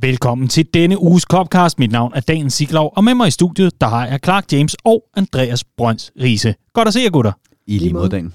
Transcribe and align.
Velkommen 0.00 0.48
til 0.48 0.66
denne 0.74 1.02
uges 1.02 1.22
Copcast. 1.22 1.78
Mit 1.78 1.92
navn 1.92 2.12
er 2.14 2.20
Dan 2.20 2.50
Siglov, 2.50 2.92
og 2.96 3.04
med 3.04 3.14
mig 3.14 3.28
i 3.28 3.30
studiet, 3.30 3.80
der 3.80 3.86
har 3.88 4.06
jeg 4.06 4.20
Clark 4.24 4.52
James 4.52 4.76
og 4.84 5.04
Andreas 5.16 5.64
Brøns 5.64 6.12
Riese. 6.20 6.54
Godt 6.72 6.88
at 6.88 6.94
se 6.94 7.00
jer, 7.00 7.10
gutter. 7.10 7.32
I 7.66 7.78
lige 7.78 7.92
måde, 7.92 8.08
Dan. 8.08 8.32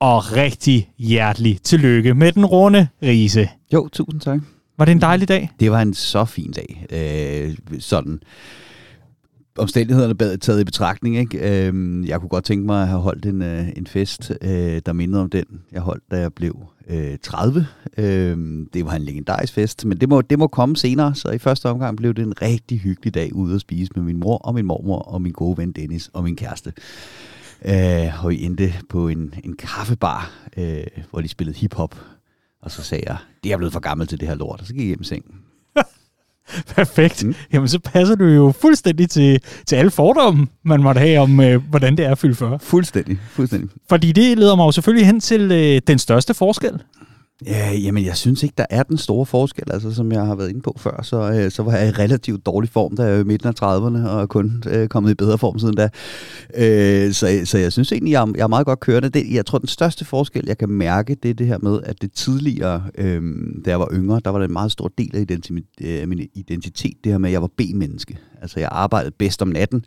Og 0.00 0.32
rigtig 0.32 0.90
hjertelig 0.98 1.62
tillykke 1.62 2.14
med 2.14 2.32
den 2.32 2.46
runde 2.46 2.88
Riese. 3.02 3.48
Jo, 3.72 3.88
tusind 3.88 4.20
tak. 4.20 4.40
Var 4.78 4.84
det 4.84 4.92
en 4.92 5.00
dejlig 5.00 5.28
dag? 5.28 5.50
Det 5.60 5.70
var 5.70 5.80
en 5.80 5.94
så 5.94 6.24
fin 6.24 6.52
dag. 6.52 6.86
Øh, 6.90 7.80
sådan 7.80 8.20
omstændighederne 9.58 10.14
bad 10.14 10.38
taget 10.38 10.60
i 10.60 10.64
betragtning. 10.64 11.16
Ikke? 11.16 11.66
Øhm, 11.66 12.04
jeg 12.04 12.20
kunne 12.20 12.28
godt 12.28 12.44
tænke 12.44 12.66
mig 12.66 12.82
at 12.82 12.88
have 12.88 13.00
holdt 13.00 13.26
en, 13.26 13.42
øh, 13.42 13.68
en 13.76 13.86
fest, 13.86 14.32
øh, 14.42 14.82
der 14.86 14.92
mindede 14.92 15.22
om 15.22 15.30
den, 15.30 15.44
jeg 15.72 15.80
holdt, 15.80 16.02
da 16.10 16.18
jeg 16.18 16.32
blev 16.32 16.56
øh, 16.88 17.18
30. 17.22 17.66
Øh, 17.98 18.38
det 18.72 18.84
var 18.84 18.92
en 18.92 19.02
legendarisk 19.02 19.52
fest, 19.52 19.84
men 19.84 19.98
det 19.98 20.08
må, 20.08 20.20
det 20.20 20.38
må 20.38 20.46
komme 20.46 20.76
senere. 20.76 21.14
Så 21.14 21.30
i 21.30 21.38
første 21.38 21.68
omgang 21.68 21.96
blev 21.96 22.14
det 22.14 22.22
en 22.22 22.42
rigtig 22.42 22.80
hyggelig 22.80 23.14
dag 23.14 23.34
ude 23.34 23.54
at 23.54 23.60
spise 23.60 23.92
med 23.96 24.04
min 24.04 24.20
mor 24.20 24.36
og 24.36 24.54
min 24.54 24.66
mormor 24.66 24.98
og 24.98 25.22
min 25.22 25.32
gode 25.32 25.58
ven 25.58 25.72
Dennis 25.72 26.10
og 26.12 26.24
min 26.24 26.36
kæreste. 26.36 26.72
Øh, 27.64 28.24
og 28.24 28.30
vi 28.30 28.44
endte 28.44 28.74
på 28.88 29.08
en, 29.08 29.34
en 29.44 29.56
kaffebar, 29.56 30.32
øh, 30.56 30.86
hvor 31.10 31.20
de 31.20 31.28
spillede 31.28 31.58
hiphop. 31.58 32.00
Og 32.62 32.70
så 32.70 32.82
sagde 32.82 33.04
jeg, 33.06 33.16
det 33.44 33.52
er 33.52 33.56
blevet 33.56 33.72
for 33.72 33.80
gammel 33.80 34.06
til 34.06 34.20
det 34.20 34.28
her 34.28 34.34
lort, 34.34 34.60
og 34.60 34.66
så 34.66 34.72
gik 34.72 34.80
jeg 34.80 34.86
hjem 34.86 35.00
i 35.00 35.04
sengen. 35.04 35.34
Perfekt. 36.76 37.24
Mm. 37.24 37.34
Jamen, 37.52 37.68
så 37.68 37.78
passer 37.78 38.14
du 38.14 38.24
jo 38.24 38.52
fuldstændig 38.60 39.10
til, 39.10 39.40
til 39.66 39.76
alle 39.76 39.90
fordomme, 39.90 40.46
man 40.64 40.82
måtte 40.82 40.98
have 40.98 41.18
om, 41.18 41.40
øh, 41.40 41.62
hvordan 41.70 41.96
det 41.96 42.06
er 42.06 42.10
at 42.10 42.18
fylde 42.18 42.34
40. 42.34 42.58
Fuldstændig, 42.58 43.18
fuldstændig. 43.30 43.70
Fordi 43.88 44.12
det 44.12 44.38
leder 44.38 44.56
mig 44.56 44.64
jo 44.66 44.72
selvfølgelig 44.72 45.06
hen 45.06 45.20
til 45.20 45.52
øh, 45.52 45.80
den 45.86 45.98
største 45.98 46.34
forskel. 46.34 46.82
Ja, 47.46 47.72
jamen, 47.72 48.04
jeg 48.04 48.16
synes 48.16 48.42
ikke, 48.42 48.54
der 48.58 48.66
er 48.70 48.82
den 48.82 48.98
store 48.98 49.26
forskel, 49.26 49.64
altså, 49.72 49.94
som 49.94 50.12
jeg 50.12 50.26
har 50.26 50.34
været 50.34 50.48
inde 50.48 50.60
på 50.60 50.74
før. 50.78 51.02
Så, 51.02 51.32
øh, 51.32 51.50
så 51.50 51.62
var 51.62 51.76
jeg 51.76 51.88
i 51.88 51.90
relativt 51.90 52.46
dårlig 52.46 52.70
form, 52.70 52.96
da 52.96 53.02
jeg 53.02 53.14
var 53.14 53.20
i 53.20 53.24
midten 53.24 53.48
af 53.48 53.52
30'erne, 53.62 54.08
og 54.08 54.22
er 54.22 54.26
kun 54.26 54.62
øh, 54.70 54.88
kommet 54.88 55.10
i 55.10 55.14
bedre 55.14 55.38
form 55.38 55.58
siden 55.58 55.74
da. 55.74 55.88
Øh, 56.54 57.12
så, 57.12 57.40
så 57.44 57.58
jeg 57.58 57.72
synes 57.72 57.92
egentlig, 57.92 58.12
jeg 58.12 58.22
er, 58.22 58.32
jeg 58.36 58.42
er 58.42 58.48
meget 58.48 58.66
godt 58.66 58.80
kørende. 58.80 59.08
Det, 59.08 59.26
jeg 59.30 59.46
tror, 59.46 59.58
den 59.58 59.68
største 59.68 60.04
forskel, 60.04 60.44
jeg 60.46 60.58
kan 60.58 60.68
mærke, 60.68 61.14
det 61.14 61.30
er 61.30 61.34
det 61.34 61.46
her 61.46 61.58
med, 61.58 61.80
at 61.82 62.02
det 62.02 62.12
tidligere, 62.12 62.82
øh, 62.98 63.22
da 63.64 63.70
jeg 63.70 63.80
var 63.80 63.88
yngre, 63.92 64.20
der 64.24 64.30
var 64.30 64.38
det 64.38 64.46
en 64.46 64.52
meget 64.52 64.72
stor 64.72 64.92
del 64.98 65.16
af 65.16 65.20
identi- 65.20 65.86
øh, 65.86 66.08
min 66.08 66.28
identitet, 66.34 66.94
det 67.04 67.12
her 67.12 67.18
med, 67.18 67.28
at 67.28 67.32
jeg 67.32 67.42
var 67.42 67.50
B-menneske. 67.56 68.18
Altså, 68.42 68.60
jeg 68.60 68.68
arbejdede 68.72 69.14
bedst 69.18 69.42
om 69.42 69.48
natten. 69.48 69.84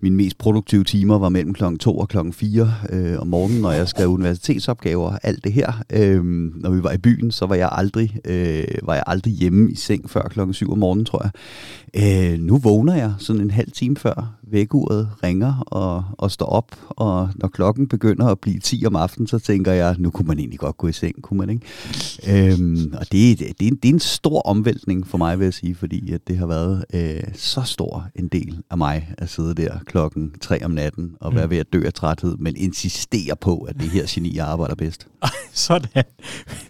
Mine 0.00 0.16
mest 0.16 0.38
produktive 0.38 0.84
timer 0.84 1.18
var 1.18 1.28
mellem 1.28 1.54
klokken 1.54 1.78
2 1.78 1.98
og 1.98 2.08
klokken 2.08 2.32
4 2.32 2.74
øh, 2.90 3.18
om 3.18 3.26
morgenen, 3.26 3.60
når 3.60 3.72
jeg 3.72 3.88
skrev 3.88 4.08
universitetsopgaver 4.08 5.10
og 5.10 5.18
alt 5.22 5.44
det 5.44 5.52
her. 5.52 5.72
Øh, 5.92 6.24
når 6.54 6.70
vi 6.70 6.82
var 6.82 6.92
i 6.92 6.98
byen, 6.98 7.30
så 7.30 7.46
var 7.46 7.54
jeg 7.54 7.68
aldrig, 7.72 8.16
øh, 8.24 8.64
var 8.82 8.94
jeg 8.94 9.04
aldrig 9.06 9.32
hjemme 9.32 9.70
i 9.70 9.74
seng 9.74 10.10
før 10.10 10.22
klokken 10.22 10.54
7 10.54 10.72
om 10.72 10.78
morgenen, 10.78 11.04
tror 11.04 11.22
jeg. 11.22 12.32
Øh, 12.32 12.38
nu 12.40 12.58
vågner 12.58 12.94
jeg 12.94 13.14
sådan 13.18 13.42
en 13.42 13.50
halv 13.50 13.70
time 13.70 13.96
før 13.96 14.37
vækkeuret 14.50 15.08
ringer 15.22 15.62
og, 15.66 16.04
og 16.18 16.30
står 16.30 16.46
op, 16.46 16.76
og 16.88 17.28
når 17.34 17.48
klokken 17.48 17.88
begynder 17.88 18.26
at 18.26 18.38
blive 18.38 18.58
10 18.58 18.86
om 18.86 18.96
aftenen, 18.96 19.26
så 19.26 19.38
tænker 19.38 19.72
jeg, 19.72 19.96
nu 19.98 20.10
kunne 20.10 20.26
man 20.26 20.38
egentlig 20.38 20.58
godt 20.58 20.76
gå 20.76 20.88
i 20.88 20.92
seng, 20.92 21.22
kunne 21.22 21.38
man 21.38 21.50
ikke? 21.50 22.52
Øhm, 22.52 22.92
og 23.00 23.12
det, 23.12 23.38
det, 23.38 23.60
det, 23.60 23.66
er 23.66 23.70
en, 23.70 23.76
det 23.76 23.88
er 23.88 23.92
en 23.92 24.00
stor 24.00 24.40
omvæltning 24.40 25.06
for 25.06 25.18
mig, 25.18 25.38
vil 25.38 25.44
jeg 25.44 25.54
sige, 25.54 25.74
fordi 25.74 26.12
at 26.12 26.28
det 26.28 26.38
har 26.38 26.46
været 26.46 26.84
øh, 26.94 27.22
så 27.34 27.62
stor 27.62 28.06
en 28.14 28.28
del 28.28 28.58
af 28.70 28.78
mig 28.78 29.08
at 29.18 29.30
sidde 29.30 29.54
der 29.54 29.78
klokken 29.86 30.32
3 30.40 30.64
om 30.64 30.70
natten 30.70 31.10
og 31.20 31.34
være 31.34 31.46
mm. 31.46 31.50
ved 31.50 31.58
at 31.58 31.72
dø 31.72 31.82
af 31.86 31.92
træthed, 31.92 32.36
men 32.36 32.56
insistere 32.56 33.36
på, 33.40 33.58
at 33.58 33.76
det 33.80 33.90
her 33.90 34.04
geni 34.08 34.38
arbejder 34.38 34.74
bedst. 34.74 35.06
Sådan. 35.52 36.04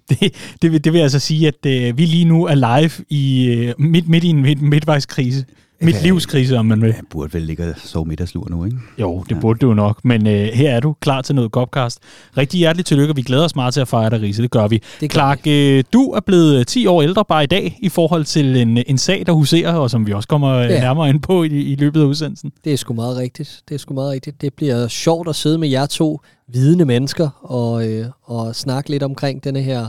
Det, 0.08 0.34
det, 0.62 0.72
vil, 0.72 0.84
det 0.84 0.92
vil 0.92 0.98
altså 0.98 1.18
sige, 1.18 1.48
at 1.48 1.66
øh, 1.66 1.98
vi 1.98 2.06
lige 2.06 2.24
nu 2.24 2.44
er 2.44 2.54
live 2.54 3.04
i 3.08 3.46
øh, 3.46 3.74
midt, 3.78 4.08
midt 4.08 4.24
i 4.24 4.28
en 4.28 4.42
midt, 4.42 4.62
midtvejskrise. 4.62 5.44
Mit 5.80 5.94
ja, 5.94 6.02
livskrise, 6.02 6.58
om 6.58 6.66
man 6.66 6.82
vil. 6.82 6.88
Jeg 6.88 7.04
burde 7.10 7.32
vel 7.32 7.42
ligge 7.42 7.70
og 7.70 7.74
sove 7.78 8.04
middagslur 8.04 8.46
nu, 8.50 8.64
ikke? 8.64 8.76
Jo, 8.98 9.24
det 9.28 9.34
ja. 9.34 9.40
burde 9.40 9.58
du 9.58 9.74
nok. 9.74 10.04
Men 10.04 10.26
øh, 10.26 10.48
her 10.54 10.70
er 10.70 10.80
du 10.80 10.94
klar 11.00 11.22
til 11.22 11.34
noget 11.34 11.52
Gopcast. 11.52 11.98
Rigtig 12.36 12.58
hjerteligt 12.58 12.88
tillykke, 12.88 13.14
vi 13.14 13.22
glæder 13.22 13.44
os 13.44 13.56
meget 13.56 13.74
til 13.74 13.80
at 13.80 13.88
fejre 13.88 14.10
dig, 14.10 14.22
Riese. 14.22 14.42
Det 14.42 14.50
gør 14.50 14.68
vi. 14.68 14.82
Det 15.00 15.12
Clark, 15.12 15.46
øh, 15.46 15.84
du 15.92 16.10
er 16.10 16.20
blevet 16.20 16.66
10 16.66 16.86
år 16.86 17.02
ældre 17.02 17.24
bare 17.24 17.44
i 17.44 17.46
dag 17.46 17.78
i 17.82 17.88
forhold 17.88 18.24
til 18.24 18.56
en, 18.56 18.78
en 18.86 18.98
sag, 18.98 19.26
der 19.26 19.32
huserer, 19.32 19.74
og 19.74 19.90
som 19.90 20.06
vi 20.06 20.12
også 20.12 20.28
kommer 20.28 20.54
øh, 20.54 20.70
ja. 20.70 20.80
nærmere 20.80 21.08
ind 21.08 21.20
på 21.20 21.42
i, 21.42 21.46
i 21.46 21.74
løbet 21.74 22.00
af 22.00 22.04
udsendelsen. 22.04 22.52
Det 22.64 22.72
er 22.72 22.76
sgu 22.76 22.94
meget 22.94 23.16
rigtigt. 23.16 23.62
Det 23.68 23.74
er 23.74 23.78
sgu 23.78 23.94
meget 23.94 24.10
rigtigt. 24.10 24.40
Det 24.40 24.54
bliver 24.54 24.88
sjovt 24.88 25.28
at 25.28 25.36
sidde 25.36 25.58
med 25.58 25.68
jer 25.68 25.86
to 25.86 26.20
vidende 26.48 26.84
mennesker 26.84 27.28
og, 27.42 27.88
øh, 27.88 28.06
og 28.24 28.56
snakke 28.56 28.90
lidt 28.90 29.02
omkring 29.02 29.44
denne 29.44 29.62
her 29.62 29.88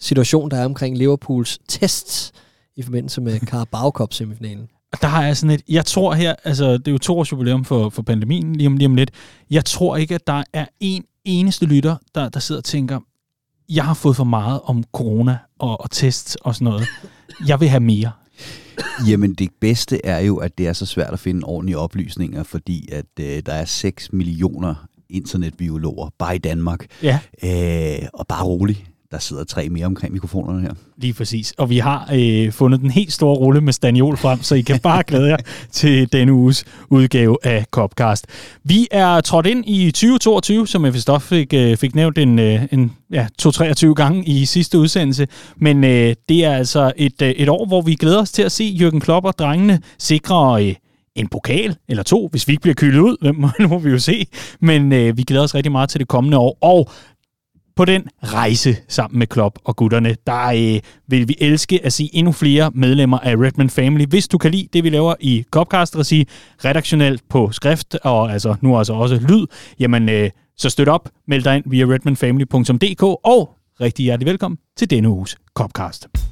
situation, 0.00 0.50
der 0.50 0.56
er 0.56 0.64
omkring 0.64 0.98
Liverpools 0.98 1.58
tests 1.68 2.32
i 2.76 2.82
forbindelse 2.82 3.20
med 3.20 3.40
Carabao 3.50 3.90
Cup 3.90 4.12
semifinalen. 4.12 4.68
Og 4.92 5.02
der 5.02 5.08
har 5.08 5.24
jeg 5.24 5.36
sådan 5.36 5.54
et, 5.54 5.62
jeg 5.68 5.86
tror 5.86 6.14
her, 6.14 6.34
altså 6.44 6.72
det 6.72 6.88
er 6.88 6.92
jo 6.92 6.98
to 6.98 7.18
års 7.18 7.32
jubilæum 7.32 7.64
for, 7.64 7.88
for 7.88 8.02
pandemien 8.02 8.56
lige 8.56 8.66
om, 8.66 8.76
lige 8.76 8.86
om 8.86 8.94
lidt, 8.94 9.10
jeg 9.50 9.64
tror 9.64 9.96
ikke, 9.96 10.14
at 10.14 10.26
der 10.26 10.42
er 10.52 10.66
en 10.80 11.04
eneste 11.24 11.66
lytter, 11.66 11.96
der, 12.14 12.28
der 12.28 12.40
sidder 12.40 12.60
og 12.60 12.64
tænker, 12.64 13.00
jeg 13.68 13.84
har 13.84 13.94
fået 13.94 14.16
for 14.16 14.24
meget 14.24 14.60
om 14.64 14.84
corona 14.92 15.38
og, 15.58 15.80
og 15.80 15.90
tests 15.90 16.36
og 16.36 16.54
sådan 16.54 16.64
noget. 16.64 16.86
Jeg 17.46 17.60
vil 17.60 17.68
have 17.68 17.80
mere. 17.80 18.10
Jamen 19.08 19.34
det 19.34 19.50
bedste 19.60 20.06
er 20.06 20.18
jo, 20.18 20.36
at 20.36 20.58
det 20.58 20.68
er 20.68 20.72
så 20.72 20.86
svært 20.86 21.12
at 21.12 21.18
finde 21.18 21.44
ordentlige 21.44 21.78
oplysninger, 21.78 22.42
fordi 22.42 22.88
at 22.92 23.06
øh, 23.20 23.42
der 23.46 23.52
er 23.52 23.64
6 23.64 24.12
millioner 24.12 24.74
internetbiologer 25.10 26.08
bare 26.18 26.34
i 26.34 26.38
Danmark. 26.38 26.86
Ja. 27.02 27.18
Øh, 27.42 28.08
og 28.14 28.26
bare 28.26 28.44
rolig 28.44 28.86
der 29.10 29.18
sidder 29.18 29.44
tre 29.44 29.68
mere 29.68 29.86
omkring 29.86 30.12
mikrofonerne 30.12 30.60
her. 30.60 30.72
Lige 30.96 31.12
præcis. 31.12 31.54
Og 31.58 31.70
vi 31.70 31.78
har 31.78 32.10
øh, 32.14 32.52
fundet 32.52 32.80
den 32.80 32.90
helt 32.90 33.12
store 33.12 33.36
rulle 33.36 33.60
med 33.60 33.72
Staniol 33.72 34.16
frem, 34.16 34.42
så 34.42 34.54
I 34.54 34.60
kan 34.60 34.80
bare 34.90 35.02
glæde 35.02 35.28
jer 35.28 35.36
til 35.72 36.12
denne 36.12 36.32
uges 36.32 36.64
udgave 36.90 37.36
af 37.42 37.64
Copcast. 37.70 38.26
Vi 38.64 38.88
er 38.90 39.20
trådt 39.20 39.46
ind 39.46 39.64
i 39.66 39.90
2022, 39.90 40.66
som 40.66 40.84
jeg 40.84 40.94
vist 40.94 41.10
fik, 41.20 41.54
øh, 41.54 41.76
fik 41.76 41.94
nævnt 41.94 42.18
en, 42.18 42.38
øh, 42.38 42.62
en 42.72 42.92
ja, 43.12 43.26
2-23 43.42 43.94
gange 43.94 44.24
i 44.24 44.44
sidste 44.44 44.78
udsendelse. 44.78 45.26
Men 45.56 45.84
øh, 45.84 46.14
det 46.28 46.44
er 46.44 46.52
altså 46.52 46.92
et, 46.96 47.22
øh, 47.22 47.30
et 47.30 47.48
år, 47.48 47.66
hvor 47.66 47.82
vi 47.82 47.94
glæder 47.94 48.20
os 48.20 48.32
til 48.32 48.42
at 48.42 48.52
se 48.52 48.76
Jürgen 48.80 48.98
Klopp 48.98 49.26
og 49.26 49.38
drengene 49.38 49.80
sikre 49.98 50.66
øh, 50.66 50.74
en 51.14 51.28
pokal 51.28 51.76
eller 51.88 52.02
to, 52.02 52.28
hvis 52.30 52.48
vi 52.48 52.52
ikke 52.52 52.62
bliver 52.62 52.74
kyldet 52.74 53.00
ud. 53.00 53.16
Hvem 53.20 53.44
nu 53.60 53.68
må 53.68 53.78
vi 53.78 53.90
jo 53.90 53.98
se. 53.98 54.26
Men 54.60 54.92
øh, 54.92 55.16
vi 55.16 55.22
glæder 55.22 55.44
os 55.44 55.54
rigtig 55.54 55.72
meget 55.72 55.90
til 55.90 56.00
det 56.00 56.08
kommende 56.08 56.38
år. 56.38 56.58
Og 56.60 56.90
på 57.80 57.84
den 57.84 58.08
rejse 58.22 58.76
sammen 58.88 59.18
med 59.18 59.26
Klopp 59.26 59.58
og 59.64 59.76
gutterne, 59.76 60.16
der 60.26 60.46
øh, 60.46 60.80
vil 61.08 61.28
vi 61.28 61.36
elske 61.40 61.80
at 61.84 61.92
se 61.92 62.10
endnu 62.12 62.32
flere 62.32 62.70
medlemmer 62.74 63.18
af 63.18 63.36
Redman 63.36 63.70
Family. 63.70 64.04
Hvis 64.04 64.28
du 64.28 64.38
kan 64.38 64.50
lide 64.50 64.68
det, 64.72 64.84
vi 64.84 64.90
laver 64.90 65.14
i 65.20 65.44
Copcast-regi, 65.50 66.28
redaktionelt 66.64 67.22
på 67.28 67.52
skrift, 67.52 67.94
og 67.94 68.32
altså 68.32 68.56
nu 68.60 68.78
altså 68.78 68.92
også 68.92 69.20
lyd, 69.28 69.46
jamen 69.78 70.08
øh, 70.08 70.30
så 70.56 70.70
støt 70.70 70.88
op, 70.88 71.08
meld 71.28 71.42
dig 71.42 71.56
ind 71.56 71.64
via 71.66 71.84
redmanfamily.dk, 71.84 73.02
og 73.02 73.56
rigtig 73.80 74.04
hjertelig 74.04 74.26
velkommen 74.30 74.58
til 74.76 74.90
denne 74.90 75.08
uges 75.08 75.36
Copcast. 75.54 76.29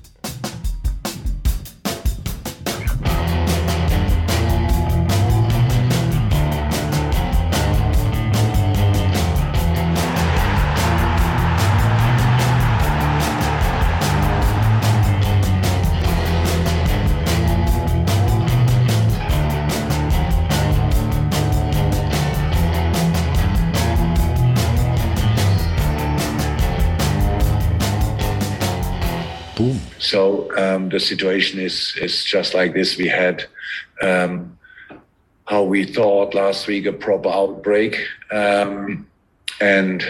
So 29.99 30.57
um, 30.57 30.89
the 30.89 31.01
situation 31.01 31.59
is 31.59 31.95
is 32.01 32.25
just 32.25 32.55
like 32.55 32.75
this. 32.75 32.97
We 32.97 33.09
had 33.09 33.45
um, 34.01 34.57
how 35.47 35.65
we 35.65 35.85
thought 35.85 36.33
last 36.33 36.69
week 36.69 36.87
a 36.87 36.93
proper 36.93 37.29
outbreak, 37.29 37.99
um, 38.31 39.05
and 39.61 40.05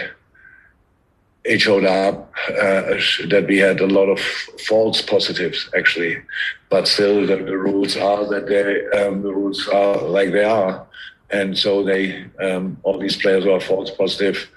it 1.43 1.61
showed 1.61 1.85
up 1.85 2.31
uh, 2.49 3.01
that 3.29 3.45
we 3.47 3.57
had 3.57 3.79
a 3.79 3.87
lot 3.87 4.07
of 4.07 4.19
false 4.67 5.01
positives 5.01 5.67
actually, 5.75 6.17
but 6.69 6.87
still 6.87 7.25
the, 7.25 7.37
the 7.37 7.57
rules 7.57 7.97
are 7.97 8.25
that 8.29 8.45
they 8.45 8.99
um, 8.99 9.23
the 9.23 9.33
rules 9.33 9.67
are 9.69 9.97
like 10.03 10.31
they 10.31 10.43
are, 10.43 10.85
and 11.31 11.57
so 11.57 11.83
they 11.83 12.23
um, 12.39 12.77
all 12.83 12.99
these 12.99 13.17
players 13.17 13.45
who 13.45 13.51
are 13.51 13.59
false 13.59 13.89
positive 13.89 14.47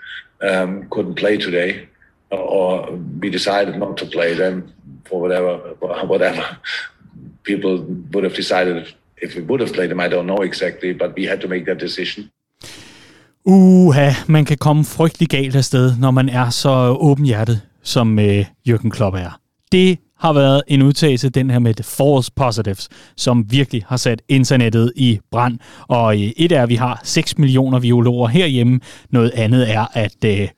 um, 0.43 0.87
couldn't 0.91 1.15
play 1.15 1.39
today, 1.39 1.89
or 2.31 2.93
we 3.21 3.31
decided 3.31 3.79
not 3.79 3.97
to 3.97 4.05
play 4.05 4.35
them 4.35 4.71
for 5.09 5.21
whatever 5.21 5.59
whatever 6.13 6.43
people 7.45 7.85
would 8.13 8.25
have 8.25 8.37
decided 8.37 8.87
if 9.23 9.37
we 9.37 9.43
would 9.43 9.61
have 9.61 9.73
played 9.73 9.89
them. 9.89 10.01
I 10.01 10.09
don't 10.09 10.27
know 10.27 10.43
exactly, 10.43 10.93
but 10.93 11.11
we 11.17 11.27
had 11.27 11.39
to 11.39 11.49
make 11.49 11.65
that 11.65 11.81
decision. 11.81 12.31
Uha, 13.45 14.11
man 14.29 14.45
kan 14.45 14.59
komme 14.59 14.85
frygtelig 14.85 15.29
galt 15.29 15.57
afsted, 15.57 15.97
når 15.99 16.11
man 16.11 16.29
er 16.29 16.51
så 16.51 16.97
åbenhjertet, 17.01 17.61
som 17.83 18.19
øh, 18.19 18.45
Jürgen 18.69 18.91
Klopp 18.91 19.17
er. 19.17 19.39
Det 19.73 19.99
har 20.19 20.33
været 20.33 20.63
en 20.69 20.83
udtalelse, 20.83 21.29
den 21.29 21.51
her 21.51 21.59
med 21.59 21.75
false 21.75 22.33
positives, 22.37 22.89
som 23.17 23.45
virkelig 23.51 23.85
har 23.87 23.97
sat 23.97 24.23
internettet 24.29 24.93
i 24.97 25.21
brand. 25.31 25.59
Og 25.89 26.15
øh, 26.15 26.21
et 26.37 26.53
er, 26.53 26.63
at 26.63 26.69
vi 26.69 26.75
har 26.75 27.01
6 27.05 27.39
millioner 27.39 27.81
biologer 27.81 28.29
herhjemme. 28.29 28.81
Noget 29.11 29.31
andet 29.35 29.73
er, 29.75 29.87
at 29.93 30.25
øh, 30.25 30.49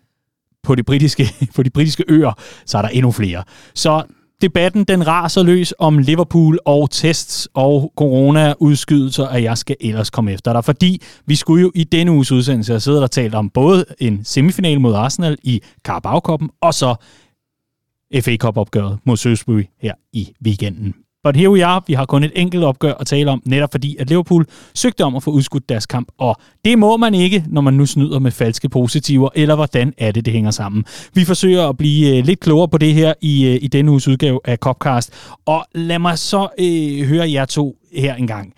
på, 0.63 0.75
de 0.75 0.83
britiske, 0.83 1.27
på 1.57 1.63
de 1.63 1.71
britiske 1.71 2.05
øer, 2.09 2.33
så 2.67 2.79
er 2.79 2.83
der 2.83 2.89
endnu 2.89 3.13
flere. 3.13 3.45
Så 3.75 4.03
debatten 4.45 4.85
den 4.85 5.07
raser 5.07 5.43
løs 5.43 5.75
om 5.79 5.99
Liverpool 5.99 6.59
og 6.65 6.91
tests 6.91 7.49
og 7.55 7.93
corona-udskydelser, 7.97 9.27
at 9.27 9.43
jeg 9.43 9.59
skal 9.59 9.77
ellers 9.81 10.11
komme 10.11 10.33
efter 10.33 10.53
dig. 10.53 10.65
Fordi 10.65 11.03
vi 11.27 11.35
skulle 11.35 11.63
jo 11.63 11.73
i 11.75 11.85
denne 11.85 12.13
uges 12.13 12.33
udsendelse 12.33 12.73
have 12.73 12.81
siddet 12.81 13.03
og 13.03 13.11
talt 13.11 13.35
om 13.35 13.51
både 13.51 13.85
en 13.99 14.25
semifinal 14.25 14.81
mod 14.81 14.95
Arsenal 14.95 15.39
i 15.43 15.63
carabao 15.85 16.39
og 16.61 16.75
så 16.75 16.95
FA 18.21 18.37
Cup-opgøret 18.37 18.99
mod 19.05 19.17
Shrewsbury 19.17 19.63
her 19.81 19.95
i 20.13 20.33
weekenden. 20.45 20.95
But 21.25 21.37
here 21.37 21.51
we 21.51 21.65
are. 21.65 21.83
Vi 21.87 21.93
har 21.93 22.05
kun 22.05 22.25
et 22.25 22.33
enkelt 22.35 22.65
opgør 22.65 22.93
at 23.01 23.07
tale 23.07 23.31
om, 23.31 23.43
netop 23.47 23.73
fordi, 23.73 23.97
at 24.01 24.09
Liverpool 24.09 24.47
søgte 24.75 25.05
om 25.05 25.17
at 25.17 25.23
få 25.23 25.31
udskudt 25.31 25.69
deres 25.69 25.87
kamp, 25.87 26.09
og 26.19 26.37
det 26.65 26.79
må 26.79 26.97
man 26.97 27.15
ikke, 27.15 27.45
når 27.47 27.61
man 27.61 27.75
nu 27.75 27.87
snyder 27.87 28.19
med 28.19 28.31
falske 28.31 28.69
positiver, 28.69 29.29
eller 29.35 29.55
hvordan 29.55 29.95
er 29.99 30.13
det, 30.13 30.25
det 30.25 30.33
hænger 30.33 30.51
sammen. 30.51 30.85
Vi 31.15 31.25
forsøger 31.25 31.69
at 31.69 31.77
blive 31.77 32.19
øh, 32.19 32.25
lidt 32.25 32.41
klogere 32.41 32.69
på 32.69 32.79
det 32.79 32.95
her 32.95 33.15
i, 33.21 33.47
øh, 33.47 33.59
i 33.63 33.67
denne 33.67 33.91
uges 33.91 34.09
udgave 34.09 34.41
af 34.45 34.57
Copcast, 34.59 35.13
og 35.47 35.65
lad 35.75 35.99
mig 35.99 36.19
så 36.19 36.49
øh, 36.59 37.07
høre 37.09 37.33
jer 37.33 37.45
to 37.45 37.77
her 37.93 38.15
en 38.15 38.27
gang 38.27 38.53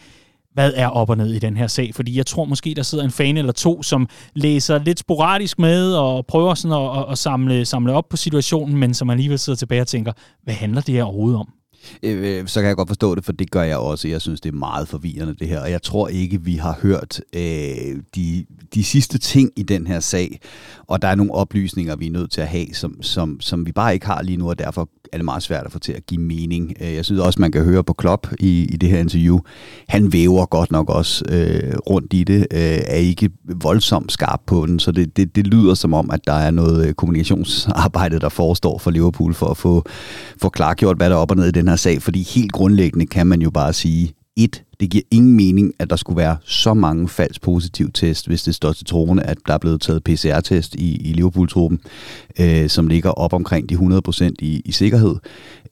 hvad 0.56 0.72
er 0.76 0.88
op 0.88 1.10
og 1.10 1.16
ned 1.16 1.32
i 1.32 1.38
den 1.38 1.56
her 1.56 1.66
sag? 1.66 1.90
Fordi 1.94 2.16
jeg 2.16 2.26
tror 2.26 2.44
måske, 2.44 2.74
der 2.76 2.82
sidder 2.82 3.04
en 3.04 3.10
fan 3.10 3.36
eller 3.36 3.52
to, 3.52 3.82
som 3.82 4.08
læser 4.34 4.78
lidt 4.78 4.98
sporadisk 4.98 5.58
med 5.58 5.92
og 5.92 6.26
prøver 6.26 6.54
sådan 6.54 6.76
at, 6.76 6.98
at, 6.98 7.12
at 7.12 7.18
samle, 7.18 7.64
samle 7.64 7.92
op 7.92 8.08
på 8.08 8.16
situationen, 8.16 8.76
men 8.76 8.94
som 8.94 9.10
alligevel 9.10 9.38
sidder 9.38 9.56
tilbage 9.56 9.80
og 9.80 9.86
tænker, 9.86 10.12
hvad 10.44 10.54
handler 10.54 10.80
det 10.80 10.94
her 10.94 11.04
overhovedet 11.04 11.40
om? 11.40 11.48
Øh, 12.02 12.46
så 12.46 12.60
kan 12.60 12.68
jeg 12.68 12.76
godt 12.76 12.88
forstå 12.88 13.14
det, 13.14 13.24
for 13.24 13.32
det 13.32 13.50
gør 13.50 13.62
jeg 13.62 13.76
også. 13.76 14.08
Jeg 14.08 14.20
synes, 14.20 14.40
det 14.40 14.52
er 14.52 14.56
meget 14.56 14.88
forvirrende 14.88 15.34
det 15.34 15.48
her, 15.48 15.60
og 15.60 15.70
jeg 15.70 15.82
tror 15.82 16.08
ikke, 16.08 16.42
vi 16.42 16.56
har 16.56 16.78
hørt 16.82 17.20
øh, 17.32 17.42
de, 18.14 18.44
de 18.74 18.84
sidste 18.84 19.18
ting 19.18 19.50
i 19.56 19.62
den 19.62 19.86
her 19.86 20.00
sag, 20.00 20.40
og 20.86 21.02
der 21.02 21.08
er 21.08 21.14
nogle 21.14 21.32
oplysninger, 21.32 21.96
vi 21.96 22.06
er 22.06 22.10
nødt 22.10 22.30
til 22.30 22.40
at 22.40 22.48
have, 22.48 22.66
som, 22.72 23.02
som, 23.02 23.40
som 23.40 23.66
vi 23.66 23.72
bare 23.72 23.94
ikke 23.94 24.06
har 24.06 24.22
lige 24.22 24.36
nu, 24.36 24.48
og 24.48 24.58
derfor 24.58 24.88
er 25.12 25.16
det 25.18 25.24
meget 25.24 25.42
svært 25.42 25.66
at 25.66 25.72
få 25.72 25.78
til 25.78 25.92
at 25.92 26.06
give 26.06 26.20
mening. 26.20 26.74
Øh, 26.80 26.94
jeg 26.94 27.04
synes 27.04 27.20
også, 27.20 27.40
man 27.40 27.52
kan 27.52 27.64
høre 27.64 27.84
på 27.84 27.92
Klopp 27.92 28.26
i, 28.40 28.62
i 28.64 28.76
det 28.76 28.88
her 28.88 28.98
interview. 28.98 29.38
Han 29.88 30.12
væver 30.12 30.46
godt 30.46 30.70
nok 30.70 30.90
også 30.90 31.24
øh, 31.28 31.74
rundt 31.90 32.12
i 32.12 32.24
det, 32.24 32.38
øh, 32.38 32.78
er 32.86 32.96
ikke 32.96 33.30
voldsomt 33.44 34.12
skarp 34.12 34.40
på 34.46 34.66
den, 34.66 34.78
så 34.78 34.92
det, 34.92 35.16
det, 35.16 35.36
det 35.36 35.46
lyder 35.46 35.74
som 35.74 35.94
om, 35.94 36.10
at 36.10 36.26
der 36.26 36.32
er 36.32 36.50
noget 36.50 36.86
øh, 36.86 36.94
kommunikationsarbejde, 36.94 38.20
der 38.20 38.28
forestår 38.28 38.78
for 38.78 38.90
Liverpool 38.90 39.34
for 39.34 39.46
at 39.46 39.56
få, 39.56 39.84
få 40.42 40.48
klargjort, 40.48 40.96
hvad 40.96 41.10
der 41.10 41.16
er 41.16 41.20
op 41.20 41.30
og 41.30 41.36
ned 41.36 41.46
i 41.46 41.50
den 41.50 41.68
her 41.68 41.75
sag, 41.76 42.02
fordi 42.02 42.22
helt 42.22 42.52
grundlæggende 42.52 43.06
kan 43.06 43.26
man 43.26 43.42
jo 43.42 43.50
bare 43.50 43.72
sige, 43.72 44.12
et, 44.36 44.62
det 44.80 44.90
giver 44.90 45.02
ingen 45.10 45.36
mening, 45.36 45.72
at 45.78 45.90
der 45.90 45.96
skulle 45.96 46.16
være 46.16 46.36
så 46.44 46.74
mange 46.74 47.08
falsk 47.08 47.42
positiv 47.42 47.92
test, 47.92 48.26
hvis 48.26 48.42
det 48.42 48.54
står 48.54 48.72
til 48.72 48.86
troende, 48.86 49.22
at 49.22 49.38
der 49.46 49.54
er 49.54 49.58
blevet 49.58 49.80
taget 49.80 50.04
PCR-test 50.04 50.74
i, 50.74 50.96
i 50.96 51.12
Liverpool-truppen, 51.12 51.80
øh, 52.40 52.68
som 52.68 52.86
ligger 52.86 53.10
op 53.10 53.32
omkring 53.32 53.68
de 53.68 53.74
100% 53.74 54.30
i, 54.38 54.62
i 54.64 54.72
sikkerhed. 54.72 55.14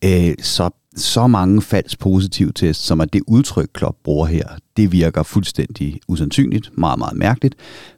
Øh, 0.04 0.34
så 0.42 0.70
så 0.96 1.26
mange 1.26 1.62
falsk 1.62 1.98
positiv 1.98 2.52
test, 2.52 2.86
som 2.86 3.00
er 3.00 3.04
det 3.04 3.22
udtryk, 3.26 3.68
Klopp 3.74 3.96
bruger 4.04 4.26
her, 4.26 4.48
det 4.76 4.92
virker 4.92 5.22
fuldstændig 5.22 6.00
usandsynligt, 6.08 6.70
meget, 6.78 6.98
meget 6.98 7.16
mærkeligt. 7.16 7.54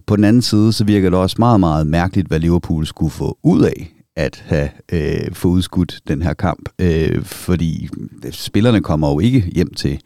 På 0.06 0.16
den 0.16 0.24
anden 0.24 0.42
side, 0.42 0.72
så 0.72 0.84
virker 0.84 1.10
det 1.10 1.18
også 1.18 1.36
meget, 1.38 1.60
meget 1.60 1.86
mærkeligt, 1.86 2.28
hvad 2.28 2.40
Liverpool 2.40 2.86
skulle 2.86 3.10
få 3.10 3.38
ud 3.42 3.62
af 3.62 3.95
at 4.16 4.44
have 4.46 4.70
øh, 4.92 5.32
få 5.32 5.48
udskudt 5.48 6.00
den 6.08 6.22
her 6.22 6.34
kamp, 6.34 6.68
øh, 6.78 7.24
fordi 7.24 7.88
spillerne 8.30 8.80
kommer 8.80 9.10
jo 9.10 9.18
ikke 9.18 9.40
hjem 9.54 9.74
til 9.74 10.00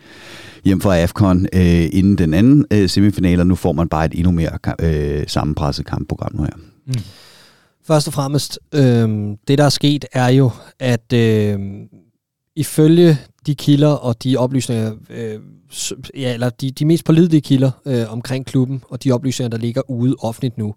hjem 0.64 0.80
fra 0.80 0.96
AFCON 0.96 1.46
øh, 1.52 1.88
inden 1.92 2.18
den 2.18 2.34
anden 2.34 2.66
øh, 2.70 2.88
semifinal, 2.88 3.40
og 3.40 3.46
nu 3.46 3.54
får 3.54 3.72
man 3.72 3.88
bare 3.88 4.04
et 4.04 4.12
endnu 4.14 4.30
mere 4.30 4.58
øh, 4.80 5.24
sammenpresset 5.26 5.86
kampprogram 5.86 6.34
nu 6.34 6.42
her. 6.42 6.56
Mm. 6.86 6.94
Først 7.86 8.06
og 8.06 8.12
fremmest, 8.12 8.58
øh, 8.74 9.08
det 9.48 9.58
der 9.58 9.64
er 9.64 9.68
sket 9.68 10.04
er 10.12 10.28
jo, 10.28 10.50
at 10.78 11.12
øh, 11.12 11.58
ifølge 12.56 13.18
de 13.46 13.54
kilder 13.54 13.88
og 13.88 14.22
de 14.22 14.36
oplysninger, 14.36 14.92
øh, 15.10 15.40
ja, 16.16 16.34
eller 16.34 16.50
de, 16.50 16.70
de 16.70 16.84
mest 16.84 17.04
pålidelige 17.04 17.40
kilder 17.40 17.70
øh, 17.86 18.12
omkring 18.12 18.46
klubben, 18.46 18.82
og 18.88 19.04
de 19.04 19.12
oplysninger, 19.12 19.50
der 19.50 19.58
ligger 19.58 19.90
ude 19.90 20.16
offentligt 20.18 20.58
nu, 20.58 20.74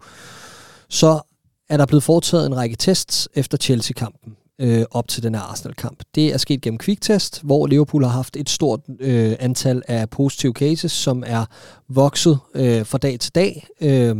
så 0.88 1.20
er 1.68 1.76
der 1.76 1.86
blevet 1.86 2.02
foretaget 2.02 2.46
en 2.46 2.56
række 2.56 2.76
tests 2.76 3.28
efter 3.34 3.58
Chelsea-kampen 3.58 4.36
øh, 4.58 4.84
op 4.90 5.08
til 5.08 5.22
den 5.22 5.34
her 5.34 5.42
Arsenal-kamp. 5.42 6.02
Det 6.14 6.32
er 6.32 6.38
sket 6.38 6.60
gennem 6.60 6.78
kviktest, 6.78 7.42
hvor 7.42 7.66
Liverpool 7.66 8.04
har 8.04 8.10
haft 8.10 8.36
et 8.36 8.50
stort 8.50 8.80
øh, 9.00 9.36
antal 9.40 9.82
af 9.88 10.10
positive 10.10 10.52
cases, 10.52 10.92
som 10.92 11.22
er 11.26 11.44
vokset 11.88 12.38
øh, 12.54 12.86
fra 12.86 12.98
dag 12.98 13.20
til 13.20 13.34
dag. 13.34 13.66
Øh, 13.80 14.16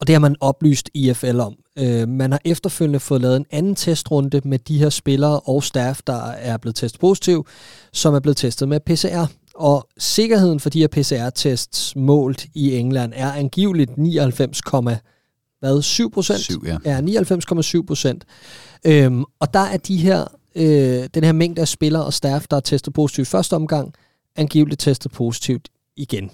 og 0.00 0.06
det 0.06 0.14
har 0.14 0.20
man 0.20 0.36
oplyst 0.40 0.90
IFL 0.94 1.40
om. 1.40 1.54
Øh, 1.78 2.08
man 2.08 2.32
har 2.32 2.40
efterfølgende 2.44 3.00
fået 3.00 3.20
lavet 3.20 3.36
en 3.36 3.46
anden 3.50 3.74
testrunde 3.74 4.40
med 4.44 4.58
de 4.58 4.78
her 4.78 4.90
spillere 4.90 5.40
og 5.40 5.64
staff, 5.64 6.00
der 6.06 6.22
er 6.26 6.56
blevet 6.56 6.76
testet 6.76 7.00
positiv, 7.00 7.46
som 7.92 8.14
er 8.14 8.20
blevet 8.20 8.36
testet 8.36 8.68
med 8.68 8.80
PCR. 8.80 9.26
Og 9.54 9.88
sikkerheden 9.98 10.60
for 10.60 10.70
de 10.70 10.80
her 10.80 10.88
PCR-tests 10.88 11.96
målt 11.96 12.46
i 12.54 12.76
England 12.76 13.12
er 13.16 13.32
angiveligt 13.32 13.98
99, 13.98 14.60
hvad, 15.64 15.82
7 15.82 16.10
procent? 16.10 16.40
7, 16.40 16.64
ja. 16.66 16.78
Ja, 16.84 17.00
99,7 17.00 17.86
procent. 17.86 18.24
Øhm, 18.86 19.24
og 19.40 19.54
der 19.54 19.60
er 19.60 19.76
de 19.76 19.96
her, 19.96 20.24
øh, 20.54 21.08
den 21.14 21.24
her 21.24 21.32
mængde 21.32 21.60
af 21.60 21.68
spillere 21.68 22.04
og 22.04 22.12
staff, 22.12 22.46
der 22.50 22.56
er 22.56 22.60
testet 22.60 22.92
positivt 22.92 23.28
i 23.28 23.30
første 23.30 23.56
omgang, 23.56 23.94
angiveligt 24.36 24.80
testet 24.80 25.12
positivt 25.12 25.68
igen. 25.96 26.30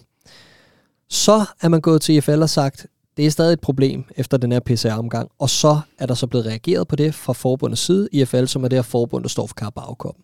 Så 1.09 1.45
er 1.63 1.69
man 1.69 1.81
gået 1.81 2.03
til 2.03 2.15
IFL 2.15 2.43
og 2.43 2.51
sagt, 2.51 2.87
det 3.17 3.27
er 3.27 3.31
stadig 3.31 3.53
et 3.53 3.61
problem 3.61 4.05
efter 4.17 4.37
den 4.37 4.53
her 4.53 4.61
PCR-omgang, 4.61 5.31
og 5.39 5.51
så 5.51 5.81
er 5.99 6.07
der 6.07 6.15
så 6.15 6.27
blevet 6.27 6.47
reageret 6.47 6.89
på 6.89 6.97
det 6.97 7.15
fra 7.15 7.33
forbundets 7.33 7.81
side, 7.83 8.09
IFL, 8.13 8.47
som 8.47 8.65
er 8.65 8.69
det 8.69 8.77
her 8.77 8.83
forbund, 8.83 9.23
der 9.23 9.29
står 9.29 9.47
for 9.47 9.55
carabao 9.55 10.15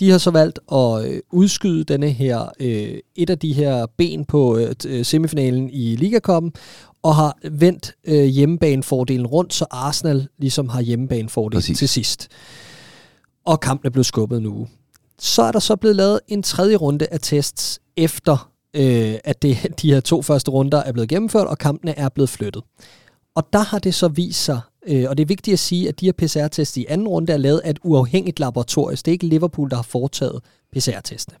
De 0.00 0.10
har 0.10 0.18
så 0.18 0.30
valgt 0.30 0.58
at 0.72 1.04
øh, 1.04 1.20
udskyde 1.32 1.84
denne 1.84 2.10
her, 2.10 2.48
øh, 2.60 2.98
et 3.16 3.30
af 3.30 3.38
de 3.38 3.52
her 3.52 3.86
ben 3.96 4.24
på 4.24 4.58
øh, 4.86 5.04
semifinalen 5.04 5.70
i 5.70 5.96
Ligakoppen, 5.96 6.52
og 7.06 7.16
har 7.16 7.38
vendt 7.50 7.94
øh, 8.04 8.24
hjemmebanefordelen 8.24 9.26
rundt, 9.26 9.54
så 9.54 9.66
Arsenal 9.70 10.28
ligesom 10.38 10.68
har 10.68 10.80
hjemmebanefordelen 10.80 11.58
Præcis. 11.60 11.78
til 11.78 11.88
sidst. 11.88 12.28
Og 13.44 13.60
kampen 13.60 13.86
er 13.86 13.90
blevet 13.90 14.06
skubbet 14.06 14.42
nu. 14.42 14.68
Så 15.18 15.42
er 15.42 15.52
der 15.52 15.58
så 15.58 15.76
blevet 15.76 15.96
lavet 15.96 16.20
en 16.28 16.42
tredje 16.42 16.76
runde 16.76 17.06
af 17.10 17.18
tests 17.22 17.80
efter, 17.96 18.50
øh, 18.74 19.14
at 19.24 19.42
det, 19.42 19.58
de 19.82 19.92
her 19.92 20.00
to 20.00 20.22
første 20.22 20.50
runder 20.50 20.78
er 20.78 20.92
blevet 20.92 21.08
gennemført, 21.08 21.46
og 21.46 21.58
kampene 21.58 21.98
er 21.98 22.08
blevet 22.08 22.28
flyttet. 22.28 22.62
Og 23.34 23.46
der 23.52 23.58
har 23.58 23.78
det 23.78 23.94
så 23.94 24.08
vist 24.08 24.44
sig, 24.44 24.60
øh, 24.86 25.04
og 25.08 25.16
det 25.16 25.22
er 25.22 25.28
vigtigt 25.28 25.52
at 25.52 25.58
sige, 25.58 25.88
at 25.88 26.00
de 26.00 26.06
her 26.06 26.12
PCR-tests 26.12 26.76
i 26.76 26.86
anden 26.88 27.08
runde 27.08 27.32
er 27.32 27.36
lavet 27.36 27.58
af 27.58 27.70
et 27.70 27.78
uafhængigt 27.84 28.40
laboratorium. 28.40 28.96
Det 28.96 29.08
er 29.08 29.12
ikke 29.12 29.26
Liverpool, 29.26 29.70
der 29.70 29.76
har 29.76 29.82
foretaget 29.82 30.40
PCR-testene. 30.72 31.36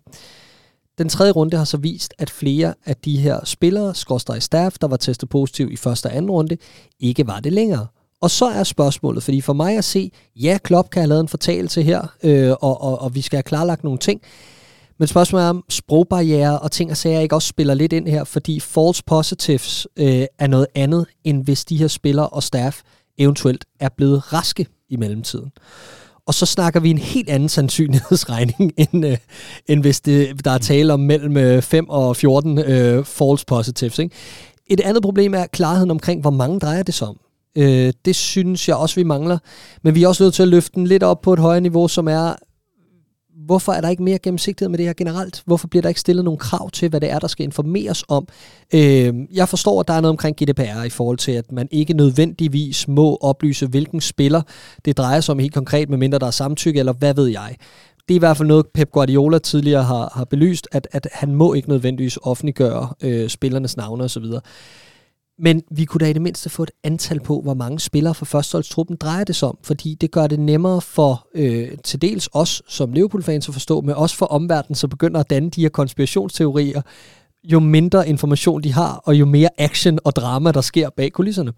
Den 0.98 1.08
tredje 1.08 1.32
runde 1.32 1.56
har 1.56 1.64
så 1.64 1.76
vist, 1.76 2.14
at 2.18 2.30
flere 2.30 2.74
af 2.86 2.96
de 2.96 3.16
her 3.16 3.44
spillere, 3.44 3.94
skorstræk 3.94 4.42
staff, 4.42 4.76
der 4.80 4.88
var 4.88 4.96
testet 4.96 5.28
positiv 5.28 5.72
i 5.72 5.76
første 5.76 6.06
og 6.06 6.16
anden 6.16 6.30
runde, 6.30 6.56
ikke 7.00 7.26
var 7.26 7.40
det 7.40 7.52
længere. 7.52 7.86
Og 8.20 8.30
så 8.30 8.46
er 8.46 8.64
spørgsmålet, 8.64 9.22
fordi 9.22 9.40
for 9.40 9.52
mig 9.52 9.78
at 9.78 9.84
se, 9.84 10.10
ja, 10.36 10.58
Klopp 10.64 10.90
kan 10.90 11.02
have 11.02 11.08
lavet 11.08 11.20
en 11.20 11.28
fortalelse 11.28 11.82
her, 11.82 12.06
øh, 12.22 12.50
og, 12.50 12.82
og, 12.82 13.00
og 13.00 13.14
vi 13.14 13.20
skal 13.20 13.36
have 13.36 13.42
klarlagt 13.42 13.84
nogle 13.84 13.98
ting, 13.98 14.20
men 14.98 15.08
spørgsmålet 15.08 15.44
er, 15.46 15.50
om 15.50 15.64
sprogbarriere 15.68 16.58
og 16.58 16.72
ting 16.72 16.90
og 16.90 16.96
sager 16.96 17.20
ikke 17.20 17.34
også 17.34 17.48
spiller 17.48 17.74
lidt 17.74 17.92
ind 17.92 18.08
her, 18.08 18.24
fordi 18.24 18.60
false 18.60 19.02
positives 19.06 19.86
øh, 19.96 20.24
er 20.38 20.46
noget 20.46 20.66
andet, 20.74 21.06
end 21.24 21.44
hvis 21.44 21.64
de 21.64 21.76
her 21.76 21.88
spillere 21.88 22.28
og 22.28 22.42
staff 22.42 22.80
eventuelt 23.18 23.64
er 23.80 23.88
blevet 23.88 24.32
raske 24.32 24.66
i 24.88 24.96
mellemtiden 24.96 25.52
og 26.26 26.34
så 26.34 26.46
snakker 26.46 26.80
vi 26.80 26.90
en 26.90 26.98
helt 26.98 27.28
anden 27.28 27.48
sandsynlighedsregning, 27.48 28.72
end, 28.92 29.06
øh, 29.06 29.16
end 29.66 29.80
hvis 29.80 30.00
det, 30.00 30.44
der 30.44 30.50
er 30.50 30.58
tale 30.58 30.92
om 30.92 31.00
mellem 31.00 31.36
øh, 31.36 31.62
5 31.62 31.88
og 31.88 32.16
14 32.16 32.58
øh, 32.58 33.04
false 33.04 33.44
positives. 33.46 33.98
Ikke? 33.98 34.14
Et 34.66 34.80
andet 34.80 35.02
problem 35.02 35.34
er 35.34 35.46
klarheden 35.46 35.90
omkring, 35.90 36.20
hvor 36.20 36.30
mange 36.30 36.60
drejer 36.60 36.82
det 36.82 36.94
sig 36.94 37.08
om. 37.08 37.16
Øh, 37.56 37.92
det 38.04 38.16
synes 38.16 38.68
jeg 38.68 38.76
også, 38.76 38.94
vi 38.94 39.02
mangler. 39.02 39.38
Men 39.82 39.94
vi 39.94 40.02
er 40.02 40.08
også 40.08 40.22
nødt 40.22 40.34
til 40.34 40.42
at 40.42 40.48
løfte 40.48 40.74
den 40.74 40.86
lidt 40.86 41.02
op 41.02 41.20
på 41.20 41.32
et 41.32 41.38
højere 41.38 41.60
niveau, 41.60 41.88
som 41.88 42.08
er, 42.08 42.34
hvorfor 43.46 43.72
er 43.72 43.80
der 43.80 43.88
ikke 43.88 44.02
mere 44.02 44.18
gennemsigtighed 44.18 44.70
med 44.70 44.78
det 44.78 44.86
her 44.86 44.92
generelt? 44.92 45.42
Hvorfor 45.46 45.68
bliver 45.68 45.82
der 45.82 45.88
ikke 45.88 46.00
stillet 46.00 46.24
nogle 46.24 46.38
krav 46.38 46.70
til, 46.70 46.88
hvad 46.88 47.00
det 47.00 47.10
er, 47.10 47.18
der 47.18 47.28
skal 47.28 47.44
informeres 47.44 48.04
om? 48.08 48.28
Øh, 48.74 49.14
jeg 49.32 49.48
forstår, 49.48 49.80
at 49.80 49.88
der 49.88 49.94
er 49.94 50.00
noget 50.00 50.10
omkring 50.10 50.36
GDPR 50.36 50.82
i 50.82 50.90
forhold 50.90 51.18
til, 51.18 51.32
at 51.32 51.52
man 51.52 51.68
ikke 51.70 51.94
nødvendigvis 51.94 52.88
må 52.88 53.18
oplyse, 53.20 53.66
hvilken 53.66 54.00
spiller 54.00 54.42
det 54.84 54.96
drejer 54.98 55.20
sig 55.20 55.32
om 55.32 55.38
helt 55.38 55.54
konkret, 55.54 55.88
medmindre 55.90 56.18
der 56.18 56.26
er 56.26 56.30
samtykke, 56.30 56.78
eller 56.78 56.92
hvad 56.92 57.14
ved 57.14 57.26
jeg. 57.26 57.56
Det 58.08 58.14
er 58.14 58.16
i 58.16 58.18
hvert 58.18 58.36
fald 58.36 58.48
noget, 58.48 58.66
Pep 58.74 58.90
Guardiola 58.90 59.38
tidligere 59.38 59.82
har, 59.82 60.12
har 60.14 60.24
belyst, 60.24 60.68
at, 60.72 60.88
at 60.92 61.08
han 61.12 61.34
må 61.34 61.54
ikke 61.54 61.68
nødvendigvis 61.68 62.18
offentliggøre 62.22 62.88
øh, 63.02 63.28
spillernes 63.28 63.76
navne 63.76 64.04
osv. 64.04 64.24
Men 65.38 65.62
vi 65.70 65.84
kunne 65.84 65.98
da 65.98 66.10
i 66.10 66.12
det 66.12 66.22
mindste 66.22 66.50
få 66.50 66.62
et 66.62 66.70
antal 66.84 67.20
på, 67.20 67.40
hvor 67.40 67.54
mange 67.54 67.80
spillere 67.80 68.14
fra 68.14 68.26
førsteholdstruppen 68.26 68.96
drejer 68.96 69.24
det 69.24 69.36
sig 69.36 69.48
om, 69.48 69.58
fordi 69.62 69.94
det 69.94 70.10
gør 70.10 70.26
det 70.26 70.40
nemmere 70.40 70.80
for 70.80 71.28
øh, 71.34 71.68
til 71.84 72.02
dels 72.02 72.28
os 72.32 72.62
som 72.68 72.92
Liverpool-fans 72.92 73.48
at 73.48 73.54
forstå, 73.54 73.80
men 73.80 73.94
også 73.94 74.16
for 74.16 74.26
omverdenen, 74.26 74.74
så 74.74 74.88
begynder 74.88 75.20
at 75.20 75.30
danne 75.30 75.50
de 75.50 75.60
her 75.60 75.68
konspirationsteorier, 75.68 76.82
jo 77.44 77.60
mindre 77.60 78.08
information 78.08 78.62
de 78.62 78.72
har, 78.72 79.02
og 79.04 79.14
jo 79.14 79.26
mere 79.26 79.48
action 79.58 79.98
og 80.04 80.16
drama, 80.16 80.52
der 80.52 80.60
sker 80.60 80.90
bag 80.90 81.12
kulisserne. 81.12 81.52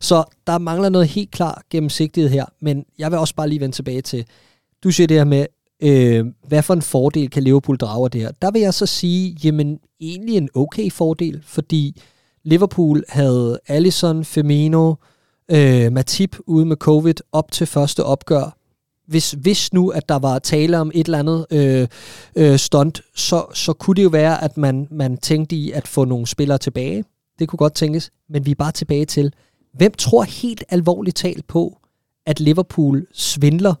Så 0.00 0.24
der 0.46 0.58
mangler 0.58 0.88
noget 0.88 1.08
helt 1.08 1.30
klar 1.30 1.62
gennemsigtighed 1.70 2.30
her, 2.30 2.44
men 2.60 2.84
jeg 2.98 3.10
vil 3.10 3.18
også 3.18 3.34
bare 3.34 3.48
lige 3.48 3.60
vende 3.60 3.76
tilbage 3.76 4.02
til, 4.02 4.24
du 4.84 4.90
siger 4.90 5.06
det 5.06 5.16
her 5.16 5.24
med, 5.24 5.46
øh, 5.82 6.26
hvad 6.48 6.62
for 6.62 6.74
en 6.74 6.82
fordel 6.82 7.30
kan 7.30 7.42
Liverpool 7.42 7.76
drage 7.76 8.04
af 8.04 8.10
det 8.10 8.20
her? 8.20 8.30
Der 8.42 8.50
vil 8.50 8.62
jeg 8.62 8.74
så 8.74 8.86
sige, 8.86 9.36
jamen 9.44 9.78
egentlig 10.00 10.36
en 10.36 10.48
okay 10.54 10.90
fordel, 10.90 11.42
fordi 11.44 12.02
Liverpool 12.44 13.04
havde 13.08 13.58
Allison, 13.68 14.24
Firmino, 14.24 14.94
øh, 15.50 15.92
Matip 15.92 16.36
ude 16.46 16.66
med 16.66 16.76
covid 16.76 17.14
op 17.32 17.52
til 17.52 17.66
første 17.66 18.04
opgør. 18.04 18.56
Hvis, 19.06 19.30
hvis 19.30 19.72
nu, 19.72 19.88
at 19.88 20.08
der 20.08 20.18
var 20.18 20.38
tale 20.38 20.78
om 20.78 20.90
et 20.94 21.06
eller 21.06 21.18
andet 21.18 21.46
øh, 21.50 21.88
øh, 22.36 22.58
stunt, 22.58 23.02
så, 23.14 23.44
så 23.54 23.72
kunne 23.72 23.94
det 23.94 24.04
jo 24.04 24.08
være, 24.08 24.44
at 24.44 24.56
man, 24.56 24.88
man 24.90 25.16
tænkte 25.16 25.56
i 25.56 25.70
at 25.70 25.88
få 25.88 26.04
nogle 26.04 26.26
spillere 26.26 26.58
tilbage. 26.58 27.04
Det 27.38 27.48
kunne 27.48 27.58
godt 27.58 27.74
tænkes, 27.74 28.10
men 28.28 28.46
vi 28.46 28.50
er 28.50 28.54
bare 28.54 28.72
tilbage 28.72 29.04
til, 29.04 29.32
hvem 29.72 29.92
tror 29.92 30.22
helt 30.22 30.64
alvorligt 30.68 31.16
talt 31.16 31.46
på, 31.46 31.78
at 32.26 32.40
Liverpool 32.40 33.06
svindler 33.12 33.74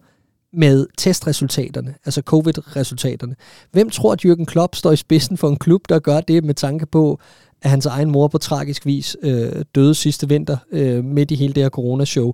med 0.52 0.86
testresultaterne, 0.98 1.94
altså 2.04 2.22
covid-resultaterne. 2.22 3.36
Hvem 3.72 3.90
tror, 3.90 4.12
at 4.12 4.24
Jürgen 4.24 4.44
Klopp 4.44 4.74
står 4.74 4.92
i 4.92 4.96
spidsen 4.96 5.36
for 5.36 5.48
en 5.48 5.56
klub, 5.56 5.80
der 5.88 5.98
gør 5.98 6.20
det 6.20 6.44
med 6.44 6.54
tanke 6.54 6.86
på, 6.86 7.20
at 7.62 7.70
hans 7.70 7.86
egen 7.86 8.10
mor 8.10 8.28
på 8.28 8.38
tragisk 8.38 8.86
vis 8.86 9.16
øh, 9.22 9.64
døde 9.74 9.94
sidste 9.94 10.28
vinter 10.28 10.56
øh, 10.72 11.04
midt 11.04 11.30
i 11.30 11.34
hele 11.34 11.52
det 11.52 11.62
her 11.62 11.70
coronashow? 11.70 12.32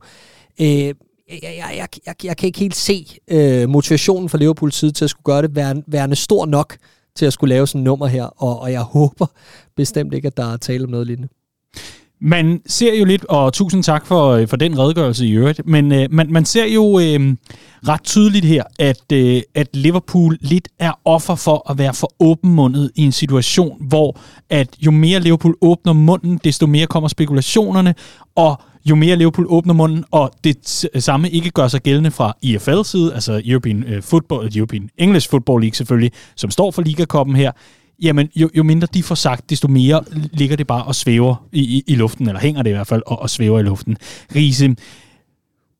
Øh, 0.60 0.66
jeg, 0.66 0.94
jeg, 1.42 1.72
jeg, 1.76 1.88
jeg, 2.06 2.14
jeg 2.24 2.36
kan 2.36 2.46
ikke 2.46 2.58
helt 2.58 2.76
se 2.76 3.06
øh, 3.28 3.68
motivationen 3.68 4.28
fra 4.28 4.38
Liverpools 4.38 4.74
side 4.74 4.92
til 4.92 5.04
at 5.04 5.10
skulle 5.10 5.24
gøre 5.24 5.42
det 5.42 5.56
værende, 5.56 5.82
værende 5.86 6.16
stor 6.16 6.46
nok 6.46 6.76
til 7.14 7.26
at 7.26 7.32
skulle 7.32 7.54
lave 7.54 7.66
sådan 7.66 7.80
et 7.80 7.84
nummer 7.84 8.06
her, 8.06 8.24
og, 8.24 8.60
og 8.60 8.72
jeg 8.72 8.82
håber 8.82 9.26
bestemt 9.76 10.14
ikke, 10.14 10.26
at 10.26 10.36
der 10.36 10.52
er 10.52 10.56
tale 10.56 10.84
om 10.84 10.90
noget 10.90 11.06
lignende. 11.06 11.28
Man 12.20 12.60
ser 12.66 12.98
jo 12.98 13.04
lidt, 13.04 13.24
og 13.24 13.52
tusind 13.52 13.82
tak 13.82 14.06
for, 14.06 14.30
øh, 14.30 14.48
for 14.48 14.56
den 14.56 14.78
redegørelse 14.78 15.26
i 15.26 15.32
øvrigt, 15.32 15.60
men 15.66 15.92
øh, 15.92 16.08
man, 16.10 16.32
man 16.32 16.44
ser 16.44 16.64
jo 16.64 16.98
øh, 16.98 17.36
ret 17.88 18.02
tydeligt 18.04 18.44
her, 18.44 18.62
at, 18.78 19.12
øh, 19.12 19.42
at 19.54 19.76
Liverpool 19.76 20.38
lidt 20.40 20.68
er 20.78 20.92
offer 21.04 21.34
for 21.34 21.70
at 21.70 21.78
være 21.78 21.94
for 21.94 22.12
åbenmundet 22.20 22.90
i 22.94 23.04
en 23.04 23.12
situation, 23.12 23.76
hvor 23.88 24.18
at 24.50 24.68
jo 24.78 24.90
mere 24.90 25.20
Liverpool 25.20 25.56
åbner 25.60 25.92
munden, 25.92 26.40
desto 26.44 26.66
mere 26.66 26.86
kommer 26.86 27.08
spekulationerne, 27.08 27.94
og 28.36 28.60
jo 28.84 28.94
mere 28.94 29.16
Liverpool 29.16 29.46
åbner 29.50 29.74
munden, 29.74 30.04
og 30.10 30.32
det 30.44 30.86
samme 30.98 31.30
ikke 31.30 31.50
gør 31.50 31.68
sig 31.68 31.82
gældende 31.82 32.10
fra 32.10 32.36
EFL 32.42 32.82
side, 32.84 33.14
altså 33.14 33.42
European 33.44 33.84
øh, 33.84 34.02
Football, 34.02 34.56
European 34.56 34.88
English 34.98 35.30
Football 35.30 35.60
League 35.60 35.74
selvfølgelig, 35.74 36.12
som 36.36 36.50
står 36.50 36.70
for 36.70 36.82
Ligakoppen 36.82 37.36
her, 37.36 37.52
jamen 38.02 38.28
jo, 38.36 38.50
jo 38.56 38.62
mindre 38.62 38.88
de 38.94 39.02
får 39.02 39.14
sagt, 39.14 39.50
desto 39.50 39.68
mere 39.68 40.04
ligger 40.32 40.56
det 40.56 40.66
bare 40.66 40.84
og 40.84 40.94
svæver 40.94 41.46
i, 41.52 41.60
i, 41.60 41.82
i 41.86 41.94
luften, 41.94 42.28
eller 42.28 42.40
hænger 42.40 42.62
det 42.62 42.70
i 42.70 42.72
hvert 42.72 42.86
fald 42.86 43.02
og, 43.06 43.22
og 43.22 43.30
svæver 43.30 43.60
i 43.60 43.62
luften. 43.62 43.96
Riese, 44.34 44.76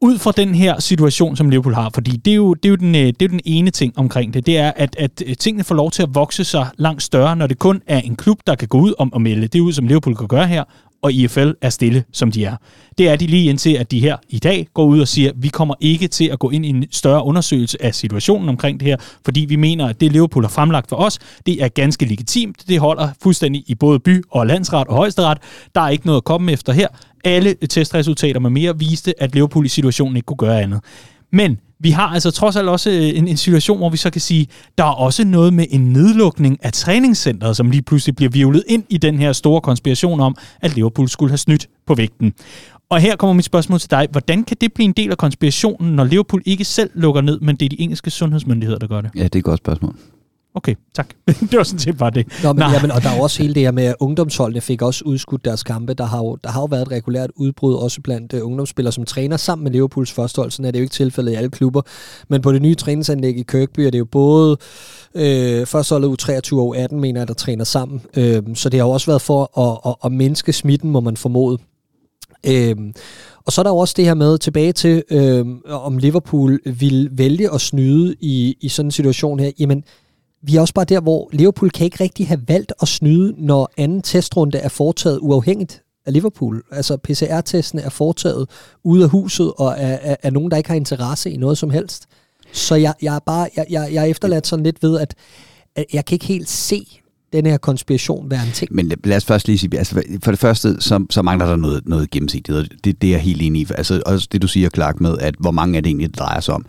ud 0.01 0.19
fra 0.19 0.33
den 0.33 0.55
her 0.55 0.81
situation, 0.81 1.37
som 1.37 1.51
Liverpool 1.51 1.75
har, 1.75 1.91
fordi 1.95 2.17
det 2.17 2.31
er 2.31 2.35
jo, 2.35 2.55
det 2.55 2.65
er 2.65 2.71
jo, 2.71 2.77
den, 2.77 2.95
øh, 2.95 3.01
det 3.07 3.23
er 3.23 3.27
jo 3.27 3.29
den 3.29 3.41
ene 3.45 3.71
ting 3.71 3.99
omkring 3.99 4.35
det, 4.35 4.47
det 4.47 4.59
er, 4.59 4.73
at, 4.77 4.97
at 4.99 5.23
øh, 5.27 5.37
tingene 5.37 5.65
får 5.65 5.75
lov 5.75 5.91
til 5.91 6.03
at 6.03 6.15
vokse 6.15 6.45
sig 6.45 6.67
langt 6.77 7.03
større, 7.03 7.37
når 7.37 7.47
det 7.47 7.59
kun 7.59 7.83
er 7.87 8.01
en 8.01 8.17
klub, 8.17 8.41
der 8.47 8.55
kan 8.55 8.69
gå 8.69 8.79
ud 8.79 8.95
om 8.99 9.13
og 9.13 9.23
melde 9.23 9.47
det 9.47 9.61
ud, 9.61 9.73
som 9.73 9.87
Liverpool 9.87 10.17
kan 10.17 10.29
gøre 10.29 10.47
her, 10.47 10.65
og 11.07 11.13
IFL 11.13 11.51
er 11.61 11.71
stille, 11.71 12.05
som 12.13 12.31
de 12.31 12.45
er. 12.45 12.57
Det 12.99 13.09
er 13.09 13.17
de 13.17 13.27
lige 13.27 13.51
indtil, 13.51 13.75
at 13.75 13.91
de 13.91 14.01
her 14.01 14.17
i 14.29 14.39
dag 14.39 14.69
går 14.75 14.85
ud 14.85 15.01
og 15.01 15.09
siger, 15.09 15.31
at 15.31 15.35
vi 15.39 15.49
kommer 15.49 15.75
ikke 15.81 16.09
til 16.09 16.25
at 16.25 16.39
gå 16.39 16.51
ind 16.51 16.67
i 16.67 16.69
en 16.69 16.85
større 16.91 17.25
undersøgelse 17.25 17.83
af 17.83 17.95
situationen 17.95 18.49
omkring 18.49 18.81
det 18.81 18.89
her, 18.89 18.97
fordi 19.25 19.41
vi 19.41 19.57
mener, 19.57 19.87
at 19.87 20.01
det 20.01 20.13
Liverpool 20.13 20.45
har 20.45 20.49
fremlagt 20.49 20.89
for 20.89 20.97
os, 20.97 21.19
det 21.47 21.63
er 21.63 21.69
ganske 21.69 22.07
legitimt. 22.07 22.69
Det 22.69 22.81
holder 22.81 23.09
fuldstændig 23.23 23.65
i 23.67 23.75
både 23.75 23.99
by 24.01 24.23
og 24.31 24.47
landsret 24.47 24.89
og 24.89 24.97
højesteret. 24.97 25.39
Der 25.75 25.81
er 25.81 25.89
ikke 25.89 26.07
noget 26.07 26.21
at 26.21 26.25
komme 26.25 26.53
efter 26.53 26.73
her. 26.73 26.89
Alle 27.25 27.55
testresultater 27.55 28.41
med 28.41 28.51
mere 28.51 28.79
viste, 28.79 29.23
at 29.23 29.35
Liverpool 29.35 29.67
i 29.67 29.69
situationen 29.69 30.17
ikke 30.17 30.27
kunne 30.27 30.37
gøre 30.37 30.63
andet. 30.63 30.81
Men 31.33 31.59
vi 31.81 31.91
har 31.91 32.09
altså 32.09 32.31
trods 32.31 32.57
alt 32.57 32.69
også 32.69 32.91
øh, 32.91 33.19
en, 33.19 33.29
en 33.29 33.37
situation, 33.37 33.79
hvor 33.79 33.91
vi 33.91 33.97
så 33.97 34.11
kan 34.11 34.21
sige, 34.21 34.47
der 34.79 34.85
er 34.85 34.93
også 34.93 35.25
noget 35.25 35.55
med 35.55 35.67
en 35.71 35.93
nedlukning 35.93 36.59
af 36.63 36.73
træningscenteret, 36.73 37.57
som 37.57 37.71
lige 37.71 37.83
pludselig 37.83 38.17
bliver 38.17 38.31
vivlet 38.31 38.65
ind 38.69 38.85
i 38.89 38.99
den 38.99 39.19
her 39.19 39.33
store 39.33 39.61
konspiration 39.61 40.21
om, 40.21 40.37
at 40.61 40.75
Liverpool 40.75 41.09
skulle 41.09 41.31
have 41.31 41.39
snydt 41.39 41.69
på 41.87 41.95
vægten. 41.95 42.33
Og 42.91 43.01
her 43.01 43.17
kommer 43.17 43.35
mit 43.35 43.45
spørgsmål 43.45 43.79
til 43.79 43.91
dig. 43.91 44.09
Hvordan 44.11 44.45
kan 44.45 44.57
det 44.61 44.73
blive 44.73 44.85
en 44.85 44.93
del 44.93 45.11
af 45.11 45.19
konspirationen, 45.19 45.97
når 45.97 46.05
Liverpool 46.05 46.43
ikke 46.47 46.65
selv 46.65 46.91
lukker 46.95 47.21
ned, 47.21 47.41
men 47.41 47.57
det 47.57 47.65
er 47.65 47.69
de 47.69 47.81
engelske 47.81 48.11
sundhedsmyndigheder, 48.11 48.79
der 48.79 48.87
gør 48.87 49.01
det? 49.01 49.11
Ja, 49.17 49.23
det 49.23 49.35
er 49.35 49.39
et 49.39 49.45
godt 49.45 49.59
spørgsmål. 49.59 49.97
Okay, 50.57 50.75
tak. 50.95 51.09
det 51.51 51.57
var 51.57 51.63
sådan 51.63 51.79
set 51.79 51.99
bare 51.99 52.11
det. 52.11 52.27
Nå, 52.43 52.53
men, 52.53 52.63
jamen, 52.73 52.91
og 52.91 53.03
der 53.03 53.09
er 53.09 53.21
også 53.21 53.43
hele 53.43 53.55
det 53.55 53.63
her 53.63 53.71
med, 53.71 53.85
at 53.85 53.95
ungdomsholdene 54.01 54.61
fik 54.61 54.83
også 54.83 55.05
udskudt 55.05 55.45
deres 55.45 55.63
kampe. 55.63 55.95
Der 55.95 56.05
har 56.05 56.19
jo, 56.19 56.39
der 56.45 56.51
har 56.51 56.61
jo 56.61 56.65
været 56.65 56.83
et 56.83 56.91
regulært 56.91 57.31
udbrud 57.35 57.75
også 57.75 58.01
blandt 58.01 58.33
uh, 58.33 58.47
ungdomsspillere, 58.47 58.93
som 58.93 59.05
træner 59.05 59.37
sammen 59.37 59.65
med 59.65 59.73
Liverpools 59.73 60.13
førstehold. 60.13 60.51
Sådan 60.51 60.65
er 60.65 60.71
det 60.71 60.79
jo 60.79 60.83
ikke 60.83 60.93
tilfældet 60.93 61.33
i 61.33 61.35
alle 61.35 61.51
klubber. 61.51 61.83
Men 62.29 62.43
på 62.43 62.53
det 62.53 62.63
nye 62.63 62.75
træningsanlæg 62.75 63.39
i 63.39 63.43
Kirkby 63.43 63.81
er 63.81 63.91
det 63.91 63.99
jo 63.99 64.05
både 64.05 64.57
øh, 65.15 65.67
førsteholdet 65.67 66.23
U23 66.23 66.57
og 66.57 66.77
U18, 66.77 66.95
mener 66.95 67.21
jeg, 67.21 67.29
der 67.29 67.35
træner 67.35 67.65
sammen. 67.65 68.03
Øh, 68.17 68.43
så 68.55 68.69
det 68.69 68.81
har 68.81 68.87
jo 68.87 68.93
også 68.93 69.07
været 69.07 69.23
for 69.23 69.61
at, 69.61 69.91
at, 69.91 69.95
at 70.05 70.13
mindske 70.13 70.53
smitten, 70.53 70.91
må 70.91 71.01
man 71.01 71.17
formode. 71.17 71.59
Øh, 72.47 72.77
og 73.47 73.53
så 73.53 73.61
er 73.61 73.63
der 73.63 73.71
jo 73.71 73.77
også 73.77 73.95
det 73.97 74.05
her 74.05 74.15
med 74.15 74.39
tilbage 74.39 74.73
til, 74.73 75.03
øh, 75.11 75.47
om 75.71 75.99
Liverpool 75.99 76.61
vil 76.65 77.09
vælge 77.13 77.55
at 77.55 77.61
snyde 77.61 78.15
i, 78.21 78.57
i 78.61 78.69
sådan 78.69 78.87
en 78.87 78.91
situation 78.91 79.41
her. 79.41 79.51
Jamen, 79.59 79.85
vi 80.43 80.57
er 80.57 80.61
også 80.61 80.75
bare 80.75 80.85
der, 80.85 81.01
hvor 81.01 81.29
Liverpool 81.33 81.71
kan 81.71 81.85
ikke 81.85 82.05
rigtig 82.05 82.29
have 82.29 82.41
valgt 82.49 82.73
at 82.83 82.89
snyde, 82.89 83.35
når 83.39 83.71
anden 83.77 84.03
testrunde 84.03 84.59
er 84.59 84.69
foretaget 84.69 85.19
uafhængigt 85.23 85.83
af 86.07 86.13
Liverpool. 86.13 86.63
Altså 86.71 86.97
PCR-testen 86.97 87.79
er 87.79 87.89
foretaget 87.89 88.49
ude 88.85 89.05
af 89.05 89.11
huset 89.11 89.53
og 89.59 89.75
er, 89.79 89.99
er, 90.03 90.17
er 90.23 90.31
nogen, 90.31 90.51
der 90.51 90.57
ikke 90.57 90.69
har 90.69 90.77
interesse 90.77 91.31
i 91.31 91.37
noget 91.37 91.59
som 91.59 91.71
helst. 91.71 92.07
Så 92.53 92.75
jeg, 92.75 92.95
jeg 93.03 93.15
er 93.15 93.21
bare 93.27 93.49
jeg, 93.57 93.67
jeg, 93.71 93.89
jeg 93.93 94.03
er 94.03 94.07
efterladt 94.07 94.47
sådan 94.47 94.65
lidt 94.65 94.83
ved, 94.83 95.01
at, 95.01 95.15
at 95.77 95.85
jeg 95.93 96.05
kan 96.05 96.15
ikke 96.15 96.27
helt 96.27 96.49
se 96.49 97.01
den 97.33 97.47
her 97.47 97.57
konspiration 97.57 98.31
være 98.31 98.43
en 98.47 98.53
ting. 98.53 98.75
Men 98.75 98.93
lad 99.05 99.17
os 99.17 99.25
først 99.25 99.47
lige 99.47 99.59
sige, 99.59 99.79
altså 99.79 100.03
for 100.23 100.31
det 100.31 100.41
første, 100.41 100.81
så, 100.81 101.07
så 101.11 101.23
mangler 101.23 101.47
der 101.47 101.57
noget, 101.57 101.89
noget 101.89 102.11
gennemsigtighed. 102.11 102.65
Det, 102.85 103.03
det 103.03 103.09
er 103.09 103.11
jeg 103.11 103.21
helt 103.21 103.43
enig 103.43 103.63
i. 103.63 103.67
Altså 103.75 104.03
også 104.07 104.29
det, 104.33 104.43
du 104.43 104.49
siger, 104.49 104.69
Clark, 104.75 105.01
med, 105.01 105.19
at 105.19 105.35
hvor 105.41 105.51
mange 105.51 105.77
er 105.77 105.81
det 105.81 105.89
egentlig, 105.89 106.09
det 106.09 106.19
drejer 106.19 106.41
sig 106.41 106.55
om 106.55 106.67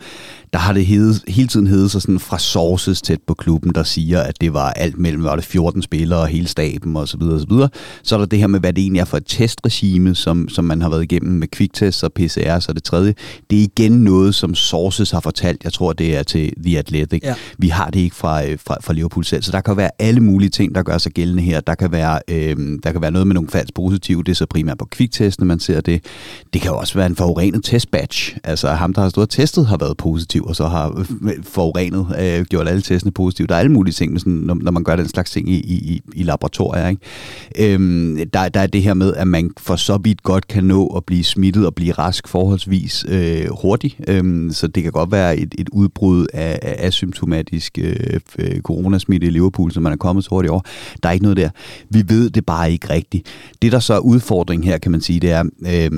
der 0.52 0.58
har 0.58 0.72
det 0.72 0.86
hede, 0.86 1.20
hele 1.28 1.48
tiden 1.48 1.66
heddet 1.66 1.90
sig 1.90 2.02
sådan 2.02 2.18
fra 2.18 2.38
sources 2.38 3.02
tæt 3.02 3.18
på 3.26 3.34
klubben, 3.34 3.74
der 3.74 3.82
siger, 3.82 4.20
at 4.20 4.40
det 4.40 4.54
var 4.54 4.70
alt 4.70 4.98
mellem 4.98 5.24
var 5.24 5.36
det 5.36 5.44
14 5.44 5.82
spillere 5.82 6.20
og 6.20 6.26
hele 6.26 6.48
staben 6.48 6.96
og 6.96 7.08
så 7.08 7.16
videre 7.16 7.34
og 7.34 7.40
så 7.40 7.46
videre. 7.48 7.68
Så 8.02 8.14
er 8.14 8.18
der 8.18 8.26
det 8.26 8.38
her 8.38 8.46
med, 8.46 8.60
hvad 8.60 8.72
det 8.72 8.82
egentlig 8.82 9.00
er 9.00 9.04
for 9.04 9.16
et 9.16 9.26
testregime, 9.26 10.14
som, 10.14 10.48
som 10.48 10.64
man 10.64 10.82
har 10.82 10.88
været 10.88 11.02
igennem 11.02 11.32
med 11.32 11.48
kviktest 11.48 12.04
og 12.04 12.12
PCR, 12.12 12.58
så 12.58 12.72
det 12.72 12.82
tredje. 12.82 13.14
Det 13.50 13.58
er 13.58 13.62
igen 13.62 13.92
noget, 13.92 14.34
som 14.34 14.54
sources 14.54 15.10
har 15.10 15.20
fortalt. 15.20 15.64
Jeg 15.64 15.72
tror, 15.72 15.92
det 15.92 16.16
er 16.16 16.22
til 16.22 16.52
The 16.64 16.78
Athletic. 16.78 17.22
Ja. 17.22 17.34
Vi 17.58 17.68
har 17.68 17.90
det 17.90 18.00
ikke 18.00 18.16
fra, 18.16 18.44
øh, 18.44 18.58
fra, 18.66 18.76
fra 18.80 18.92
Liverpool 18.92 19.24
selv, 19.24 19.42
så 19.42 19.52
der 19.52 19.60
kan 19.60 19.76
være 19.76 19.90
alle 19.98 20.20
mulige 20.20 20.50
ting, 20.50 20.74
der 20.74 20.82
gør 20.82 20.98
sig 20.98 21.12
gældende 21.12 21.42
her. 21.42 21.60
Der 21.60 21.74
kan 21.74 21.92
være, 21.92 22.20
øh, 22.28 22.56
der 22.82 22.92
kan 22.92 23.02
være 23.02 23.10
noget 23.10 23.26
med 23.26 23.34
nogle 23.34 23.48
falsk 23.48 23.74
positive, 23.74 24.22
det 24.22 24.32
er 24.32 24.36
så 24.36 24.46
primært 24.46 24.78
på 24.78 24.84
kviktestene, 24.84 25.46
man 25.46 25.60
ser 25.60 25.80
det. 25.80 26.04
Det 26.52 26.60
kan 26.60 26.72
også 26.72 26.94
være 26.94 27.06
en 27.06 27.16
forurenet 27.16 27.64
testbatch. 27.64 28.36
Altså 28.44 28.68
ham, 28.68 28.94
der 28.94 29.02
har 29.02 29.08
stået 29.08 29.26
og 29.26 29.30
testet, 29.30 29.66
har 29.66 29.76
været 29.76 29.96
positiv 29.96 30.37
positiv, 30.38 30.48
og 30.48 30.56
så 30.56 30.68
har 30.68 30.98
øh, 30.98 31.44
forurenet, 31.44 32.06
øh, 32.20 32.44
gjort 32.44 32.68
alle 32.68 32.82
testene 32.82 33.12
positive. 33.12 33.46
Der 33.46 33.54
er 33.54 33.58
alle 33.58 33.72
mulige 33.72 33.94
ting, 33.94 34.20
sådan, 34.20 34.32
når, 34.32 34.54
når 34.54 34.72
man 34.72 34.84
gør 34.84 34.96
den 34.96 35.08
slags 35.08 35.30
ting 35.30 35.48
i, 35.48 35.54
i, 35.54 36.02
i 36.14 36.22
laboratorier. 36.22 36.88
Ikke? 36.88 37.74
Øhm, 37.74 38.16
der, 38.32 38.48
der 38.48 38.60
er 38.60 38.66
det 38.66 38.82
her 38.82 38.94
med, 38.94 39.14
at 39.14 39.28
man 39.28 39.50
for 39.58 39.76
så 39.76 39.98
vidt 39.98 40.22
godt 40.22 40.48
kan 40.48 40.64
nå 40.64 40.86
at 40.86 41.04
blive 41.04 41.24
smittet 41.24 41.66
og 41.66 41.74
blive 41.74 41.92
rask 41.92 42.28
forholdsvis 42.28 43.04
øh, 43.08 43.46
hurtigt. 43.62 43.96
Øhm, 44.08 44.50
så 44.52 44.66
det 44.66 44.82
kan 44.82 44.92
godt 44.92 45.12
være 45.12 45.36
et, 45.36 45.54
et 45.58 45.68
udbrud 45.68 46.26
af, 46.34 46.58
af 46.62 46.86
asymptomatisk 46.86 47.78
øh, 47.78 48.20
øh, 48.38 48.60
coronasmitte 48.60 49.26
i 49.26 49.30
Liverpool, 49.30 49.72
som 49.72 49.82
man 49.82 49.92
er 49.92 49.96
kommet 49.96 50.24
så 50.24 50.30
hurtigt 50.30 50.50
over. 50.50 50.60
Der 51.02 51.08
er 51.08 51.12
ikke 51.12 51.22
noget 51.22 51.36
der. 51.36 51.50
Vi 51.90 52.04
ved 52.08 52.30
det 52.30 52.46
bare 52.46 52.72
ikke 52.72 52.90
rigtigt. 52.90 53.26
Det, 53.62 53.72
der 53.72 53.78
så 53.78 53.94
er 53.94 53.98
udfordringen 53.98 54.68
her, 54.68 54.78
kan 54.78 54.92
man 54.92 55.00
sige, 55.00 55.20
det 55.20 55.30
er, 55.30 55.44
øh, 55.66 55.90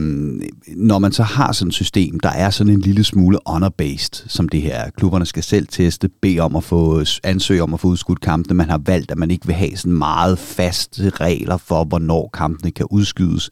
når 0.76 0.98
man 0.98 1.12
så 1.12 1.22
har 1.22 1.52
sådan 1.52 1.68
et 1.68 1.74
system, 1.74 2.20
der 2.20 2.28
er 2.28 2.50
sådan 2.50 2.72
en 2.72 2.80
lille 2.80 3.04
smule 3.04 3.38
honor-based, 3.46 4.28
som 4.30 4.48
det 4.48 4.62
her. 4.62 4.90
Klubberne 4.90 5.26
skal 5.26 5.42
selv 5.42 5.66
teste, 5.66 6.08
bede 6.22 6.40
om 6.40 6.56
at 6.56 6.64
få 6.64 7.04
ansøge 7.24 7.62
om 7.62 7.74
at 7.74 7.80
få 7.80 7.88
udskudt 7.88 8.20
kampene. 8.20 8.56
Man 8.56 8.70
har 8.70 8.80
valgt, 8.86 9.10
at 9.10 9.18
man 9.18 9.30
ikke 9.30 9.46
vil 9.46 9.54
have 9.54 9.76
sådan 9.76 9.92
meget 9.92 10.38
faste 10.38 11.10
regler 11.10 11.56
for, 11.56 11.84
hvornår 11.84 12.30
kampene 12.32 12.70
kan 12.70 12.86
udskydes. 12.90 13.50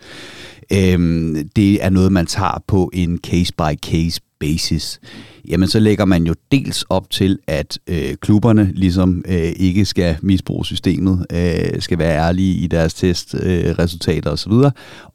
Øhm, 0.73 1.49
det 1.57 1.85
er 1.85 1.91
noget, 1.91 2.13
man 2.13 2.27
tager 2.27 2.63
på 2.67 2.91
en 2.93 3.19
case-by-case 3.27 4.21
basis, 4.41 5.01
jamen 5.51 5.69
så 5.69 5.81
lægger 5.81 6.05
man 6.05 6.27
jo 6.27 6.35
dels 6.53 6.85
op 6.89 7.11
til, 7.11 7.39
at 7.47 7.79
øh, 7.87 8.15
klubberne 8.21 8.71
ligesom 8.75 9.25
øh, 9.29 9.53
ikke 9.57 9.85
skal 9.85 10.17
misbruge 10.23 10.65
systemet, 10.65 11.27
øh, 11.33 11.83
skal 11.83 11.99
være 11.99 12.19
ærlige 12.19 12.55
i 12.55 12.67
deres 12.67 12.95
testresultater 12.95 14.31
øh, 14.31 14.33
osv., 14.33 14.53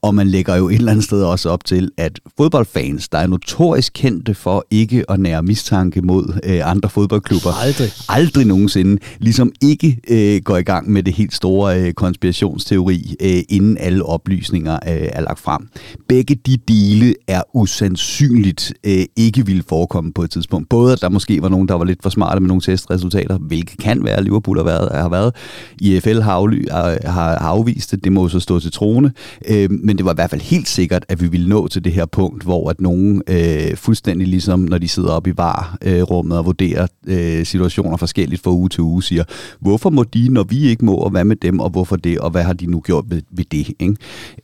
og 0.02 0.16
man 0.16 0.28
lægger 0.28 0.56
jo 0.56 0.70
et 0.70 0.76
eller 0.76 0.92
andet 0.92 1.06
sted 1.06 1.24
også 1.24 1.50
op 1.50 1.66
til, 1.66 1.92
at 1.98 2.20
fodboldfans, 2.38 3.10
der 3.10 3.18
er 3.18 3.28
notorisk 3.28 3.94
kendte 3.96 4.34
for 4.34 4.66
ikke 4.72 5.12
at 5.12 5.20
nære 5.20 5.44
mistanke 5.44 6.02
mod 6.02 6.40
øh, 6.44 6.72
andre 6.72 6.90
fodboldklubber, 6.90 7.52
Aldrig. 7.62 7.90
aldrig 8.10 8.46
nogensinde, 8.46 9.02
ligesom 9.20 9.52
ikke 9.62 10.00
øh, 10.10 10.42
går 10.42 10.58
i 10.58 10.64
gang 10.64 10.92
med 10.92 11.04
det 11.04 11.14
helt 11.14 11.34
store 11.34 11.82
øh, 11.82 11.94
konspirationsteori, 11.94 13.16
øh, 13.22 13.42
inden 13.50 13.78
alle 13.78 14.06
oplysninger 14.06 14.74
øh, 14.74 15.08
er 15.14 15.22
lagt 15.22 15.40
frem. 15.40 15.68
Begge 16.08 16.36
de 16.36 16.58
dele 16.68 17.16
er 17.28 17.42
usandsynligt 17.54 18.74
øh, 18.84 19.06
ikke 19.16 19.46
ville 19.46 19.64
forekomme 19.70 20.14
på 20.14 20.23
et 20.24 20.32
tidspunkt. 20.32 20.70
Både 20.70 20.94
at 20.94 21.02
der 21.02 21.10
måske 21.10 21.42
var 21.42 21.50
nogen, 21.50 21.68
der 21.68 21.74
var 21.74 21.86
lidt 21.86 22.04
for 22.04 22.10
smarte 22.10 22.40
med 22.40 22.48
nogle 22.48 22.62
testresultater, 22.62 23.38
hvilket 23.38 23.80
kan 23.80 24.04
være, 24.04 24.24
Liverpool 24.24 24.58
har 24.58 24.64
været, 24.64 24.90
har 24.92 25.10
været. 25.10 25.36
IFL 25.82 26.20
har, 26.20 26.34
afly, 26.34 26.70
har, 26.70 26.98
har 27.06 27.36
afvist 27.36 27.92
det, 27.92 28.04
det 28.04 28.12
må 28.12 28.30
så 28.30 28.40
stå 28.40 28.60
til 28.60 28.72
trone. 28.72 29.12
Øh, 29.48 29.72
men 29.72 29.98
det 29.98 30.06
var 30.06 30.12
i 30.12 30.16
hvert 30.16 30.30
fald 30.30 30.42
helt 30.42 30.68
sikkert, 30.68 31.06
at 31.10 31.22
vi 31.22 31.28
ville 31.28 31.50
nå 31.50 31.68
til 31.68 31.84
det 31.84 31.92
her 31.92 32.06
punkt, 32.06 32.44
hvor 32.44 32.70
at 32.70 32.82
nogen 32.82 33.22
øh, 33.28 33.76
fuldstændig 33.76 34.28
ligesom, 34.28 34.60
når 34.60 34.78
de 34.78 34.88
sidder 34.88 35.10
oppe 35.10 35.30
i 35.30 35.34
var-rummet 35.38 36.38
og 36.38 36.46
vurderer 36.46 36.88
øh, 37.08 37.46
situationer 37.46 37.98
forskelligt 37.98 38.44
fra 38.44 38.52
uge 38.52 38.70
til 38.70 38.82
uge, 38.82 39.04
siger, 39.04 39.24
hvorfor 39.60 39.90
må 39.90 40.04
de, 40.04 40.30
når 40.30 40.44
vi 40.44 40.64
ikke 40.64 40.86
må, 40.86 40.96
og 40.96 41.10
hvad 41.10 41.24
med 41.24 41.36
dem, 41.36 41.60
og 41.60 41.70
hvorfor 41.70 41.96
det, 41.96 42.20
og 42.20 42.32
hvad 42.32 42.44
har 42.44 42.54
de 42.54 42.66
nu 42.66 42.80
gjort 42.80 43.06
ved, 43.08 43.22
ved 43.32 43.46
det? 43.52 43.72
Ikke? 43.80 43.96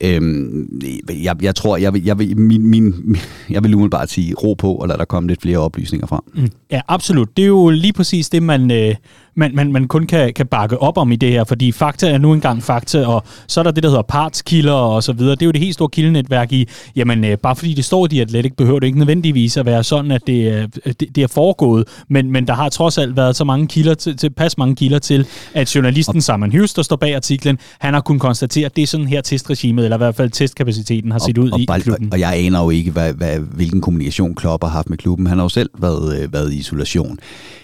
Øhm, 0.03 0.81
jeg, 1.23 1.35
jeg 1.41 1.55
tror, 1.55 1.77
jeg 1.77 1.93
vil, 1.93 2.03
jeg 2.03 2.19
vil, 2.19 2.37
min, 2.37 2.67
min, 2.67 3.15
jeg 3.49 3.63
vil 3.63 3.75
umiddelbart 3.75 4.09
sige 4.09 4.33
ro 4.33 4.53
på, 4.53 4.73
og 4.73 4.87
lad 4.87 4.97
der 4.97 5.05
komme 5.05 5.29
lidt 5.29 5.41
flere 5.41 5.57
oplysninger 5.59 6.07
frem. 6.07 6.21
Mm. 6.33 6.51
Ja, 6.71 6.81
absolut. 6.87 7.37
Det 7.37 7.43
er 7.43 7.47
jo 7.47 7.69
lige 7.69 7.93
præcis 7.93 8.29
det, 8.29 8.43
man, 8.43 8.71
øh, 8.71 8.95
man, 9.35 9.55
man, 9.55 9.71
man 9.71 9.87
kun 9.87 10.05
kan, 10.05 10.33
kan 10.33 10.47
bakke 10.47 10.81
op 10.81 10.97
om 10.97 11.11
i 11.11 11.15
det 11.15 11.31
her, 11.31 11.43
fordi 11.43 11.71
fakta 11.71 12.09
er 12.09 12.17
nu 12.17 12.33
engang 12.33 12.63
fakta, 12.63 13.05
og 13.05 13.23
så 13.47 13.59
er 13.59 13.63
der 13.63 13.71
det, 13.71 13.83
der 13.83 13.89
hedder 13.89 14.01
partskilder 14.01 14.73
og 14.73 15.03
så 15.03 15.13
videre. 15.13 15.35
Det 15.35 15.41
er 15.41 15.45
jo 15.45 15.51
det 15.51 15.61
helt 15.61 15.73
store 15.73 15.89
kildenetværk 15.89 16.51
i, 16.51 16.67
jamen 16.95 17.23
øh, 17.23 17.37
bare 17.37 17.55
fordi 17.55 17.73
det 17.73 17.85
står 17.85 18.05
i 18.05 18.07
de 18.07 18.21
Athletic, 18.21 18.53
behøver 18.57 18.79
det 18.79 18.87
ikke 18.87 18.99
nødvendigvis 18.99 19.57
at 19.57 19.65
være 19.65 19.83
sådan, 19.83 20.11
at 20.11 20.27
det, 20.27 20.53
øh, 20.53 20.67
det, 20.85 21.15
det 21.15 21.23
er 21.23 21.27
foregået, 21.27 21.87
men, 22.09 22.31
men 22.31 22.47
der 22.47 22.53
har 22.53 22.69
trods 22.69 22.97
alt 22.97 23.17
været 23.17 23.35
så 23.35 23.43
mange 23.43 23.67
kilder 23.67 23.93
til, 23.93 24.17
til 24.17 24.29
pas 24.29 24.57
mange 24.57 24.75
kilder 24.75 24.99
til, 24.99 25.25
at 25.53 25.75
journalisten 25.75 26.21
Simon 26.21 26.51
Hughes, 26.51 26.73
der 26.73 26.81
står 26.81 26.95
bag 26.95 27.15
artiklen, 27.15 27.59
han 27.79 27.93
har 27.93 28.01
kunnet 28.01 28.21
konstatere, 28.21 28.65
at 28.65 28.75
det 28.75 28.81
er 28.81 28.87
sådan 28.87 29.07
her 29.07 29.21
testregimet, 29.21 29.83
eller 29.83 29.97
i 29.97 30.03
hvert 30.03 30.15
fald 30.15 30.29
testkapaciteten 30.29 31.11
har 31.11 31.19
set 31.19 31.37
ud 31.37 31.51
og, 31.51 31.59
i 31.59 31.65
og, 31.69 31.81
klubben. 31.81 32.09
Og 32.13 32.19
jeg 32.19 32.33
aner 32.37 32.63
jo 32.63 32.69
ikke, 32.69 32.91
hvad, 32.91 33.13
hvad, 33.13 33.39
hvilken 33.39 33.81
kommunikation 33.81 34.35
Klopp 34.35 34.63
har 34.63 34.71
haft 34.71 34.89
med 34.89 34.97
klubben. 34.97 35.27
Han 35.27 35.37
har 35.37 35.45
jo 35.45 35.49
selv 35.49 35.69
været, 35.79 36.19
øh, 36.19 36.33
været 36.33 36.53
i 36.53 36.57
isolation. 36.57 37.19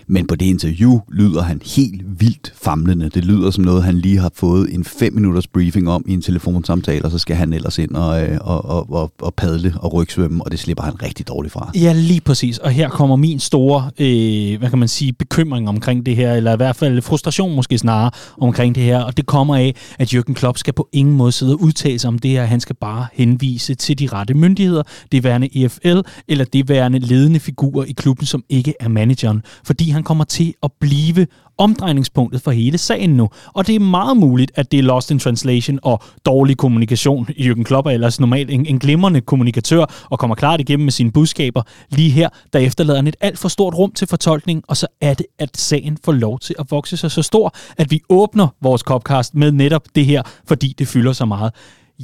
Men 0.08 0.28
på 0.28 0.36
det 0.36 0.46
interview 0.46 1.00
lyder 1.12 1.42
han 1.42 1.62
helt 1.76 2.02
vildt 2.20 2.54
famlende. 2.62 3.10
Det 3.10 3.26
lyder 3.26 3.52
som 3.52 3.64
noget, 3.64 3.84
han 3.84 3.96
lige 3.96 4.20
har 4.20 4.32
fået 4.36 4.74
en 4.74 4.84
fem 4.84 5.14
minutters 5.14 5.48
briefing 5.48 5.90
om 5.90 6.06
i 6.08 6.14
en 6.14 6.22
telefonsamtale, 6.22 7.06
og 7.06 7.12
så 7.12 7.18
skal 7.18 7.36
han 7.36 7.54
ellers 7.54 7.80
ind 7.80 7.92
og, 7.92 8.24
øh, 8.24 8.38
og, 8.42 8.66
og, 8.66 8.94
og, 8.94 9.12
og 9.22 9.34
padle 9.34 9.74
og 9.80 9.94
rygsvømme, 9.94 10.44
og 10.44 10.52
det 10.52 10.60
slipper 10.60 10.84
han 10.84 11.02
rigtig 11.02 11.28
dårligt 11.28 11.54
fra. 11.54 11.72
Ja, 11.76 11.94
lige 11.94 12.22
præcis. 12.22 12.58
Og 12.58 12.72
her 12.72 12.90
kommer 12.90 13.16
min 13.16 13.40
store, 13.40 13.90
øh, 14.00 14.60
hvad 14.60 14.70
kan 14.70 14.80
man 14.80 14.88
sige, 14.88 15.14
bekymring 15.14 15.70
omkring 15.70 16.06
det 16.06 16.16
her, 16.16 16.34
eller 16.34 16.54
i 16.54 16.56
hvert 16.56 16.76
fald 16.76 17.02
frustration 17.02 17.56
måske 17.56 17.78
snarere 17.78 18.12
omkring 18.42 18.76
det 18.76 18.84
her. 18.84 19.00
Og 19.00 19.18
det 19.18 19.26
kommer 19.26 19.56
af, 19.56 19.76
at 20.00 20.14
Jürgen 20.14 20.34
Klopp 20.34 20.58
skal 20.58 20.74
på 20.74 20.90
ingen 20.94 21.16
måde 21.16 21.32
sidde 21.32 21.54
og 21.54 21.62
udtale 21.62 22.00
sig 22.00 22.08
om 22.08 22.20
det 22.20 22.32
her. 22.32 22.46
Han 22.46 22.60
skal 22.60 22.76
bare 22.76 23.08
henvise 23.14 23.76
til 23.76 24.00
de 24.00 24.08
rette 24.08 24.34
myndigheder, 24.34 24.84
det 25.12 25.24
værende 25.24 25.64
EFL, 25.64 26.00
eller 26.28 26.46
det 26.46 26.70
værende 26.70 27.00
ledende 27.00 27.40
figurer 27.40 27.86
i 27.86 27.92
klubben, 27.92 28.26
som 28.26 28.44
ikke 28.50 28.74
er 28.80 28.88
manageren. 28.88 29.42
Fordi 29.64 29.95
han 29.96 30.04
kommer 30.04 30.24
til 30.24 30.54
at 30.64 30.72
blive 30.80 31.28
omdrejningspunktet 31.58 32.42
for 32.42 32.52
hele 32.52 32.78
sagen 32.78 33.10
nu. 33.10 33.30
Og 33.54 33.68
det 33.68 33.76
er 33.76 33.80
meget 33.80 34.18
muligt, 34.18 34.52
at 34.56 34.72
det 34.72 34.80
er 34.80 34.84
lost 34.84 35.12
in 35.12 35.20
translation 35.20 35.80
og 35.84 36.04
dårlig 36.26 36.58
kommunikation. 36.58 37.28
Jürgen 37.30 37.64
Klopp 37.64 37.88
er 37.88 37.92
ellers 37.92 38.20
normalt 38.20 38.52
en, 38.52 38.66
en 38.66 38.80
glimrende 38.80 39.22
kommunikatør 39.22 39.86
og 40.10 40.20
kommer 40.20 40.36
klart 40.36 40.60
igennem 40.60 40.84
med 40.84 40.92
sine 40.92 41.12
budskaber. 41.12 41.62
Lige 41.90 42.10
her, 42.10 42.30
der 42.54 42.60
efterlader 42.60 42.98
han 42.98 43.08
et 43.08 43.16
alt 43.22 43.40
for 43.40 43.50
stort 43.50 43.74
rum 43.74 43.92
til 43.92 44.08
fortolkning, 44.08 44.64
og 44.68 44.78
så 44.78 44.88
er 45.02 45.14
det, 45.14 45.26
at 45.40 45.58
sagen 45.58 45.98
får 46.06 46.12
lov 46.12 46.40
til 46.40 46.56
at 46.60 46.66
vokse 46.72 46.98
sig 46.98 47.12
så 47.12 47.22
stor, 47.22 47.56
at 47.78 47.92
vi 47.92 48.02
åbner 48.10 48.48
vores 48.62 48.82
Copcast 48.82 49.36
med 49.36 49.52
netop 49.52 49.84
det 49.96 50.06
her, 50.06 50.24
fordi 50.48 50.76
det 50.78 50.88
fylder 50.88 51.14
så 51.14 51.26
meget. 51.26 51.54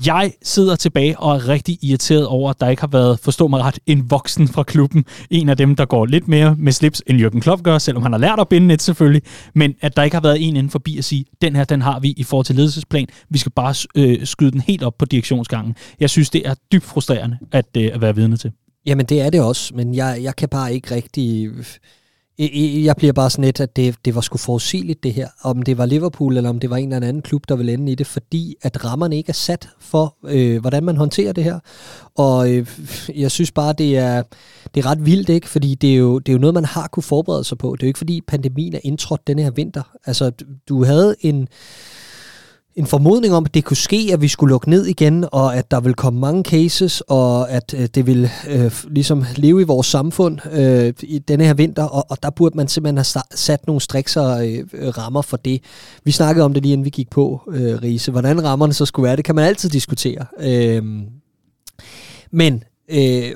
Jeg 0.06 0.34
sidder 0.44 0.76
tilbage 0.76 1.20
og 1.20 1.36
er 1.36 1.48
rigtig 1.48 1.78
irriteret 1.82 2.28
over, 2.28 2.50
at 2.50 2.60
der 2.60 2.70
ikke 2.70 2.82
har 2.82 2.88
været, 2.88 3.20
forstå 3.20 3.48
mig 3.48 3.60
ret, 3.60 3.80
en 3.86 4.12
voksen 4.12 4.48
fra 4.48 4.64
klubben. 4.64 5.06
En 5.30 5.50
af 5.50 5.58
dem, 5.58 5.76
der 5.76 5.86
går 5.86 6.06
lidt 6.06 6.28
mere 6.28 6.56
med 6.60 6.72
slips, 6.72 7.04
end 7.08 7.22
Jürgen 7.22 7.40
Klopp 7.40 7.64
gør, 7.64 7.78
selvom 7.78 8.04
han 8.04 8.12
har 8.12 8.20
lært 8.20 8.40
at 8.40 8.48
binde 8.48 8.68
net 8.68 8.82
selvfølgelig. 8.82 9.22
Men 9.56 9.76
at 9.82 9.98
der 9.98 10.04
ikke 10.04 10.16
har 10.16 10.22
været 10.22 10.48
en 10.48 10.56
inden 10.56 10.70
forbi 10.70 10.98
at 10.98 11.04
sige, 11.04 11.26
den 11.42 11.56
her, 11.56 11.64
den 11.64 11.82
har 11.82 12.00
vi 12.00 12.14
i 12.18 12.24
forhold 12.24 12.46
til 12.46 12.56
ledelsesplan. 12.56 13.08
Vi 13.30 13.38
skal 13.38 13.52
bare 13.52 13.76
øh, 13.96 14.26
skyde 14.26 14.52
den 14.52 14.62
helt 14.62 14.84
op 14.84 14.98
på 14.98 15.06
direktionsgangen. 15.06 15.76
Jeg 16.00 16.10
synes, 16.10 16.30
det 16.30 16.48
er 16.48 16.54
dybt 16.72 16.84
frustrerende 16.84 17.38
at, 17.52 17.66
øh, 17.78 17.90
at 17.94 18.02
være 18.02 18.16
vidne 18.16 18.38
til. 18.38 18.52
Jamen, 18.86 19.06
det 19.06 19.22
er 19.22 19.30
det 19.30 19.42
også, 19.42 19.74
men 19.76 19.96
jeg, 19.96 20.20
jeg 20.24 20.36
kan 20.36 20.50
bare 20.50 20.74
ikke 20.74 20.96
rigtig... 20.96 21.50
Jeg 22.84 22.96
bliver 22.96 23.14
bare 23.14 23.30
sådan 23.30 23.46
lidt, 23.46 23.60
at 23.60 23.76
det, 23.76 23.96
det 24.06 24.16
var 24.16 24.22
sgu 24.22 24.38
forudsigeligt 24.38 25.04
det 25.04 25.14
her, 25.14 25.28
om 25.42 25.62
det 25.62 25.78
var 25.78 25.86
Liverpool 25.86 26.38
eller 26.38 26.50
om 26.50 26.60
det 26.60 26.70
var 26.70 26.78
en 26.78 26.94
eller 26.94 27.08
anden 27.08 27.22
klub, 27.22 27.50
der 27.50 27.56
ville 27.56 27.74
ende 27.74 27.92
i 27.92 27.96
det, 27.96 28.08
fordi 28.08 28.56
at 28.62 28.86
rammerne 28.86 29.18
ikke 29.18 29.30
er 29.30 29.34
sat 29.34 29.70
for, 29.80 30.16
øh, 30.24 30.62
hvordan 30.62 30.84
man 30.84 30.98
håndterer 30.98 31.34
det 31.34 31.44
her. 31.44 31.60
Og 32.16 32.52
øh, 32.54 32.68
jeg 33.16 33.32
synes 33.32 33.52
bare, 33.52 33.74
det 33.74 33.98
er, 33.98 34.24
det 34.76 34.86
er 34.86 34.90
ret 34.90 35.06
vildt, 35.06 35.30
ikke? 35.30 35.50
Fordi 35.50 35.76
det 35.76 35.92
er, 35.92 35.98
jo, 35.98 36.20
det 36.20 36.30
er 36.30 36.34
jo 36.34 36.40
noget, 36.40 36.54
man 36.54 36.66
har 36.66 36.88
kunne 36.88 37.04
forberede 37.04 37.44
sig 37.44 37.58
på. 37.58 37.76
Det 37.76 37.84
er 37.84 37.88
jo 37.88 37.90
ikke, 37.90 37.98
fordi 37.98 38.22
pandemien 38.28 38.76
er 38.76 38.80
indtrådt 38.84 39.28
denne 39.28 39.44
her 39.44 39.52
vinter. 39.52 39.84
Altså, 40.06 40.32
du 40.70 40.84
havde 40.84 41.16
en 41.22 41.48
en 42.76 42.86
formodning 42.86 43.34
om, 43.34 43.46
at 43.46 43.54
det 43.54 43.66
kunne 43.66 43.78
ske, 43.78 44.10
at 44.14 44.22
vi 44.22 44.28
skulle 44.28 44.52
lukke 44.52 44.70
ned 44.70 44.86
igen, 44.86 45.26
og 45.32 45.56
at 45.56 45.72
der 45.72 45.80
vil 45.80 45.94
komme 45.94 46.20
mange 46.20 46.44
cases, 46.44 47.02
og 47.02 47.52
at 47.52 47.74
øh, 47.78 47.88
det 47.96 48.08
vil 48.08 48.30
øh, 48.50 48.72
ligesom 48.90 49.26
leve 49.36 49.62
i 49.62 49.64
vores 49.64 49.88
samfund 49.88 50.40
øh, 50.52 50.94
i 51.04 51.20
denne 51.20 51.46
her 51.46 51.54
vinter, 51.54 51.84
og, 51.84 52.06
og 52.10 52.24
der 52.24 52.30
burde 52.30 52.58
man 52.58 52.68
simpelthen 52.68 52.98
have 52.98 53.24
sat 53.36 53.68
nogle 53.68 53.82
strikser 53.82 54.38
øh, 54.74 54.88
rammer 54.98 55.22
for 55.22 55.38
det. 55.38 55.64
Vi 56.04 56.12
snakkede 56.12 56.46
om 56.46 56.54
det 56.54 56.64
lige 56.64 56.74
inden 56.74 56.86
vi 56.86 56.90
gik 56.90 57.10
på, 57.10 57.42
øh, 57.52 57.82
Riese. 57.84 58.12
Hvordan 58.12 58.44
rammerne 58.44 58.74
så 58.74 58.86
skulle 58.86 59.04
være, 59.04 59.16
det 59.16 59.26
kan 59.26 59.36
man 59.36 59.46
altid 59.46 59.70
diskutere. 59.70 60.26
Øh, 60.40 60.84
men 62.32 62.64
øh, 62.90 63.32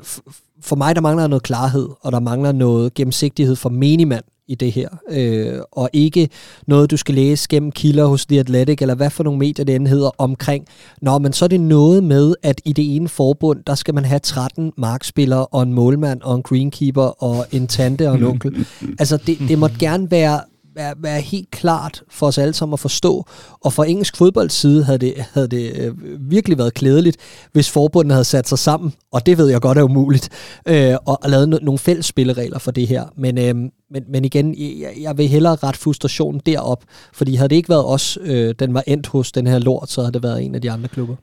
for 0.62 0.76
mig, 0.76 0.95
der 0.95 1.02
mangler 1.02 1.28
noget 1.28 1.43
klarhed, 1.43 1.89
og 2.02 2.12
der 2.12 2.19
mangler 2.19 2.52
noget 2.52 2.93
gennemsigtighed 2.93 3.56
for 3.56 3.69
menigmand 3.69 4.24
i 4.47 4.55
det 4.55 4.71
her, 4.71 4.89
øh, 5.10 5.60
og 5.71 5.89
ikke 5.93 6.29
noget, 6.67 6.91
du 6.91 6.97
skal 6.97 7.15
læse 7.15 7.47
gennem 7.49 7.71
kilder 7.71 8.05
hos 8.05 8.25
The 8.25 8.39
Athletic, 8.39 8.81
eller 8.81 8.95
hvad 8.95 9.10
for 9.10 9.23
nogle 9.23 9.39
medier 9.39 9.65
det 9.65 9.75
end 9.75 9.88
hedder, 9.88 10.10
omkring. 10.17 10.65
Nå, 11.01 11.17
men 11.17 11.34
så 11.34 11.45
er 11.45 11.49
det 11.49 11.62
noget 11.62 12.03
med, 12.03 12.36
at 12.43 12.62
i 12.65 12.73
det 12.73 12.95
ene 12.95 13.08
forbund, 13.10 13.63
der 13.67 13.75
skal 13.75 13.93
man 13.93 14.05
have 14.05 14.19
13 14.19 14.73
markspillere, 14.77 15.45
og 15.45 15.63
en 15.63 15.73
målmand, 15.73 16.21
og 16.21 16.36
en 16.36 16.43
greenkeeper, 16.43 17.23
og 17.23 17.45
en 17.51 17.67
tante 17.67 18.10
og 18.10 18.15
en 18.15 18.23
onkel. 18.23 18.65
altså, 18.99 19.17
det, 19.17 19.38
det 19.47 19.60
måtte 19.60 19.77
gerne 19.79 20.12
være 20.12 20.41
være, 20.75 20.93
være 20.97 21.21
helt 21.21 21.51
klart 21.51 22.03
for 22.10 22.27
os 22.27 22.38
alle 22.38 22.53
sammen 22.53 22.73
at 22.73 22.79
forstå. 22.79 23.25
Og 23.62 23.73
fra 23.73 23.86
engelsk 23.86 24.17
fodbolds 24.17 24.53
side 24.53 24.84
havde 24.84 24.97
det, 24.97 25.13
havde 25.34 25.47
det 25.47 25.71
øh, 25.75 25.93
virkelig 26.31 26.58
været 26.58 26.73
klædeligt, 26.73 27.17
hvis 27.51 27.69
forbundet 27.69 28.12
havde 28.12 28.23
sat 28.23 28.47
sig 28.47 28.60
sammen, 28.60 28.93
og 29.12 29.25
det 29.25 29.38
ved 29.38 29.47
jeg 29.47 29.62
godt 29.62 29.77
er 29.77 29.84
umuligt, 29.84 30.29
øh, 30.67 30.95
og, 31.05 31.19
og 31.23 31.29
lavet 31.29 31.55
no- 31.55 31.65
nogle 31.65 31.79
fælles 31.79 32.05
spilleregler 32.05 32.60
for 32.60 32.71
det 32.71 32.88
her. 32.88 33.05
Men, 33.17 33.38
øh, 33.38 33.69
men, 33.91 34.04
men 34.08 34.26
igen, 34.26 34.56
jeg, 34.58 34.93
jeg 35.02 35.17
vil 35.17 35.28
hellere 35.28 35.56
ret 35.56 35.78
frustrationen 35.78 36.41
derop, 36.45 36.84
fordi 37.13 37.36
havde 37.36 37.50
det 37.50 37.56
ikke 37.56 37.69
været 37.69 37.86
os, 37.86 38.17
øh, 38.21 38.56
den 38.60 38.74
var 38.74 38.84
endt 38.88 39.08
hos 39.08 39.32
den 39.32 39.48
her 39.48 39.60
lort, 39.60 39.89
så 39.89 40.02
havde 40.02 40.13
det 40.13 40.24
været 40.24 40.43
en 40.43 40.56
af 40.56 40.62
de 40.62 40.71
andre 40.71 40.88
klubber. 40.88 41.15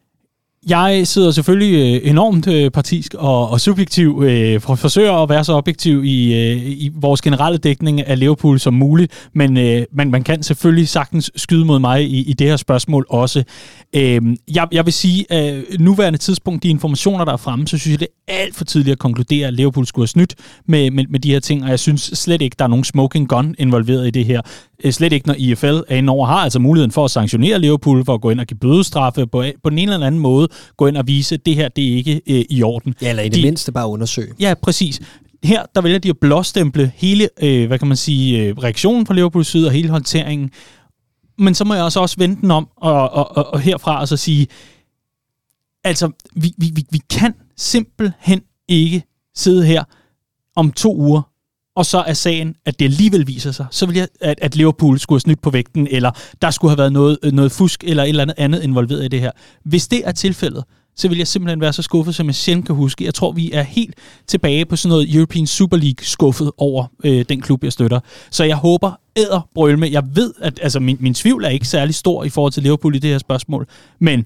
Jeg 0.69 1.07
sidder 1.07 1.31
selvfølgelig 1.31 2.03
øh, 2.03 2.11
enormt 2.11 2.47
øh, 2.47 2.71
partisk 2.71 3.15
og, 3.15 3.51
og 3.51 3.61
subjektiv, 3.61 4.23
øh, 4.27 4.61
for 4.61 4.75
forsøger 4.75 5.13
at 5.13 5.29
være 5.29 5.45
så 5.45 5.53
objektiv 5.53 6.05
i, 6.05 6.35
øh, 6.35 6.57
i 6.67 6.91
vores 6.95 7.23
generelle 7.23 7.59
dækning 7.59 8.07
af 8.07 8.19
Liverpool 8.19 8.61
som 8.61 8.75
muligt, 8.75 9.29
men 9.35 9.57
øh, 9.57 9.83
man, 9.93 10.11
man 10.11 10.23
kan 10.23 10.43
selvfølgelig 10.43 10.89
sagtens 10.89 11.31
skyde 11.37 11.65
mod 11.65 11.79
mig 11.79 12.05
i, 12.05 12.23
i 12.23 12.33
det 12.33 12.47
her 12.47 12.57
spørgsmål 12.57 13.07
også. 13.11 13.45
Øh, 13.97 14.23
jeg, 14.55 14.69
jeg 14.73 14.85
vil 14.85 14.93
sige, 14.93 15.33
at 15.33 15.55
øh, 15.55 15.65
nuværende 15.81 16.19
tidspunkt, 16.19 16.63
de 16.63 16.69
informationer, 16.69 17.25
der 17.25 17.33
er 17.33 17.37
fremme, 17.37 17.67
så 17.69 17.79
synes 17.79 17.93
jeg, 17.93 18.01
det 18.01 18.09
er 18.29 18.35
alt 18.35 18.57
for 18.57 18.65
tidligt 18.65 18.93
at 18.93 18.99
konkludere, 18.99 19.47
at 19.47 19.55
Liverpool 19.55 19.87
skulle 19.87 20.03
have 20.03 20.09
snydt 20.09 20.35
med, 20.67 20.91
med, 20.91 21.05
med 21.11 21.21
de 21.21 21.33
her 21.33 21.41
ting, 21.41 21.65
og 21.65 21.71
jeg 21.71 21.79
synes 21.79 22.01
slet 22.15 22.43
ikke, 22.43 22.57
der 22.59 22.65
er 22.65 22.69
nogen 22.69 22.85
smoking 22.85 23.29
gun 23.29 23.55
involveret 23.59 24.07
i 24.07 24.11
det 24.11 24.25
her. 24.25 24.41
Øh, 24.85 24.93
slet 24.93 25.13
ikke, 25.13 25.27
når 25.27 25.35
IFL 25.39 25.67
er 25.67 25.97
indover, 25.97 26.27
har 26.27 26.37
altså 26.37 26.59
muligheden 26.59 26.91
for 26.91 27.05
at 27.05 27.11
sanktionere 27.11 27.59
Liverpool, 27.59 28.05
for 28.05 28.15
at 28.15 28.21
gå 28.21 28.31
ind 28.31 28.41
og 28.41 28.47
give 28.47 28.59
bødestraffe 28.59 29.27
på, 29.27 29.45
på 29.63 29.71
den 29.71 29.79
ene 29.79 29.93
eller 29.93 30.07
anden 30.07 30.21
måde, 30.21 30.49
gå 30.77 30.87
ind 30.87 30.97
og 30.97 31.07
vise, 31.07 31.35
at 31.35 31.47
det 31.47 31.55
her 31.55 31.69
det 31.69 31.93
er 31.93 31.97
ikke 31.97 32.21
øh, 32.27 32.45
i 32.51 32.63
orden. 32.63 32.95
Ja, 33.03 33.11
eller 33.11 33.23
i 33.23 33.29
det 33.29 33.37
de, 33.37 33.43
mindste 33.43 33.73
bare 33.73 33.89
undersøge. 33.89 34.35
Ja, 34.41 34.55
præcis. 34.63 35.01
Her, 35.45 35.63
der 35.75 35.81
vælger 35.81 35.99
de 35.99 36.09
at 36.09 36.19
blåstemple 36.21 36.93
hele, 36.95 37.29
øh, 37.43 37.67
hvad 37.67 37.79
kan 37.79 37.89
man 37.89 37.97
sige, 37.97 38.43
øh, 38.43 38.57
reaktionen 38.57 39.07
fra 39.07 39.15
Liverpools 39.15 39.49
side 39.49 39.67
og 39.67 39.73
hele 39.73 39.89
håndteringen. 39.89 40.51
Men 41.39 41.55
så 41.55 41.65
må 41.65 41.75
jeg 41.75 41.85
også 41.85 42.01
også 42.01 42.17
vente 42.19 42.43
den 42.43 42.51
om, 42.51 42.69
og, 42.77 43.11
og, 43.11 43.37
og, 43.37 43.53
og 43.53 43.61
herfra 43.61 44.01
og 44.01 44.09
så 44.09 44.17
sige, 44.17 44.47
altså, 45.85 46.11
vi, 46.37 46.53
vi, 46.59 46.71
vi, 46.75 46.85
vi 46.91 47.01
kan 47.11 47.35
simpelthen 47.57 48.43
ikke 48.69 49.03
sidde 49.35 49.67
her 49.67 49.85
om 50.57 50.73
to 50.73 50.97
uger, 50.97 51.32
og 51.77 51.87
så 51.87 51.99
er 51.99 52.13
sagen, 52.13 52.55
at 52.67 52.79
det 52.79 52.85
alligevel 52.85 53.27
viser 53.27 53.53
sig, 53.53 53.67
så 53.71 53.87
vil 53.87 53.97
jeg, 53.97 54.09
at, 54.21 54.39
at 54.43 54.57
Liverpool 54.57 54.99
skulle 54.99 55.17
have 55.17 55.21
snydt 55.21 55.43
på 55.43 55.51
vægten, 55.51 55.89
eller 55.91 56.11
der 56.43 56.51
skulle 56.51 56.71
have 56.71 56.79
været 56.79 56.93
noget, 56.93 57.19
øh, 57.23 57.33
noget 57.33 57.53
fusk, 57.53 57.85
eller 57.85 58.03
et 58.03 58.09
eller 58.09 58.23
andet 58.23 58.35
andet 58.39 58.63
involveret 58.63 59.05
i 59.05 59.09
det 59.09 59.21
her. 59.21 59.31
Hvis 59.65 59.89
det 59.89 60.03
er 60.05 60.13
tilfældet, 60.13 60.65
så 60.97 61.09
vil 61.09 61.19
jeg 61.19 61.27
simpelthen 61.27 61.61
være 61.61 61.73
så 61.73 61.83
skuffet, 61.83 62.15
som 62.15 62.27
jeg 62.27 62.35
sjældent 62.35 62.67
kan 62.67 62.75
huske. 62.75 63.05
Jeg 63.05 63.15
tror, 63.15 63.33
vi 63.33 63.53
er 63.53 63.63
helt 63.63 63.95
tilbage 64.27 64.65
på 64.65 64.77
sådan 64.77 64.91
noget 64.91 65.15
European 65.15 65.47
Super 65.47 65.77
League 65.77 66.05
skuffet 66.05 66.51
over 66.59 66.87
øh, 67.05 67.25
den 67.29 67.41
klub, 67.41 67.65
jeg 67.65 67.73
støtter. 67.73 68.01
Så 68.31 68.45
jeg 68.45 68.57
håber 68.57 68.93
æder 69.17 69.49
Brølme. 69.55 69.89
Jeg 69.91 70.03
ved, 70.15 70.35
at 70.41 70.59
altså, 70.63 70.81
min, 70.81 70.97
min 71.01 71.15
tvivl 71.15 71.45
er 71.45 71.49
ikke 71.49 71.69
særlig 71.69 71.95
stor 71.95 72.25
i 72.25 72.29
forhold 72.29 72.53
til 72.53 72.63
Liverpool 72.63 72.95
i 72.95 72.99
det 72.99 73.11
her 73.11 73.19
spørgsmål, 73.19 73.67
men 73.99 74.25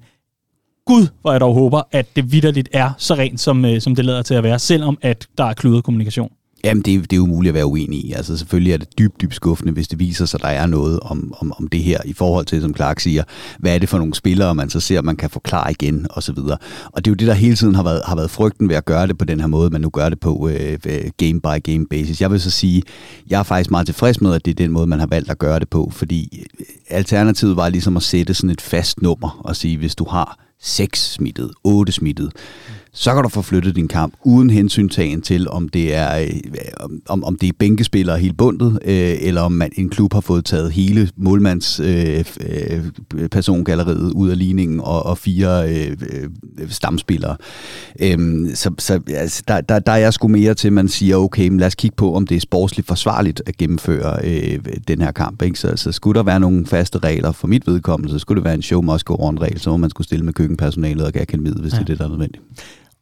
Gud, 0.87 1.06
hvor 1.20 1.32
jeg 1.32 1.40
dog 1.40 1.54
håber, 1.54 1.82
at 1.92 2.16
det 2.16 2.32
vidderligt 2.32 2.68
er 2.72 2.90
så 2.98 3.14
rent, 3.14 3.40
som, 3.40 3.64
øh, 3.64 3.80
som 3.80 3.94
det 3.94 4.04
lader 4.04 4.22
til 4.22 4.35
at 4.35 4.42
være, 4.42 4.59
selvom 4.59 4.98
at 5.02 5.28
der 5.38 5.44
er 5.44 5.52
kludet 5.52 5.85
kommunikation. 5.85 6.30
Jamen, 6.66 6.83
det, 6.83 7.11
det 7.11 7.16
er 7.16 7.20
umuligt 7.20 7.50
at 7.50 7.55
være 7.55 7.66
uenig 7.66 8.05
i. 8.05 8.12
Altså, 8.12 8.37
selvfølgelig 8.37 8.72
er 8.72 8.76
det 8.76 8.98
dybt, 8.98 9.20
dybt 9.20 9.35
skuffende, 9.35 9.72
hvis 9.72 9.88
det 9.88 9.98
viser 9.98 10.26
sig, 10.26 10.38
at 10.38 10.42
der 10.42 10.48
er 10.48 10.66
noget 10.66 11.00
om, 11.00 11.35
om, 11.40 11.52
om 11.59 11.68
det 11.68 11.83
her, 11.83 11.98
i 12.05 12.12
forhold 12.12 12.46
til, 12.46 12.62
som 12.62 12.76
Clark 12.76 13.00
siger, 13.00 13.22
hvad 13.59 13.74
er 13.74 13.79
det 13.79 13.88
for 13.88 13.98
nogle 13.98 14.14
spillere, 14.14 14.55
man 14.55 14.70
så 14.70 14.81
ser, 14.81 15.02
man 15.02 15.16
kan 15.16 15.31
forklare 15.31 15.70
igen, 15.70 16.07
og 16.11 16.22
så 16.22 16.33
videre. 16.33 16.59
Og 16.92 17.05
det 17.05 17.11
er 17.11 17.12
jo 17.12 17.14
det, 17.14 17.29
der 17.29 17.35
hele 17.35 17.57
tiden 17.57 17.74
har 17.74 17.83
været, 17.83 18.02
har 18.07 18.16
været 18.16 18.31
frygten 18.31 18.68
ved 18.68 18.76
at 18.76 18.85
gøre 18.85 19.07
det 19.07 19.18
på 19.18 19.24
den 19.24 19.40
her 19.40 19.46
måde, 19.46 19.70
man 19.70 19.81
nu 19.81 19.90
gør 19.90 20.09
det 20.09 20.20
på 20.20 20.48
øh, 20.48 20.79
game 21.16 21.40
by 21.40 21.62
game 21.62 21.87
basis. 21.90 22.20
Jeg 22.20 22.31
vil 22.31 22.40
så 22.40 22.50
sige, 22.50 22.83
jeg 23.31 23.38
er 23.38 23.42
faktisk 23.42 23.70
meget 23.70 23.87
tilfreds 23.87 24.20
med, 24.20 24.35
at 24.35 24.44
det 24.44 24.50
er 24.50 24.55
den 24.64 24.70
måde, 24.70 24.87
man 24.87 25.00
har 25.00 25.07
valgt 25.07 25.31
at 25.31 25.38
gøre 25.38 25.61
det 25.61 25.68
på, 25.68 25.90
fordi 25.92 26.46
øh, 26.61 26.66
alternativet 26.88 27.57
var 27.57 27.68
ligesom 27.68 27.96
at 27.96 28.02
sætte 28.02 28.35
sådan 28.35 28.50
et 28.50 28.61
fast 28.61 29.02
nummer 29.02 29.40
og 29.44 29.57
sige, 29.57 29.79
hvis 29.79 29.94
du 29.94 30.05
har 30.09 30.38
6 30.61 31.12
smittet, 31.12 31.50
8 31.64 31.92
smittet, 31.92 32.33
så 32.98 33.14
kan 33.14 33.22
du 33.22 33.28
få 33.28 33.42
flyttet 33.42 33.76
din 33.76 33.88
kamp 33.88 34.14
uden 34.24 34.50
hensyntagen 34.50 35.22
til, 35.22 35.48
om 35.48 35.68
det 35.68 35.94
er, 35.94 36.18
øh, 36.18 36.28
om, 37.06 37.24
om 37.24 37.37
det 37.37 37.48
er 37.48 37.52
bænkespillere 37.59 38.18
helt 38.18 38.37
bundet, 38.37 38.78
øh, 38.85 39.16
eller 39.20 39.40
om 39.40 39.52
man, 39.52 39.70
en 39.76 39.88
klub 39.88 40.12
har 40.12 40.20
fået 40.20 40.44
taget 40.44 40.72
hele 40.72 41.11
målmands 41.16 41.80
øh, 41.80 42.24
øh, 42.40 43.28
persongalleriet 43.28 44.12
ud 44.12 44.30
af 44.30 44.38
ligningen 44.38 44.80
og, 44.80 45.06
og 45.06 45.18
fire 45.18 45.68
øh, 45.68 45.96
øh, 46.11 46.70
stamspillere. 46.70 47.37
Øh, 48.00 48.18
så 48.54 48.70
så 48.78 49.00
altså, 49.09 49.42
der, 49.48 49.61
der, 49.61 49.78
der 49.78 49.92
er 49.92 49.96
jeg 49.96 50.12
sgu 50.12 50.28
mere 50.28 50.54
til, 50.54 50.68
at 50.68 50.72
man 50.72 50.88
siger, 50.88 51.16
okay, 51.16 51.48
men 51.48 51.59
lad 51.61 51.66
os 51.66 51.74
kigge 51.74 51.96
på, 51.96 52.14
om 52.14 52.26
det 52.26 52.37
er 52.37 52.40
sportsligt 52.40 52.88
forsvarligt 52.88 53.42
at 53.46 53.56
gennemføre 53.56 54.18
øh, 54.24 54.59
den 54.88 55.00
her 55.00 55.12
kamp. 55.12 55.42
Ikke? 55.42 55.59
Så, 55.59 55.76
så 55.76 55.92
skulle 55.92 56.18
der 56.18 56.24
være 56.24 56.40
nogle 56.40 56.66
faste 56.66 56.98
regler 56.98 57.32
for 57.32 57.46
mit 57.46 57.66
vedkommende, 57.66 58.12
så 58.12 58.18
skulle 58.18 58.37
det 58.37 58.44
være 58.44 58.54
en 58.54 58.62
show 58.62 58.82
must 58.82 59.04
go 59.04 59.16
on 59.18 59.40
regel, 59.40 59.61
så 59.61 59.70
må 59.70 59.76
man 59.76 59.90
skulle 59.90 60.06
stille 60.06 60.24
med 60.24 60.32
køkkenpersonalet 60.32 61.02
og 61.02 61.12
akademiet, 61.16 61.56
hvis 61.56 61.72
ja. 61.72 61.78
det 61.78 61.82
er 61.82 61.87
det, 61.87 61.98
der 61.98 62.04
er 62.04 62.09
nødvendigt. 62.09 62.42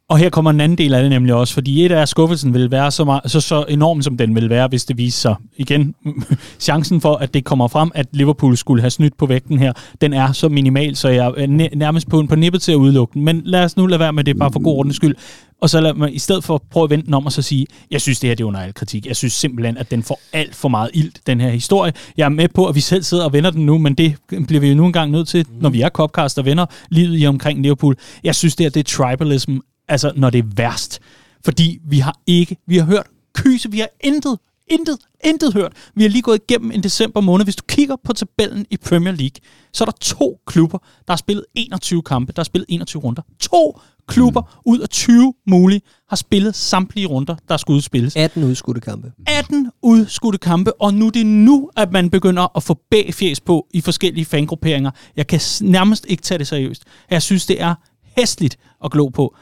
Og 0.09 0.17
her 0.17 0.29
kommer 0.29 0.51
en 0.51 0.61
anden 0.61 0.77
del 0.77 0.93
af 0.93 1.01
det 1.01 1.09
nemlig 1.09 1.33
også, 1.33 1.53
fordi 1.53 1.85
et 1.85 1.91
af 1.91 2.07
skuffelsen 2.07 2.53
vil 2.53 2.71
være 2.71 2.91
så, 2.91 3.05
meget, 3.05 3.31
så, 3.31 3.41
så 3.41 3.65
enorm, 3.69 4.01
som 4.01 4.17
den 4.17 4.35
vil 4.35 4.49
være, 4.49 4.67
hvis 4.67 4.85
det 4.85 4.97
viser 4.97 5.19
sig. 5.19 5.35
Igen, 5.57 5.95
chancen 6.59 7.01
for, 7.01 7.15
at 7.15 7.33
det 7.33 7.45
kommer 7.45 7.67
frem, 7.67 7.91
at 7.95 8.07
Liverpool 8.11 8.57
skulle 8.57 8.81
have 8.81 8.91
snydt 8.91 9.17
på 9.17 9.25
vægten 9.25 9.59
her, 9.59 9.73
den 10.01 10.13
er 10.13 10.31
så 10.31 10.49
minimal, 10.49 10.95
så 10.95 11.09
jeg 11.09 11.25
er 11.37 11.75
nærmest 11.75 12.09
på, 12.09 12.25
på 12.29 12.35
nippet 12.35 12.61
til 12.61 12.71
at 12.71 12.75
udelukke 12.75 13.13
den. 13.13 13.23
Men 13.23 13.41
lad 13.45 13.63
os 13.63 13.77
nu 13.77 13.85
lade 13.85 13.99
være 13.99 14.13
med 14.13 14.23
det, 14.23 14.37
bare 14.37 14.51
for 14.51 14.63
god 14.63 14.77
ordens 14.77 14.95
skyld. 14.95 15.15
Og 15.61 15.69
så 15.69 15.81
lad 15.81 15.93
mig 15.93 16.15
i 16.15 16.19
stedet 16.19 16.43
for 16.43 16.63
prøve 16.71 16.83
at 16.83 16.89
vente 16.89 17.05
den 17.05 17.13
om 17.13 17.25
og 17.25 17.31
så 17.31 17.41
sige, 17.41 17.65
jeg 17.91 18.01
synes, 18.01 18.19
det 18.19 18.27
her 18.27 18.35
det 18.35 18.43
er 18.43 18.47
under 18.47 18.59
al 18.59 18.73
kritik. 18.73 19.05
Jeg 19.05 19.15
synes 19.15 19.33
simpelthen, 19.33 19.77
at 19.77 19.91
den 19.91 20.03
får 20.03 20.19
alt 20.33 20.55
for 20.55 20.69
meget 20.69 20.89
ild, 20.93 21.11
den 21.27 21.41
her 21.41 21.49
historie. 21.49 21.93
Jeg 22.17 22.25
er 22.25 22.29
med 22.29 22.47
på, 22.47 22.65
at 22.65 22.75
vi 22.75 22.79
selv 22.79 23.03
sidder 23.03 23.25
og 23.25 23.33
vender 23.33 23.49
den 23.49 23.65
nu, 23.65 23.77
men 23.77 23.95
det 23.95 24.15
bliver 24.47 24.59
vi 24.59 24.67
jo 24.69 24.75
nu 24.75 24.85
engang 24.85 25.11
nødt 25.11 25.27
til, 25.27 25.45
når 25.61 25.69
vi 25.69 25.81
er 25.81 25.89
Copcast 25.89 26.39
og 26.39 26.45
vender 26.45 26.65
livet 26.89 27.21
i 27.21 27.27
omkring 27.27 27.61
Liverpool. 27.61 27.95
Jeg 28.23 28.35
synes, 28.35 28.55
det 28.55 28.63
her 28.63 28.69
det 28.69 28.79
er 28.79 28.83
tribalism 28.83 29.57
altså 29.87 30.11
når 30.15 30.29
det 30.29 30.39
er 30.39 30.49
værst. 30.55 30.99
Fordi 31.45 31.79
vi 31.87 31.99
har 31.99 32.19
ikke, 32.27 32.57
vi 32.67 32.77
har 32.77 32.85
hørt 32.85 33.07
kyse, 33.35 33.71
vi 33.71 33.79
har 33.79 33.89
intet, 34.03 34.39
intet, 34.67 34.97
intet 35.23 35.53
hørt. 35.53 35.73
Vi 35.95 36.01
har 36.01 36.09
lige 36.09 36.21
gået 36.21 36.41
igennem 36.49 36.71
en 36.71 36.83
december 36.83 37.21
måned. 37.21 37.45
Hvis 37.45 37.55
du 37.55 37.63
kigger 37.67 37.95
på 38.03 38.13
tabellen 38.13 38.65
i 38.69 38.77
Premier 38.77 39.13
League, 39.13 39.35
så 39.73 39.83
er 39.83 39.85
der 39.85 39.97
to 40.01 40.39
klubber, 40.47 40.77
der 40.77 41.13
har 41.13 41.17
spillet 41.17 41.45
21 41.55 42.01
kampe, 42.01 42.33
der 42.33 42.39
har 42.39 42.43
spillet 42.43 42.65
21 42.69 43.03
runder. 43.03 43.21
To 43.39 43.79
klubber 44.07 44.41
mm. 44.41 44.61
ud 44.65 44.79
af 44.79 44.89
20 44.89 45.33
mulige 45.47 45.81
har 46.09 46.15
spillet 46.15 46.55
samtlige 46.55 47.07
runder, 47.07 47.35
der 47.49 47.57
skulle 47.57 47.77
udspilles. 47.77 48.15
18 48.15 48.43
udskudte 48.43 48.81
kampe. 48.81 49.11
18 49.27 49.71
udskudte 49.81 50.37
kampe, 50.37 50.81
og 50.81 50.93
nu 50.93 51.09
det 51.09 51.21
er 51.21 51.25
nu, 51.25 51.69
at 51.77 51.91
man 51.91 52.09
begynder 52.09 52.57
at 52.57 52.63
få 52.63 52.73
bagfjæs 52.91 53.39
på 53.39 53.67
i 53.73 53.81
forskellige 53.81 54.25
fangrupperinger. 54.25 54.91
Jeg 55.15 55.27
kan 55.27 55.39
nærmest 55.61 56.05
ikke 56.09 56.23
tage 56.23 56.37
det 56.37 56.47
seriøst. 56.47 56.83
Jeg 57.09 57.21
synes, 57.21 57.45
det 57.45 57.61
er 57.61 57.75
hæstligt 58.17 58.57
at 58.83 58.91
glo 58.91 59.07
på. 59.07 59.35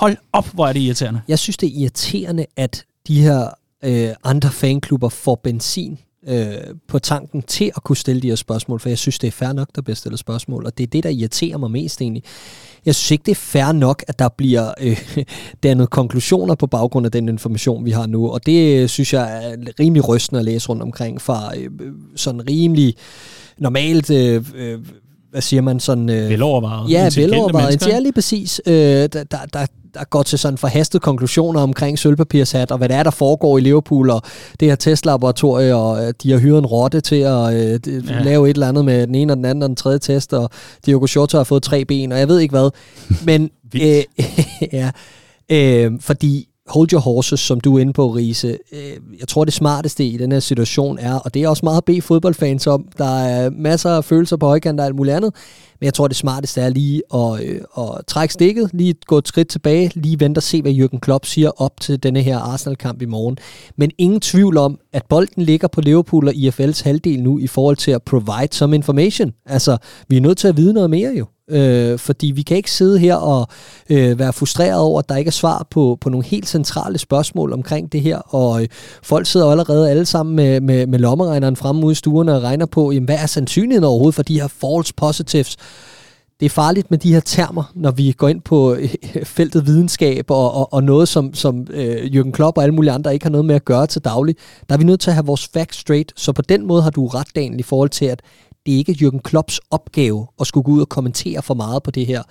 Hold 0.00 0.16
op, 0.32 0.48
hvor 0.54 0.66
er 0.66 0.72
det 0.72 0.80
irriterende. 0.80 1.20
Jeg 1.28 1.38
synes, 1.38 1.56
det 1.56 1.66
er 1.66 1.80
irriterende, 1.80 2.46
at 2.56 2.84
de 3.06 3.22
her 3.22 3.50
øh, 3.84 4.08
andre 4.24 4.50
fanklubber 4.50 5.08
får 5.08 5.34
benzin 5.34 5.98
øh, 6.28 6.54
på 6.88 6.98
tanken 6.98 7.42
til 7.42 7.72
at 7.76 7.82
kunne 7.82 7.96
stille 7.96 8.22
de 8.22 8.28
her 8.28 8.36
spørgsmål, 8.36 8.80
for 8.80 8.88
jeg 8.88 8.98
synes, 8.98 9.18
det 9.18 9.28
er 9.28 9.32
fair 9.32 9.52
nok, 9.52 9.68
der 9.74 9.82
bliver 9.82 9.94
stillet 9.94 10.18
spørgsmål, 10.18 10.66
og 10.66 10.78
det 10.78 10.84
er 10.84 10.90
det, 10.90 11.04
der 11.04 11.10
irriterer 11.10 11.58
mig 11.58 11.70
mest 11.70 12.00
egentlig. 12.00 12.22
Jeg 12.86 12.94
synes 12.94 13.10
ikke, 13.10 13.22
det 13.22 13.30
er 13.30 13.36
fair 13.36 13.72
nok, 13.72 14.04
at 14.08 14.18
der 14.18 14.28
bliver 14.28 14.72
øh, 14.80 15.12
dannet 15.62 15.90
konklusioner 15.90 16.54
på 16.54 16.66
baggrund 16.66 17.06
af 17.06 17.12
den 17.12 17.28
information, 17.28 17.84
vi 17.84 17.90
har 17.90 18.06
nu, 18.06 18.30
og 18.30 18.46
det 18.46 18.82
øh, 18.82 18.88
synes 18.88 19.12
jeg 19.12 19.44
er 19.44 19.56
rimelig 19.80 20.08
rystende 20.08 20.38
at 20.38 20.44
læse 20.44 20.68
rundt 20.68 20.82
omkring 20.82 21.20
fra 21.20 21.56
øh, 21.56 21.70
sådan 22.16 22.48
rimelig 22.50 22.94
normalt 23.58 24.10
øh, 24.10 24.44
øh, 24.54 24.78
hvad 25.30 25.40
siger 25.40 25.62
man, 25.62 25.80
sådan... 25.80 26.10
Øh, 26.10 26.28
velovervejet. 26.28 26.90
Ja, 26.90 27.10
velovervejet. 27.16 27.86
Ja, 27.86 27.98
lige 27.98 28.12
præcis. 28.12 28.60
Øh, 28.66 28.74
der, 28.74 29.08
der, 29.08 29.38
der, 29.52 29.66
der 29.94 30.04
går 30.04 30.22
til 30.22 30.38
sådan 30.38 30.58
forhastede 30.58 31.00
konklusioner 31.00 31.60
omkring 31.60 31.98
sølvpapirshat, 31.98 32.70
og 32.70 32.78
hvad 32.78 32.88
det 32.88 32.96
er, 32.96 33.02
der 33.02 33.10
foregår 33.10 33.58
i 33.58 33.60
Liverpool, 33.60 34.10
og 34.10 34.22
det 34.60 34.68
her 34.68 34.76
testlaboratorie, 34.76 35.76
og 35.76 36.04
øh, 36.06 36.14
de 36.22 36.30
har 36.30 36.38
hyret 36.38 36.58
en 36.58 36.66
rotte 36.66 37.00
til 37.00 37.16
at 37.16 37.54
øh, 37.54 37.80
ja. 38.08 38.22
lave 38.22 38.50
et 38.50 38.54
eller 38.54 38.68
andet 38.68 38.84
med 38.84 39.06
den 39.06 39.14
ene 39.14 39.32
og 39.32 39.36
den 39.36 39.44
anden 39.44 39.62
og 39.62 39.68
den 39.68 39.76
tredje 39.76 39.98
test, 39.98 40.32
og 40.32 40.50
Diogo 40.86 41.06
Jota 41.16 41.36
har 41.36 41.44
fået 41.44 41.62
tre 41.62 41.84
ben, 41.84 42.12
og 42.12 42.18
jeg 42.18 42.28
ved 42.28 42.38
ikke 42.38 42.52
hvad. 42.52 42.70
Men, 43.24 43.50
øh, 43.82 44.02
ja, 44.72 44.90
øh, 45.50 45.92
fordi 46.00 46.49
hold 46.66 46.92
your 46.92 47.00
horses, 47.00 47.40
som 47.40 47.60
du 47.60 47.76
er 47.76 47.80
inde 47.80 47.92
på, 47.92 48.08
Riese. 48.08 48.58
Øh, 48.72 49.18
jeg 49.20 49.28
tror, 49.28 49.44
det 49.44 49.54
smarteste 49.54 50.04
i 50.04 50.16
den 50.16 50.32
her 50.32 50.40
situation 50.40 50.98
er, 50.98 51.14
og 51.14 51.34
det 51.34 51.42
er 51.42 51.48
også 51.48 51.64
meget 51.64 51.76
at 51.76 51.84
bede 51.84 52.02
fodboldfans 52.02 52.66
om, 52.66 52.88
der 52.98 53.18
er 53.18 53.50
masser 53.50 53.90
af 53.90 54.04
følelser 54.04 54.36
på 54.36 54.46
højkant 54.46 54.80
og 54.80 54.86
alt 54.86 54.96
muligt 54.96 55.16
andet, 55.16 55.34
men 55.80 55.84
jeg 55.84 55.94
tror, 55.94 56.08
det 56.08 56.16
smarteste 56.16 56.60
er 56.60 56.68
lige 56.68 57.02
at, 57.14 57.44
øh, 57.44 57.60
at 57.78 58.06
trække 58.06 58.34
stikket, 58.34 58.70
lige 58.72 58.94
gå 59.06 59.18
et 59.18 59.28
skridt 59.28 59.48
tilbage, 59.48 59.90
lige 59.94 60.20
vente 60.20 60.38
og 60.38 60.42
se, 60.42 60.62
hvad 60.62 60.72
Jürgen 60.72 60.98
Klopp 60.98 61.26
siger 61.26 61.50
op 61.62 61.80
til 61.80 62.02
denne 62.02 62.22
her 62.22 62.38
Arsenal-kamp 62.38 63.02
i 63.02 63.06
morgen. 63.06 63.38
Men 63.76 63.90
ingen 63.98 64.20
tvivl 64.20 64.56
om, 64.56 64.78
at 64.92 65.02
bolden 65.08 65.42
ligger 65.42 65.68
på 65.68 65.80
Liverpool 65.80 66.28
og 66.28 66.34
IFL's 66.34 66.84
halvdel 66.84 67.22
nu 67.22 67.38
i 67.38 67.46
forhold 67.46 67.76
til 67.76 67.90
at 67.90 68.02
provide 68.02 68.48
some 68.52 68.76
information. 68.76 69.32
Altså, 69.46 69.76
vi 70.08 70.16
er 70.16 70.20
nødt 70.20 70.38
til 70.38 70.48
at 70.48 70.56
vide 70.56 70.72
noget 70.72 70.90
mere 70.90 71.12
jo. 71.18 71.26
Øh, 71.50 71.98
fordi 71.98 72.26
vi 72.26 72.42
kan 72.42 72.56
ikke 72.56 72.70
sidde 72.70 72.98
her 72.98 73.14
og 73.14 73.48
øh, 73.90 74.18
være 74.18 74.32
frustreret 74.32 74.80
over, 74.80 74.98
at 74.98 75.08
der 75.08 75.16
ikke 75.16 75.28
er 75.28 75.32
svar 75.32 75.66
på, 75.70 75.98
på 76.00 76.08
nogle 76.08 76.26
helt 76.26 76.48
centrale 76.48 76.98
spørgsmål 76.98 77.52
omkring 77.52 77.92
det 77.92 78.00
her, 78.00 78.18
og 78.18 78.62
øh, 78.62 78.68
folk 79.02 79.26
sidder 79.26 79.50
allerede 79.50 79.90
alle 79.90 80.06
sammen 80.06 80.36
med, 80.36 80.60
med, 80.60 80.86
med 80.86 80.98
lommeregneren 80.98 81.56
fremme 81.56 81.86
ude 81.86 81.92
i 81.92 81.94
stuerne 81.94 82.34
og 82.34 82.42
regner 82.42 82.66
på, 82.66 82.92
jamen, 82.92 83.04
hvad 83.04 83.18
er 83.22 83.26
sandsynligheden 83.26 83.84
overhovedet 83.84 84.14
for 84.14 84.22
de 84.22 84.40
her 84.40 84.48
false 84.48 84.94
positives? 84.94 85.56
det 86.40 86.46
er 86.46 86.50
farligt 86.50 86.90
med 86.90 86.98
de 86.98 87.12
her 87.12 87.20
termer, 87.20 87.72
når 87.74 87.90
vi 87.90 88.12
går 88.12 88.28
ind 88.28 88.40
på 88.40 88.74
øh, 88.74 88.88
feltet 89.36 89.66
videnskab 89.66 90.30
og, 90.30 90.54
og, 90.54 90.72
og 90.72 90.84
noget, 90.84 91.08
som, 91.08 91.34
som 91.34 91.66
øh, 91.70 92.04
Jürgen 92.04 92.30
Klopp 92.30 92.58
og 92.58 92.62
alle 92.62 92.74
mulige 92.74 92.92
andre 92.92 93.12
ikke 93.12 93.24
har 93.24 93.30
noget 93.30 93.44
med 93.44 93.54
at 93.54 93.64
gøre 93.64 93.86
til 93.86 94.04
daglig. 94.04 94.36
Der 94.68 94.74
er 94.74 94.78
vi 94.78 94.84
nødt 94.84 95.00
til 95.00 95.10
at 95.10 95.14
have 95.14 95.26
vores 95.26 95.48
facts 95.48 95.78
straight, 95.78 96.12
så 96.16 96.32
på 96.32 96.42
den 96.42 96.66
måde 96.66 96.82
har 96.82 96.90
du 96.90 97.06
ret, 97.06 97.28
Daniel, 97.34 97.60
i 97.60 97.62
forhold 97.62 97.88
til, 97.88 98.04
at 98.04 98.22
det 98.66 98.74
er 98.74 98.78
ikke 98.78 98.92
Jürgen 98.92 99.20
Klopps 99.20 99.60
opgave 99.70 100.26
at 100.40 100.46
skulle 100.46 100.64
gå 100.64 100.70
ud 100.70 100.80
og 100.80 100.88
kommentere 100.88 101.42
for 101.42 101.54
meget 101.54 101.82
på 101.82 101.90
det 101.90 102.06
her. 102.06 102.22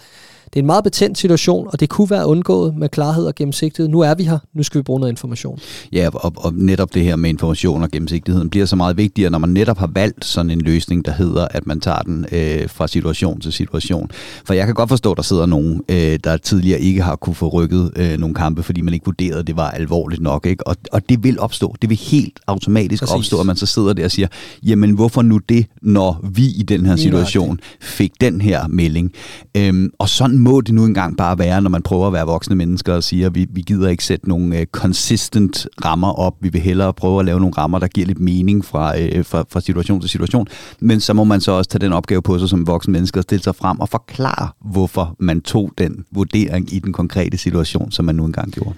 Det 0.53 0.59
er 0.59 0.61
en 0.61 0.65
meget 0.65 0.83
betændt 0.83 1.17
situation, 1.17 1.67
og 1.73 1.79
det 1.79 1.89
kunne 1.89 2.09
være 2.09 2.27
undgået 2.27 2.75
med 2.75 2.89
klarhed 2.89 3.25
og 3.25 3.35
gennemsigtighed. 3.35 3.89
Nu 3.89 3.99
er 3.99 4.15
vi 4.15 4.23
her, 4.23 4.39
nu 4.53 4.63
skal 4.63 4.79
vi 4.79 4.83
bruge 4.83 4.99
noget 4.99 5.13
information. 5.13 5.59
Ja, 5.91 6.09
og, 6.13 6.33
og 6.35 6.53
netop 6.53 6.93
det 6.93 7.03
her 7.03 7.15
med 7.15 7.29
information 7.29 7.83
og 7.83 7.91
gennemsigtigheden 7.91 8.49
bliver 8.49 8.65
så 8.65 8.75
meget 8.75 8.97
vigtigere, 8.97 9.31
når 9.31 9.39
man 9.39 9.49
netop 9.49 9.77
har 9.77 9.89
valgt 9.93 10.25
sådan 10.25 10.51
en 10.51 10.61
løsning, 10.61 11.05
der 11.05 11.11
hedder, 11.11 11.47
at 11.51 11.67
man 11.67 11.79
tager 11.79 12.01
den 12.01 12.25
øh, 12.31 12.69
fra 12.69 12.87
situation 12.87 13.41
til 13.41 13.51
situation. 13.51 14.11
For 14.45 14.53
jeg 14.53 14.65
kan 14.65 14.75
godt 14.75 14.89
forstå, 14.89 15.11
at 15.11 15.17
der 15.17 15.23
sidder 15.23 15.45
nogen, 15.45 15.81
øh, 15.89 16.19
der 16.23 16.37
tidligere 16.37 16.79
ikke 16.79 17.01
har 17.01 17.15
kunne 17.15 17.35
få 17.35 17.47
rykket 17.47 17.91
øh, 17.95 18.17
nogle 18.17 18.35
kampe, 18.35 18.63
fordi 18.63 18.81
man 18.81 18.93
ikke 18.93 19.05
vurderede, 19.05 19.39
at 19.39 19.47
det 19.47 19.55
var 19.55 19.69
alvorligt 19.71 20.21
nok. 20.21 20.45
Ikke? 20.45 20.67
Og, 20.67 20.75
og 20.91 21.09
det 21.09 21.23
vil 21.23 21.39
opstå. 21.39 21.75
Det 21.81 21.89
vil 21.89 21.97
helt 21.97 22.39
automatisk 22.47 23.03
Præcis. 23.03 23.15
opstå, 23.15 23.39
at 23.39 23.45
man 23.45 23.55
så 23.55 23.65
sidder 23.65 23.93
der 23.93 24.05
og 24.05 24.11
siger, 24.11 24.27
jamen 24.63 24.91
hvorfor 24.91 25.21
nu 25.21 25.37
det, 25.37 25.65
når 25.81 26.25
vi 26.31 26.45
i 26.45 26.63
den 26.63 26.85
her 26.85 26.95
situation 26.95 27.59
fik 27.81 28.21
den 28.21 28.41
her 28.41 28.67
melding? 28.67 29.11
Øhm, 29.57 29.91
og 29.99 30.09
sådan 30.09 30.38
må 30.39 30.61
det 30.61 30.73
nu 30.73 30.85
engang 30.85 31.17
bare 31.17 31.39
være, 31.39 31.61
når 31.61 31.69
man 31.69 31.81
prøver 31.81 32.07
at 32.07 32.13
være 32.13 32.25
voksne 32.25 32.55
mennesker 32.55 32.93
og 32.93 33.03
siger, 33.03 33.27
at 33.27 33.35
vi, 33.35 33.47
vi 33.49 33.61
gider 33.61 33.89
ikke 33.89 34.03
sætte 34.03 34.29
nogle 34.29 34.57
øh, 34.57 34.65
consistent 34.65 35.67
rammer 35.85 36.11
op. 36.11 36.35
Vi 36.41 36.49
vil 36.49 36.61
hellere 36.61 36.93
prøve 36.93 37.19
at 37.19 37.25
lave 37.25 37.39
nogle 37.39 37.53
rammer, 37.57 37.79
der 37.79 37.87
giver 37.87 38.07
lidt 38.07 38.19
mening 38.19 38.65
fra, 38.65 38.99
øh, 38.99 39.25
fra, 39.25 39.45
fra 39.49 39.61
situation 39.61 40.01
til 40.01 40.09
situation. 40.09 40.47
Men 40.79 40.99
så 40.99 41.13
må 41.13 41.23
man 41.23 41.41
så 41.41 41.51
også 41.51 41.69
tage 41.69 41.79
den 41.79 41.93
opgave 41.93 42.21
på 42.21 42.39
sig 42.39 42.49
som 42.49 42.67
voksne 42.67 42.91
mennesker 42.91 43.19
og 43.19 43.23
stille 43.23 43.43
sig 43.43 43.55
frem 43.55 43.79
og 43.79 43.89
forklare, 43.89 44.49
hvorfor 44.71 45.15
man 45.19 45.41
tog 45.41 45.71
den 45.77 46.05
vurdering 46.11 46.73
i 46.73 46.79
den 46.79 46.93
konkrete 46.93 47.37
situation, 47.37 47.91
som 47.91 48.05
man 48.05 48.15
nu 48.15 48.25
engang 48.25 48.51
gjorde. 48.51 48.73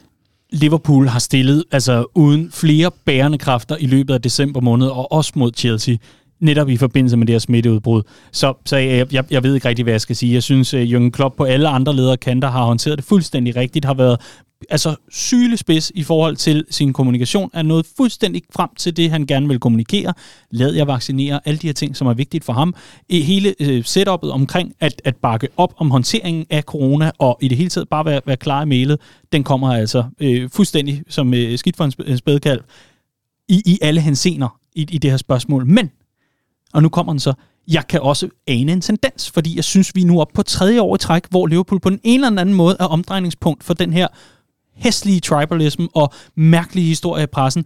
Liverpool 0.54 1.08
har 1.08 1.20
stillet 1.20 1.64
altså 1.72 2.06
uden 2.16 2.50
flere 2.52 2.92
bærende 3.06 3.38
kræfter 3.38 3.78
i 3.80 3.86
løbet 3.86 4.14
af 4.14 4.22
december 4.22 4.62
måned, 4.62 4.88
og 4.88 5.12
også 5.12 5.32
mod 5.36 5.52
Chelsea, 5.58 5.96
netop 6.42 6.70
i 6.70 6.78
forbindelse 6.78 7.18
med 7.18 7.28
det 7.28 7.34
her 7.34 7.40
smitteudbrud. 7.40 8.02
Så, 8.32 8.54
så 8.66 8.78
jeg, 8.78 9.14
jeg, 9.14 9.24
jeg 9.32 9.44
ved 9.44 9.56
ikke 9.56 9.68
rigtig, 9.68 9.84
hvad 9.84 9.94
jeg 9.94 10.02
skal 10.02 10.16
sige. 10.16 10.34
Jeg 10.34 10.44
synes, 10.44 10.74
at 10.74 10.88
Jürgen 10.88 11.10
Klopp 11.10 11.38
på 11.38 11.44
alle 11.44 11.68
andre 11.68 11.96
lederkanter 11.96 12.52
har 12.52 12.64
håndteret 12.66 12.98
det 12.98 13.06
fuldstændig 13.06 13.56
rigtigt, 13.56 13.86
har 13.86 13.94
været 13.94 14.20
altså 14.70 14.96
sygelig 15.12 15.60
spids 15.60 15.92
i 15.96 16.04
forhold 16.04 16.36
til 16.36 16.66
sin 16.70 16.94
kommunikation, 16.94 17.50
er 17.54 17.62
nået 17.62 17.86
fuldstændig 17.98 18.42
frem 18.56 18.70
til 18.78 18.98
det, 18.98 19.12
han 19.12 19.26
gerne 19.26 19.48
vil 19.48 19.60
kommunikere. 19.60 20.14
Lad 20.52 20.74
jeg 20.74 20.88
vaccinere, 20.88 21.40
alle 21.46 21.58
de 21.58 21.68
her 21.68 21.74
ting, 21.74 21.98
som 21.98 22.08
er 22.08 22.14
vigtigt 22.14 22.44
for 22.44 22.54
ham. 22.54 22.76
I 23.10 23.22
hele 23.22 23.56
øh, 23.60 23.84
setupet 23.84 24.32
omkring 24.32 24.74
at, 24.80 25.02
at 25.06 25.16
bakke 25.16 25.48
op 25.58 25.74
om 25.78 25.92
håndteringen 25.92 26.46
af 26.50 26.64
corona, 26.64 27.12
og 27.20 27.38
i 27.42 27.48
det 27.48 27.58
hele 27.58 27.70
taget 27.70 27.90
bare 27.90 28.06
være, 28.06 28.22
være 28.26 28.38
klar 28.38 28.62
i 28.62 28.66
mailet, 28.66 29.00
den 29.32 29.44
kommer 29.44 29.74
altså 29.74 30.04
øh, 30.20 30.50
fuldstændig 30.50 31.04
som 31.10 31.34
øh, 31.34 31.58
skidt 31.58 31.78
for 31.78 32.04
en 32.08 32.18
spædkalv 32.18 32.64
i, 33.50 33.62
i 33.66 33.80
alle 33.82 34.02
hensener 34.02 34.58
i, 34.76 34.82
i 34.92 34.98
det 34.98 35.10
her 35.10 35.18
spørgsmål. 35.18 35.66
Men, 35.66 35.92
og 36.74 36.84
nu 36.84 36.90
kommer 36.90 37.14
den 37.14 37.20
så, 37.20 37.34
jeg 37.68 37.88
kan 37.88 38.02
også 38.02 38.30
ane 38.48 38.72
en 38.72 38.82
tendens, 38.82 39.32
fordi 39.32 39.56
jeg 39.56 39.64
synes, 39.64 39.92
vi 39.96 40.02
er 40.02 40.06
nu 40.06 40.22
oppe 40.22 40.34
på 40.34 40.44
tredje 40.44 40.82
år 40.82 40.96
i 40.96 40.98
træk, 40.98 41.24
hvor 41.30 41.48
Liverpool 41.48 41.80
på 41.80 41.90
den 41.90 42.00
ene 42.04 42.28
eller 42.28 42.42
anden 42.42 42.56
måde 42.56 42.78
er 42.80 42.86
omdrejningspunkt 42.86 43.64
for 43.64 43.74
den 43.74 43.94
her 43.94 44.08
hæslige 44.76 45.20
tribalism 45.20 45.86
og 45.96 46.14
mærkelige 46.36 46.88
historie 46.88 47.24
i 47.24 47.28
pressen. 47.28 47.66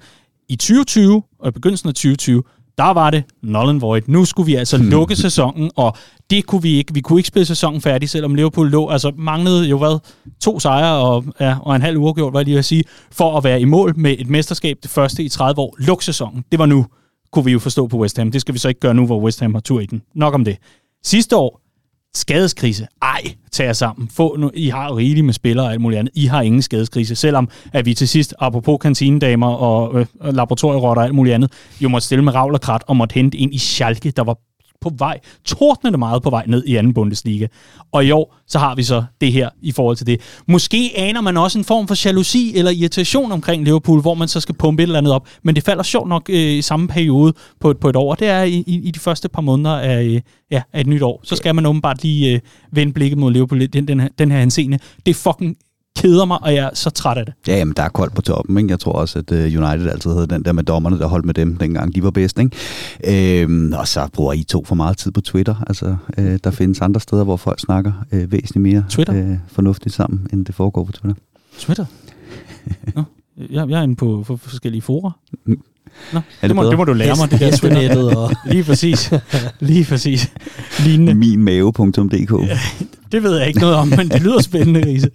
I 0.49 0.55
2020 0.55 1.23
og 1.39 1.47
i 1.47 1.51
begyndelsen 1.51 1.89
af 1.89 1.93
2020, 1.93 2.43
der 2.77 2.93
var 2.93 3.09
det 3.09 3.23
null 3.43 3.69
and 3.69 3.79
void. 3.79 4.01
Nu 4.07 4.25
skulle 4.25 4.45
vi 4.45 4.55
altså 4.55 4.77
lukke 4.77 5.15
sæsonen, 5.15 5.71
og 5.75 5.97
det 6.29 6.45
kunne 6.45 6.61
vi 6.61 6.77
ikke. 6.77 6.93
Vi 6.93 7.01
kunne 7.01 7.19
ikke 7.19 7.27
spille 7.27 7.45
sæsonen 7.45 7.81
færdig, 7.81 8.09
selvom 8.09 8.35
Liverpool 8.35 8.69
lå, 8.69 8.89
altså 8.89 9.11
manglede 9.17 9.67
jo 9.67 9.77
hvad, 9.77 9.99
to 10.41 10.59
sejre 10.59 10.95
og, 10.95 11.25
ja, 11.39 11.55
og 11.61 11.75
en 11.75 11.81
halv 11.81 11.97
uafgjort, 11.97 12.33
hvad 12.33 12.41
jeg 12.41 12.45
lige 12.45 12.55
vil 12.55 12.63
sige, 12.63 12.83
for 13.11 13.37
at 13.37 13.43
være 13.43 13.61
i 13.61 13.65
mål 13.65 13.93
med 13.97 14.15
et 14.19 14.29
mesterskab, 14.29 14.77
det 14.83 14.91
første 14.91 15.23
i 15.23 15.29
30 15.29 15.61
år. 15.61 15.75
Luk 15.79 16.03
sæsonen, 16.03 16.43
det 16.51 16.59
var 16.59 16.65
nu, 16.65 16.85
kunne 17.35 17.45
vi 17.45 17.51
jo 17.51 17.59
forstå 17.59 17.87
på 17.87 17.97
West 17.97 18.17
Ham. 18.17 18.31
Det 18.31 18.41
skal 18.41 18.53
vi 18.53 18.59
så 18.59 18.67
ikke 18.67 18.79
gøre 18.79 18.93
nu, 18.93 19.05
hvor 19.05 19.19
West 19.19 19.39
Ham 19.39 19.53
har 19.53 19.61
tur 19.61 19.79
i 19.79 19.85
den. 19.85 20.01
Nok 20.15 20.33
om 20.33 20.45
det. 20.45 20.57
Sidste 21.03 21.35
år, 21.35 21.61
skadeskrise. 22.15 22.87
Ej, 23.01 23.21
tag 23.51 23.65
jer 23.65 23.73
sammen. 23.73 24.09
Få 24.09 24.35
nu, 24.37 24.51
I 24.53 24.69
har 24.69 24.97
rigeligt 24.97 25.25
med 25.25 25.33
spillere 25.33 25.65
og 25.65 25.71
alt 25.71 25.81
muligt 25.81 25.99
andet. 25.99 26.11
I 26.15 26.25
har 26.25 26.41
ingen 26.41 26.61
skadeskrise. 26.61 27.15
Selvom 27.15 27.49
at 27.73 27.85
vi 27.85 27.93
til 27.93 28.07
sidst, 28.07 28.33
apropos 28.39 28.77
kantinedamer 28.81 29.47
og 29.47 29.99
øh, 29.99 30.05
laboratorierotter 30.21 31.01
og 31.01 31.05
alt 31.05 31.15
muligt 31.15 31.33
andet, 31.33 31.51
jo 31.81 31.89
måtte 31.89 32.05
stille 32.05 32.23
med 32.23 32.35
ravl 32.35 32.53
og 32.53 32.61
krat 32.61 32.83
og 32.87 32.97
måtte 32.97 33.13
hente 33.13 33.37
ind 33.37 33.53
i 33.53 33.57
Schalke, 33.57 34.11
der 34.11 34.23
var 34.23 34.37
på 34.81 34.91
vej, 34.97 35.19
tordnende 35.45 35.97
meget 35.97 36.23
på 36.23 36.29
vej 36.29 36.43
ned 36.47 36.63
i 36.65 36.75
anden 36.75 36.93
Bundesliga. 36.93 37.47
Og 37.91 38.05
i 38.05 38.11
år, 38.11 38.35
så 38.47 38.59
har 38.59 38.75
vi 38.75 38.83
så 38.83 39.03
det 39.21 39.31
her 39.31 39.49
i 39.61 39.71
forhold 39.71 39.97
til 39.97 40.07
det. 40.07 40.21
Måske 40.47 40.91
aner 40.95 41.21
man 41.21 41.37
også 41.37 41.57
en 41.57 41.63
form 41.63 41.87
for 41.87 42.05
jalousi 42.05 42.57
eller 42.57 42.71
irritation 42.71 43.31
omkring 43.31 43.63
Liverpool, 43.63 44.01
hvor 44.01 44.13
man 44.13 44.27
så 44.27 44.39
skal 44.39 44.55
pumpe 44.55 44.83
et 44.83 44.87
eller 44.87 44.97
andet 44.97 45.13
op. 45.13 45.27
Men 45.43 45.55
det 45.55 45.63
falder 45.63 45.83
sjovt 45.83 46.09
nok 46.09 46.29
øh, 46.29 46.51
i 46.51 46.61
samme 46.61 46.87
periode 46.87 47.33
på 47.59 47.71
et, 47.71 47.77
på 47.77 47.89
et 47.89 47.95
år. 47.95 48.15
Det 48.15 48.27
er 48.27 48.43
i, 48.43 48.63
i, 48.67 48.81
i 48.83 48.91
de 48.91 48.99
første 48.99 49.29
par 49.29 49.41
måneder 49.41 49.75
af, 49.75 50.03
øh, 50.03 50.21
ja, 50.51 50.61
af 50.73 50.81
et 50.81 50.87
nyt 50.87 51.01
år. 51.01 51.21
Så 51.23 51.35
skal 51.35 51.55
man 51.55 51.65
åbenbart 51.65 52.03
lige 52.03 52.33
øh, 52.33 52.39
vende 52.71 52.93
blikket 52.93 53.17
mod 53.17 53.31
Liverpool, 53.31 53.67
den, 53.67 53.87
den, 53.87 53.99
her, 53.99 54.09
den 54.19 54.31
her 54.31 54.39
henseende. 54.39 54.79
Det 55.05 55.11
er 55.11 55.15
fucking 55.15 55.57
keder 55.95 56.25
mig, 56.25 56.43
og 56.43 56.53
jeg 56.55 56.65
er 56.65 56.69
så 56.73 56.89
træt 56.89 57.17
af 57.17 57.25
det. 57.25 57.33
Ja, 57.47 57.57
jamen, 57.57 57.73
der 57.77 57.83
er 57.83 57.89
koldt 57.89 58.15
på 58.15 58.21
toppen. 58.21 58.57
Ikke? 58.57 58.69
Jeg 58.69 58.79
tror 58.79 58.91
også, 58.91 59.19
at 59.19 59.31
uh, 59.31 59.37
United 59.37 59.89
altid 59.89 60.11
havde 60.11 60.27
den 60.27 60.45
der 60.45 60.51
med 60.51 60.63
dommerne, 60.63 60.99
der 60.99 61.07
holdt 61.07 61.25
med 61.25 61.33
dem, 61.33 61.57
dengang 61.57 61.95
de 61.95 62.03
var 62.03 62.11
bedst. 62.11 62.39
Ikke? 62.39 63.41
Øhm, 63.43 63.73
og 63.73 63.87
så 63.87 64.07
bruger 64.13 64.33
I 64.33 64.43
to 64.43 64.65
for 64.65 64.75
meget 64.75 64.97
tid 64.97 65.11
på 65.11 65.21
Twitter. 65.21 65.55
Altså, 65.67 65.95
øh, 66.17 66.39
der 66.43 66.51
findes 66.51 66.81
andre 66.81 67.01
steder, 67.01 67.23
hvor 67.23 67.37
folk 67.37 67.59
snakker 67.59 67.91
øh, 68.11 68.31
væsentligt 68.31 68.63
mere 68.63 68.83
Twitter? 68.89 69.15
Øh, 69.15 69.37
fornuftigt 69.47 69.95
sammen, 69.95 70.27
end 70.33 70.45
det 70.45 70.55
foregår 70.55 70.83
på 70.83 70.91
Twitter. 70.91 71.21
Twitter? 71.59 71.85
Nå, 72.95 73.03
jeg, 73.49 73.69
jeg 73.69 73.79
er 73.79 73.83
inde 73.83 73.95
på, 73.95 74.23
på 74.27 74.37
forskellige 74.37 74.81
forer. 74.81 75.11
Mm. 75.45 75.61
Nå, 76.13 76.19
det, 76.41 76.49
det, 76.49 76.55
må, 76.55 76.69
det 76.69 76.77
må 76.77 76.83
du 76.83 76.93
lære 76.93 77.15
mig, 77.19 77.31
det 77.31 77.39
der 77.39 77.57
Twitter. 77.57 78.17
Og... 78.17 78.31
Lige 78.51 78.63
præcis. 78.63 79.13
Lige 79.59 79.85
præcis. 79.85 80.33
Lignende. 80.85 81.13
Minmave.dk 81.13 82.31
det 83.11 83.23
ved 83.23 83.37
jeg 83.37 83.47
ikke 83.47 83.59
noget 83.59 83.75
om, 83.75 83.87
men 83.87 84.09
det 84.09 84.21
lyder 84.21 84.41
spændende, 84.41 84.85
Riese. 84.85 85.09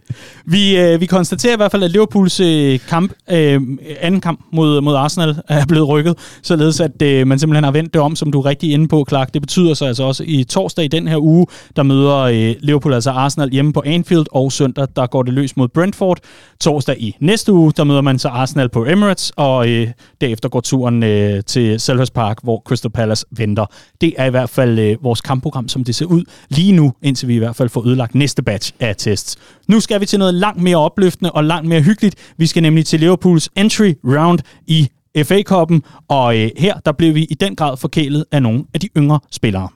Vi, 0.44 0.78
øh, 0.78 1.00
vi 1.00 1.06
konstaterer 1.06 1.52
i 1.52 1.56
hvert 1.56 1.70
fald, 1.70 1.82
at 1.82 1.90
Liverpools 1.90 2.40
øh, 2.40 2.78
kamp, 2.88 3.12
øh, 3.30 3.60
anden 4.00 4.20
kamp 4.20 4.40
mod, 4.52 4.80
mod 4.80 4.94
Arsenal 4.94 5.36
er 5.48 5.66
blevet 5.66 5.88
rykket, 5.88 6.14
således 6.42 6.80
at 6.80 7.02
øh, 7.02 7.26
man 7.26 7.38
simpelthen 7.38 7.64
har 7.64 7.70
vendt 7.70 7.94
det 7.94 8.02
om, 8.02 8.16
som 8.16 8.32
du 8.32 8.40
er 8.40 8.46
rigtig 8.46 8.72
inde 8.72 8.88
på, 8.88 9.04
Clark. 9.08 9.34
Det 9.34 9.42
betyder 9.42 9.74
så 9.74 9.84
altså 9.84 10.02
også 10.02 10.24
i 10.26 10.44
torsdag 10.44 10.84
i 10.84 10.88
den 10.88 11.08
her 11.08 11.16
uge, 11.16 11.46
der 11.76 11.82
møder 11.82 12.16
øh, 12.16 12.54
Liverpool 12.60 12.94
altså 12.94 13.10
Arsenal 13.10 13.50
hjemme 13.50 13.72
på 13.72 13.82
Anfield, 13.86 14.26
og 14.32 14.52
søndag, 14.52 14.86
der 14.96 15.06
går 15.06 15.22
det 15.22 15.34
løs 15.34 15.56
mod 15.56 15.68
Brentford. 15.68 16.18
Torsdag 16.60 16.96
i 16.98 17.16
næste 17.20 17.52
uge, 17.52 17.72
der 17.76 17.84
møder 17.84 18.00
man 18.00 18.18
så 18.18 18.28
Arsenal 18.28 18.68
på 18.68 18.86
Emirates, 18.86 19.32
og 19.36 19.68
øh, 19.68 19.88
derefter 20.20 20.48
går 20.48 20.60
turen 20.60 21.02
øh, 21.02 21.42
til 21.46 21.80
Selhurst 21.80 22.14
Park, 22.14 22.38
hvor 22.42 22.62
Crystal 22.66 22.90
Palace 22.90 23.26
venter. 23.30 23.66
Det 24.00 24.14
er 24.18 24.24
i 24.24 24.30
hvert 24.30 24.50
fald 24.50 24.78
øh, 24.78 25.04
vores 25.04 25.20
kampprogram, 25.20 25.68
som 25.68 25.84
det 25.84 25.94
ser 25.94 26.06
ud 26.06 26.24
lige 26.48 26.72
nu, 26.72 26.92
indtil 27.02 27.28
vi 27.28 27.34
i 27.34 27.38
hvert 27.38 27.56
fald 27.56 27.68
får 27.68 27.86
ødelagt 27.90 28.14
næste 28.14 28.42
batch 28.42 28.72
af 28.80 28.96
tests. 28.96 29.36
Nu 29.68 29.80
skal 29.80 30.00
vi 30.00 30.06
til 30.06 30.18
noget 30.18 30.34
langt 30.34 30.62
mere 30.62 30.76
opløftende 30.76 31.32
og 31.32 31.44
langt 31.44 31.68
mere 31.68 31.80
hyggeligt. 31.80 32.34
Vi 32.36 32.46
skal 32.46 32.62
nemlig 32.62 32.86
til 32.86 33.00
Liverpools 33.00 33.48
entry 33.56 33.94
round 34.04 34.38
i 34.66 34.88
FA-koppen, 35.24 35.82
og 36.08 36.38
øh, 36.38 36.50
her 36.58 36.74
der 36.86 36.92
blev 36.92 37.14
vi 37.14 37.24
i 37.30 37.34
den 37.34 37.56
grad 37.56 37.76
forkælet 37.76 38.24
af 38.32 38.42
nogle 38.42 38.64
af 38.74 38.80
de 38.80 38.88
yngre 38.96 39.20
spillere. 39.30 39.68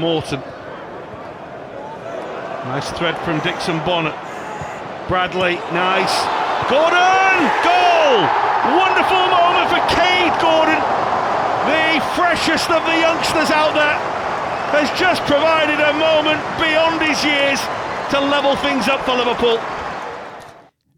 Morton. 0.00 0.38
Nice 2.74 2.90
thread 2.98 3.14
from 3.24 3.40
Dixon 3.40 3.80
Bonnet. 3.86 4.12
Bradley, 5.08 5.54
nice. 5.84 6.16
Gordon! 6.72 7.36
Goal! 7.68 8.16
Wonderful 8.80 9.24
moment 9.36 9.68
for 9.72 9.80
Cade 9.96 10.32
Gordon. 10.44 10.80
The 11.72 12.00
freshest 12.16 12.68
of 12.76 12.82
the 12.90 12.96
youngsters 13.06 13.50
out 13.60 13.72
there 13.80 14.17
has 14.76 14.88
just 15.04 15.20
provided 15.32 15.78
a 15.90 15.92
moment 15.92 16.40
beyond 16.64 16.96
his 17.08 17.18
years 17.24 17.60
to 18.12 18.18
level 18.34 18.54
things 18.64 18.84
up 18.92 19.00
for 19.06 19.14
Liverpool. 19.22 19.58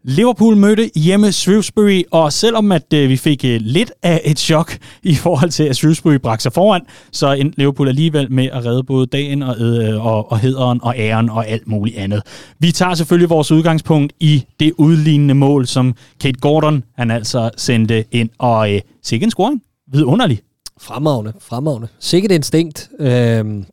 Liverpool 0.03 0.57
mødte 0.57 0.91
hjemme 0.95 1.31
Shrewsbury, 1.31 2.03
og 2.11 2.33
selvom 2.33 2.71
at 2.71 2.93
øh, 2.93 3.09
vi 3.09 3.17
fik 3.17 3.45
øh, 3.45 3.59
lidt 3.61 3.91
af 4.03 4.21
et 4.25 4.39
chok 4.39 4.77
i 5.03 5.15
forhold 5.15 5.49
til, 5.49 5.63
at 5.63 5.75
Shrewsbury 5.75 6.15
brak 6.15 6.41
sig 6.41 6.53
foran, 6.53 6.81
så 7.11 7.31
endte 7.31 7.57
Liverpool 7.57 7.87
alligevel 7.87 8.31
med 8.31 8.49
at 8.53 8.65
redde 8.65 8.83
både 8.83 9.05
dagen 9.05 9.43
og, 9.43 9.59
øh, 9.59 10.05
og, 10.05 10.31
og 10.31 10.39
hederen 10.39 10.79
og 10.83 10.93
æren 10.97 11.29
og 11.29 11.47
alt 11.47 11.67
muligt 11.67 11.97
andet. 11.97 12.21
Vi 12.59 12.71
tager 12.71 12.95
selvfølgelig 12.95 13.29
vores 13.29 13.51
udgangspunkt 13.51 14.13
i 14.19 14.45
det 14.59 14.73
udlignende 14.77 15.33
mål, 15.33 15.67
som 15.67 15.95
Kate 16.21 16.39
Gordon 16.39 16.83
han 16.97 17.11
altså 17.11 17.49
sendte 17.57 18.05
ind, 18.11 18.29
og 18.39 18.73
øh, 18.73 18.81
sikke 19.03 19.23
en 19.23 19.31
scoring. 19.31 19.61
Vidunderlig. 19.91 20.39
Fremragende, 20.81 21.33
fremragende. 21.39 21.87
Sikkert 21.99 22.31
instinkt. 22.31 22.89
Øhm, 22.99 23.65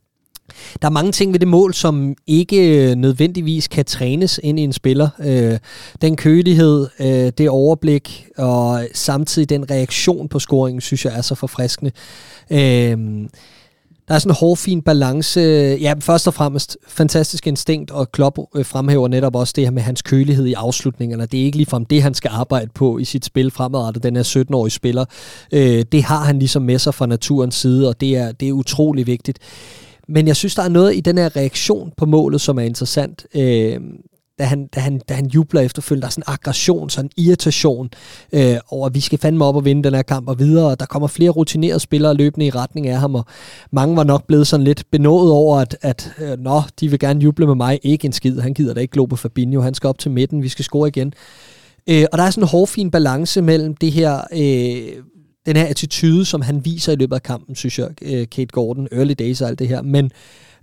der 0.81 0.87
er 0.87 0.89
mange 0.89 1.11
ting 1.11 1.33
ved 1.33 1.39
det 1.39 1.47
mål, 1.47 1.73
som 1.73 2.15
ikke 2.27 2.89
øh, 2.89 2.95
nødvendigvis 2.95 3.67
kan 3.67 3.85
trænes 3.85 4.39
ind 4.43 4.59
i 4.59 4.63
en 4.63 4.73
spiller. 4.73 5.09
Øh, 5.19 5.59
den 6.01 6.15
kølighed, 6.15 6.87
øh, 6.99 7.31
det 7.37 7.49
overblik 7.49 8.27
og 8.37 8.87
samtidig 8.93 9.49
den 9.49 9.71
reaktion 9.71 10.27
på 10.27 10.39
scoringen, 10.39 10.81
synes 10.81 11.05
jeg 11.05 11.17
er 11.17 11.21
så 11.21 11.35
forfriskende. 11.35 11.91
Øh, 12.51 12.97
der 14.09 14.15
er 14.15 14.19
sådan 14.19 14.31
en 14.31 14.35
hårfin 14.35 14.81
balance. 14.81 15.39
Ja, 15.81 15.93
først 15.99 16.27
og 16.27 16.33
fremmest 16.33 16.77
fantastisk 16.87 17.47
instinkt, 17.47 17.91
og 17.91 18.11
Klopp 18.11 18.37
øh, 18.55 18.65
fremhæver 18.65 19.07
netop 19.07 19.35
også 19.35 19.53
det 19.55 19.63
her 19.63 19.71
med 19.71 19.81
hans 19.81 20.01
kølighed 20.01 20.45
i 20.45 20.53
afslutningerne. 20.53 21.25
Det 21.25 21.39
er 21.39 21.43
ikke 21.43 21.57
ligefrem 21.57 21.85
det, 21.85 22.03
han 22.03 22.13
skal 22.13 22.31
arbejde 22.33 22.69
på 22.75 22.97
i 22.97 23.05
sit 23.05 23.25
spil 23.25 23.51
fremadrettet, 23.51 24.03
den 24.03 24.15
her 24.15 24.23
17-årige 24.23 24.71
spiller. 24.71 25.05
Øh, 25.51 25.85
det 25.91 26.03
har 26.03 26.23
han 26.23 26.39
ligesom 26.39 26.61
med 26.61 26.79
sig 26.79 26.93
fra 26.93 27.05
naturens 27.05 27.55
side, 27.55 27.89
og 27.89 28.01
det 28.01 28.17
er, 28.17 28.31
det 28.31 28.47
er 28.47 28.51
utrolig 28.51 29.07
vigtigt. 29.07 29.39
Men 30.07 30.27
jeg 30.27 30.35
synes, 30.35 30.55
der 30.55 30.63
er 30.63 30.69
noget 30.69 30.95
i 30.95 30.99
den 30.99 31.17
her 31.17 31.35
reaktion 31.35 31.91
på 31.97 32.05
målet, 32.05 32.41
som 32.41 32.59
er 32.59 32.63
interessant. 32.63 33.25
Øh, 33.35 33.79
da 34.39 34.43
han, 34.43 34.67
da 34.67 34.79
han, 34.79 35.01
da 35.09 35.13
han 35.13 35.27
jubler 35.27 35.61
efterfølgende. 35.61 36.01
Der 36.01 36.07
er 36.07 36.11
sådan 36.11 36.23
en 36.27 36.33
aggression, 36.33 36.89
sådan 36.89 37.05
en 37.17 37.23
irritation 37.23 37.89
øh, 38.33 38.57
over, 38.69 38.87
at 38.87 38.95
vi 38.95 38.99
skal 38.99 39.19
fandme 39.19 39.45
op 39.45 39.55
og 39.55 39.65
vinde 39.65 39.83
den 39.83 39.93
her 39.93 40.01
kamp 40.01 40.27
og 40.27 40.39
videre. 40.39 40.71
Og 40.71 40.79
Der 40.79 40.85
kommer 40.85 41.07
flere 41.07 41.29
rutinerede 41.29 41.79
spillere 41.79 42.13
løbende 42.13 42.45
i 42.45 42.49
retning 42.49 42.87
af 42.87 42.99
ham, 42.99 43.15
og 43.15 43.25
mange 43.71 43.95
var 43.95 44.03
nok 44.03 44.27
blevet 44.27 44.47
sådan 44.47 44.63
lidt 44.63 44.83
benået 44.91 45.31
over, 45.31 45.57
at, 45.57 45.77
at 45.81 46.11
øh, 46.21 46.39
nå, 46.39 46.61
de 46.79 46.89
vil 46.89 46.99
gerne 46.99 47.21
juble 47.21 47.47
med 47.47 47.55
mig. 47.55 47.79
Ikke 47.83 48.05
en 48.05 48.13
skid. 48.13 48.39
Han 48.39 48.53
gider 48.53 48.73
da 48.73 48.81
ikke 48.81 48.91
glo 48.91 49.05
på 49.05 49.15
Fabinho. 49.15 49.61
Han 49.61 49.73
skal 49.73 49.87
op 49.87 49.99
til 49.99 50.11
midten. 50.11 50.43
Vi 50.43 50.49
skal 50.49 50.65
score 50.65 50.87
igen. 50.87 51.13
Øh, 51.89 52.05
og 52.11 52.17
der 52.17 52.23
er 52.23 52.29
sådan 52.29 52.43
en 52.43 52.49
hårfin 52.49 52.91
balance 52.91 53.41
mellem 53.41 53.75
det 53.75 53.91
her... 53.91 54.21
Øh, 54.33 55.03
den 55.45 55.55
her 55.55 55.65
attitude, 55.65 56.25
som 56.25 56.41
han 56.41 56.65
viser 56.65 56.91
i 56.91 56.95
løbet 56.95 57.15
af 57.15 57.23
kampen, 57.23 57.55
synes 57.55 57.79
jeg, 57.79 57.89
øh, 58.01 58.27
Kate 58.27 58.45
Gordon, 58.51 58.87
early 58.91 59.13
days 59.19 59.41
og 59.41 59.47
alt 59.49 59.59
det 59.59 59.67
her, 59.67 59.81
men 59.81 60.11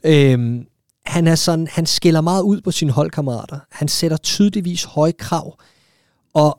øh, 0.04 0.60
han 1.06 1.26
er 1.26 1.34
sådan, 1.34 1.66
han 1.70 1.86
skiller 1.86 2.20
meget 2.20 2.42
ud 2.42 2.60
på 2.60 2.70
sine 2.70 2.92
holdkammerater. 2.92 3.58
Han 3.70 3.88
sætter 3.88 4.16
tydeligvis 4.16 4.84
høje 4.84 5.12
krav. 5.12 5.58
Og 6.34 6.58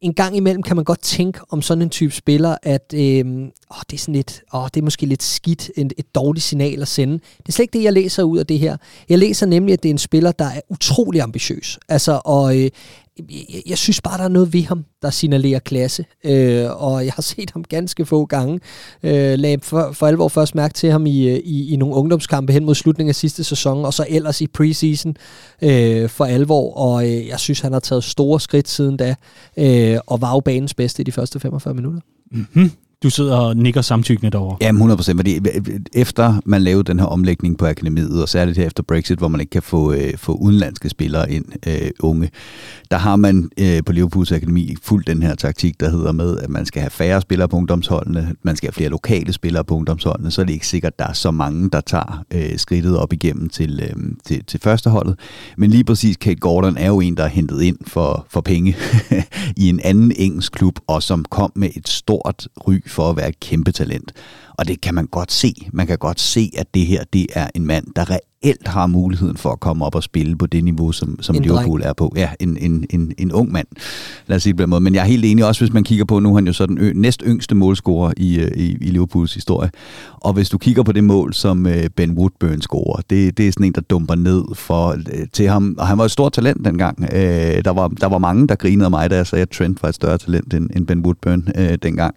en 0.00 0.14
gang 0.14 0.36
imellem 0.36 0.62
kan 0.62 0.76
man 0.76 0.84
godt 0.84 1.02
tænke 1.02 1.40
om 1.50 1.62
sådan 1.62 1.82
en 1.82 1.90
type 1.90 2.12
spiller, 2.12 2.56
at 2.62 2.94
øh, 2.94 3.26
åh, 3.70 3.80
det 3.90 3.96
er 3.96 3.98
sådan 3.98 4.14
lidt, 4.14 4.42
åh, 4.54 4.68
det 4.74 4.80
er 4.80 4.84
måske 4.84 5.06
lidt 5.06 5.22
skidt, 5.22 5.70
et, 5.76 5.92
et 5.98 6.14
dårligt 6.14 6.44
signal 6.44 6.82
at 6.82 6.88
sende. 6.88 7.14
Det 7.14 7.48
er 7.48 7.52
slet 7.52 7.64
ikke 7.64 7.78
det, 7.78 7.84
jeg 7.84 7.92
læser 7.92 8.22
ud 8.22 8.38
af 8.38 8.46
det 8.46 8.58
her. 8.58 8.76
Jeg 9.08 9.18
læser 9.18 9.46
nemlig, 9.46 9.72
at 9.72 9.82
det 9.82 9.88
er 9.88 9.92
en 9.92 9.98
spiller, 9.98 10.32
der 10.32 10.44
er 10.44 10.60
utrolig 10.68 11.20
ambitiøs. 11.22 11.78
Altså, 11.88 12.20
og 12.24 12.58
øh, 12.58 12.70
jeg, 13.30 13.62
jeg 13.66 13.78
synes 13.78 14.00
bare, 14.00 14.18
der 14.18 14.24
er 14.24 14.28
noget 14.28 14.52
ved 14.52 14.62
ham, 14.62 14.84
der 15.02 15.10
signalerer 15.10 15.58
klasse. 15.58 16.04
Øh, 16.24 16.82
og 16.82 17.04
jeg 17.04 17.12
har 17.12 17.22
set 17.22 17.50
ham 17.50 17.64
ganske 17.64 18.06
få 18.06 18.26
gange. 18.26 18.60
Øh, 19.02 19.38
lagde 19.38 19.58
for, 19.62 19.92
for 19.92 20.06
alvor 20.06 20.28
først 20.28 20.54
mærke 20.54 20.74
til 20.74 20.90
ham 20.90 21.06
i, 21.06 21.36
i, 21.38 21.72
i 21.72 21.76
nogle 21.76 21.94
ungdomskampe 21.94 22.52
hen 22.52 22.64
mod 22.64 22.74
slutningen 22.74 23.08
af 23.08 23.14
sidste 23.14 23.44
sæson, 23.44 23.84
og 23.84 23.94
så 23.94 24.06
ellers 24.08 24.40
i 24.40 24.46
preseason 24.46 25.16
øh, 25.62 26.08
for 26.08 26.24
alvor. 26.24 26.74
Og 26.74 27.04
øh, 27.04 27.26
jeg 27.26 27.40
synes, 27.40 27.60
han 27.60 27.72
har 27.72 27.80
taget 27.80 28.04
store 28.04 28.40
skridt 28.40 28.68
siden 28.68 28.96
da, 28.96 29.14
øh, 29.56 29.98
og 30.06 30.20
var 30.20 30.32
jo 30.32 30.40
banens 30.40 30.74
bedste 30.74 31.00
i 31.00 31.04
de 31.04 31.12
første 31.12 31.40
45 31.40 31.74
minutter. 31.74 32.00
Mm-hmm. 32.30 32.70
Du 33.02 33.10
sidder 33.10 33.36
og 33.36 33.56
nikker 33.56 33.82
samtykkende 33.82 34.30
derovre. 34.30 34.56
Ja, 34.60 34.68
100 34.68 34.96
procent. 34.96 35.18
Fordi 35.18 35.40
efter 35.94 36.40
man 36.44 36.62
lavede 36.62 36.84
den 36.84 36.98
her 36.98 37.06
omlægning 37.06 37.58
på 37.58 37.66
akademiet, 37.66 38.22
og 38.22 38.28
særligt 38.28 38.58
her 38.58 38.66
efter 38.66 38.82
Brexit, 38.82 39.18
hvor 39.18 39.28
man 39.28 39.40
ikke 39.40 39.50
kan 39.50 39.62
få, 39.62 39.92
øh, 39.92 40.16
få 40.16 40.32
udenlandske 40.32 40.88
spillere 40.88 41.32
ind, 41.32 41.44
øh, 41.66 41.90
unge, 42.00 42.30
der 42.90 42.96
har 42.96 43.16
man 43.16 43.50
øh, 43.58 43.84
på 43.86 43.92
Liverpools 43.92 44.32
Akademi 44.32 44.74
fuldt 44.82 45.06
den 45.06 45.22
her 45.22 45.34
taktik, 45.34 45.80
der 45.80 45.90
hedder 45.90 46.12
med, 46.12 46.38
at 46.38 46.50
man 46.50 46.66
skal 46.66 46.80
have 46.80 46.90
færre 46.90 47.20
spillere 47.20 47.48
på 47.48 47.56
ungdomsholdene, 47.56 48.34
man 48.42 48.56
skal 48.56 48.66
have 48.66 48.72
flere 48.74 48.90
lokale 48.90 49.32
spillere 49.32 49.64
på 49.64 49.74
ungdomsholdene, 49.74 50.30
så 50.30 50.40
er 50.40 50.44
det 50.44 50.52
ikke 50.52 50.66
sikkert, 50.66 50.92
at 50.92 50.98
der 50.98 51.06
er 51.06 51.12
så 51.12 51.30
mange, 51.30 51.70
der 51.70 51.80
tager 51.80 52.24
øh, 52.34 52.56
skridtet 52.56 52.98
op 52.98 53.12
igennem 53.12 53.48
til, 53.48 53.80
øh, 53.82 54.12
til, 54.24 54.44
til 54.44 54.60
førsteholdet. 54.60 55.18
Men 55.56 55.70
lige 55.70 55.84
præcis 55.84 56.16
Kate 56.16 56.40
Gordon 56.40 56.76
er 56.76 56.86
jo 56.86 57.00
en, 57.00 57.16
der 57.16 57.24
er 57.24 57.28
hentet 57.28 57.62
ind 57.62 57.78
for, 57.86 58.26
for 58.30 58.40
penge 58.40 58.76
i 59.56 59.68
en 59.68 59.80
anden 59.84 60.12
engelsk 60.16 60.52
klub, 60.52 60.78
og 60.86 61.02
som 61.02 61.24
kom 61.24 61.52
med 61.54 61.70
et 61.76 61.88
stort 61.88 62.48
ry 62.68 62.87
for 62.90 63.10
at 63.10 63.16
være 63.16 63.28
et 63.28 63.40
kæmpe 63.40 63.72
talent. 63.72 64.12
Og 64.58 64.68
det 64.68 64.80
kan 64.80 64.94
man 64.94 65.06
godt 65.06 65.32
se. 65.32 65.54
Man 65.72 65.86
kan 65.86 65.98
godt 65.98 66.20
se, 66.20 66.50
at 66.56 66.74
det 66.74 66.86
her 66.86 67.04
det 67.12 67.26
er 67.34 67.48
en 67.54 67.66
mand, 67.66 67.86
der 67.96 68.10
reelt 68.44 68.68
har 68.68 68.86
muligheden 68.86 69.36
for 69.36 69.50
at 69.50 69.60
komme 69.60 69.84
op 69.84 69.94
og 69.94 70.02
spille 70.02 70.36
på 70.36 70.46
det 70.46 70.64
niveau, 70.64 70.92
som, 70.92 71.22
som 71.22 71.36
Liverpool 71.36 71.80
dreng. 71.80 71.90
er 71.90 71.92
på. 71.92 72.12
Ja, 72.16 72.30
en, 72.40 72.56
en, 72.56 72.84
en, 72.90 73.12
en 73.18 73.32
ung 73.32 73.52
mand, 73.52 73.66
lad 74.26 74.36
os 74.36 74.42
sige 74.42 74.52
det 74.52 74.60
på 74.60 74.66
måde. 74.66 74.80
Men 74.80 74.94
jeg 74.94 75.00
er 75.00 75.06
helt 75.06 75.24
enig 75.24 75.44
også, 75.44 75.60
hvis 75.60 75.72
man 75.72 75.84
kigger 75.84 76.04
på, 76.04 76.18
nu 76.18 76.30
er 76.30 76.34
han 76.34 76.46
jo 76.46 76.52
så 76.52 76.66
den 76.66 76.78
ø- 76.78 76.92
næst 76.94 77.22
yngste 77.26 77.54
målscorer 77.54 78.12
i, 78.16 78.38
øh, 78.38 78.50
i, 78.56 78.76
i 78.80 78.90
Liverpools 78.90 79.34
historie. 79.34 79.70
Og 80.14 80.32
hvis 80.32 80.48
du 80.48 80.58
kigger 80.58 80.82
på 80.82 80.92
det 80.92 81.04
mål, 81.04 81.34
som 81.34 81.66
øh, 81.66 81.90
Ben 81.96 82.12
Woodburn 82.12 82.60
scorer, 82.60 83.02
det, 83.10 83.38
det 83.38 83.48
er 83.48 83.52
sådan 83.52 83.66
en, 83.66 83.72
der 83.72 83.80
dumper 83.80 84.14
ned 84.14 84.44
for, 84.54 84.88
øh, 84.88 85.26
til 85.32 85.48
ham. 85.48 85.76
Og 85.78 85.86
han 85.86 85.98
var 85.98 86.04
et 86.04 86.10
stort 86.10 86.32
talent 86.32 86.64
dengang. 86.64 86.98
der, 87.64 87.70
var, 87.70 87.88
der 87.88 88.06
var 88.06 88.18
mange, 88.18 88.48
der 88.48 88.54
grinede 88.54 88.90
mig, 88.90 89.10
da 89.10 89.16
jeg 89.16 89.26
sagde, 89.26 89.42
at 89.42 89.50
Trent 89.50 89.82
var 89.82 89.88
et 89.88 89.94
større 89.94 90.18
talent 90.18 90.54
end, 90.54 90.70
end 90.76 90.86
Ben 90.86 91.00
Woodburn 91.00 91.46
dengang. 91.82 92.14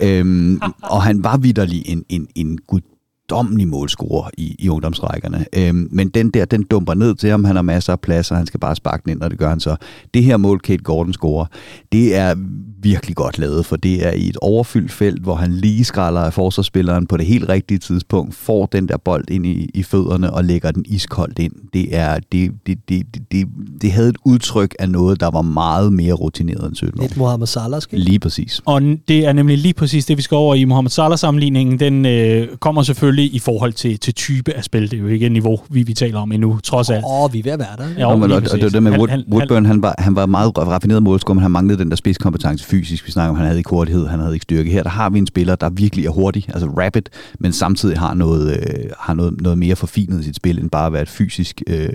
Øhm, 0.00 0.60
og 0.94 1.02
han 1.02 1.24
var 1.24 1.36
vidderlig 1.36 1.82
en, 1.86 2.04
en, 2.08 2.28
en 2.34 2.58
gud 2.66 2.80
guddommelig 3.28 3.68
målscorer 3.68 4.30
i, 4.38 4.56
i 4.58 4.68
ungdomsrækkerne. 4.68 5.46
Øhm, 5.56 5.88
men 5.90 6.08
den 6.08 6.30
der, 6.30 6.44
den 6.44 6.62
dumper 6.62 6.94
ned 6.94 7.14
til 7.14 7.30
ham. 7.30 7.44
Han 7.44 7.56
har 7.56 7.62
masser 7.62 7.92
af 7.92 8.00
plads, 8.00 8.30
og 8.30 8.36
han 8.36 8.46
skal 8.46 8.60
bare 8.60 8.76
sparke 8.76 9.02
den 9.04 9.12
ind, 9.12 9.22
og 9.22 9.30
det 9.30 9.38
gør 9.38 9.48
han 9.48 9.60
så. 9.60 9.76
Det 10.14 10.24
her 10.24 10.36
mål, 10.36 10.60
Kate 10.60 10.82
Gordon 10.82 11.12
scorer, 11.12 11.46
det 11.92 12.16
er 12.16 12.34
virkelig 12.82 13.16
godt 13.16 13.38
lavet, 13.38 13.66
for 13.66 13.76
det 13.76 14.06
er 14.06 14.12
i 14.12 14.28
et 14.28 14.36
overfyldt 14.36 14.92
felt, 14.92 15.22
hvor 15.22 15.34
han 15.34 15.52
lige 15.52 15.84
skralder 15.84 16.20
af 16.20 16.32
forsvarsspilleren 16.32 17.06
på 17.06 17.16
det 17.16 17.26
helt 17.26 17.48
rigtige 17.48 17.78
tidspunkt, 17.78 18.34
får 18.34 18.66
den 18.66 18.88
der 18.88 18.96
bold 18.96 19.30
ind 19.30 19.46
i, 19.46 19.70
i 19.74 19.82
fødderne 19.82 20.32
og 20.32 20.44
lægger 20.44 20.70
den 20.70 20.84
iskoldt 20.88 21.38
ind. 21.38 21.52
Det, 21.72 21.96
er, 21.96 22.18
det, 22.32 22.52
det, 22.66 22.78
det, 22.88 23.06
det, 23.32 23.48
det 23.82 23.92
havde 23.92 24.08
et 24.08 24.16
udtryk 24.24 24.74
af 24.78 24.90
noget, 24.90 25.20
der 25.20 25.30
var 25.30 25.42
meget 25.42 25.92
mere 25.92 26.12
rutineret 26.12 26.68
end 26.68 26.76
17 26.76 27.00
år. 27.00 27.02
Lidt 27.02 27.16
Mohamed 27.16 27.46
Salah, 27.46 27.82
skal 27.82 27.98
Lige 27.98 28.18
præcis. 28.18 28.62
Og 28.64 28.82
det 28.82 29.26
er 29.26 29.32
nemlig 29.32 29.58
lige 29.58 29.74
præcis 29.74 30.06
det, 30.06 30.16
vi 30.16 30.22
skal 30.22 30.34
over 30.34 30.54
i 30.54 30.64
Mohamed 30.64 30.90
Salah-sammenligningen. 30.90 31.80
Den 31.80 32.06
øh, 32.06 32.56
kommer 32.56 32.82
selvfølgelig 32.82 33.17
selvfølgelig 33.18 33.36
i 33.36 33.38
forhold 33.38 33.72
til, 33.72 33.98
til 33.98 34.14
type 34.14 34.52
af 34.52 34.64
spil. 34.64 34.90
Det 34.90 34.92
er 34.92 35.00
jo 35.00 35.06
ikke 35.06 35.26
et 35.26 35.32
niveau, 35.32 35.60
vi, 35.70 35.82
vi 35.82 35.94
taler 35.94 36.18
om 36.20 36.32
endnu, 36.32 36.58
trods 36.64 36.90
alt. 36.90 37.04
Åh, 37.04 37.24
oh, 37.24 37.32
vi 37.32 37.38
er 37.38 37.42
ved 37.42 37.52
at 37.52 37.58
være 37.58 37.76
der. 37.78 37.88
Ja, 37.98 38.06
og, 38.06 38.20
og, 38.20 38.30
og 38.52 38.60
det, 38.60 38.72
det 38.72 38.82
med 38.82 38.98
Wood, 38.98 39.08
han, 39.08 39.24
Woodburn, 39.32 39.66
han 39.66 39.82
var, 39.82 39.94
han 39.98 40.16
var 40.16 40.26
meget 40.26 40.58
raffineret 40.58 41.02
målscore, 41.02 41.34
men 41.34 41.42
han 41.42 41.50
manglede 41.50 41.78
den 41.78 41.90
der 41.90 41.96
spidskompetence 41.96 42.64
fysisk. 42.64 43.06
Vi 43.06 43.12
snakker 43.12 43.30
om, 43.30 43.36
han 43.36 43.46
havde 43.46 43.58
ikke 43.58 43.70
hurtighed, 43.70 44.06
han 44.06 44.20
havde 44.20 44.34
ikke 44.34 44.42
styrke. 44.42 44.70
Her 44.70 44.82
der 44.82 44.90
har 44.90 45.10
vi 45.10 45.18
en 45.18 45.26
spiller, 45.26 45.54
der 45.54 45.70
virkelig 45.70 46.06
er 46.06 46.10
hurtig, 46.10 46.44
altså 46.48 46.68
rapid, 46.68 47.02
men 47.38 47.52
samtidig 47.52 47.98
har 47.98 48.14
noget, 48.14 48.50
øh, 48.50 48.90
har 48.98 49.14
noget, 49.14 49.40
noget 49.40 49.58
mere 49.58 49.76
forfinet 49.76 50.20
i 50.20 50.24
sit 50.24 50.36
spil, 50.36 50.58
end 50.58 50.70
bare 50.70 50.86
at 50.86 50.92
være 50.92 51.02
et 51.02 51.08
fysisk 51.08 51.62
øh, 51.66 51.88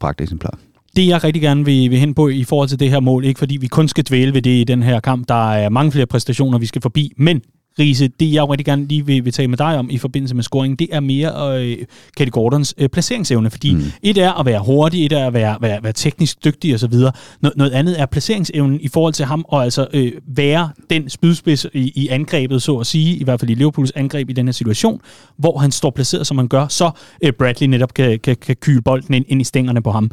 pragteksemplar 0.00 0.58
det 0.96 1.08
jeg 1.08 1.24
rigtig 1.24 1.42
gerne 1.42 1.64
vil, 1.64 1.90
vil 1.90 1.98
hen 1.98 2.14
på 2.14 2.28
i 2.28 2.44
forhold 2.44 2.68
til 2.68 2.80
det 2.80 2.90
her 2.90 3.00
mål, 3.00 3.24
ikke 3.24 3.38
fordi 3.38 3.56
vi 3.56 3.66
kun 3.66 3.88
skal 3.88 4.04
dvæle 4.04 4.34
ved 4.34 4.42
det 4.42 4.50
i 4.50 4.64
den 4.64 4.82
her 4.82 5.00
kamp, 5.00 5.28
der 5.28 5.52
er 5.52 5.68
mange 5.68 5.92
flere 5.92 6.06
præstationer, 6.06 6.58
vi 6.58 6.66
skal 6.66 6.82
forbi, 6.82 7.12
men 7.16 7.42
Riese, 7.78 8.08
det 8.08 8.32
jeg 8.32 8.48
rigtig 8.48 8.66
gerne 8.66 8.86
lige 8.86 9.06
vil, 9.06 9.24
vil 9.24 9.32
tale 9.32 9.48
med 9.48 9.58
dig 9.58 9.78
om 9.78 9.90
i 9.90 9.98
forbindelse 9.98 10.34
med 10.34 10.42
scoringen, 10.42 10.76
det 10.76 10.88
er 10.92 11.00
mere 11.00 11.60
øh, 11.60 11.76
Katie 12.16 12.30
Gordons 12.30 12.74
øh, 12.78 12.88
placeringsevne, 12.88 13.50
fordi 13.50 13.74
mm. 13.74 13.82
et 14.02 14.18
er 14.18 14.40
at 14.40 14.46
være 14.46 14.60
hurtig, 14.60 15.06
et 15.06 15.12
er 15.12 15.26
at 15.26 15.32
være, 15.32 15.56
være, 15.60 15.82
være 15.82 15.92
teknisk 15.92 16.44
dygtig 16.44 16.74
osv., 16.74 16.94
Noget, 17.40 17.56
noget 17.56 17.70
andet 17.70 18.00
er 18.00 18.06
placeringsevnen 18.06 18.80
i 18.80 18.88
forhold 18.88 19.12
til 19.12 19.24
ham, 19.26 19.44
og 19.48 19.64
altså 19.64 19.86
øh, 19.92 20.12
være 20.26 20.70
den 20.90 21.10
spydspids 21.10 21.66
i, 21.74 21.92
i 21.94 22.08
angrebet, 22.08 22.62
så 22.62 22.76
at 22.76 22.86
sige, 22.86 23.16
i 23.16 23.24
hvert 23.24 23.40
fald 23.40 23.50
i 23.50 23.54
Liverpools 23.54 23.92
angreb 23.94 24.30
i 24.30 24.32
den 24.32 24.46
her 24.46 24.52
situation, 24.52 25.00
hvor 25.36 25.58
han 25.58 25.70
står 25.72 25.90
placeret, 25.90 26.26
som 26.26 26.38
han 26.38 26.48
gør, 26.48 26.68
så 26.68 26.90
øh, 27.22 27.32
Bradley 27.32 27.68
netop 27.68 27.94
kan, 27.94 28.18
kan, 28.18 28.36
kan 28.36 28.56
kyle 28.56 28.82
bolden 28.82 29.14
ind, 29.14 29.24
ind 29.28 29.40
i 29.40 29.44
stængerne 29.44 29.82
på 29.82 29.90
ham 29.90 30.10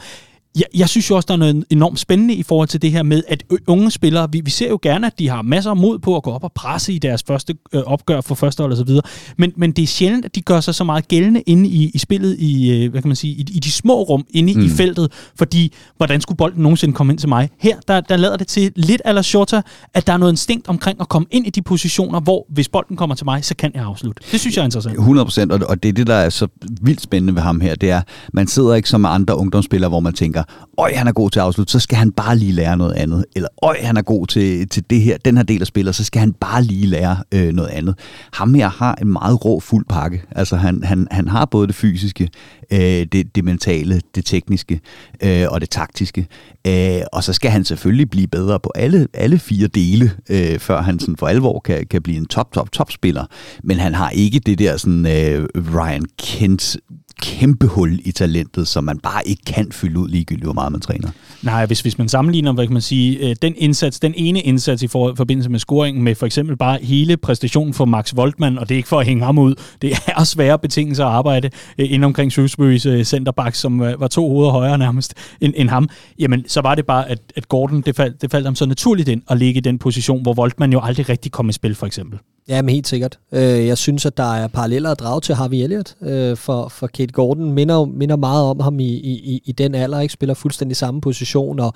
jeg, 0.55 0.65
jeg 0.73 0.89
synes 0.89 1.09
jo 1.09 1.15
også, 1.15 1.25
der 1.27 1.33
er 1.33 1.37
noget 1.37 1.65
enormt 1.69 1.99
spændende 1.99 2.33
i 2.33 2.43
forhold 2.43 2.67
til 2.67 2.81
det 2.81 2.91
her 2.91 3.03
med, 3.03 3.23
at 3.27 3.43
unge 3.67 3.91
spillere, 3.91 4.31
vi, 4.31 4.41
vi 4.45 4.51
ser 4.51 4.69
jo 4.69 4.79
gerne, 4.81 5.07
at 5.07 5.19
de 5.19 5.29
har 5.29 5.41
masser 5.41 5.71
af 5.71 5.77
mod 5.77 5.99
på 5.99 6.15
at 6.15 6.23
gå 6.23 6.31
op 6.31 6.43
og 6.43 6.51
presse 6.51 6.93
i 6.93 6.97
deres 6.97 7.23
første 7.27 7.55
øh, 7.73 7.81
opgør 7.85 8.21
for 8.21 8.35
første 8.35 8.61
hold 8.61 8.71
og 8.71 8.77
så 8.77 8.83
videre, 8.83 9.01
men, 9.37 9.53
men 9.57 9.71
det 9.71 9.83
er 9.83 9.87
sjældent, 9.87 10.25
at 10.25 10.35
de 10.35 10.41
gør 10.41 10.59
sig 10.59 10.75
så 10.75 10.83
meget 10.83 11.07
gældende 11.07 11.41
inde 11.41 11.69
i, 11.69 11.91
i 11.93 11.97
spillet, 11.97 12.35
i, 12.39 12.71
øh, 12.71 12.91
hvad 12.91 13.01
kan 13.01 13.09
man 13.09 13.15
sige, 13.15 13.33
i, 13.33 13.45
i 13.51 13.59
de 13.59 13.71
små 13.71 14.01
rum 14.03 14.25
inde 14.29 14.53
mm. 14.53 14.65
i 14.65 14.69
feltet, 14.69 15.11
fordi 15.35 15.73
hvordan 15.97 16.21
skulle 16.21 16.37
bolden 16.37 16.63
nogensinde 16.63 16.93
komme 16.93 17.13
ind 17.13 17.19
til 17.19 17.29
mig? 17.29 17.49
Her, 17.59 17.77
der, 17.87 18.01
der 18.01 18.17
lader 18.17 18.37
det 18.37 18.47
til 18.47 18.71
lidt 18.75 19.01
eller 19.05 19.21
shorter, 19.21 19.61
at 19.93 20.07
der 20.07 20.13
er 20.13 20.17
noget 20.17 20.33
instinkt 20.33 20.67
omkring 20.67 21.01
at 21.01 21.09
komme 21.09 21.27
ind 21.31 21.47
i 21.47 21.49
de 21.49 21.61
positioner, 21.61 22.19
hvor 22.19 22.45
hvis 22.49 22.69
bolden 22.69 22.97
kommer 22.97 23.15
til 23.15 23.25
mig, 23.25 23.45
så 23.45 23.55
kan 23.55 23.71
jeg 23.73 23.83
afslutte. 23.83 24.23
Det 24.31 24.39
synes 24.39 24.55
jeg 24.55 24.61
er 24.61 24.65
interessant. 24.65 24.97
100 24.97 25.25
procent, 25.25 25.51
og, 25.51 25.59
og 25.67 25.83
det 25.83 25.89
er 25.89 25.93
det, 25.93 26.07
der 26.07 26.15
er 26.15 26.29
så 26.29 26.47
vildt 26.81 27.01
spændende 27.01 27.35
ved 27.35 27.41
ham 27.41 27.61
her, 27.61 27.75
det 27.75 27.89
er, 27.89 28.01
man 28.33 28.47
sidder 28.47 28.75
ikke 28.75 28.89
som 28.89 29.05
andre 29.05 29.37
ungdomsspillere, 29.37 29.89
hvor 29.89 29.99
man 29.99 30.13
tænker, 30.13 30.38
øj, 30.77 30.93
han 30.93 31.07
er 31.07 31.11
god 31.11 31.29
til 31.29 31.39
at 31.39 31.45
afslutte, 31.45 31.71
så 31.71 31.79
skal 31.79 31.97
han 31.97 32.11
bare 32.11 32.37
lige 32.37 32.51
lære 32.51 32.77
noget 32.77 32.93
andet. 32.93 33.25
Eller, 33.35 33.49
øj, 33.61 33.77
han 33.81 33.97
er 33.97 34.01
god 34.01 34.27
til, 34.27 34.69
til 34.69 34.83
det 34.89 35.01
her, 35.01 35.17
den 35.17 35.37
her 35.37 35.43
del 35.43 35.61
af 35.61 35.67
spillet, 35.67 35.95
så 35.95 36.03
skal 36.03 36.19
han 36.19 36.33
bare 36.33 36.63
lige 36.63 36.87
lære 36.87 37.17
øh, 37.31 37.53
noget 37.53 37.69
andet. 37.69 37.95
Ham 38.33 38.53
her 38.53 38.69
har 38.69 38.95
en 39.01 39.07
meget 39.07 39.45
rå 39.45 39.59
fuld 39.59 39.85
pakke. 39.89 40.23
Altså, 40.31 40.55
han, 40.55 40.83
han, 40.83 41.07
han 41.11 41.27
har 41.27 41.45
både 41.45 41.67
det 41.67 41.75
fysiske, 41.75 42.29
øh, 42.71 42.79
det, 42.79 43.35
det 43.35 43.43
mentale, 43.43 44.01
det 44.15 44.25
tekniske 44.25 44.79
øh, 45.23 45.45
og 45.49 45.61
det 45.61 45.69
taktiske. 45.69 46.27
Øh, 46.67 47.01
og 47.13 47.23
så 47.23 47.33
skal 47.33 47.51
han 47.51 47.65
selvfølgelig 47.65 48.09
blive 48.09 48.27
bedre 48.27 48.59
på 48.59 48.71
alle, 48.75 49.07
alle 49.13 49.39
fire 49.39 49.67
dele, 49.67 50.11
øh, 50.29 50.59
før 50.59 50.81
han 50.81 50.99
sådan 50.99 51.17
for 51.17 51.27
alvor 51.27 51.59
kan, 51.59 51.85
kan 51.89 52.01
blive 52.01 52.17
en 52.17 52.25
top, 52.25 52.53
top, 52.53 52.71
top 52.71 52.91
spiller. 52.91 53.25
Men 53.63 53.77
han 53.77 53.93
har 53.93 54.09
ikke 54.09 54.39
det 54.39 54.59
der 54.59 54.77
sådan 54.77 55.05
øh, 55.05 55.47
Ryan 55.75 56.05
Kent 56.17 56.77
kæmpe 57.21 57.67
hul 57.67 57.99
i 58.05 58.11
talentet, 58.11 58.67
som 58.67 58.83
man 58.83 58.99
bare 58.99 59.21
ikke 59.25 59.43
kan 59.45 59.71
fylde 59.71 59.99
ud 59.99 60.09
ligegyldigt, 60.09 60.45
hvor 60.45 60.53
meget 60.53 60.71
man 60.71 60.81
træner. 60.81 61.09
Nej, 61.43 61.65
hvis, 61.65 61.81
hvis 61.81 61.97
man 61.97 62.09
sammenligner, 62.09 62.53
hvad 62.53 62.65
kan 62.65 62.73
man 62.73 62.81
sige, 62.81 63.29
øh, 63.29 63.35
den 63.41 63.53
indsats, 63.57 63.99
den 63.99 64.13
ene 64.17 64.41
indsats 64.41 64.83
i 64.83 64.87
for, 64.87 65.13
forbindelse 65.15 65.49
med 65.49 65.59
scoringen 65.59 66.03
med 66.03 66.15
for 66.15 66.25
eksempel 66.25 66.57
bare 66.57 66.79
hele 66.81 67.17
præstationen 67.17 67.73
for 67.73 67.85
Max 67.85 68.15
Voltmann, 68.15 68.57
og 68.57 68.69
det 68.69 68.75
er 68.75 68.77
ikke 68.77 68.89
for 68.89 68.99
at 68.99 69.05
hænge 69.05 69.25
ham 69.25 69.37
ud, 69.37 69.55
det 69.81 69.93
er 70.07 70.23
svære 70.23 70.59
betingelser 70.59 71.05
at 71.05 71.11
arbejde 71.11 71.49
øh, 71.77 71.91
ind 71.91 72.05
omkring 72.05 72.31
Shrewsbury's 72.31 72.89
øh, 72.89 73.03
centerback, 73.03 73.55
som 73.55 73.79
var 73.79 74.07
to 74.07 74.29
hoveder 74.29 74.51
højere 74.51 74.77
nærmest 74.77 75.13
end, 75.41 75.53
end 75.57 75.69
ham, 75.69 75.89
jamen 76.19 76.45
så 76.47 76.61
var 76.61 76.75
det 76.75 76.85
bare, 76.85 77.09
at, 77.09 77.19
at 77.35 77.49
Gordon, 77.49 77.81
det 77.81 77.95
faldt, 77.95 78.21
det 78.21 78.31
faldt 78.31 78.47
ham 78.47 78.55
så 78.55 78.65
naturligt 78.65 79.09
ind 79.09 79.21
at 79.29 79.37
ligge 79.37 79.57
i 79.57 79.61
den 79.61 79.77
position, 79.79 80.21
hvor 80.21 80.33
Voltmann 80.33 80.73
jo 80.73 80.79
aldrig 80.83 81.09
rigtig 81.09 81.31
kom 81.31 81.49
i 81.49 81.53
spil, 81.53 81.75
for 81.75 81.85
eksempel. 81.85 82.19
Ja, 82.49 82.61
men 82.61 82.69
helt 82.69 82.87
sikkert. 82.87 83.19
Øh, 83.31 83.67
jeg 83.67 83.77
synes, 83.77 84.05
at 84.05 84.17
der 84.17 84.33
er 84.33 84.47
paralleller 84.47 84.91
at 84.91 84.99
drage 84.99 85.21
til 85.21 85.35
Harvey 85.35 85.57
Elliott, 85.57 85.95
øh, 86.01 86.37
for, 86.37 86.67
for 86.67 86.87
Kate 86.87 87.13
Gordon 87.13 87.53
minder, 87.53 87.85
minder 87.85 88.15
meget 88.15 88.43
om 88.43 88.59
ham 88.59 88.79
i, 88.79 88.93
i, 88.93 89.41
i 89.45 89.51
den 89.51 89.75
alder, 89.75 89.99
ikke 89.99 90.13
spiller 90.13 90.33
fuldstændig 90.35 90.77
samme 90.77 91.01
position, 91.01 91.59
og, 91.59 91.73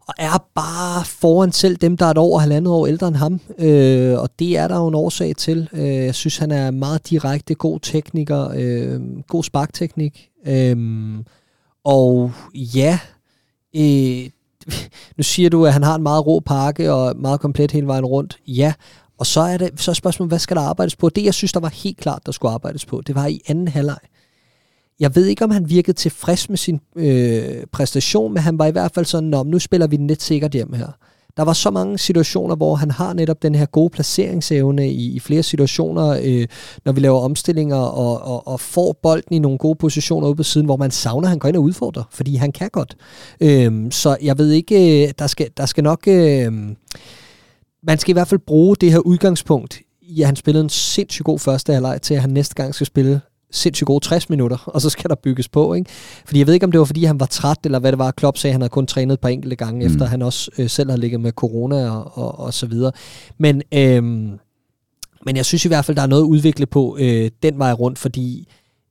og 0.00 0.14
er 0.18 0.44
bare 0.54 1.04
foran 1.04 1.52
selv 1.52 1.76
dem, 1.76 1.96
der 1.96 2.06
er 2.06 2.10
et 2.10 2.18
over 2.18 2.38
halvandet 2.38 2.72
år 2.72 2.86
ældre 2.86 3.08
end 3.08 3.16
ham. 3.16 3.40
Øh, 3.58 4.18
og 4.18 4.28
det 4.38 4.58
er 4.58 4.68
der 4.68 4.76
jo 4.76 4.88
en 4.88 4.94
årsag 4.94 5.36
til. 5.36 5.68
Øh, 5.72 5.86
jeg 5.86 6.14
synes, 6.14 6.38
han 6.38 6.50
er 6.50 6.70
meget 6.70 7.10
direkte, 7.10 7.54
god 7.54 7.80
tekniker, 7.80 8.50
øh, 8.56 9.00
god 9.28 9.44
sparkteknik. 9.44 10.28
Øh, 10.46 10.76
og 11.84 12.32
ja, 12.54 12.98
øh, 13.76 14.30
nu 15.16 15.22
siger 15.22 15.50
du, 15.50 15.66
at 15.66 15.72
han 15.72 15.82
har 15.82 15.94
en 15.94 16.02
meget 16.02 16.26
rå 16.26 16.40
pakke 16.40 16.92
og 16.92 17.16
meget 17.16 17.40
komplet 17.40 17.70
hele 17.70 17.86
vejen 17.86 18.04
rundt. 18.04 18.38
Ja, 18.46 18.72
og 19.20 19.26
så 19.26 19.40
er, 19.40 19.56
det, 19.56 19.70
så 19.80 19.90
er 19.90 19.94
spørgsmålet, 19.94 20.30
hvad 20.30 20.38
skal 20.38 20.56
der 20.56 20.62
arbejdes 20.62 20.96
på? 20.96 21.08
Det, 21.08 21.24
jeg 21.24 21.34
synes, 21.34 21.52
der 21.52 21.60
var 21.60 21.68
helt 21.68 21.96
klart, 21.96 22.26
der 22.26 22.32
skulle 22.32 22.52
arbejdes 22.52 22.86
på, 22.86 23.02
det 23.06 23.14
var 23.14 23.26
i 23.26 23.40
anden 23.46 23.68
halvleg. 23.68 23.98
Jeg 25.00 25.16
ved 25.16 25.26
ikke, 25.26 25.44
om 25.44 25.50
han 25.50 25.70
virkede 25.70 25.96
tilfreds 25.96 26.48
med 26.48 26.56
sin 26.56 26.80
øh, 26.96 27.66
præstation, 27.72 28.34
men 28.34 28.42
han 28.42 28.58
var 28.58 28.66
i 28.66 28.70
hvert 28.70 28.94
fald 28.94 29.06
sådan, 29.06 29.46
nu 29.46 29.58
spiller 29.58 29.86
vi 29.86 29.96
den 29.96 30.06
lidt 30.06 30.22
sikkert 30.22 30.52
hjem 30.52 30.72
her. 30.72 30.86
der 31.36 31.42
var 31.42 31.52
så 31.52 31.70
mange 31.70 31.98
situationer, 31.98 32.56
hvor 32.56 32.74
han 32.74 32.90
har 32.90 33.12
netop 33.12 33.42
den 33.42 33.54
her 33.54 33.66
gode 33.66 33.90
placeringsevne 33.90 34.90
i, 34.90 35.12
i 35.14 35.20
flere 35.20 35.42
situationer, 35.42 36.20
øh, 36.22 36.46
når 36.84 36.92
vi 36.92 37.00
laver 37.00 37.20
omstillinger 37.20 37.76
og, 37.76 38.22
og, 38.22 38.48
og 38.48 38.60
får 38.60 38.98
bolden 39.02 39.34
i 39.34 39.38
nogle 39.38 39.58
gode 39.58 39.76
positioner 39.78 40.28
ude 40.28 40.36
på 40.36 40.42
siden, 40.42 40.64
hvor 40.64 40.76
man 40.76 40.90
savner, 40.90 41.26
at 41.26 41.30
han 41.30 41.38
går 41.38 41.48
ind 41.48 41.56
og 41.56 41.62
udfordrer, 41.62 42.04
fordi 42.10 42.36
han 42.36 42.52
kan 42.52 42.70
godt. 42.72 42.96
Øh, 43.40 43.90
så 43.90 44.16
jeg 44.22 44.38
ved 44.38 44.50
ikke, 44.50 45.04
øh, 45.06 45.12
der 45.18 45.26
skal, 45.26 45.48
der 45.56 45.66
skal 45.66 45.84
nok... 45.84 46.08
Øh, 46.08 46.52
man 47.82 47.98
skal 47.98 48.12
i 48.12 48.12
hvert 48.12 48.28
fald 48.28 48.40
bruge 48.46 48.76
det 48.76 48.92
her 48.92 48.98
udgangspunkt 48.98 49.80
i, 50.02 50.20
at 50.20 50.26
han 50.26 50.36
spillede 50.36 50.64
en 50.64 50.70
sindssygt 50.70 51.24
god 51.24 51.38
første 51.38 51.72
halvleg 51.72 52.02
til, 52.02 52.14
at 52.14 52.20
han 52.20 52.30
næste 52.30 52.54
gang 52.54 52.74
skal 52.74 52.86
spille 52.86 53.20
sindssygt 53.50 53.86
gode 53.86 54.04
60 54.04 54.30
minutter, 54.30 54.56
og 54.66 54.80
så 54.80 54.90
skal 54.90 55.10
der 55.10 55.16
bygges 55.16 55.48
på. 55.48 55.74
Ikke? 55.74 55.90
Fordi 56.24 56.38
jeg 56.38 56.46
ved 56.46 56.54
ikke, 56.54 56.64
om 56.64 56.72
det 56.72 56.78
var, 56.78 56.84
fordi 56.84 57.04
han 57.04 57.20
var 57.20 57.26
træt, 57.26 57.58
eller 57.64 57.78
hvad 57.78 57.92
det 57.92 57.98
var. 57.98 58.10
Klopp 58.10 58.38
sagde, 58.38 58.50
at 58.50 58.54
han 58.54 58.60
havde 58.60 58.70
kun 58.70 58.86
trænet 58.86 59.14
et 59.14 59.20
par 59.20 59.28
enkelte 59.28 59.56
gange, 59.56 59.86
mm. 59.86 59.92
efter 59.92 60.06
han 60.06 60.22
også 60.22 60.50
øh, 60.58 60.70
selv 60.70 60.90
havde 60.90 61.00
ligget 61.00 61.20
med 61.20 61.32
corona 61.32 61.90
og, 61.90 62.18
og, 62.18 62.38
og 62.38 62.54
så 62.54 62.66
videre. 62.66 62.92
Men, 63.38 63.62
øhm, 63.74 64.38
men 65.26 65.36
jeg 65.36 65.44
synes 65.44 65.64
i 65.64 65.68
hvert 65.68 65.84
fald, 65.84 65.96
der 65.96 66.02
er 66.02 66.06
noget 66.06 66.22
at 66.22 66.26
udvikle 66.26 66.66
på 66.66 66.96
øh, 67.00 67.30
den 67.42 67.58
vej 67.58 67.72
rundt, 67.72 67.98
fordi 67.98 68.48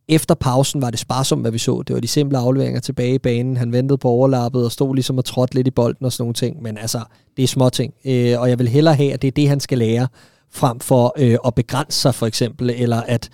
efter 0.09 0.35
pausen 0.35 0.81
var 0.81 0.89
det 0.89 0.99
sparsomt, 0.99 1.41
hvad 1.41 1.51
vi 1.51 1.57
så. 1.57 1.83
Det 1.87 1.93
var 1.93 1.99
de 1.99 2.07
simple 2.07 2.37
afleveringer 2.37 2.79
tilbage 2.79 3.13
i 3.13 3.17
banen. 3.17 3.57
Han 3.57 3.71
ventede 3.71 3.97
på 3.97 4.09
overlappet 4.09 4.65
og 4.65 4.71
stod 4.71 4.95
ligesom 4.95 5.17
og 5.17 5.25
trådte 5.25 5.55
lidt 5.55 5.67
i 5.67 5.71
bolden 5.71 6.05
og 6.05 6.11
sådan 6.11 6.21
nogle 6.21 6.33
ting. 6.33 6.61
Men 6.61 6.77
altså, 6.77 6.99
det 7.37 7.43
er 7.43 7.47
små 7.47 7.69
ting. 7.69 7.93
Øh, 8.05 8.39
og 8.39 8.49
jeg 8.49 8.59
vil 8.59 8.67
hellere 8.67 8.95
have, 8.95 9.13
at 9.13 9.21
det 9.21 9.27
er 9.27 9.31
det, 9.31 9.49
han 9.49 9.59
skal 9.59 9.77
lære 9.77 10.07
frem 10.51 10.79
for 10.79 11.13
øh, 11.17 11.37
at 11.45 11.55
begrænse 11.55 12.01
sig 12.01 12.15
for 12.15 12.25
eksempel, 12.25 12.69
eller 12.69 13.01
at 13.01 13.29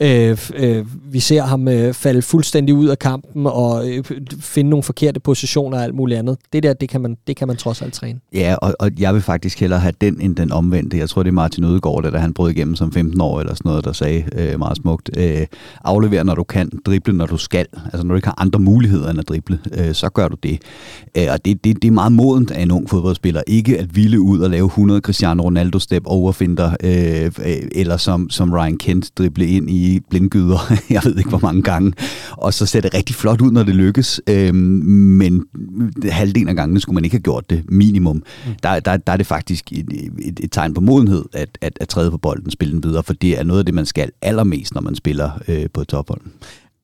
øh, 0.00 0.38
øh, 0.54 0.86
vi 1.12 1.20
ser 1.20 1.42
ham 1.42 1.68
øh, 1.68 1.94
falde 1.94 2.22
fuldstændig 2.22 2.74
ud 2.74 2.88
af 2.88 2.98
kampen 2.98 3.46
og 3.46 3.88
øh, 3.88 4.04
finde 4.40 4.70
nogle 4.70 4.82
forkerte 4.82 5.20
positioner 5.20 5.78
og 5.78 5.84
alt 5.84 5.94
muligt 5.94 6.18
andet. 6.18 6.36
Det 6.52 6.62
der, 6.62 6.72
det 6.72 6.88
kan 6.88 7.00
man, 7.00 7.16
det 7.26 7.36
kan 7.36 7.48
man 7.48 7.56
trods 7.56 7.82
alt 7.82 7.94
træne. 7.94 8.20
Ja, 8.32 8.54
og, 8.62 8.74
og 8.78 8.90
jeg 8.98 9.14
vil 9.14 9.22
faktisk 9.22 9.60
hellere 9.60 9.80
have 9.80 9.94
den 10.00 10.20
end 10.20 10.36
den 10.36 10.52
omvendte. 10.52 10.98
Jeg 10.98 11.08
tror, 11.08 11.22
det 11.22 11.30
er 11.30 11.34
Martin 11.34 11.64
Ødegaard, 11.64 12.02
der 12.02 12.10
da 12.10 12.18
han 12.18 12.34
brød 12.34 12.50
igennem 12.50 12.76
som 12.76 12.92
15 12.92 13.20
år 13.20 13.40
eller 13.40 13.54
sådan 13.54 13.68
noget, 13.68 13.84
der 13.84 13.92
sagde 13.92 14.24
øh, 14.32 14.58
meget 14.58 14.76
smukt, 14.76 15.10
øh, 15.16 15.46
aflever 15.84 16.22
når 16.22 16.34
du 16.34 16.44
kan, 16.44 16.70
drible 16.86 17.12
når 17.12 17.26
du 17.26 17.36
skal. 17.36 17.66
Altså 17.84 18.06
når 18.06 18.12
du 18.12 18.16
ikke 18.16 18.28
har 18.28 18.40
andre 18.40 18.58
muligheder 18.58 19.10
end 19.10 19.18
at 19.18 19.28
drible, 19.28 19.58
øh, 19.72 19.94
så 19.94 20.08
gør 20.08 20.28
du 20.28 20.36
det. 20.42 20.62
Øh, 21.16 21.26
og 21.30 21.44
det, 21.44 21.64
det, 21.64 21.82
det 21.82 21.88
er 21.88 21.92
meget 21.92 22.12
modent 22.12 22.50
af 22.50 22.62
en 22.62 22.70
ung 22.70 22.90
fodboldspiller. 22.90 23.42
Ikke 23.46 23.78
at 23.78 23.96
ville 23.96 24.20
ud 24.20 24.40
og 24.40 24.50
lave 24.50 24.66
100 24.66 25.00
Cristiano 25.00 25.42
Ronaldo 25.42 25.78
step 25.78 26.02
over 26.06 26.32
finde 26.32 26.55
øh, 26.64 27.24
øh, 27.24 27.68
eller 27.72 27.96
som, 27.96 28.30
som 28.30 28.52
Ryan 28.52 28.76
Kent 28.76 29.18
drible 29.18 29.46
ind 29.46 29.70
i 29.70 30.00
blindgyder, 30.10 30.72
jeg 30.90 31.02
ved 31.04 31.18
ikke 31.18 31.28
hvor 31.28 31.38
mange 31.42 31.62
gange, 31.62 31.92
og 32.30 32.54
så 32.54 32.66
ser 32.66 32.80
det 32.80 32.94
rigtig 32.94 33.16
flot 33.16 33.40
ud, 33.40 33.52
når 33.52 33.62
det 33.62 33.74
lykkes, 33.74 34.20
øhm, 34.28 34.56
men 34.56 35.44
halvdelen 36.10 36.48
af 36.48 36.56
gangene 36.56 36.80
skulle 36.80 36.94
man 36.94 37.04
ikke 37.04 37.14
have 37.14 37.22
gjort 37.22 37.50
det, 37.50 37.64
minimum. 37.68 38.16
Mm. 38.16 38.52
Der, 38.62 38.80
der, 38.80 38.96
der 38.96 39.12
er 39.12 39.16
det 39.16 39.26
faktisk 39.26 39.72
et, 39.72 39.86
et, 40.18 40.40
et 40.42 40.52
tegn 40.52 40.74
på 40.74 40.80
modenhed, 40.80 41.24
at, 41.32 41.58
at, 41.60 41.78
at 41.80 41.88
træde 41.88 42.10
på 42.10 42.18
bolden, 42.18 42.50
spille 42.50 42.72
den 42.72 42.84
videre, 42.84 43.02
for 43.02 43.12
det 43.12 43.38
er 43.38 43.44
noget 43.44 43.58
af 43.58 43.64
det, 43.66 43.74
man 43.74 43.86
skal 43.86 44.10
allermest, 44.22 44.74
når 44.74 44.80
man 44.80 44.94
spiller 44.94 45.30
øh, 45.48 45.66
på 45.74 45.84
tophold 45.84 46.20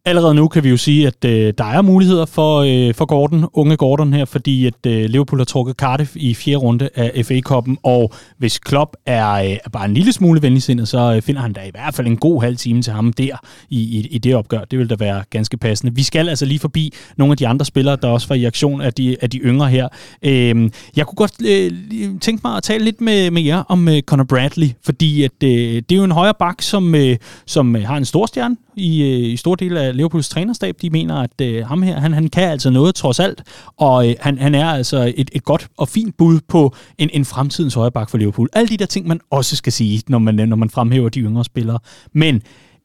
allerede 0.04 0.34
nu 0.34 0.48
kan 0.48 0.64
vi 0.64 0.68
jo 0.68 0.76
sige, 0.76 1.06
at 1.06 1.24
øh, 1.24 1.54
der 1.58 1.64
er 1.64 1.82
muligheder 1.82 2.26
for, 2.26 2.58
øh, 2.58 2.94
for 2.94 3.04
Gordon, 3.04 3.48
unge 3.52 3.76
Gordon 3.76 4.12
her, 4.12 4.24
fordi 4.24 4.66
at 4.66 4.86
øh, 4.86 5.04
Liverpool 5.04 5.40
har 5.40 5.44
trukket 5.44 5.76
Cardiff 5.76 6.16
i 6.16 6.34
fjerde 6.34 6.56
runde 6.56 6.88
af 6.94 7.26
FA-koppen, 7.26 7.78
og 7.82 8.12
hvis 8.38 8.58
Klopp 8.58 8.96
er, 9.06 9.32
øh, 9.32 9.50
er 9.64 9.68
bare 9.72 9.84
en 9.84 9.94
lille 9.94 10.12
smule 10.12 10.42
venligsindet, 10.42 10.88
så 10.88 11.14
øh, 11.16 11.22
finder 11.22 11.40
han 11.40 11.52
da 11.52 11.60
i 11.60 11.70
hvert 11.70 11.94
fald 11.94 12.06
en 12.06 12.16
god 12.16 12.42
halv 12.42 12.56
time 12.56 12.82
til 12.82 12.92
ham 12.92 13.12
der 13.12 13.36
i, 13.70 13.80
i, 13.80 14.08
i 14.10 14.18
det 14.18 14.34
opgør. 14.34 14.64
Det 14.64 14.78
vil 14.78 14.90
da 14.90 14.94
være 14.98 15.22
ganske 15.30 15.56
passende. 15.56 15.94
Vi 15.94 16.02
skal 16.02 16.28
altså 16.28 16.44
lige 16.44 16.58
forbi 16.58 16.92
nogle 17.16 17.32
af 17.32 17.36
de 17.36 17.48
andre 17.48 17.64
spillere, 17.64 17.96
der 18.02 18.08
også 18.08 18.28
var 18.28 18.36
i 18.36 18.44
aktion 18.44 18.80
af 18.80 18.92
de, 18.92 19.16
af 19.22 19.30
de 19.30 19.38
yngre 19.38 19.68
her. 19.68 19.88
Øh, 20.22 20.70
jeg 20.96 21.06
kunne 21.06 21.16
godt 21.16 21.34
øh, 21.44 21.72
tænke 22.20 22.40
mig 22.44 22.56
at 22.56 22.62
tale 22.62 22.84
lidt 22.84 23.00
med, 23.00 23.30
med 23.30 23.42
jer 23.42 23.62
om 23.68 23.88
øh, 23.88 24.02
Conor 24.02 24.24
Bradley, 24.24 24.68
fordi 24.84 25.24
at, 25.24 25.42
øh, 25.44 25.50
det 25.50 25.92
er 25.92 25.96
jo 25.96 26.04
en 26.04 26.12
højre 26.12 26.34
bak, 26.38 26.62
som, 26.62 26.94
øh, 26.94 27.16
som 27.46 27.76
øh, 27.76 27.82
har 27.82 27.96
en 27.96 28.04
stor 28.04 28.26
stjerne 28.26 28.56
i, 28.76 29.02
øh, 29.02 29.32
i 29.32 29.36
stor 29.36 29.54
del 29.54 29.76
af 29.76 29.91
Liverpools 29.92 30.28
trænerstab. 30.28 30.74
De 30.82 30.90
mener, 30.90 31.16
at 31.16 31.40
øh, 31.42 31.66
ham 31.66 31.82
her, 31.82 32.00
han, 32.00 32.12
han 32.12 32.28
kan 32.28 32.48
altså 32.48 32.70
noget 32.70 32.94
trods 32.94 33.20
alt, 33.20 33.42
og 33.76 34.08
øh, 34.08 34.14
han, 34.20 34.38
han 34.38 34.54
er 34.54 34.66
altså 34.66 35.12
et, 35.16 35.30
et 35.32 35.44
godt 35.44 35.68
og 35.76 35.88
fint 35.88 36.16
bud 36.16 36.40
på 36.48 36.74
en, 36.98 37.10
en 37.12 37.24
fremtidens 37.24 37.74
højreback 37.74 38.10
for 38.10 38.18
Liverpool. 38.18 38.48
Alle 38.52 38.68
de 38.68 38.76
der 38.76 38.86
ting, 38.86 39.06
man 39.06 39.20
også 39.30 39.56
skal 39.56 39.72
sige, 39.72 40.02
når 40.08 40.18
man, 40.18 40.40
øh, 40.40 40.46
når 40.46 40.56
man 40.56 40.70
fremhæver 40.70 41.08
de 41.08 41.20
yngre 41.20 41.44
spillere. 41.44 41.78
Men 42.12 42.42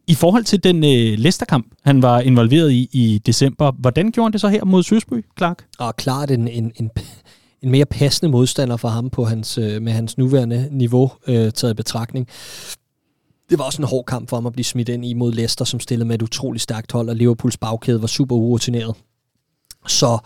i 0.07 0.13
forhold 0.13 0.43
til 0.43 0.63
den 0.63 0.75
øh, 0.75 1.19
Leicester-kamp, 1.19 1.67
han 1.83 2.01
var 2.01 2.19
involveret 2.19 2.71
i 2.71 2.89
i 2.91 3.21
december, 3.25 3.71
hvordan 3.71 4.11
gjorde 4.11 4.25
han 4.25 4.31
det 4.31 4.41
så 4.41 4.47
her 4.47 4.65
mod 4.65 4.83
Søsby, 4.83 5.25
Clark? 5.37 5.65
Og 5.79 5.95
klart 5.95 6.31
en, 6.31 6.47
en, 6.47 6.71
en, 6.75 6.89
en 7.61 7.71
mere 7.71 7.85
passende 7.85 8.31
modstander 8.31 8.77
for 8.77 8.87
ham 8.87 9.09
på 9.09 9.25
hans, 9.25 9.57
øh, 9.57 9.81
med 9.81 9.91
hans 9.91 10.17
nuværende 10.17 10.67
niveau 10.71 11.11
øh, 11.27 11.51
taget 11.51 11.71
i 11.71 11.73
betragtning 11.73 12.27
det 13.49 13.59
var 13.59 13.65
også 13.65 13.81
en 13.81 13.87
hård 13.87 14.05
kamp 14.05 14.29
for 14.29 14.37
ham 14.37 14.45
at 14.45 14.53
blive 14.53 14.65
smidt 14.65 14.89
ind 14.89 15.05
i 15.05 15.13
mod 15.13 15.31
Leicester, 15.31 15.65
som 15.65 15.79
stillede 15.79 16.07
med 16.07 16.15
et 16.15 16.21
utroligt 16.21 16.63
stærkt 16.63 16.91
hold, 16.91 17.09
og 17.09 17.15
Liverpools 17.15 17.57
bagkæde 17.57 18.01
var 18.01 18.07
super 18.07 18.35
urutineret. 18.35 18.95
Så 19.87 20.17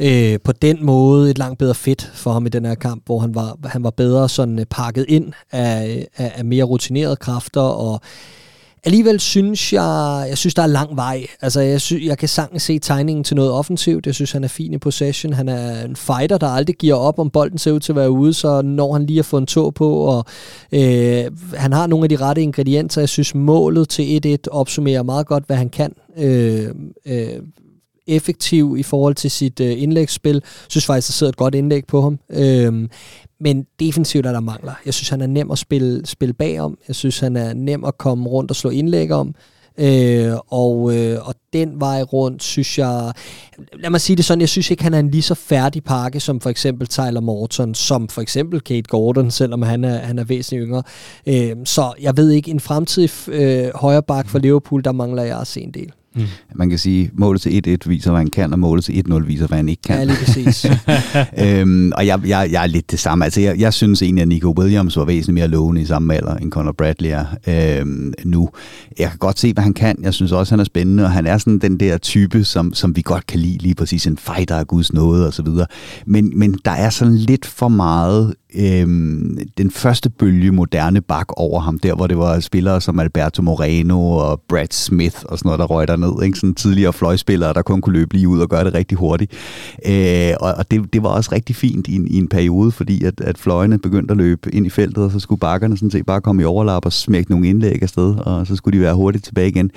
øh, 0.00 0.38
på 0.44 0.52
den 0.52 0.84
måde 0.84 1.30
et 1.30 1.38
langt 1.38 1.58
bedre 1.58 1.74
fedt 1.74 2.10
for 2.14 2.32
ham 2.32 2.46
i 2.46 2.48
den 2.48 2.64
her 2.64 2.74
kamp, 2.74 3.06
hvor 3.06 3.18
han 3.18 3.34
var, 3.34 3.56
han 3.64 3.84
var 3.84 3.90
bedre 3.90 4.28
sådan 4.28 4.58
øh, 4.58 4.66
pakket 4.66 5.04
ind 5.08 5.32
af, 5.52 6.06
af, 6.16 6.32
af 6.34 6.44
mere 6.44 6.64
rutinerede 6.64 7.16
kræfter, 7.16 7.60
og 7.60 8.00
Alligevel 8.84 9.20
synes 9.20 9.72
jeg, 9.72 10.24
jeg 10.28 10.38
synes, 10.38 10.54
der 10.54 10.62
er 10.62 10.66
lang 10.66 10.96
vej. 10.96 11.26
Altså, 11.42 11.60
jeg, 11.60 11.80
synes, 11.80 12.04
jeg 12.04 12.18
kan 12.18 12.28
sagtens 12.28 12.62
se 12.62 12.78
tegningen 12.78 13.24
til 13.24 13.36
noget 13.36 13.50
offensivt. 13.50 14.06
Jeg 14.06 14.14
synes, 14.14 14.32
han 14.32 14.44
er 14.44 14.48
fin 14.48 14.74
i 14.74 14.78
possession. 14.78 15.32
Han 15.32 15.48
er 15.48 15.84
en 15.84 15.96
fighter, 15.96 16.38
der 16.38 16.46
aldrig 16.46 16.76
giver 16.76 16.94
op, 16.94 17.18
om 17.18 17.30
bolden 17.30 17.58
ser 17.58 17.72
ud 17.72 17.80
til 17.80 17.92
at 17.92 17.96
være 17.96 18.10
ude, 18.10 18.32
så 18.32 18.62
når 18.62 18.92
han 18.92 19.06
lige 19.06 19.16
har 19.16 19.22
fået 19.22 19.40
en 19.40 19.46
tog 19.46 19.74
på, 19.74 19.94
og 19.94 20.24
øh, 20.72 21.24
han 21.54 21.72
har 21.72 21.86
nogle 21.86 22.04
af 22.04 22.08
de 22.08 22.16
rette 22.16 22.42
ingredienser. 22.42 23.00
Jeg 23.00 23.08
synes, 23.08 23.34
målet 23.34 23.88
til 23.88 24.20
1-1 24.26 24.36
opsummerer 24.50 25.02
meget 25.02 25.26
godt, 25.26 25.44
hvad 25.46 25.56
han 25.56 25.68
kan. 25.68 25.92
Øh, 26.18 26.68
øh, 27.06 27.28
effektiv 28.06 28.76
i 28.78 28.82
forhold 28.82 29.14
til 29.14 29.30
sit 29.30 29.60
øh, 29.60 29.82
indlægsspil. 29.82 30.34
Jeg 30.34 30.42
synes 30.68 30.86
faktisk, 30.86 31.08
der 31.08 31.12
sidder 31.12 31.30
et 31.30 31.36
godt 31.36 31.54
indlæg 31.54 31.86
på 31.86 32.00
ham. 32.00 32.18
Øh, 32.30 32.88
men 33.42 33.66
defensivt 33.80 34.26
er 34.26 34.32
der 34.32 34.40
mangler. 34.40 34.72
Jeg 34.86 34.94
synes, 34.94 35.08
han 35.08 35.20
er 35.20 35.26
nem 35.26 35.50
at 35.50 35.58
spille, 35.58 36.06
spille 36.06 36.34
bagom. 36.34 36.78
Jeg 36.88 36.96
synes, 36.96 37.20
han 37.20 37.36
er 37.36 37.54
nem 37.54 37.84
at 37.84 37.98
komme 37.98 38.28
rundt 38.28 38.50
og 38.50 38.56
slå 38.56 38.70
indlæg 38.70 39.12
om. 39.12 39.34
Øh, 39.78 40.32
og, 40.48 40.96
øh, 40.96 41.28
og 41.28 41.34
den 41.52 41.80
vej 41.80 42.02
rundt, 42.02 42.42
synes 42.42 42.78
jeg... 42.78 43.12
Lad 43.72 43.90
mig 43.90 44.00
sige 44.00 44.16
det 44.16 44.24
sådan, 44.24 44.40
jeg 44.40 44.48
synes 44.48 44.70
ikke, 44.70 44.82
han 44.82 44.94
er 44.94 44.98
en 44.98 45.10
lige 45.10 45.22
så 45.22 45.34
færdig 45.34 45.84
pakke, 45.84 46.20
som 46.20 46.40
for 46.40 46.50
eksempel 46.50 46.86
Tyler 46.86 47.20
Morton, 47.20 47.74
som 47.74 48.08
for 48.08 48.20
eksempel 48.20 48.60
Kate 48.60 48.82
Gordon, 48.82 49.30
selvom 49.30 49.62
han 49.62 49.84
er, 49.84 49.98
han 49.98 50.18
er 50.18 50.24
væsentligt 50.24 50.66
yngre. 50.66 50.82
Øh, 51.26 51.56
så 51.64 51.92
jeg 52.00 52.16
ved 52.16 52.30
ikke, 52.30 52.50
en 52.50 52.60
fremtidig 52.60 53.10
øh, 53.28 53.70
højre 53.74 54.02
bak 54.02 54.28
for 54.28 54.38
Liverpool, 54.38 54.84
der 54.84 54.92
mangler 54.92 55.22
jeg 55.22 55.40
at 55.40 55.46
se 55.46 55.60
en 55.60 55.74
del. 55.74 55.92
Mm. 56.14 56.22
Man 56.54 56.68
kan 56.68 56.78
sige, 56.78 57.04
at 57.04 57.10
målet 57.18 57.42
til 57.42 57.78
1-1 57.84 57.88
viser, 57.88 58.10
hvad 58.10 58.20
han 58.20 58.30
kan, 58.30 58.52
og 58.52 58.58
målet 58.58 58.84
til 58.84 59.04
1-0 59.08 59.26
viser, 59.26 59.46
hvad 59.46 59.56
han 59.56 59.68
ikke 59.68 59.82
kan. 59.82 59.96
Ja, 59.96 60.04
lige 60.04 60.16
præcis. 60.24 60.66
øhm, 61.44 61.92
og 61.96 62.06
jeg, 62.06 62.20
jeg, 62.26 62.48
jeg 62.52 62.62
er 62.62 62.66
lidt 62.66 62.90
det 62.90 62.98
samme. 62.98 63.24
Altså, 63.24 63.40
jeg, 63.40 63.58
jeg 63.58 63.72
synes 63.72 64.02
egentlig, 64.02 64.22
at 64.22 64.28
Nico 64.28 64.54
Williams 64.58 64.96
var 64.96 65.04
væsentligt 65.04 65.34
mere 65.34 65.48
lovende 65.48 65.82
i 65.82 65.84
samme 65.84 66.14
alder, 66.14 66.34
end 66.34 66.52
Conor 66.52 66.72
Bradley 66.72 67.10
er 67.10 67.24
øhm, 67.80 68.12
nu. 68.24 68.48
Jeg 68.98 69.08
kan 69.08 69.18
godt 69.18 69.38
se, 69.38 69.52
hvad 69.52 69.62
han 69.62 69.74
kan. 69.74 69.96
Jeg 70.02 70.14
synes 70.14 70.32
også, 70.32 70.52
han 70.52 70.60
er 70.60 70.64
spændende, 70.64 71.04
og 71.04 71.10
han 71.10 71.26
er 71.26 71.38
sådan 71.38 71.58
den 71.58 71.80
der 71.80 71.98
type, 71.98 72.44
som, 72.44 72.74
som 72.74 72.96
vi 72.96 73.02
godt 73.02 73.26
kan 73.26 73.40
lide, 73.40 73.58
lige 73.58 73.74
præcis 73.74 74.06
en 74.06 74.18
fighter 74.18 74.56
af 74.56 74.66
Guds 74.66 74.92
nåde 74.92 75.26
og 75.26 75.32
så 75.32 75.42
videre. 75.42 75.66
Men, 76.06 76.32
men 76.38 76.58
der 76.64 76.70
er 76.70 76.90
sådan 76.90 77.16
lidt 77.16 77.46
for 77.46 77.68
meget 77.68 78.34
øhm, 78.54 79.38
den 79.58 79.70
første 79.70 80.10
bølge 80.10 80.52
moderne 80.52 81.00
bak 81.00 81.26
over 81.28 81.60
ham, 81.60 81.78
der 81.78 81.94
hvor 81.94 82.06
det 82.06 82.18
var 82.18 82.40
spillere 82.40 82.80
som 82.80 82.98
Alberto 82.98 83.42
Moreno 83.42 84.10
og 84.12 84.42
Brad 84.48 84.66
Smith 84.70 85.16
og 85.24 85.38
sådan 85.38 85.48
noget, 85.48 85.58
der 85.58 85.66
røg 85.66 85.88
ned. 86.02 86.22
Ikke? 86.22 86.38
Sådan 86.38 86.54
tidligere 86.54 86.92
fløjspillere, 86.92 87.52
der 87.52 87.62
kun 87.62 87.80
kunne 87.80 87.92
løbe 87.92 88.14
lige 88.14 88.28
ud 88.28 88.40
og 88.40 88.48
gøre 88.48 88.64
det 88.64 88.74
rigtig 88.74 88.98
hurtigt. 88.98 89.32
Øh, 89.86 90.32
og 90.40 90.54
og 90.54 90.70
det, 90.70 90.92
det 90.92 91.02
var 91.02 91.08
også 91.08 91.30
rigtig 91.32 91.56
fint 91.56 91.88
i 91.88 91.96
en, 91.96 92.06
i 92.06 92.18
en 92.18 92.28
periode, 92.28 92.72
fordi 92.72 93.04
at, 93.04 93.20
at 93.20 93.38
fløjene 93.38 93.78
begyndte 93.78 94.12
at 94.12 94.18
løbe 94.18 94.54
ind 94.54 94.66
i 94.66 94.70
feltet, 94.70 95.04
og 95.04 95.10
så 95.10 95.20
skulle 95.20 95.38
bakkerne 95.38 95.76
sådan 95.76 95.90
set 95.90 96.06
bare 96.06 96.20
komme 96.20 96.42
i 96.42 96.44
overlap 96.44 96.84
og 96.84 96.92
smække 96.92 97.30
nogle 97.30 97.48
indlæg 97.48 97.82
afsted, 97.82 98.14
og 98.14 98.46
så 98.46 98.56
skulle 98.56 98.78
de 98.78 98.82
være 98.84 98.94
hurtigt 98.94 99.24
tilbage 99.24 99.48
igen 99.48 99.70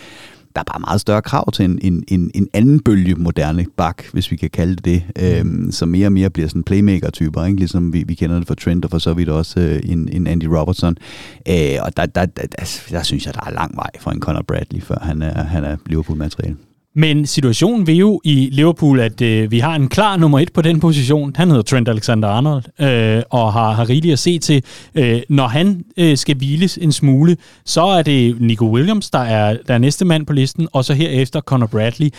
der 0.56 0.62
er 0.62 0.72
bare 0.74 0.80
meget 0.80 1.02
større 1.02 1.22
krav 1.22 1.52
til 1.52 1.66
en, 1.66 1.80
en, 1.82 2.04
en, 2.08 2.32
en 2.34 2.48
anden 2.54 2.80
bølge 2.80 3.16
moderne 3.16 3.66
bak, 3.78 4.04
hvis 4.14 4.32
vi 4.32 4.36
kan 4.36 4.50
kalde 4.50 4.76
det 4.76 4.86
det, 4.86 5.04
mm. 5.16 5.24
øhm, 5.24 5.72
som 5.72 5.90
mere 5.90 6.08
og 6.08 6.12
mere 6.12 6.30
bliver 6.30 6.48
sådan 6.48 6.64
playmaker-typer, 6.64 7.46
ikke? 7.46 7.60
ligesom 7.60 7.94
vi, 7.94 8.04
vi 8.08 8.14
kender 8.14 8.38
det 8.38 8.48
fra 8.48 8.56
Trent, 8.56 8.86
og 8.86 8.92
for 8.92 8.98
så 8.98 9.14
vidt 9.14 9.30
også 9.30 9.60
øh, 9.60 9.82
en, 9.84 10.10
en 10.12 10.28
Andy 10.28 10.46
Robertson. 10.46 10.98
Øh, 11.50 11.78
og 11.82 11.98
der, 11.98 12.06
der, 12.06 12.26
der, 12.26 12.46
der, 12.46 12.82
der 12.90 13.04
synes 13.04 13.26
jeg, 13.26 13.34
der 13.34 13.42
er 13.46 13.52
lang 13.52 13.76
vej 13.76 13.90
for 14.00 14.12
en 14.12 14.20
Conor 14.20 14.42
Bradley, 14.42 14.82
før 14.82 14.98
han 15.02 15.22
er, 15.22 15.44
han 15.44 15.64
er 15.64 15.78
Liverpool-materiale. 15.86 16.56
Men 16.96 17.26
situationen 17.26 17.88
vil 17.88 17.96
jo 17.96 18.22
i 18.24 18.50
Liverpool, 18.52 19.00
at 19.00 19.22
øh, 19.22 19.52
vi 19.52 19.60
har 19.60 19.76
en 19.76 19.88
klar 19.90 20.18
nummer 20.18 20.40
et 20.40 20.54
på 20.54 20.62
den 20.62 20.80
position. 20.80 21.34
Han 21.36 21.48
hedder 21.48 21.64
Trent 21.64 21.90
Alexander-Arnold, 21.90 22.86
øh, 22.86 23.24
og 23.30 23.54
har, 23.54 23.72
har 23.72 23.90
rigeligt 23.90 24.14
at 24.14 24.20
se 24.20 24.40
til. 24.40 24.64
Øh, 24.96 25.22
når 25.30 25.48
han 25.48 25.86
øh, 25.98 26.18
skal 26.18 26.36
hviles 26.36 26.78
en 26.78 26.92
smule, 26.92 27.38
så 27.66 27.82
er 27.82 28.02
det 28.02 28.42
Nico 28.42 28.66
Williams, 28.66 29.10
der 29.10 29.20
er, 29.20 29.58
der 29.68 29.74
er 29.74 29.78
næste 29.78 30.06
mand 30.06 30.26
på 30.26 30.34
listen, 30.34 30.68
og 30.74 30.86
så 30.86 30.94
herefter 30.94 31.42
Conor 31.42 31.68
Bradley. 31.68 32.10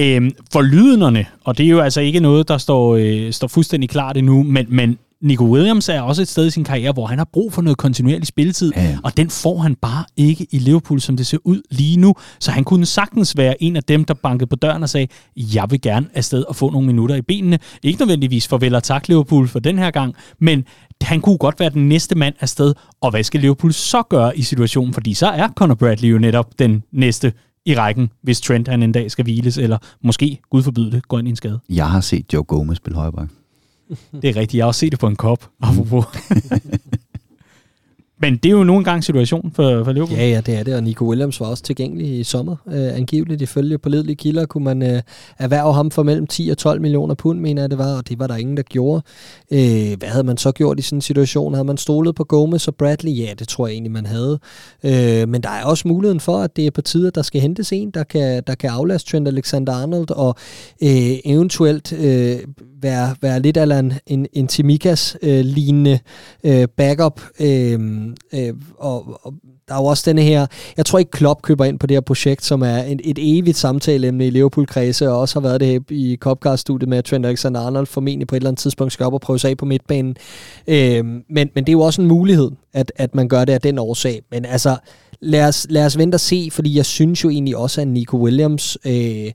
Øh, 0.00 0.30
for 0.52 0.62
lydenderne, 0.62 1.26
og 1.44 1.58
det 1.58 1.66
er 1.66 1.70
jo 1.70 1.80
altså 1.80 2.00
ikke 2.00 2.20
noget, 2.20 2.48
der 2.48 2.58
står, 2.58 2.96
øh, 2.96 3.32
står 3.32 3.48
fuldstændig 3.48 3.90
klart 3.90 4.16
endnu, 4.16 4.42
men, 4.42 4.66
men 4.68 4.98
Nico 5.22 5.44
Williams 5.44 5.88
er 5.88 6.00
også 6.00 6.22
et 6.22 6.28
sted 6.28 6.46
i 6.46 6.50
sin 6.50 6.64
karriere, 6.64 6.92
hvor 6.92 7.06
han 7.06 7.18
har 7.18 7.28
brug 7.32 7.52
for 7.52 7.62
noget 7.62 7.78
kontinuerlig 7.78 8.26
spilletid, 8.26 8.72
Ja, 8.76 8.82
ja. 8.82 8.98
og 9.04 9.16
den 9.16 9.30
får 9.30 9.58
han 9.58 9.74
bare 9.74 10.04
ikke 10.16 10.46
i 10.50 10.58
Liverpool, 10.58 11.00
som 11.00 11.16
det 11.16 11.26
ser 11.26 11.38
ud 11.44 11.62
lige 11.70 11.96
nu. 11.96 12.14
Så 12.40 12.50
han 12.50 12.64
kunne 12.64 12.86
sagtens 12.86 13.36
være 13.36 13.62
en 13.62 13.76
af 13.76 13.82
dem, 13.82 14.04
der 14.04 14.14
bankede 14.14 14.46
på 14.46 14.56
døren 14.56 14.82
og 14.82 14.88
sagde, 14.88 15.06
jeg 15.36 15.66
vil 15.70 15.80
gerne 15.80 16.06
afsted 16.14 16.42
og 16.42 16.56
få 16.56 16.70
nogle 16.70 16.86
minutter 16.86 17.16
i 17.16 17.22
benene. 17.22 17.58
Ikke 17.82 18.00
nødvendigvis 18.00 18.48
farvel 18.48 18.74
og 18.74 18.82
tak 18.82 19.08
Liverpool 19.08 19.48
for 19.48 19.58
den 19.58 19.78
her 19.78 19.90
gang, 19.90 20.14
men 20.40 20.64
han 21.02 21.20
kunne 21.20 21.38
godt 21.38 21.60
være 21.60 21.70
den 21.70 21.88
næste 21.88 22.14
mand 22.14 22.34
afsted. 22.40 22.74
Og 23.00 23.10
hvad 23.10 23.22
skal 23.22 23.40
Liverpool 23.40 23.72
så 23.72 24.02
gøre 24.02 24.38
i 24.38 24.42
situationen? 24.42 24.94
Fordi 24.94 25.14
så 25.14 25.26
er 25.26 25.48
Conor 25.48 25.74
Bradley 25.74 26.12
jo 26.12 26.18
netop 26.18 26.58
den 26.58 26.82
næste 26.92 27.32
i 27.66 27.74
rækken, 27.74 28.10
hvis 28.22 28.40
Trent 28.40 28.68
han 28.68 28.82
en 28.82 28.92
dag 28.92 29.10
skal 29.10 29.22
hviles, 29.22 29.58
eller 29.58 29.78
måske, 30.04 30.38
gud 30.50 30.62
forbyde 30.62 30.90
det, 30.90 31.08
går 31.08 31.18
ind 31.18 31.28
i 31.28 31.30
en 31.30 31.36
skade. 31.36 31.60
Jeg 31.68 31.90
har 31.90 32.00
set 32.00 32.32
Joe 32.32 32.44
Gomez 32.44 32.76
spille 32.76 32.96
højreback. 32.96 33.30
Det 34.12 34.30
er 34.30 34.36
rigtigt. 34.36 34.54
Jeg 34.54 34.64
har 34.64 34.66
også 34.68 34.78
set 34.80 34.92
det 34.92 35.00
på 35.00 35.06
en 35.06 35.16
kop, 35.16 35.50
apropos. 35.60 36.04
Men 38.20 38.36
det 38.36 38.48
er 38.48 38.52
jo 38.52 38.64
nogle 38.64 38.84
gange 38.84 39.02
situationen 39.02 39.52
for, 39.52 39.84
for 39.84 39.92
Liverpool. 39.92 40.18
Ja, 40.18 40.28
ja, 40.28 40.40
det 40.40 40.58
er 40.58 40.62
det, 40.62 40.74
og 40.74 40.82
Nico 40.82 41.08
Williams 41.08 41.40
var 41.40 41.46
også 41.46 41.62
tilgængelig 41.62 42.18
i 42.18 42.24
sommer. 42.24 42.56
Øh, 42.68 42.96
angiveligt 42.96 43.42
ifølge 43.42 43.78
pålidelige 43.78 44.16
kilder 44.16 44.46
kunne 44.46 44.64
man 44.64 44.82
øh, 44.82 45.02
erhverve 45.38 45.74
ham 45.74 45.90
for 45.90 46.02
mellem 46.02 46.26
10 46.26 46.48
og 46.48 46.58
12 46.58 46.80
millioner 46.80 47.14
pund, 47.14 47.40
mener 47.40 47.62
jeg 47.62 47.70
det 47.70 47.78
var, 47.78 47.96
og 47.96 48.08
det 48.08 48.18
var 48.18 48.26
der 48.26 48.36
ingen, 48.36 48.56
der 48.56 48.62
gjorde. 48.62 49.02
Øh, 49.52 49.98
hvad 49.98 50.08
havde 50.08 50.24
man 50.24 50.36
så 50.36 50.52
gjort 50.52 50.78
i 50.78 50.82
sådan 50.82 50.96
en 50.96 51.02
situation? 51.02 51.54
Havde 51.54 51.66
man 51.66 51.76
stolet 51.76 52.14
på 52.14 52.24
Gomez 52.24 52.68
og 52.68 52.74
Bradley? 52.74 53.16
Ja, 53.16 53.32
det 53.38 53.48
tror 53.48 53.66
jeg 53.66 53.72
egentlig, 53.72 53.92
man 53.92 54.06
havde. 54.06 54.38
Øh, 54.84 55.28
men 55.28 55.42
der 55.42 55.50
er 55.50 55.64
også 55.64 55.88
muligheden 55.88 56.20
for, 56.20 56.38
at 56.38 56.56
det 56.56 56.66
er 56.66 56.70
på 56.70 56.82
tide, 56.82 57.06
at 57.06 57.14
der 57.14 57.22
skal 57.22 57.40
hentes 57.40 57.72
en, 57.72 57.90
der 57.90 58.04
kan, 58.04 58.42
der 58.46 58.54
kan 58.54 58.70
aflaste 58.70 59.10
Trent 59.10 59.28
Alexander-Arnold, 59.28 60.10
og 60.10 60.34
øh, 60.82 61.18
eventuelt 61.24 61.92
øh, 61.92 62.38
være, 62.82 63.16
være 63.22 63.40
lidt 63.40 63.56
af 63.56 63.78
en, 63.78 63.92
en, 64.06 64.26
en 64.32 64.46
Timikas-lignende 64.46 65.98
øh, 66.44 66.60
øh, 66.60 66.68
backup. 66.76 67.20
Øh, 67.40 68.07
Øhm, 68.34 68.46
øh, 68.46 68.54
og, 68.78 69.20
og 69.22 69.34
der 69.68 69.74
er 69.74 69.78
jo 69.78 69.84
også 69.84 70.02
denne 70.06 70.22
her, 70.22 70.46
jeg 70.76 70.86
tror 70.86 70.98
ikke 70.98 71.10
Klopp 71.10 71.42
køber 71.42 71.64
ind 71.64 71.78
på 71.78 71.86
det 71.86 71.94
her 71.94 72.00
projekt, 72.00 72.44
som 72.44 72.62
er 72.62 72.78
et, 72.78 73.00
et 73.04 73.18
evigt 73.38 73.56
samtaleemne 73.56 74.26
i 74.26 74.30
Liverpool-kredse, 74.30 75.10
og 75.10 75.20
også 75.20 75.40
har 75.40 75.48
været 75.48 75.60
det 75.60 75.90
i 75.90 76.16
Copcast-studiet 76.20 76.88
med 76.88 76.98
at 76.98 77.04
Trent 77.04 77.26
Alexander-Arnold 77.26 77.86
formentlig 77.86 78.28
på 78.28 78.34
et 78.34 78.40
eller 78.40 78.50
andet 78.50 78.60
tidspunkt 78.60 78.92
skal 78.92 79.06
op 79.06 79.14
og 79.14 79.20
prøve 79.20 79.38
sig 79.38 79.50
af 79.50 79.56
på 79.56 79.64
midtbanen. 79.64 80.16
Øh, 80.66 81.04
men, 81.04 81.22
men 81.28 81.48
det 81.56 81.68
er 81.68 81.72
jo 81.72 81.80
også 81.80 82.02
en 82.02 82.08
mulighed, 82.08 82.50
at, 82.72 82.92
at 82.96 83.14
man 83.14 83.28
gør 83.28 83.44
det 83.44 83.52
af 83.52 83.60
den 83.60 83.78
årsag. 83.78 84.22
Men 84.30 84.44
altså, 84.44 84.76
lad 85.20 85.48
os, 85.48 85.66
lad 85.70 85.86
os 85.86 85.98
vente 85.98 86.16
og 86.16 86.20
se, 86.20 86.48
fordi 86.52 86.76
jeg 86.76 86.86
synes 86.86 87.24
jo 87.24 87.30
egentlig 87.30 87.56
også, 87.56 87.80
at 87.80 87.88
Nico 87.88 88.16
Williams 88.16 88.78
øh, 88.86 89.32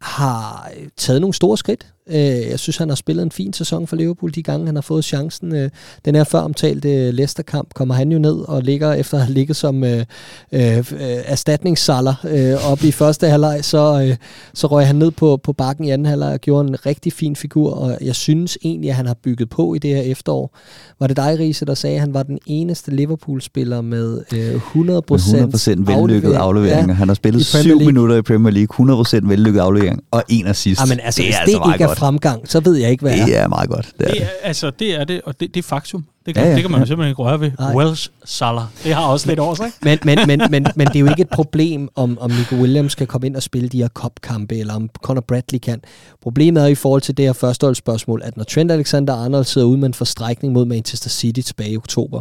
har 0.00 0.70
taget 0.96 1.20
nogle 1.20 1.34
store 1.34 1.58
skridt. 1.58 1.86
Øh, 2.08 2.50
jeg 2.50 2.58
synes, 2.58 2.76
han 2.76 2.88
har 2.88 2.96
spillet 2.96 3.22
en 3.22 3.30
fin 3.30 3.52
sæson 3.52 3.86
for 3.86 3.96
Liverpool 3.96 4.34
de 4.34 4.42
gange, 4.42 4.66
han 4.66 4.74
har 4.74 4.82
fået 4.82 5.04
chancen. 5.04 5.54
Øh, 5.54 5.70
den 6.04 6.14
her 6.14 6.24
før 6.24 6.38
omtalte 6.38 7.10
Leicester-kamp 7.10 7.74
kommer 7.74 7.94
han 7.94 8.12
jo 8.12 8.18
ned 8.18 8.48
og 8.48 8.62
ligger 8.62 8.92
efter 8.92 9.16
at 9.16 9.24
have 9.24 9.34
ligget 9.34 9.56
som 9.56 9.84
øh, 9.84 10.04
øh, 10.52 10.84
erstatningssaller 11.24 12.14
øh, 12.24 12.72
op 12.72 12.84
i 12.84 12.92
første 12.92 13.28
halvleg, 13.28 13.64
så, 13.64 14.06
øh, 14.08 14.16
så 14.54 14.66
røg 14.66 14.86
han 14.86 14.96
ned 14.96 15.10
på, 15.10 15.40
på 15.44 15.52
bakken 15.52 15.84
i 15.84 15.90
anden 15.90 16.06
halvleg 16.06 16.32
og 16.32 16.40
gjorde 16.40 16.68
en 16.68 16.86
rigtig 16.86 17.12
fin 17.12 17.36
figur, 17.36 17.70
og 17.72 17.98
jeg 18.00 18.14
synes 18.14 18.58
egentlig, 18.64 18.90
at 18.90 18.96
han 18.96 19.06
har 19.06 19.16
bygget 19.24 19.50
på 19.50 19.74
i 19.74 19.78
det 19.78 19.90
her 19.90 20.02
efterår. 20.02 20.58
Var 21.00 21.06
det 21.06 21.16
dig, 21.16 21.38
Riese, 21.38 21.64
der 21.64 21.74
sagde, 21.74 21.94
at 21.94 22.00
han 22.00 22.14
var 22.14 22.22
den 22.22 22.38
eneste 22.46 22.90
Liverpool-spiller 22.90 23.80
med 23.80 24.22
øh, 24.32 24.54
100%, 24.54 24.74
med 24.74 25.86
100% 25.86 25.96
vellykket 25.96 26.32
aflevering. 26.32 26.88
Ja, 26.88 26.94
han 26.94 27.08
har 27.08 27.14
spillet 27.14 27.46
7 27.46 27.78
minutter 27.78 28.16
i 28.16 28.22
Premier 28.22 28.52
League, 28.52 29.02
100% 29.04 29.28
vellykket 29.28 29.60
aflevering 29.60 30.00
og 30.10 30.22
en 30.28 30.46
assist. 30.46 30.80
Jamen 30.80 31.00
altså, 31.00 31.18
det 31.18 31.26
hvis 31.26 31.36
er 31.36 31.38
det 31.38 31.52
altså 31.52 31.58
meget 31.58 31.74
ikke 31.74 31.84
er 31.84 31.91
godt. 31.92 31.98
fremgang, 31.98 32.48
så 32.50 32.60
ved 32.60 32.74
jeg 32.76 32.90
ikke, 32.90 33.02
hvad 33.02 33.12
Det 33.26 33.36
er. 33.36 33.42
er 33.42 33.48
meget 33.48 33.68
godt. 33.70 33.92
Det 33.98 34.08
er. 34.08 34.12
Det 34.12 34.22
er, 34.22 34.26
altså, 34.42 34.70
det 34.70 34.94
er 35.00 35.04
det, 35.04 35.20
og 35.24 35.40
det, 35.40 35.54
det 35.54 35.64
er 35.64 35.68
faktum. 35.68 36.04
Det 36.26 36.34
kan, 36.34 36.44
Ja, 36.44 36.48
ja, 36.48 36.54
det 36.54 36.62
kan 36.62 36.70
man 36.70 36.80
jo 36.80 36.86
simpelthen 36.86 37.10
ikke 37.10 37.22
røre 37.22 37.40
ved. 37.40 37.50
Nej. 37.58 37.74
Welsh 37.76 38.10
Salah. 38.24 38.64
Det 38.84 38.94
har 38.94 39.06
også 39.06 39.28
lidt 39.28 39.38
over 39.38 39.54
sig? 39.54 39.70
Men, 39.82 39.98
men, 40.04 40.18
men, 40.26 40.42
men, 40.50 40.66
men 40.76 40.86
det 40.86 40.96
er 40.96 41.00
jo 41.00 41.06
ikke 41.08 41.22
et 41.22 41.28
problem, 41.28 41.88
om, 41.94 42.18
om 42.20 42.30
Nico 42.30 42.54
Williams 42.56 42.94
kan 42.94 43.06
komme 43.06 43.26
ind 43.26 43.36
og 43.36 43.42
spille 43.42 43.68
de 43.68 43.78
her 43.78 43.88
kopkampe, 43.88 44.58
eller 44.58 44.74
om 44.74 44.88
Conor 45.02 45.20
Bradley 45.20 45.58
kan. 45.58 45.80
Problemet 46.22 46.62
er 46.62 46.66
i 46.66 46.74
forhold 46.74 47.00
til 47.02 47.16
det 47.16 47.24
her 47.24 47.32
førsteholdsspørgsmål, 47.32 48.22
at 48.24 48.36
når 48.36 48.44
Trent 48.44 48.70
Alexander-Arnold 48.72 49.44
sidder 49.44 49.66
ude 49.66 49.78
med 49.78 49.86
en 49.86 49.94
forstrækning 49.94 50.52
mod 50.52 50.64
Manchester 50.64 51.10
City 51.10 51.40
tilbage 51.40 51.70
i 51.70 51.76
oktober, 51.76 52.20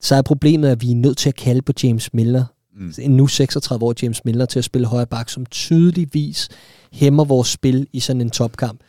så 0.00 0.14
er 0.14 0.22
problemet, 0.22 0.68
at 0.68 0.82
vi 0.82 0.90
er 0.90 0.96
nødt 0.96 1.18
til 1.18 1.28
at 1.28 1.34
kalde 1.36 1.62
på 1.62 1.72
James 1.82 2.14
Milner, 2.14 2.44
mm. 2.76 2.92
en 2.98 3.10
nu 3.16 3.26
36 3.26 3.84
år 3.84 3.94
James 4.02 4.24
Milner, 4.24 4.46
til 4.46 4.58
at 4.58 4.64
spille 4.64 4.86
højre 4.86 5.06
bak, 5.06 5.28
som 5.28 5.46
tydeligvis 5.46 6.48
hæmmer 6.92 7.24
vores 7.24 7.48
spil 7.48 7.86
i 7.92 8.00
sådan 8.00 8.20
en 8.20 8.30
topkamp. 8.30 8.80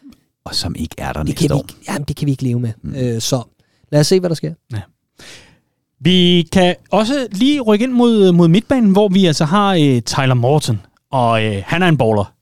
Og 0.46 0.56
som 0.56 0.76
ikke 0.76 0.96
er 0.98 1.14
der 1.14 1.24
Det 1.24 1.30
næste 1.30 1.48
kan, 1.48 1.50
vi 1.50 1.60
år. 1.60 1.66
ikke, 1.70 1.74
jamen, 1.88 2.04
det 2.04 2.16
kan 2.16 2.26
vi 2.26 2.32
ikke 2.32 2.44
leve 2.44 2.60
med. 2.60 2.72
Mm. 2.82 2.96
Øh, 2.96 3.22
så 3.22 3.44
lad 3.92 4.00
os 4.02 4.08
se, 4.08 4.20
hvad 4.20 4.30
der 4.30 4.36
sker. 4.36 4.54
Vi 6.00 6.48
kan 6.52 6.76
også 6.92 7.28
lige 7.32 7.62
rykke 7.62 7.84
ind 7.84 7.92
mod, 7.92 8.32
mod 8.32 8.48
midtbanen, 8.48 8.92
hvor 8.92 9.08
vi 9.08 9.26
altså 9.26 9.46
har 9.46 9.74
øh, 9.74 10.02
Tyler 10.02 10.34
Morton, 10.34 10.82
og 11.12 11.44
øh, 11.46 11.64
han 11.66 11.84
er 11.84 11.88
en 11.88 11.98
baller. 11.98 12.34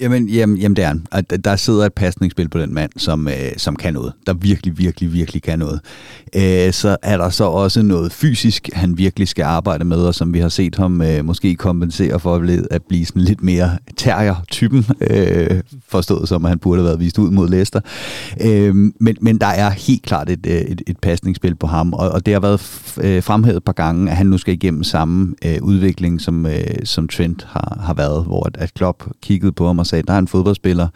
Jamen, 0.00 0.28
jamen, 0.28 0.56
jamen 0.56 0.76
det 0.76 0.84
er 0.84 0.88
han. 0.88 1.06
Der- 1.30 1.36
Der 1.36 1.56
sidder 1.56 1.86
et 1.86 1.92
pasningsspil 1.92 2.48
på 2.48 2.58
den 2.58 2.74
mand, 2.74 2.90
som, 2.96 3.28
øh, 3.28 3.34
som 3.56 3.76
kan 3.76 3.94
noget. 3.94 4.12
Der 4.26 4.32
virkelig, 4.34 4.78
virkelig, 4.78 5.12
virkelig 5.12 5.42
kan 5.42 5.58
noget. 5.58 5.80
Øh, 6.36 6.72
så 6.72 6.96
er 7.02 7.16
der 7.16 7.30
så 7.30 7.44
også 7.44 7.82
noget 7.82 8.12
fysisk, 8.12 8.68
han 8.72 8.98
virkelig 8.98 9.28
skal 9.28 9.42
arbejde 9.42 9.84
med, 9.84 9.96
og 9.96 10.14
som 10.14 10.34
vi 10.34 10.38
har 10.38 10.48
set 10.48 10.74
ham 10.76 11.02
øh, 11.02 11.24
måske 11.24 11.54
kompensere 11.54 12.20
for 12.20 12.34
at 12.70 12.82
blive, 12.88 13.06
sådan 13.06 13.22
lidt 13.22 13.42
mere 13.42 13.70
terrier-typen, 13.96 14.86
øh, 15.10 15.60
forstået 15.88 16.28
som, 16.28 16.44
at 16.44 16.48
han 16.48 16.58
burde 16.58 16.78
have 16.80 16.86
været 16.86 17.00
vist 17.00 17.18
ud 17.18 17.30
mod 17.30 17.48
Leicester. 17.48 17.80
Øh, 18.40 18.74
men, 19.00 19.16
men 19.20 19.38
der 19.38 19.46
er 19.46 19.70
helt 19.70 20.02
klart 20.02 20.30
et, 20.30 20.46
øh, 20.46 20.52
et, 20.60 20.82
et 20.86 20.98
pasningsspil 20.98 21.54
på 21.54 21.66
ham, 21.66 21.92
og, 21.92 22.08
og 22.10 22.26
det 22.26 22.34
har 22.34 22.40
været 22.40 22.60
f- 22.60 23.06
øh, 23.06 23.22
fremhævet 23.22 23.56
et 23.56 23.64
par 23.64 23.72
gange, 23.72 24.10
at 24.10 24.16
han 24.16 24.26
nu 24.26 24.38
skal 24.38 24.54
igennem 24.54 24.84
samme 24.84 25.34
øh, 25.44 25.56
udvikling, 25.62 26.20
som, 26.20 26.46
øh, 26.46 26.60
som 26.84 27.08
Trent 27.08 27.46
har, 27.50 27.78
har 27.84 27.94
været, 27.94 28.24
hvor 28.24 28.46
at, 28.46 28.56
at 28.58 28.74
Klopp 28.74 29.04
kiggede 29.22 29.52
på 29.52 29.66
ham 29.66 29.78
og 29.78 29.86
sagde, 29.90 30.02
der 30.02 30.12
er 30.12 30.18
en 30.18 30.28
fodboldspiller, 30.28 30.88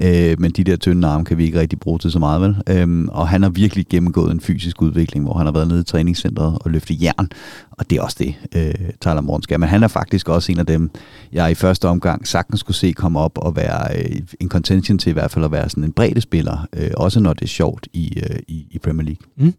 øh, 0.00 0.36
men 0.38 0.50
de 0.50 0.64
der 0.64 0.76
tynde 0.76 1.08
arme 1.08 1.24
kan 1.24 1.38
vi 1.38 1.44
ikke 1.44 1.60
rigtig 1.60 1.80
bruge 1.80 1.98
til 1.98 2.10
så 2.10 2.18
meget, 2.18 2.40
vel? 2.40 2.56
Øhm, 2.68 3.08
og 3.08 3.28
han 3.28 3.42
har 3.42 3.50
virkelig 3.50 3.86
gennemgået 3.90 4.32
en 4.32 4.40
fysisk 4.40 4.82
udvikling, 4.82 5.24
hvor 5.24 5.34
han 5.34 5.46
har 5.46 5.52
været 5.52 5.68
nede 5.68 5.80
i 5.80 5.84
træningscentret 5.84 6.58
og 6.60 6.70
løftet 6.70 7.02
jern, 7.02 7.28
og 7.70 7.90
det 7.90 7.98
er 7.98 8.02
også 8.02 8.16
det, 8.20 8.34
øh, 8.56 8.74
Tyler 9.00 9.20
Morten 9.20 9.42
skal. 9.42 9.60
Men 9.60 9.68
han 9.68 9.82
er 9.82 9.88
faktisk 9.88 10.28
også 10.28 10.52
en 10.52 10.58
af 10.58 10.66
dem, 10.66 10.90
jeg 11.32 11.50
i 11.50 11.54
første 11.54 11.88
omgang 11.88 12.28
sagtens 12.28 12.60
skulle 12.60 12.76
se 12.76 12.92
komme 12.92 13.18
op 13.20 13.38
og 13.38 13.56
være 13.56 13.98
øh, 13.98 14.20
en 14.40 14.48
contention 14.48 14.98
til 14.98 15.10
i 15.10 15.12
hvert 15.12 15.30
fald 15.30 15.44
at 15.44 15.52
være 15.52 15.68
sådan 15.68 15.84
en 15.84 15.92
bredde 15.92 16.20
spiller, 16.20 16.66
øh, 16.76 16.90
også 16.96 17.20
når 17.20 17.32
det 17.32 17.42
er 17.42 17.46
sjovt 17.46 17.88
i, 17.92 18.22
øh, 18.30 18.38
i, 18.48 18.66
i 18.70 18.78
Premier 18.78 19.04
League. 19.04 19.26
Mm. 19.36 19.54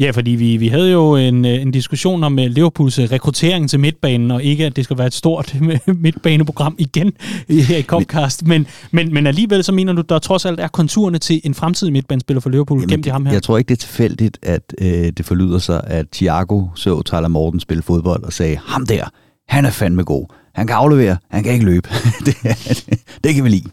Ja, 0.00 0.10
fordi 0.10 0.30
vi, 0.30 0.56
vi 0.56 0.68
havde 0.68 0.92
jo 0.92 1.16
en, 1.16 1.44
øh, 1.44 1.62
en 1.62 1.70
diskussion 1.70 2.24
om 2.24 2.38
øh, 2.38 2.44
Liverpools 2.46 2.98
øh, 2.98 3.08
rekruttering 3.12 3.70
til 3.70 3.80
midtbanen, 3.80 4.30
og 4.30 4.42
ikke 4.42 4.66
at 4.66 4.76
det 4.76 4.84
skal 4.84 4.98
være 4.98 5.06
et 5.06 5.14
stort 5.14 5.54
midtbaneprogram 5.86 6.74
igen 6.78 7.12
i- 7.48 7.60
her 7.60 7.76
i 7.76 7.82
Copcast, 7.82 8.46
men, 8.46 8.66
men, 8.90 9.14
men 9.14 9.26
alligevel 9.26 9.64
så 9.64 9.72
mener 9.72 9.92
du, 9.92 10.02
der 10.08 10.18
trods 10.18 10.44
alt 10.44 10.60
er 10.60 10.68
konturerne 10.68 11.18
til 11.18 11.40
en 11.44 11.54
fremtidig 11.54 11.92
midtbanespiller 11.92 12.40
for 12.40 12.50
Liverpool 12.50 12.78
Jamen, 12.78 12.88
gennem 12.88 13.02
de 13.02 13.10
ham 13.10 13.26
her. 13.26 13.32
Jeg 13.32 13.42
tror 13.42 13.58
ikke, 13.58 13.68
det 13.68 13.74
er 13.74 13.80
tilfældigt, 13.80 14.38
at 14.42 14.74
øh, 14.80 14.88
det 15.16 15.24
forlyder 15.26 15.58
sig, 15.58 15.80
at 15.86 16.06
Thiago 16.12 16.66
så 16.74 17.02
Tyler 17.02 17.28
Morten 17.28 17.60
spille 17.60 17.82
fodbold 17.82 18.22
og 18.22 18.32
sagde, 18.32 18.58
ham 18.66 18.86
der, 18.86 19.04
han 19.48 19.64
er 19.64 19.70
fandme 19.70 20.04
god. 20.04 20.26
Han 20.54 20.66
kan 20.66 20.76
aflevere, 20.76 21.16
han 21.30 21.42
kan 21.44 21.52
ikke 21.52 21.64
løbe. 21.64 21.88
det, 22.26 22.34
det, 22.42 22.98
det 23.24 23.34
kan 23.34 23.44
vi 23.44 23.48
lide. 23.48 23.68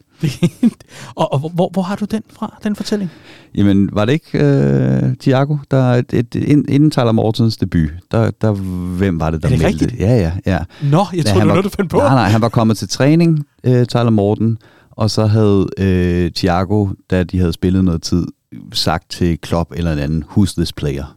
Og 1.15 1.33
og 1.33 1.49
hvor, 1.53 1.69
hvor 1.73 1.81
har 1.81 1.95
du 1.95 2.05
den 2.05 2.21
fra, 2.33 2.59
den 2.63 2.75
fortælling? 2.75 3.11
Jamen, 3.55 3.89
var 3.93 4.05
det 4.05 4.13
ikke 4.13 4.39
øh, 4.39 5.15
Thiago, 5.19 5.57
der 5.71 5.83
et, 5.83 6.13
et, 6.13 6.35
ind- 6.35 6.69
inden 6.69 6.91
Tyler 6.91 7.11
Mortens 7.11 7.57
debut, 7.57 7.89
der, 8.11 8.31
der, 8.41 8.51
hvem 8.97 9.19
var 9.19 9.29
det, 9.29 9.41
der 9.43 9.47
Er 9.49 9.51
det 9.53 9.61
meldte? 9.61 9.85
rigtigt? 9.85 10.01
Ja, 10.01 10.15
ja, 10.17 10.31
ja. 10.45 10.59
Nå, 10.83 10.97
jeg 10.97 11.05
troede, 11.07 11.15
han 11.15 11.25
det 11.25 11.33
var 11.35 11.39
var- 11.39 11.45
noget, 11.45 11.63
du 11.63 11.69
fandt 11.69 11.91
på. 11.91 11.97
Nej, 11.97 12.09
nej, 12.15 12.29
han 12.29 12.41
var 12.41 12.49
kommet 12.49 12.77
til 12.77 12.89
træning, 12.89 13.45
øh, 13.63 13.85
Tyler 13.85 14.09
Morten, 14.09 14.57
og 14.91 15.09
så 15.09 15.25
havde 15.25 15.67
øh, 15.77 16.31
Thiago, 16.31 16.87
da 17.09 17.23
de 17.23 17.39
havde 17.39 17.53
spillet 17.53 17.83
noget 17.85 18.01
tid, 18.01 18.25
sagt 18.73 19.09
til 19.11 19.37
Klopp 19.37 19.71
eller 19.75 19.93
en 19.93 19.99
anden, 19.99 20.23
who's 20.37 20.53
this 20.57 20.73
player? 20.73 21.15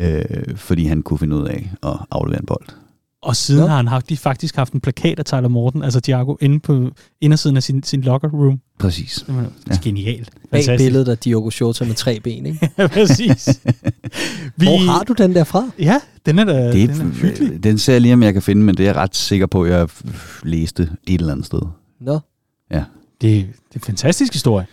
Øh, 0.00 0.24
fordi 0.56 0.84
han 0.86 1.02
kunne 1.02 1.18
finde 1.18 1.36
ud 1.36 1.46
af 1.46 1.72
at 1.82 1.92
aflevere 2.10 2.40
en 2.40 2.46
bold. 2.46 2.66
Og 3.22 3.36
siden 3.36 3.60
Nå. 3.60 3.66
har 3.66 3.76
han 3.76 3.88
haft, 3.88 4.08
de 4.08 4.16
faktisk 4.16 4.56
haft 4.56 4.72
en 4.72 4.80
plakat 4.80 5.18
af 5.18 5.24
Tyler 5.24 5.48
Morton, 5.48 5.82
altså 5.82 6.00
Thiago, 6.00 6.36
inde 6.40 6.60
på 6.60 6.90
indersiden 7.20 7.56
af 7.56 7.62
sin, 7.62 7.82
sin 7.82 8.00
locker 8.00 8.28
room. 8.28 8.60
Præcis. 8.78 9.24
Det 9.26 9.36
var 9.36 9.46
Ja. 9.70 9.76
genialt. 9.82 10.30
Bag 10.34 10.40
Fantastisk. 10.50 10.86
billedet 10.86 11.08
af 11.08 11.18
Diogo 11.18 11.50
Jota 11.60 11.84
med 11.84 11.94
tre 11.94 12.20
ben, 12.20 12.46
ikke? 12.46 12.70
Ja, 12.78 12.86
præcis. 12.86 13.60
Vi, 14.56 14.66
Hvor 14.66 14.92
har 14.92 15.02
du 15.04 15.12
den 15.12 15.34
der 15.34 15.44
fra? 15.44 15.70
Ja, 15.78 16.00
den 16.26 16.38
er 16.38 16.44
da 16.44 16.72
Det 16.72 16.88
den 16.88 17.00
er 17.00 17.04
hyggelig. 17.14 17.54
er, 17.54 17.58
den 17.58 17.78
ser 17.78 17.92
jeg 17.92 18.00
lige, 18.02 18.14
om 18.14 18.22
jeg 18.22 18.32
kan 18.32 18.42
finde, 18.42 18.62
men 18.62 18.74
det 18.76 18.82
er 18.82 18.88
jeg 18.88 18.96
ret 18.96 19.16
sikker 19.16 19.46
på, 19.46 19.62
at 19.62 19.70
jeg 19.70 19.88
læste 20.42 20.82
et 21.06 21.20
eller 21.20 21.32
andet 21.32 21.46
sted. 21.46 21.60
Nå, 22.00 22.12
Det, 22.12 22.20
det 23.20 23.40
er 23.40 23.44
en 23.74 23.80
fantastisk 23.80 24.32
historie. 24.32 24.66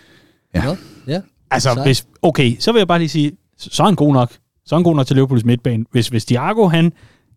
Ja. 0.55 0.63
Nå, 0.63 0.75
ja. 1.07 1.21
Altså, 1.51 1.81
hvis, 1.83 2.05
okay, 2.21 2.55
så 2.59 2.71
vil 2.71 2.79
jeg 2.79 2.87
bare 2.87 2.99
lige 2.99 3.09
sige, 3.09 3.31
så 3.57 3.69
så 3.71 3.83
er 3.83 3.87
han 3.87 3.95
god 3.95 4.13
nok. 4.13 4.31
Så 4.65 4.75
er 4.75 4.77
han 4.79 4.83
god 4.83 4.95
nok 4.95 5.07
til 5.07 5.15
Liverpools 5.15 5.45
midtbane. 5.45 5.85
Hvis, 5.91 6.07
hvis 6.07 6.25
Thiago, 6.25 6.67
han 6.67 6.91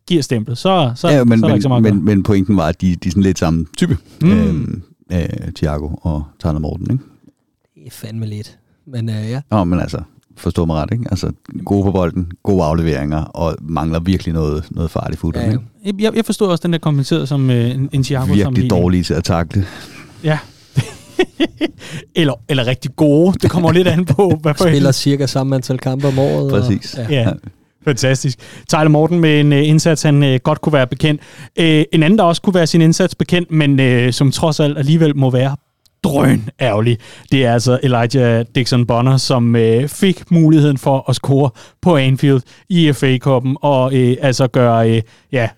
giver 0.06 0.22
stemplet, 0.22 0.58
så, 0.58 0.92
så, 0.96 1.08
ja, 1.08 1.24
men, 1.24 1.38
så 1.38 1.46
er 1.46 1.48
der 1.48 1.54
ikke 1.54 1.62
så 1.62 1.68
meget 1.68 1.82
men, 1.82 1.90
at 1.92 1.96
men, 1.96 2.04
men 2.04 2.22
pointen 2.22 2.56
var, 2.56 2.66
at 2.66 2.80
de, 2.80 2.96
de 2.96 3.08
er 3.08 3.10
sådan 3.10 3.22
lidt 3.22 3.38
samme 3.38 3.66
type. 3.76 3.96
Mm. 4.22 4.30
Øhm, 4.30 4.82
øh, 5.12 5.52
Thiago 5.56 5.88
og 6.02 6.24
Tyler 6.40 6.58
Morten, 6.58 6.86
ikke? 6.92 7.04
Det 7.74 7.86
er 7.86 7.90
fandme 7.90 8.26
lidt. 8.26 8.58
Men 8.86 9.08
øh, 9.08 9.30
ja. 9.30 9.40
Nå, 9.50 9.64
men 9.64 9.80
altså, 9.80 9.98
forstå 10.36 10.64
mig 10.64 10.76
ret, 10.76 10.88
ikke? 10.92 11.04
Altså, 11.10 11.32
gode 11.64 11.84
på 11.84 11.92
bolden, 11.92 12.32
gode 12.42 12.64
afleveringer, 12.64 13.18
og 13.24 13.56
mangler 13.60 14.00
virkelig 14.00 14.34
noget, 14.34 14.64
noget 14.70 14.90
farligt 14.90 15.20
fodbold, 15.20 15.44
Ja, 15.44 15.50
ja. 15.50 15.56
ikke? 15.86 16.04
Jeg, 16.04 16.16
jeg 16.16 16.24
forstod 16.24 16.48
også 16.48 16.62
den 16.62 16.72
der 16.72 16.78
kompenseret 16.78 17.28
som 17.28 17.50
øh, 17.50 17.70
en, 17.70 17.88
en 17.92 18.02
Thiago 18.04 18.32
Virkelig 18.32 18.70
dårlige 18.70 19.02
til 19.02 19.14
at 19.14 19.24
takle. 19.24 19.66
Ja. 20.24 20.38
eller, 22.14 22.34
eller 22.48 22.66
rigtig 22.66 22.96
gode. 22.96 23.38
Det 23.42 23.50
kommer 23.50 23.72
lidt 23.72 23.88
an 23.88 24.04
på, 24.04 24.38
hvad 24.42 24.54
for 24.54 24.68
Spiller 24.68 24.92
cirka 24.92 25.26
samme 25.26 25.54
antal 25.56 25.78
kampe 25.78 26.08
om 26.08 26.18
året. 26.18 26.50
Præcis. 26.50 26.94
Og, 26.94 27.10
Ja. 27.10 27.32
Fantastisk. 27.84 28.38
Tyler 28.68 28.88
Morten 28.88 29.20
med 29.20 29.40
en 29.40 29.52
øh, 29.52 29.68
indsats, 29.68 30.02
han 30.02 30.22
øh, 30.22 30.40
godt 30.42 30.60
kunne 30.60 30.72
være 30.72 30.86
bekendt. 30.86 31.20
Øh, 31.58 31.84
en 31.92 32.02
anden, 32.02 32.18
der 32.18 32.24
også 32.24 32.42
kunne 32.42 32.54
være 32.54 32.66
sin 32.66 32.80
indsats 32.80 33.14
bekendt, 33.14 33.50
men 33.50 33.80
øh, 33.80 34.12
som 34.12 34.30
trods 34.30 34.60
alt 34.60 34.78
alligevel 34.78 35.16
må 35.16 35.30
være 35.30 35.56
drøn 36.04 36.48
ærgerlig. 36.60 36.98
Det 37.32 37.44
er 37.44 37.52
altså 37.52 37.80
Elijah 37.82 38.44
Dixon 38.54 38.86
Bonner, 38.86 39.16
som 39.16 39.56
øh, 39.56 39.88
fik 39.88 40.30
muligheden 40.30 40.78
for 40.78 41.04
at 41.08 41.16
score 41.16 41.50
på 41.82 41.96
Anfield 41.96 42.40
i 42.68 42.92
FA-koppen, 42.92 43.56
og 43.62 43.94
øh, 43.94 44.16
altså 44.20 44.46
gøre, 44.46 44.90
øh, 44.90 45.02
ja, 45.32 45.48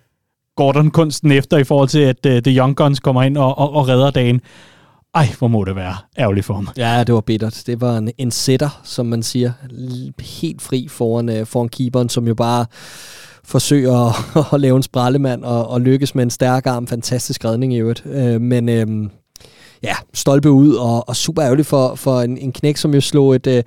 Gordon-kunsten 0.56 1.32
efter 1.32 1.58
i 1.58 1.64
forhold 1.64 1.88
til, 1.88 1.98
at 1.98 2.26
øh, 2.26 2.42
The 2.42 2.58
Young 2.58 2.76
Guns 2.76 3.00
kommer 3.00 3.22
ind 3.22 3.36
og, 3.36 3.58
og, 3.58 3.74
og 3.74 3.88
redder 3.88 4.10
dagen. 4.10 4.40
Ej, 5.14 5.28
hvor 5.38 5.48
må 5.48 5.64
det 5.64 5.76
være 5.76 5.96
ærgerligt 6.18 6.46
for 6.46 6.54
ham. 6.54 6.68
Ja, 6.76 7.04
det 7.06 7.14
var 7.14 7.20
bittert. 7.20 7.62
Det 7.66 7.80
var 7.80 7.98
en, 7.98 8.10
en 8.18 8.30
sætter, 8.30 8.80
som 8.84 9.06
man 9.06 9.22
siger. 9.22 9.52
Helt 10.20 10.62
fri 10.62 10.88
foran, 10.90 11.28
øh, 11.28 11.46
foran 11.46 11.68
keeperen, 11.68 12.08
som 12.08 12.26
jo 12.26 12.34
bare 12.34 12.66
forsøger 13.44 14.08
at, 14.38 14.44
at 14.52 14.60
lave 14.60 14.76
en 14.76 14.82
sprallemand 14.82 15.44
og, 15.44 15.68
og 15.68 15.80
lykkes 15.80 16.14
med 16.14 16.22
en 16.22 16.30
stærk 16.30 16.66
arm. 16.66 16.86
Fantastisk 16.86 17.44
redning 17.44 17.74
i 17.74 17.78
øvrigt. 17.78 18.02
Øh, 18.06 18.40
men 18.40 18.68
øh, 18.68 18.86
ja, 19.82 19.94
stolpe 20.14 20.50
ud 20.50 20.74
og, 20.74 21.08
og 21.08 21.16
super 21.16 21.44
ærgerligt 21.44 21.68
for, 21.68 21.94
for 21.94 22.20
en, 22.20 22.38
en 22.38 22.52
knæk, 22.52 22.76
som 22.76 22.94
jo 22.94 23.00
slog 23.00 23.34
et, 23.34 23.46
øh, 23.46 23.62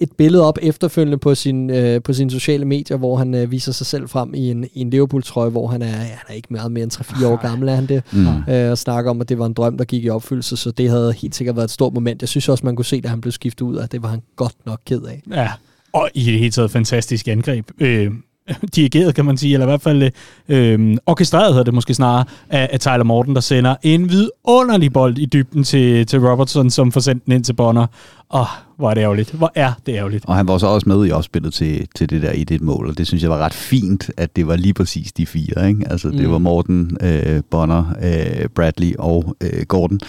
et 0.00 0.12
billede 0.18 0.48
op 0.48 0.58
efterfølgende 0.62 1.18
på, 1.18 1.34
sin, 1.34 1.70
øh, 1.70 2.02
på 2.02 2.12
sine 2.12 2.30
sociale 2.30 2.64
medier, 2.64 2.96
hvor 2.96 3.16
han 3.16 3.34
øh, 3.34 3.50
viser 3.50 3.72
sig 3.72 3.86
selv 3.86 4.08
frem 4.08 4.34
i 4.34 4.50
en, 4.50 4.64
i 4.74 4.80
en 4.80 4.90
Liverpool-trøje, 4.90 5.50
hvor 5.50 5.66
han 5.66 5.82
er, 5.82 5.86
ja, 5.86 5.92
han 5.92 6.26
er 6.28 6.34
ikke 6.34 6.48
meget 6.50 6.72
mere 6.72 6.82
end 6.82 6.92
3-4 6.92 7.26
år 7.26 7.36
gammel, 7.36 7.68
er 7.68 7.74
han 7.74 7.86
det? 7.86 8.02
Mm. 8.12 8.52
øh, 8.52 8.70
og 8.70 8.78
snakker 8.78 9.10
om, 9.10 9.20
at 9.20 9.28
det 9.28 9.38
var 9.38 9.46
en 9.46 9.52
drøm, 9.52 9.78
der 9.78 9.84
gik 9.84 10.04
i 10.04 10.10
opfyldelse, 10.10 10.56
så 10.56 10.70
det 10.70 10.90
havde 10.90 11.12
helt 11.12 11.34
sikkert 11.34 11.56
været 11.56 11.66
et 11.66 11.70
stort 11.70 11.94
moment. 11.94 12.22
Jeg 12.22 12.28
synes 12.28 12.48
også, 12.48 12.66
man 12.66 12.76
kunne 12.76 12.84
se, 12.84 13.00
da 13.00 13.08
han 13.08 13.20
blev 13.20 13.32
skiftet 13.32 13.62
ud, 13.66 13.78
at 13.78 13.92
det 13.92 14.02
var 14.02 14.08
han 14.08 14.22
godt 14.36 14.54
nok 14.66 14.80
ked 14.86 15.02
af. 15.02 15.22
Ja, 15.30 15.48
og 15.92 16.10
i 16.14 16.24
det 16.24 16.38
hele 16.38 16.50
taget 16.50 16.70
fantastisk 16.70 17.28
angreb. 17.28 17.70
Øh, 17.80 18.10
dirigeret, 18.76 19.14
kan 19.14 19.24
man 19.24 19.36
sige, 19.36 19.52
eller 19.52 19.66
i 19.66 19.70
hvert 19.70 19.82
fald 19.82 20.10
øh, 20.48 20.96
orkestreret 21.06 21.48
hedder 21.48 21.64
det 21.64 21.74
måske 21.74 21.94
snarere, 21.94 22.24
af, 22.48 22.68
af 22.72 22.80
Tyler 22.80 23.04
Morton, 23.04 23.34
der 23.34 23.40
sender 23.40 23.74
en 23.82 24.10
vidunderlig 24.10 24.92
bold 24.92 25.18
i 25.18 25.26
dybden 25.26 25.64
til, 25.64 26.06
til 26.06 26.18
Robertson, 26.18 26.70
som 26.70 26.92
får 26.92 27.00
sendt 27.00 27.24
den 27.24 27.32
ind 27.32 27.44
til 27.44 27.52
Bonner. 27.52 27.86
Åh, 28.34 28.46
hvor 28.78 28.90
er 28.90 28.94
det 28.94 29.00
ærgerligt. 29.00 29.30
Hvor 29.32 29.52
er 29.54 29.72
det 29.86 29.92
ærgerligt. 29.94 30.24
Og 30.26 30.36
han 30.36 30.48
var 30.48 30.58
så 30.58 30.66
også 30.66 30.88
med 30.88 31.06
i 31.06 31.10
opspillet 31.10 31.54
til, 31.54 31.86
til 31.96 32.10
det 32.10 32.22
der 32.22 32.30
1-1-mål, 32.32 32.88
og 32.88 32.98
det 32.98 33.06
synes 33.06 33.22
jeg 33.22 33.30
var 33.30 33.38
ret 33.38 33.54
fint, 33.54 34.10
at 34.16 34.36
det 34.36 34.46
var 34.46 34.56
lige 34.56 34.74
præcis 34.74 35.12
de 35.12 35.26
fire. 35.26 35.68
Ikke? 35.68 35.86
Altså, 35.90 36.10
det 36.10 36.24
Mm. 36.26 36.30
var 36.32 36.38
Morten, 36.38 36.96
øh, 37.00 37.42
Bonner, 37.50 37.84
øh, 38.02 38.48
Bradley 38.54 38.94
og 38.98 39.36
øh, 39.40 39.62
Gordon, 39.68 40.00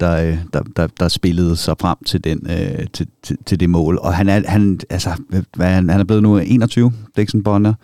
der, 0.00 0.16
øh, 0.28 0.38
der, 0.52 0.62
der, 0.76 0.86
der 1.00 1.08
spillede 1.08 1.56
sig 1.56 1.74
frem 1.80 1.96
til, 2.06 2.24
den, 2.24 2.46
øh, 2.50 2.86
til, 2.92 3.06
til, 3.22 3.36
til 3.46 3.60
det 3.60 3.70
mål. 3.70 3.98
Og 4.02 4.14
han 4.14 4.28
er, 4.28 4.42
han, 4.46 4.80
altså, 4.90 5.10
hvad, 5.56 5.66
han, 5.68 5.90
han 5.90 6.00
er 6.00 6.04
blevet 6.04 6.22
nu 6.22 6.38
21, 6.38 6.92
Dixon 7.16 7.42
Bonner. 7.42 7.74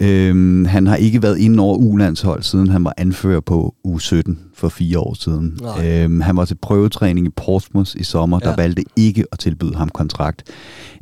Mm. 0.00 0.06
Øhm, 0.06 0.64
han 0.64 0.86
har 0.86 0.96
ikke 0.96 1.22
været 1.22 1.38
inde 1.38 1.62
over 1.62 1.76
U-landshold, 1.78 2.42
siden 2.42 2.68
han 2.68 2.84
var 2.84 2.94
anfører 2.96 3.40
på 3.40 3.74
U17 3.88 4.34
for 4.62 4.68
fire 4.68 4.98
år 4.98 5.14
siden. 5.14 5.58
Nej. 5.62 5.86
Øhm, 6.04 6.20
han 6.20 6.36
var 6.36 6.44
til 6.44 6.54
prøvetræning 6.62 7.26
i 7.26 7.30
Portsmouth 7.36 7.90
i 7.96 8.02
sommer, 8.04 8.38
der 8.38 8.50
Ja. 8.50 8.54
valgte 8.56 8.84
ikke 8.96 9.24
at 9.32 9.38
tilbyde 9.38 9.74
ham 9.74 9.88
kontrakt. 9.88 10.42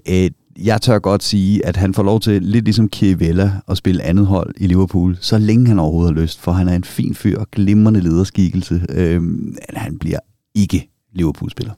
Øh, 0.09 0.31
jeg 0.65 0.83
tør 0.83 0.99
godt 0.99 1.23
sige, 1.23 1.67
at 1.67 1.77
han 1.77 1.95
får 1.95 2.03
lov 2.03 2.21
til, 2.21 2.43
lidt 2.43 2.65
ligesom 2.65 2.89
Chiavella, 2.95 3.53
at 3.69 3.77
spille 3.77 4.03
andet 4.03 4.27
hold 4.27 4.55
i 4.57 4.67
Liverpool, 4.67 5.19
så 5.21 5.39
længe 5.39 5.67
han 5.67 5.79
overhovedet 5.79 6.15
har 6.15 6.23
lyst, 6.23 6.41
for 6.41 6.53
han 6.53 6.69
er 6.69 6.75
en 6.77 6.85
fin 6.85 7.15
fyr 7.15 7.39
og 7.39 7.47
glimrende 7.53 8.01
lederskikkelse. 8.01 8.87
Øhm, 8.89 9.57
han 9.75 9.99
bliver 9.99 10.19
ikke 10.55 10.91
Liverpool-spiller. 11.15 11.73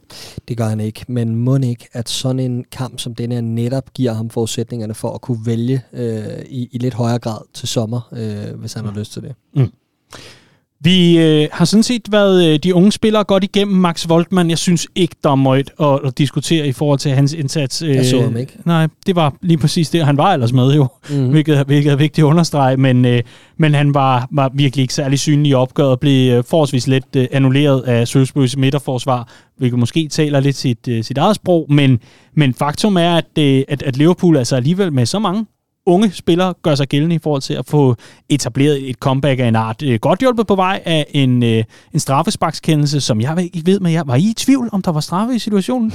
Det 0.49 0.57
gør 0.57 0.65
han 0.69 0.81
ikke, 0.81 1.05
men 1.09 1.37
må 1.37 1.57
ikke, 1.57 1.89
at 1.93 2.09
sådan 2.09 2.41
en 2.41 2.65
kamp 2.73 2.99
som 3.01 3.15
den 3.15 3.33
her 3.33 3.41
netop 3.41 3.93
giver 3.95 4.13
ham 4.13 4.31
forudsætningerne 4.31 4.95
for 4.95 5.15
at 5.15 5.21
kunne 5.21 5.47
vælge 5.47 5.83
øh, 5.93 6.23
i, 6.49 6.69
i 6.73 6.79
lidt 6.79 6.95
højere 6.95 7.19
grad 7.19 7.39
til 7.55 7.69
sommer, 7.69 8.09
øh, 8.13 8.61
hvis 8.61 8.73
han 8.73 8.85
har 8.85 8.93
lyst 8.93 9.13
til 9.13 9.23
det. 9.23 9.35
Vi 10.85 11.19
øh, 11.19 11.49
har 11.53 11.65
sådan 11.65 11.83
set 11.83 12.03
været 12.11 12.49
øh, 12.49 12.59
de 12.59 12.75
unge 12.75 12.93
spillere 12.93 13.25
godt 13.25 13.45
igennem 13.45 13.77
Max 13.77 14.09
Voltmann. 14.09 14.51
Jeg 14.51 14.59
synes 14.59 14.87
ikke, 14.95 15.17
der 15.25 15.31
er 15.31 15.35
møjt 15.35 15.71
at, 15.81 16.01
at 16.05 16.19
diskutere 16.19 16.67
i 16.67 16.73
forhold 16.73 16.99
til 16.99 17.11
hans 17.11 17.33
indsats. 17.33 17.83
Øh, 17.83 17.95
Jeg 17.95 18.07
så 18.07 18.23
ham 18.23 18.37
ikke. 18.37 18.53
Nej, 18.65 18.89
det 19.07 19.17
var 19.17 19.35
lige 19.43 19.59
præcis 19.59 19.91
det. 19.91 20.05
Han 20.05 20.17
var 20.17 20.33
ellers 20.33 20.53
med 20.53 20.75
jo, 20.75 20.87
mm. 21.11 21.29
hvilket, 21.29 21.67
hvilket 21.67 21.93
er 21.93 21.97
vigtigt 21.97 22.25
at 22.25 22.29
understrege, 22.29 22.77
men, 22.77 23.05
øh, 23.05 23.23
men 23.57 23.75
han 23.75 23.95
var, 23.95 24.29
var 24.31 24.51
virkelig 24.55 24.83
ikke 24.83 24.95
særlig 24.95 25.19
synlig 25.19 25.51
i 25.51 25.55
opgøret 25.55 26.01
blev 26.01 26.33
øh, 26.33 26.45
forholdsvis 26.45 26.87
let 26.87 27.05
øh, 27.17 27.27
annulleret 27.33 27.81
af 27.81 28.09
Sølvsbøs 28.09 28.57
midterforsvar, 28.57 29.29
hvilket 29.59 29.79
måske 29.79 30.09
taler 30.09 30.41
lidt 30.41 30.57
sit, 30.57 30.89
øh, 30.89 31.05
sit 31.05 31.19
eget 31.19 31.37
sprog, 31.37 31.67
men, 31.69 31.99
men 32.35 32.55
faktum 32.55 32.97
er, 32.97 33.17
at, 33.17 33.39
øh, 33.39 33.63
at, 33.69 33.83
at 33.83 33.97
Liverpool 33.97 34.37
altså 34.37 34.57
alligevel 34.57 34.93
med 34.93 35.07
så 35.07 35.19
mange 35.19 35.47
unge 35.87 36.13
spillere 36.13 36.55
gør 36.63 36.75
sig 36.75 36.89
gældende 36.89 37.17
i 37.17 37.19
forhold 37.23 37.43
til 37.43 37.55
at 37.55 37.67
få 37.67 37.97
etableret 38.29 38.91
et 38.91 38.97
comeback 38.97 39.41
af 39.41 39.47
en 39.47 39.57
art. 39.57 39.83
Øh, 39.83 39.99
Godt 40.01 40.21
hjulpet 40.21 40.47
på 40.47 40.55
vej 40.55 40.83
af 40.85 41.07
en, 41.11 41.43
øh, 41.43 41.65
en 41.93 42.01
straffesparkskendelse, 42.01 43.01
som 43.01 43.21
jeg 43.21 43.51
ikke 43.55 43.67
ved, 43.67 43.81
men 43.81 43.93
jeg 43.93 44.07
var 44.07 44.15
I 44.15 44.31
i 44.31 44.35
tvivl, 44.37 44.69
om 44.73 44.83
der 44.83 44.93
var 44.93 45.01
straffe 45.01 45.35
i 45.35 45.39
situationen? 45.39 45.93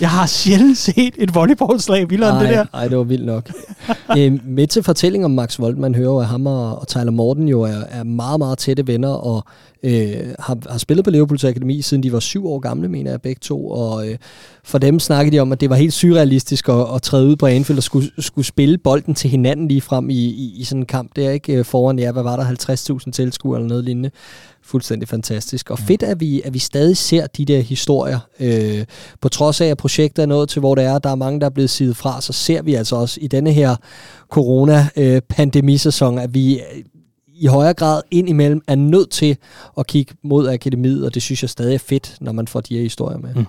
Jeg 0.00 0.10
har 0.10 0.26
sjældent 0.26 0.78
set 0.78 1.14
et 1.18 1.34
volleyballslag 1.34 2.10
vildere 2.10 2.30
end 2.30 2.48
det 2.48 2.56
der. 2.56 2.64
Ej, 2.74 2.88
det 2.88 2.98
var 2.98 3.04
vildt 3.04 3.26
nok. 3.26 3.50
øh, 4.18 4.38
med 4.44 4.66
til 4.66 4.82
fortælling 4.82 5.24
om 5.24 5.30
Max 5.30 5.58
Voltmann 5.58 5.94
hører 5.94 6.10
jo, 6.10 6.18
at 6.18 6.26
ham 6.26 6.46
og, 6.46 6.78
og 6.78 6.88
Tyler 6.88 7.10
Morten 7.10 7.48
jo 7.48 7.62
er, 7.62 7.82
er 7.88 8.04
meget, 8.04 8.38
meget 8.38 8.58
tætte 8.58 8.86
venner, 8.86 9.08
og 9.08 9.44
øh, 9.82 10.34
har, 10.38 10.58
har 10.70 10.78
spillet 10.78 11.04
på 11.04 11.10
Liverpools 11.10 11.44
Akademi, 11.44 11.82
siden 11.82 12.02
de 12.02 12.12
var 12.12 12.20
syv 12.20 12.46
år 12.46 12.58
gamle, 12.58 12.88
mener 12.88 13.10
jeg 13.10 13.22
begge 13.22 13.38
to. 13.42 13.70
Og 13.70 14.08
øh, 14.08 14.18
for 14.64 14.78
dem 14.78 15.00
snakkede 15.00 15.36
de 15.36 15.40
om, 15.40 15.52
at 15.52 15.60
det 15.60 15.70
var 15.70 15.76
helt 15.76 15.92
surrealistisk 15.92 16.68
at, 16.68 16.94
at 16.94 17.02
træde 17.02 17.26
ud 17.26 17.36
på 17.36 17.46
Anfield 17.46 17.78
og 17.78 17.82
skulle, 17.82 18.10
skulle 18.18 18.46
spille 18.46 18.78
bolden 18.78 19.14
til 19.14 19.30
hinanden 19.30 19.68
lige 19.68 19.80
frem 19.80 20.10
i, 20.10 20.14
i, 20.14 20.54
i 20.56 20.64
sådan 20.64 20.82
en 20.82 20.86
kamp. 20.86 21.16
Det 21.16 21.26
er 21.26 21.30
ikke 21.30 21.52
øh, 21.52 21.64
foran, 21.64 21.98
ja, 21.98 22.12
hvad 22.12 22.22
var 22.22 22.36
der, 22.36 22.98
50.000 23.04 23.10
tilskuere 23.10 23.58
eller 23.58 23.68
noget 23.68 23.84
lignende. 23.84 24.10
Fuldstændig 24.62 25.08
fantastisk. 25.08 25.70
Og 25.70 25.78
fedt, 25.78 26.02
at 26.02 26.20
vi, 26.20 26.42
at 26.44 26.54
vi 26.54 26.58
stadig 26.58 26.96
ser 26.96 27.26
de 27.26 27.44
der 27.44 27.60
historier. 27.60 28.18
Øh, 28.40 28.84
på 29.20 29.28
trods 29.28 29.60
af, 29.60 29.66
at 29.66 29.76
projektet 29.76 30.22
er 30.22 30.26
nået 30.26 30.48
til, 30.48 30.60
hvor 30.60 30.74
det 30.74 30.84
er, 30.84 30.98
der 30.98 31.10
er 31.10 31.14
mange, 31.14 31.40
der 31.40 31.46
er 31.46 31.50
blevet 31.50 31.70
sidet 31.70 31.96
fra, 31.96 32.20
så 32.20 32.32
ser 32.32 32.62
vi 32.62 32.74
altså 32.74 32.96
også 32.96 33.18
i 33.20 33.26
denne 33.26 33.52
her 33.52 33.76
corona-pandemisæson, 34.28 36.18
at 36.18 36.34
vi 36.34 36.58
øh, 36.58 36.82
i 37.40 37.46
højere 37.46 37.74
grad 37.74 38.02
indimellem 38.10 38.62
er 38.68 38.74
nødt 38.74 39.10
til 39.10 39.36
at 39.78 39.86
kigge 39.86 40.14
mod 40.22 40.48
akademiet, 40.48 41.06
og 41.06 41.14
det 41.14 41.22
synes 41.22 41.42
jeg 41.42 41.50
stadig 41.50 41.74
er 41.74 41.78
fedt, 41.78 42.16
når 42.20 42.32
man 42.32 42.48
får 42.48 42.60
de 42.60 42.74
her 42.74 42.82
historier 42.82 43.18
med. 43.18 43.34
Mm. 43.34 43.46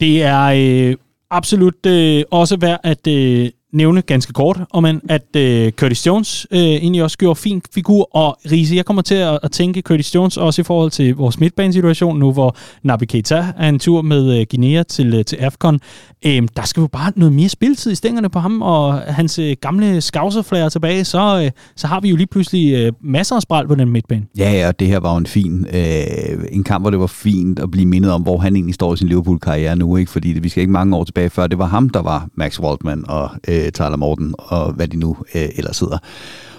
Det 0.00 0.22
er 0.22 0.42
øh, 0.56 0.96
absolut 1.30 1.86
øh, 1.86 2.24
også 2.30 2.56
værd 2.56 2.80
at 2.82 3.06
øh, 3.06 3.50
nævne 3.76 4.02
ganske 4.02 4.32
kort, 4.32 4.60
om 4.70 4.82
man, 4.82 5.00
at 5.08 5.36
øh, 5.36 5.72
Curtis 5.72 6.06
Jones 6.06 6.46
øh, 6.50 6.58
egentlig 6.58 7.02
også 7.02 7.18
gjorde 7.18 7.36
fin 7.36 7.62
figur, 7.74 8.16
og 8.16 8.38
Riese, 8.52 8.76
jeg 8.76 8.84
kommer 8.84 9.02
til 9.02 9.14
at, 9.14 9.38
at 9.42 9.50
tænke 9.50 9.80
Curtis 9.80 10.14
Jones 10.14 10.36
også 10.36 10.62
i 10.62 10.64
forhold 10.64 10.90
til 10.90 11.14
vores 11.14 11.40
midtbanesituation 11.40 12.18
nu, 12.18 12.32
hvor 12.32 12.56
Naby 12.82 13.04
Keita 13.04 13.46
er 13.58 13.68
en 13.68 13.78
tur 13.78 14.02
med 14.02 14.40
øh, 14.40 14.46
Guinea 14.50 14.82
til, 14.82 15.14
øh, 15.14 15.24
til 15.24 15.36
AFCON. 15.36 15.80
Øh, 16.26 16.42
der 16.56 16.62
skal 16.62 16.80
jo 16.80 16.86
bare 16.86 17.12
noget 17.16 17.32
mere 17.32 17.48
spilletid 17.48 17.92
i 17.92 17.94
stængerne 17.94 18.28
på 18.28 18.38
ham, 18.38 18.62
og 18.62 18.98
hans 18.98 19.38
øh, 19.38 19.56
gamle 19.60 20.00
skavserflager 20.00 20.68
tilbage, 20.68 21.04
så, 21.04 21.42
øh, 21.44 21.50
så 21.76 21.86
har 21.86 22.00
vi 22.00 22.08
jo 22.08 22.16
lige 22.16 22.26
pludselig 22.26 22.74
øh, 22.74 22.92
masser 23.00 23.36
af 23.36 23.42
spral 23.42 23.68
på 23.68 23.74
den 23.74 23.90
midtbane. 23.90 24.26
Ja, 24.38 24.52
ja, 24.52 24.68
og 24.68 24.80
det 24.80 24.88
her 24.88 25.00
var 25.00 25.12
jo 25.12 25.16
en 25.16 25.26
fin, 25.26 25.66
øh, 25.72 26.44
en 26.52 26.64
kamp, 26.64 26.82
hvor 26.82 26.90
det 26.90 27.00
var 27.00 27.06
fint 27.06 27.58
at 27.58 27.70
blive 27.70 27.86
mindet 27.86 28.12
om, 28.12 28.22
hvor 28.22 28.38
han 28.38 28.56
egentlig 28.56 28.74
står 28.74 28.94
i 28.94 28.96
sin 28.96 29.08
Liverpool-karriere 29.08 29.76
nu, 29.76 29.96
ikke? 29.96 30.10
fordi 30.10 30.32
det, 30.32 30.44
vi 30.44 30.48
skal 30.48 30.60
ikke 30.60 30.72
mange 30.72 30.96
år 30.96 31.04
tilbage 31.04 31.30
før, 31.30 31.46
det 31.46 31.58
var 31.58 31.66
ham, 31.66 31.88
der 31.88 32.02
var 32.02 32.28
Max 32.34 32.60
Waldman 32.60 33.04
og 33.08 33.30
øh, 33.48 33.65
Øh, 33.66 33.72
Tyler 33.72 33.96
Morten, 33.96 34.34
og 34.38 34.72
hvad 34.72 34.88
de 34.88 34.96
nu 34.96 35.16
øh, 35.34 35.48
ellers 35.56 35.76
sidder. 35.76 35.98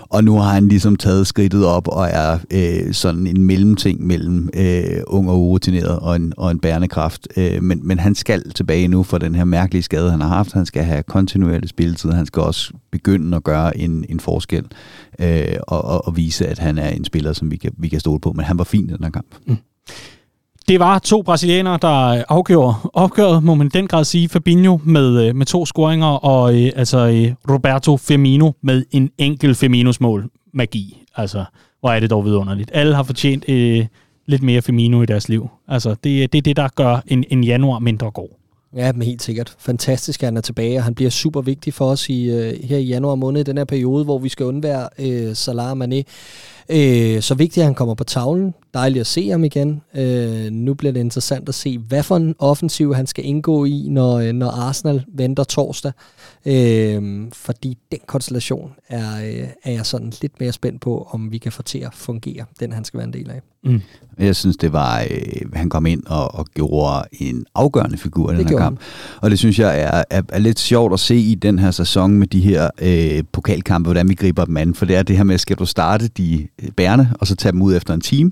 Og 0.09 0.23
nu 0.23 0.37
har 0.37 0.53
han 0.53 0.67
ligesom 0.67 0.95
taget 0.95 1.27
skridtet 1.27 1.65
op 1.65 1.87
og 1.87 2.07
er 2.07 2.39
øh, 2.51 2.93
sådan 2.93 3.27
en 3.27 3.43
mellemting 3.43 4.05
mellem 4.05 4.49
øh, 4.53 5.01
ung 5.07 5.29
og 5.29 5.41
urutineret 5.41 5.99
og 5.99 6.15
en, 6.15 6.33
og 6.37 6.51
en 6.51 6.59
bærende 6.59 6.87
kraft. 6.87 7.27
Øh, 7.37 7.63
men, 7.63 7.87
men 7.87 7.99
han 7.99 8.15
skal 8.15 8.51
tilbage 8.51 8.87
nu 8.87 9.03
for 9.03 9.17
den 9.17 9.35
her 9.35 9.43
mærkelige 9.43 9.83
skade, 9.83 10.11
han 10.11 10.21
har 10.21 10.27
haft. 10.27 10.53
Han 10.53 10.65
skal 10.65 10.83
have 10.83 11.03
kontinuerlig 11.03 11.69
spilletid. 11.69 12.11
Han 12.11 12.25
skal 12.25 12.41
også 12.41 12.73
begynde 12.91 13.37
at 13.37 13.43
gøre 13.43 13.77
en, 13.77 14.05
en 14.09 14.19
forskel 14.19 14.65
øh, 15.19 15.55
og, 15.67 15.85
og, 15.85 16.07
og 16.07 16.17
vise, 16.17 16.47
at 16.47 16.59
han 16.59 16.77
er 16.77 16.89
en 16.89 17.05
spiller, 17.05 17.33
som 17.33 17.51
vi 17.51 17.57
kan, 17.57 17.71
vi 17.77 17.87
kan 17.87 17.99
stole 17.99 18.19
på. 18.19 18.31
Men 18.31 18.45
han 18.45 18.57
var 18.57 18.63
fin 18.63 18.89
i 18.89 18.93
den 18.93 19.03
her 19.03 19.11
kamp. 19.11 19.35
Mm. 19.47 19.57
Det 20.67 20.79
var 20.79 20.99
to 20.99 21.21
brasilianere, 21.21 21.79
der 21.81 22.07
øh, 22.07 22.23
afgjorde 22.29 22.75
opgøret, 22.93 23.43
må 23.43 23.55
man 23.55 23.69
den 23.69 23.87
grad 23.87 24.05
sige. 24.05 24.29
Fabinho 24.29 24.79
med, 24.83 25.27
øh, 25.27 25.35
med 25.35 25.45
to 25.45 25.65
scoringer, 25.65 26.07
og 26.07 26.61
øh, 26.61 26.71
altså 26.75 26.97
øh, 26.97 27.53
Roberto 27.53 27.97
Firmino 27.97 28.51
med 28.61 28.85
en 28.91 29.09
enkelt 29.17 29.57
Firminos 29.57 30.01
mål. 30.01 30.29
Magi. 30.53 31.03
Altså, 31.15 31.45
hvor 31.79 31.89
er 31.89 31.99
det 31.99 32.09
dog 32.09 32.25
vidunderligt. 32.25 32.71
Alle 32.73 32.95
har 32.95 33.03
fortjent 33.03 33.49
øh, 33.49 33.85
lidt 34.25 34.43
mere 34.43 34.61
Firmino 34.61 35.01
i 35.01 35.05
deres 35.05 35.29
liv. 35.29 35.49
Altså, 35.67 35.95
det, 36.03 36.23
øh, 36.23 36.29
det 36.31 36.35
er 36.35 36.41
det, 36.41 36.55
der 36.55 36.67
gør 36.75 37.03
en, 37.07 37.23
en 37.29 37.43
januar 37.43 37.79
mindre 37.79 38.11
god. 38.11 38.29
Ja, 38.75 38.91
men 38.93 39.01
helt 39.01 39.23
sikkert. 39.23 39.55
Fantastisk, 39.59 40.23
at 40.23 40.27
han 40.27 40.37
er 40.37 40.41
tilbage, 40.41 40.77
og 40.77 40.83
han 40.83 40.95
bliver 40.95 41.11
super 41.11 41.41
vigtig 41.41 41.73
for 41.73 41.85
os 41.85 42.09
i, 42.09 42.29
uh, 42.29 42.67
her 42.67 42.77
i 42.77 42.83
januar 42.83 43.15
måned, 43.15 43.41
i 43.41 43.43
den 43.43 43.57
her 43.57 43.65
periode, 43.65 44.03
hvor 44.03 44.17
vi 44.19 44.29
skal 44.29 44.45
undvære 44.45 44.89
uh, 44.99 45.33
Salah 45.33 45.71
Mané. 45.71 46.03
Uh, 46.69 47.21
så 47.21 47.35
vigtigt, 47.37 47.57
at 47.57 47.65
han 47.65 47.75
kommer 47.75 47.95
på 47.95 48.03
tavlen. 48.03 48.53
Dejligt 48.77 49.01
at 49.01 49.07
se 49.07 49.29
ham 49.29 49.43
igen. 49.43 49.81
Uh, 49.93 50.51
nu 50.51 50.73
bliver 50.73 50.91
det 50.91 50.99
interessant 50.99 51.49
at 51.49 51.55
se, 51.55 51.77
hvad 51.77 52.03
for 52.03 52.17
en 52.17 52.35
offensiv 52.39 52.95
han 52.95 53.07
skal 53.07 53.25
indgå 53.25 53.65
i, 53.65 53.87
når, 53.89 54.31
når 54.31 54.49
Arsenal 54.49 55.05
venter 55.13 55.43
torsdag. 55.43 55.91
Uh, 56.45 56.51
fordi 57.33 57.77
den 57.91 57.99
konstellation 58.07 58.71
er, 58.89 59.15
uh, 59.17 59.49
er 59.63 59.71
jeg 59.71 59.85
sådan 59.85 60.13
lidt 60.21 60.39
mere 60.39 60.51
spændt 60.51 60.81
på, 60.81 61.07
om 61.11 61.31
vi 61.31 61.37
kan 61.37 61.51
få 61.51 61.61
til 61.61 61.79
at 61.79 61.93
fungere, 61.93 62.45
den 62.59 62.71
han 62.71 62.83
skal 62.83 62.97
være 62.97 63.07
en 63.07 63.13
del 63.13 63.29
af. 63.29 63.41
Mm. 63.63 63.81
Jeg 64.19 64.35
synes, 64.35 64.57
det 64.57 64.73
var, 64.73 65.01
øh, 65.01 65.51
han 65.53 65.69
kom 65.69 65.85
ind 65.85 66.03
og, 66.05 66.35
og 66.35 66.45
gjorde 66.45 67.07
en 67.11 67.45
afgørende 67.55 67.97
figur 67.97 68.31
i 68.31 68.35
den 68.35 68.47
her 68.47 68.57
kamp. 68.57 68.79
Han. 68.79 69.19
Og 69.21 69.29
det 69.29 69.39
synes 69.39 69.59
jeg 69.59 69.81
er, 69.81 70.03
er, 70.09 70.21
er 70.29 70.39
lidt 70.39 70.59
sjovt 70.59 70.93
at 70.93 70.99
se 70.99 71.15
i 71.15 71.35
den 71.35 71.59
her 71.59 71.71
sæson 71.71 72.11
med 72.11 72.27
de 72.27 72.41
her 72.41 72.69
øh, 72.81 73.23
pokalkampe, 73.31 73.87
hvordan 73.87 74.09
vi 74.09 74.13
griber 74.13 74.45
dem 74.45 74.57
an. 74.57 74.73
For 74.73 74.85
det 74.85 74.95
er 74.95 75.03
det 75.03 75.17
her 75.17 75.23
med, 75.23 75.37
skal 75.37 75.55
du 75.55 75.65
starte 75.65 76.07
de 76.07 76.47
øh, 76.63 76.71
bærende, 76.71 77.09
og 77.19 77.27
så 77.27 77.35
tage 77.35 77.51
dem 77.51 77.61
ud 77.61 77.75
efter 77.75 77.93
en 77.93 78.01
time, 78.01 78.31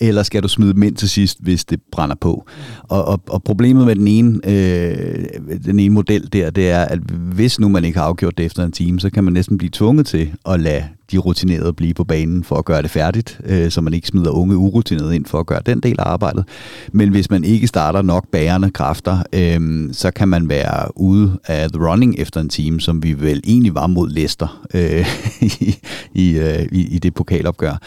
eller 0.00 0.22
skal 0.22 0.42
du 0.42 0.48
smide 0.48 0.72
dem 0.72 0.82
ind 0.82 0.96
til 0.96 1.08
sidst, 1.08 1.38
hvis 1.40 1.64
det 1.64 1.80
brænder 1.92 2.16
på? 2.16 2.46
Og, 2.82 3.04
og, 3.04 3.20
og 3.28 3.42
problemet 3.42 3.86
med 3.86 3.96
den 3.96 4.08
ene, 4.08 4.40
øh, 4.44 5.24
den 5.64 5.78
ene 5.78 5.94
model 5.94 6.32
der, 6.32 6.50
det 6.50 6.70
er, 6.70 6.84
at 6.84 6.98
hvis 7.34 7.60
nu 7.60 7.68
man 7.68 7.84
ikke 7.84 7.98
har 7.98 8.06
afgjort 8.06 8.38
det 8.38 8.46
efter 8.46 8.64
en 8.64 8.72
time, 8.72 9.00
så 9.00 9.10
kan 9.10 9.24
man 9.24 9.32
næsten 9.32 9.58
blive 9.58 9.70
tvunget 9.72 10.06
til 10.06 10.34
at 10.46 10.60
lade 10.60 10.84
de 11.12 11.18
rutinerede 11.18 11.72
blive 11.72 11.94
på 11.94 12.04
banen 12.04 12.44
for 12.44 12.56
at 12.56 12.64
gøre 12.64 12.82
det 12.82 12.90
færdigt, 12.90 13.40
øh, 13.44 13.70
så 13.70 13.80
man 13.80 13.94
ikke 13.94 14.08
smider 14.08 14.30
unge 14.30 14.56
urutinerede 14.56 15.16
ind 15.16 15.26
for 15.26 15.40
at 15.40 15.46
gøre 15.46 15.60
den 15.66 15.80
del 15.80 15.96
af 16.00 16.04
arbejdet. 16.06 16.44
Men 16.92 17.08
hvis 17.08 17.30
man 17.30 17.44
ikke 17.44 17.66
starter 17.66 18.02
nok 18.02 18.28
bærende 18.32 18.70
kræfter, 18.70 19.22
øh, 19.32 19.88
så 19.92 20.10
kan 20.10 20.28
man 20.28 20.48
være 20.48 20.98
ude 20.98 21.38
af 21.46 21.72
the 21.72 21.88
running 21.88 22.14
efter 22.18 22.40
en 22.40 22.48
time, 22.48 22.80
som 22.80 23.02
vi 23.02 23.12
vel 23.12 23.40
egentlig 23.44 23.74
var 23.74 23.86
mod 23.86 24.08
Leicester 24.10 24.66
øh, 24.74 25.06
i, 25.60 25.78
i, 26.14 26.38
øh, 26.38 26.66
i, 26.72 26.94
i 26.94 26.98
det 26.98 27.14
pokalopgør. 27.14 27.80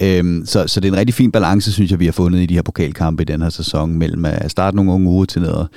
Øh, 0.00 0.46
så, 0.46 0.66
så 0.66 0.80
det 0.80 0.88
er 0.88 0.92
en 0.92 0.98
rigtig 0.98 1.14
fin 1.14 1.32
balance, 1.32 1.57
synes 1.60 1.90
jeg, 1.90 2.00
vi 2.00 2.04
har 2.04 2.12
fundet 2.12 2.40
i 2.40 2.46
de 2.46 2.54
her 2.54 2.62
pokalkampe 2.62 3.22
i 3.22 3.24
den 3.24 3.42
her 3.42 3.48
sæson, 3.48 3.98
mellem 3.98 4.24
at 4.24 4.50
starte 4.50 4.76
nogle 4.76 4.92
unge 4.92 5.26
og 5.48 5.68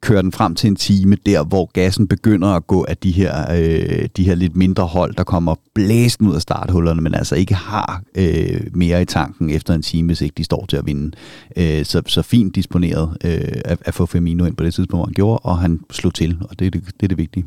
køre 0.00 0.22
den 0.22 0.32
frem 0.32 0.54
til 0.54 0.68
en 0.68 0.76
time, 0.76 1.16
der 1.26 1.44
hvor 1.44 1.70
gassen 1.72 2.08
begynder 2.08 2.48
at 2.48 2.66
gå 2.66 2.86
af 2.88 2.96
de 2.96 3.10
her, 3.10 3.52
øh, 3.52 4.08
de 4.16 4.24
her 4.24 4.34
lidt 4.34 4.56
mindre 4.56 4.86
hold, 4.86 5.14
der 5.14 5.24
kommer 5.24 5.54
blæsten 5.74 6.28
ud 6.28 6.34
af 6.34 6.42
starthullerne, 6.42 7.02
men 7.02 7.14
altså 7.14 7.34
ikke 7.34 7.54
har 7.54 8.02
øh, 8.14 8.60
mere 8.74 9.02
i 9.02 9.04
tanken 9.04 9.50
efter 9.50 9.74
en 9.74 9.82
time, 9.82 10.06
hvis 10.06 10.20
ikke 10.20 10.34
de 10.34 10.44
står 10.44 10.66
til 10.68 10.76
at 10.76 10.86
vinde. 10.86 11.16
Øh, 11.56 11.84
så, 11.84 12.02
så 12.06 12.22
fint 12.22 12.54
disponeret 12.54 13.16
øh, 13.24 13.60
at, 13.64 13.78
at 13.84 13.94
få 13.94 14.06
Firmino 14.06 14.44
ind 14.44 14.56
på 14.56 14.64
det 14.64 14.74
tidspunkt, 14.74 15.06
han 15.06 15.14
gjorde, 15.14 15.38
og 15.38 15.58
han 15.58 15.80
slog 15.90 16.14
til, 16.14 16.38
og 16.40 16.58
det 16.58 16.72
det, 16.72 16.84
det, 16.86 17.02
er 17.02 17.08
det 17.08 17.18
vigtige. 17.18 17.44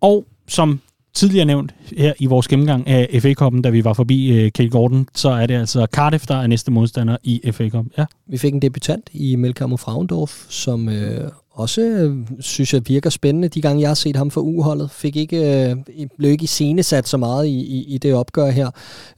Og 0.00 0.26
som 0.48 0.80
tidligere 1.16 1.44
nævnt 1.44 1.74
her 1.96 2.12
i 2.18 2.26
vores 2.26 2.48
gennemgang 2.48 2.88
af 2.88 3.18
FA-koppen, 3.22 3.62
da 3.62 3.70
vi 3.70 3.84
var 3.84 3.92
forbi 3.92 4.28
øh, 4.28 4.52
Kate 4.52 4.68
Gordon, 4.68 5.08
så 5.14 5.30
er 5.30 5.46
det 5.46 5.54
altså 5.54 5.86
Cardiff, 5.92 6.26
der 6.26 6.34
er 6.36 6.46
næste 6.46 6.70
modstander 6.70 7.16
i 7.22 7.50
FA-koppen. 7.52 7.92
Ja. 7.98 8.04
Vi 8.28 8.38
fik 8.38 8.54
en 8.54 8.62
debutant 8.62 9.10
i 9.12 9.36
Melkamo 9.36 9.76
Fraundorf, 9.76 10.46
som 10.48 10.88
øh, 10.88 11.30
også, 11.52 11.80
øh, 11.80 12.16
synes 12.40 12.74
jeg, 12.74 12.82
virker 12.88 13.10
spændende. 13.10 13.48
De 13.48 13.60
gange, 13.60 13.80
jeg 13.80 13.90
har 13.90 13.94
set 13.94 14.16
ham 14.16 14.30
for 14.30 14.40
uholdet, 14.40 14.90
fik 14.90 15.16
ikke, 15.16 15.68
øh, 15.70 15.76
blev 16.18 16.30
ikke 16.30 16.46
sat 16.82 17.08
så 17.08 17.16
meget 17.16 17.46
i, 17.46 17.60
i, 17.60 17.94
i 17.94 17.98
det 17.98 18.14
opgør 18.14 18.50
her. 18.50 18.70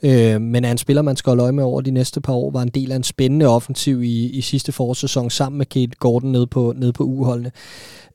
Øh, 0.03 0.41
men 0.41 0.65
er 0.65 0.71
en 0.71 0.79
spiller, 0.79 1.03
man 1.03 1.17
skal 1.17 1.31
holde 1.31 1.43
øje 1.43 1.53
med 1.53 1.65
over 1.65 1.81
de 1.81 1.91
næste 1.91 2.21
par 2.21 2.33
år, 2.33 2.51
var 2.51 2.63
en 2.63 2.69
del 2.69 2.93
af 2.93 2.97
en 2.97 3.03
spændende 3.03 3.47
offensiv 3.47 4.03
i, 4.03 4.31
i 4.31 4.41
sidste 4.41 4.73
forårssæson, 4.73 5.31
sammen 5.31 5.59
med 5.59 5.67
Kate 5.67 5.97
Gordon 5.99 6.33
nede 6.33 6.47
på, 6.47 6.75
nede 6.77 6.93
på 6.93 7.05
uholdene. 7.05 7.51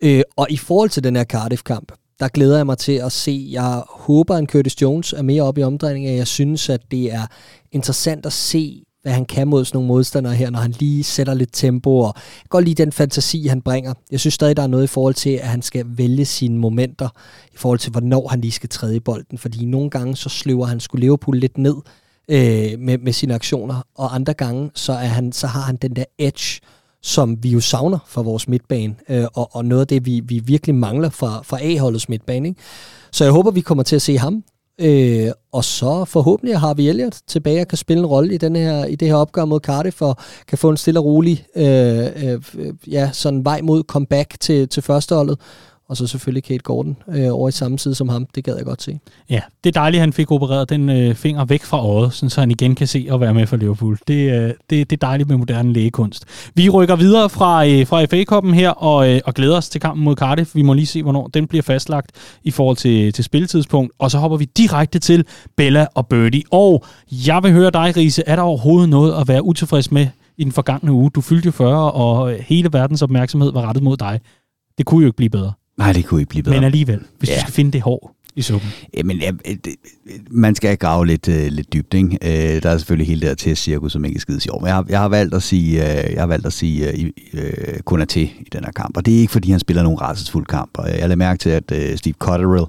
Øh, 0.01 0.21
og 0.35 0.47
i 0.49 0.57
forhold 0.57 0.89
til 0.89 1.03
den 1.03 1.15
her 1.15 1.23
Cardiff-kamp, 1.23 1.91
der 2.19 2.27
glæder 2.27 2.57
jeg 2.57 2.65
mig 2.65 2.77
til 2.77 2.91
at 2.91 3.11
se. 3.11 3.47
Jeg 3.51 3.83
håber, 3.89 4.35
at 4.35 4.49
Curtis 4.49 4.81
Jones 4.81 5.13
er 5.13 5.21
mere 5.21 5.43
oppe 5.43 5.61
i 5.61 5.63
omdrejningen. 5.63 6.17
Jeg 6.17 6.27
synes, 6.27 6.69
at 6.69 6.81
det 6.91 7.13
er 7.13 7.27
interessant 7.71 8.25
at 8.25 8.33
se, 8.33 8.83
hvad 9.03 9.13
han 9.13 9.25
kan 9.25 9.47
mod 9.47 9.65
sådan 9.65 9.77
nogle 9.77 9.87
modstandere 9.87 10.33
her, 10.33 10.49
når 10.49 10.59
han 10.59 10.71
lige 10.71 11.03
sætter 11.03 11.33
lidt 11.33 11.49
tempo, 11.53 11.97
og 11.97 12.13
jeg 12.15 12.49
går 12.49 12.59
lige 12.59 12.75
den 12.75 12.91
fantasi, 12.91 13.47
han 13.47 13.61
bringer. 13.61 13.93
Jeg 14.11 14.19
synes 14.19 14.33
stadig, 14.33 14.57
der 14.57 14.63
er 14.63 14.67
noget 14.67 14.83
i 14.83 14.87
forhold 14.87 15.13
til, 15.13 15.29
at 15.29 15.47
han 15.47 15.61
skal 15.61 15.85
vælge 15.87 16.25
sine 16.25 16.57
momenter, 16.57 17.09
i 17.53 17.57
forhold 17.57 17.79
til, 17.79 17.91
hvornår 17.91 18.27
han 18.27 18.41
lige 18.41 18.51
skal 18.51 18.69
træde 18.69 18.95
i 18.95 18.99
bolden, 18.99 19.37
fordi 19.37 19.65
nogle 19.65 19.89
gange 19.89 20.15
så 20.15 20.29
sløver 20.29 20.65
han 20.65 20.79
skulle 20.79 21.01
Liverpool 21.01 21.37
lidt 21.37 21.57
ned 21.57 21.75
øh, 22.29 22.79
med, 22.79 22.97
med 22.97 23.13
sine 23.13 23.35
aktioner, 23.35 23.81
og 23.95 24.15
andre 24.15 24.33
gange 24.33 24.71
så, 24.75 24.93
er 24.93 24.97
han, 24.97 25.31
så 25.31 25.47
har 25.47 25.61
han 25.61 25.75
den 25.75 25.95
der 25.95 26.05
edge, 26.17 26.61
som 27.03 27.43
vi 27.43 27.49
jo 27.49 27.59
savner 27.59 27.99
fra 28.07 28.21
vores 28.21 28.47
midtbane, 28.47 28.95
øh, 29.09 29.25
og, 29.33 29.55
og 29.55 29.65
noget 29.65 29.81
af 29.81 29.87
det, 29.87 30.05
vi, 30.05 30.21
vi 30.25 30.39
virkelig 30.39 30.75
mangler 30.75 31.09
fra, 31.09 31.41
fra 31.43 31.57
A-holdets 31.61 32.09
midtbane. 32.09 32.47
Ikke? 32.47 32.61
Så 33.11 33.23
jeg 33.23 33.33
håber, 33.33 33.51
vi 33.51 33.61
kommer 33.61 33.83
til 33.83 33.95
at 33.95 34.01
se 34.01 34.17
ham 34.17 34.43
Øh, 34.81 35.31
og 35.51 35.63
så 35.63 36.05
forhåbentlig 36.05 36.59
har 36.59 36.73
vi 36.73 36.89
Elliot 36.89 37.17
tilbage 37.27 37.61
og 37.61 37.67
kan 37.67 37.77
spille 37.77 37.99
en 37.99 38.05
rolle 38.05 38.33
i, 38.33 38.37
den 38.37 38.55
her, 38.55 38.85
i 38.85 38.95
det 38.95 39.07
her 39.07 39.15
opgør 39.15 39.45
mod 39.45 39.59
Cardiff, 39.59 40.01
og 40.01 40.17
kan 40.47 40.57
få 40.57 40.69
en 40.69 40.77
stille 40.77 40.99
og 40.99 41.05
rolig 41.05 41.45
øh, 41.55 42.05
øh, 42.15 42.41
ja, 42.87 43.09
sådan 43.13 43.45
vej 43.45 43.61
mod 43.61 43.83
comeback 43.83 44.39
til, 44.39 44.69
til 44.69 44.83
førsteholdet 44.83 45.39
og 45.87 45.97
så 45.97 46.07
selvfølgelig 46.07 46.43
Kate 46.43 46.59
Gordon 46.63 46.97
øh, 47.07 47.27
over 47.31 47.49
i 47.49 47.51
samme 47.51 47.79
side 47.79 47.95
som 47.95 48.09
ham. 48.09 48.27
Det 48.35 48.43
gad 48.43 48.55
jeg 48.55 48.65
godt 48.65 48.81
se. 48.81 48.99
Ja, 49.29 49.41
det 49.63 49.75
er 49.75 49.79
dejligt, 49.79 49.99
at 49.99 50.01
han 50.01 50.13
fik 50.13 50.31
opereret 50.31 50.69
den 50.69 50.89
øh, 50.89 51.15
finger 51.15 51.45
væk 51.45 51.63
fra 51.63 51.85
øjet, 51.85 52.13
sådan, 52.13 52.29
så 52.29 52.39
han 52.39 52.51
igen 52.51 52.75
kan 52.75 52.87
se 52.87 53.07
og 53.09 53.21
være 53.21 53.33
med 53.33 53.47
for 53.47 53.57
Liverpool. 53.57 53.97
Det, 54.07 54.31
øh, 54.31 54.53
det, 54.69 54.89
det 54.89 54.93
er 54.93 55.07
dejligt 55.07 55.29
med 55.29 55.37
moderne 55.37 55.73
lægekunst. 55.73 56.25
Vi 56.55 56.69
rykker 56.69 56.95
videre 56.95 57.29
fra, 57.29 57.67
øh, 57.67 57.87
fra 57.87 58.05
FA-koppen 58.05 58.53
her 58.53 58.69
og, 58.69 59.09
øh, 59.09 59.21
og 59.25 59.33
glæder 59.33 59.57
os 59.57 59.69
til 59.69 59.81
kampen 59.81 60.03
mod 60.03 60.15
Cardiff. 60.15 60.55
Vi 60.55 60.61
må 60.61 60.73
lige 60.73 60.85
se, 60.85 61.03
hvornår 61.03 61.27
den 61.27 61.47
bliver 61.47 61.63
fastlagt 61.63 62.11
i 62.43 62.51
forhold 62.51 62.77
til, 62.77 63.13
til 63.13 63.23
spilletidspunkt. 63.23 63.93
Og 63.99 64.11
så 64.11 64.17
hopper 64.17 64.37
vi 64.37 64.45
direkte 64.45 64.99
til 64.99 65.25
Bella 65.57 65.87
og 65.95 66.07
Birdie. 66.07 66.43
Og 66.51 66.85
jeg 67.11 67.43
vil 67.43 67.51
høre 67.51 67.71
dig, 67.71 67.97
Riese. 67.97 68.23
Er 68.27 68.35
der 68.35 68.43
overhovedet 68.43 68.89
noget 68.89 69.21
at 69.21 69.27
være 69.27 69.43
utilfreds 69.45 69.91
med 69.91 70.07
i 70.37 70.43
den 70.43 70.51
forgangne 70.51 70.91
uge? 70.91 71.09
Du 71.09 71.21
fyldte 71.21 71.45
jo 71.45 71.51
40, 71.51 71.91
og 71.91 72.33
øh, 72.33 72.39
hele 72.39 72.69
verdens 72.73 73.01
opmærksomhed 73.01 73.51
var 73.51 73.61
rettet 73.61 73.83
mod 73.83 73.97
dig. 73.97 74.19
Det 74.77 74.85
kunne 74.85 75.01
jo 75.01 75.07
ikke 75.07 75.17
blive 75.17 75.29
bedre. 75.29 75.53
Nej, 75.77 75.93
det 75.93 76.05
kunne 76.05 76.21
ikke 76.21 76.29
blive 76.29 76.43
bedre. 76.43 76.57
Men 76.57 76.63
alligevel, 76.63 77.01
hvis 77.19 77.29
ja. 77.29 77.35
du 77.35 77.39
skal 77.39 77.53
finde 77.53 77.71
det 77.71 77.81
hår 77.81 78.15
i 78.35 78.41
suppen. 78.41 78.69
Jamen, 78.97 79.17
ja, 79.17 79.31
øh, 79.47 79.55
det, 79.65 79.75
man 80.31 80.55
skal 80.55 80.77
grave 80.77 81.07
lidt, 81.07 81.27
øh, 81.27 81.47
lidt 81.47 81.73
dybt, 81.73 81.93
ikke? 81.93 82.17
Øh, 82.21 82.63
der 82.63 82.69
er 82.69 82.77
selvfølgelig 82.77 83.07
hele 83.07 83.21
det 83.21 83.29
her 83.29 83.35
test-cirkus, 83.35 83.91
som 83.91 84.05
ikke 84.05 84.17
er 84.17 84.19
skide 84.19 84.39
sjovt. 84.39 84.61
Men 84.61 84.67
jeg 84.67 84.75
har, 84.75 84.85
jeg 84.89 84.99
har 84.99 85.07
valgt 85.07 85.33
at 85.33 85.43
sige, 85.43 85.81
øh, 85.81 86.13
jeg 86.13 86.21
har 86.21 86.27
valgt 86.27 86.45
at 86.45 86.53
sige 86.53 86.91
øh, 86.91 87.09
uh, 87.33 87.79
kun 87.85 88.01
er 88.01 88.05
til 88.05 88.23
i 88.23 88.47
den 88.53 88.63
her 88.63 88.71
kamp. 88.71 88.97
Og 88.97 89.05
det 89.05 89.15
er 89.15 89.19
ikke, 89.19 89.31
fordi 89.31 89.51
han 89.51 89.59
spiller 89.59 89.83
nogen 89.83 90.01
rædselsfuld 90.01 90.45
kamp. 90.45 90.69
Og 90.73 90.89
jeg 90.89 90.99
lagde 90.99 91.15
mærke 91.15 91.39
til, 91.39 91.49
at 91.49 91.71
øh, 91.71 91.97
Steve 91.97 92.15
Cotterill, 92.19 92.65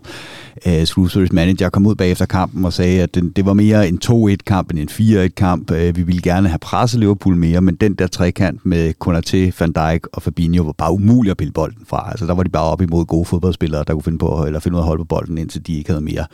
øh, 0.67 0.83
Shrewsbury's 0.83 1.33
manager, 1.33 1.69
kom 1.69 1.87
ud 1.87 1.95
bagefter 1.95 2.27
kampen 2.27 2.65
og 2.65 2.73
sagde, 2.73 3.03
at 3.03 3.15
det, 3.15 3.37
det 3.37 3.47
var 3.47 3.53
mere 3.53 3.89
en 3.89 4.01
2-1-kamp 4.05 4.71
end 4.71 4.79
en 4.79 4.89
4-1-kamp. 5.25 5.71
Øh, 5.71 5.97
vi 5.97 6.03
ville 6.03 6.23
gerne 6.23 6.49
have 6.49 6.59
presset 6.59 7.01
Liverpool 7.01 7.37
mere, 7.37 7.61
men 7.61 7.75
den 7.75 7.95
der 7.95 8.07
trekant 8.07 8.67
med 8.67 8.95
Konaté, 9.05 9.57
Van 9.61 9.73
Dijk 9.73 10.07
og 10.13 10.23
Fabinho 10.23 10.65
var 10.65 10.73
bare 10.73 10.93
umulig 10.93 11.31
at 11.31 11.37
pille 11.37 11.53
bolden 11.53 11.83
fra. 11.87 12.09
Altså, 12.11 12.27
der 12.27 12.35
var 12.35 12.43
de 12.43 12.51
bare 12.51 12.65
op 12.65 12.83
imod 12.83 13.05
gode 13.05 13.25
fodboldspillere, 13.25 13.85
der 13.87 13.93
kunne 13.93 14.03
finde, 14.03 14.19
på, 14.19 14.45
eller 14.47 14.61
finde 14.61 14.75
ud 14.75 14.81
af 14.81 14.83
at 14.83 14.87
holde 14.87 15.01
på 15.01 15.05
bolden, 15.05 15.39
indtil 15.55 15.75
de 15.75 15.79
ikke 15.79 15.91
havde 15.91 16.05
mere 16.05 16.27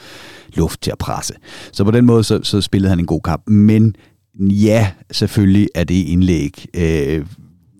luft 0.54 0.82
til 0.82 0.90
at 0.90 0.98
presse. 0.98 1.34
Så 1.72 1.84
på 1.84 1.90
den 1.90 2.06
måde, 2.06 2.24
så, 2.24 2.40
så 2.42 2.60
spillede 2.60 2.90
han 2.90 2.98
en 2.98 3.06
god 3.06 3.20
kamp. 3.20 3.48
Men 3.48 3.96
ja, 4.38 4.90
selvfølgelig 5.10 5.68
er 5.74 5.84
det 5.84 5.94
indlæg 5.94 6.66
øh, 6.74 7.26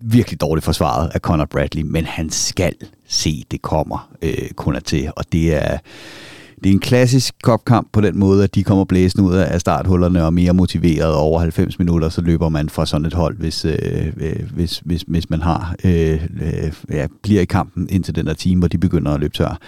virkelig 0.02 0.40
dårligt 0.40 0.64
forsvaret 0.64 1.10
af 1.14 1.20
Conor 1.20 1.44
Bradley, 1.44 1.82
men 1.82 2.04
han 2.04 2.30
skal 2.30 2.74
se, 3.08 3.44
det 3.50 3.62
kommer 3.62 4.10
øh, 4.22 4.50
kun 4.56 4.76
til, 4.84 5.12
og 5.16 5.32
det 5.32 5.54
er 5.54 5.78
det 6.62 6.68
er 6.68 6.72
en 6.72 6.80
klassisk 6.80 7.34
kopkamp 7.42 7.88
på 7.92 8.00
den 8.00 8.18
måde, 8.18 8.44
at 8.44 8.54
de 8.54 8.64
kommer 8.64 8.84
blæsende 8.84 9.24
ud 9.24 9.34
af 9.34 9.60
starthullerne 9.60 10.24
og 10.24 10.34
mere 10.34 10.54
motiveret 10.54 11.14
over 11.14 11.40
90 11.40 11.78
minutter, 11.78 12.08
så 12.08 12.20
løber 12.20 12.48
man 12.48 12.68
fra 12.68 12.86
sådan 12.86 13.06
et 13.06 13.14
hold, 13.14 13.36
hvis, 13.36 13.64
øh, 13.64 14.12
øh, 14.16 14.52
hvis, 14.54 14.82
hvis, 14.84 15.02
hvis 15.06 15.30
man 15.30 15.42
har 15.42 15.74
øh, 15.84 16.26
øh, 16.42 16.72
ja, 16.90 17.06
bliver 17.22 17.40
i 17.40 17.44
kampen 17.44 17.88
indtil 17.90 18.14
den 18.14 18.26
der 18.26 18.34
time, 18.34 18.58
hvor 18.58 18.68
de 18.68 18.78
begynder 18.78 19.12
at 19.12 19.20
løbe 19.20 19.34
tør. 19.34 19.58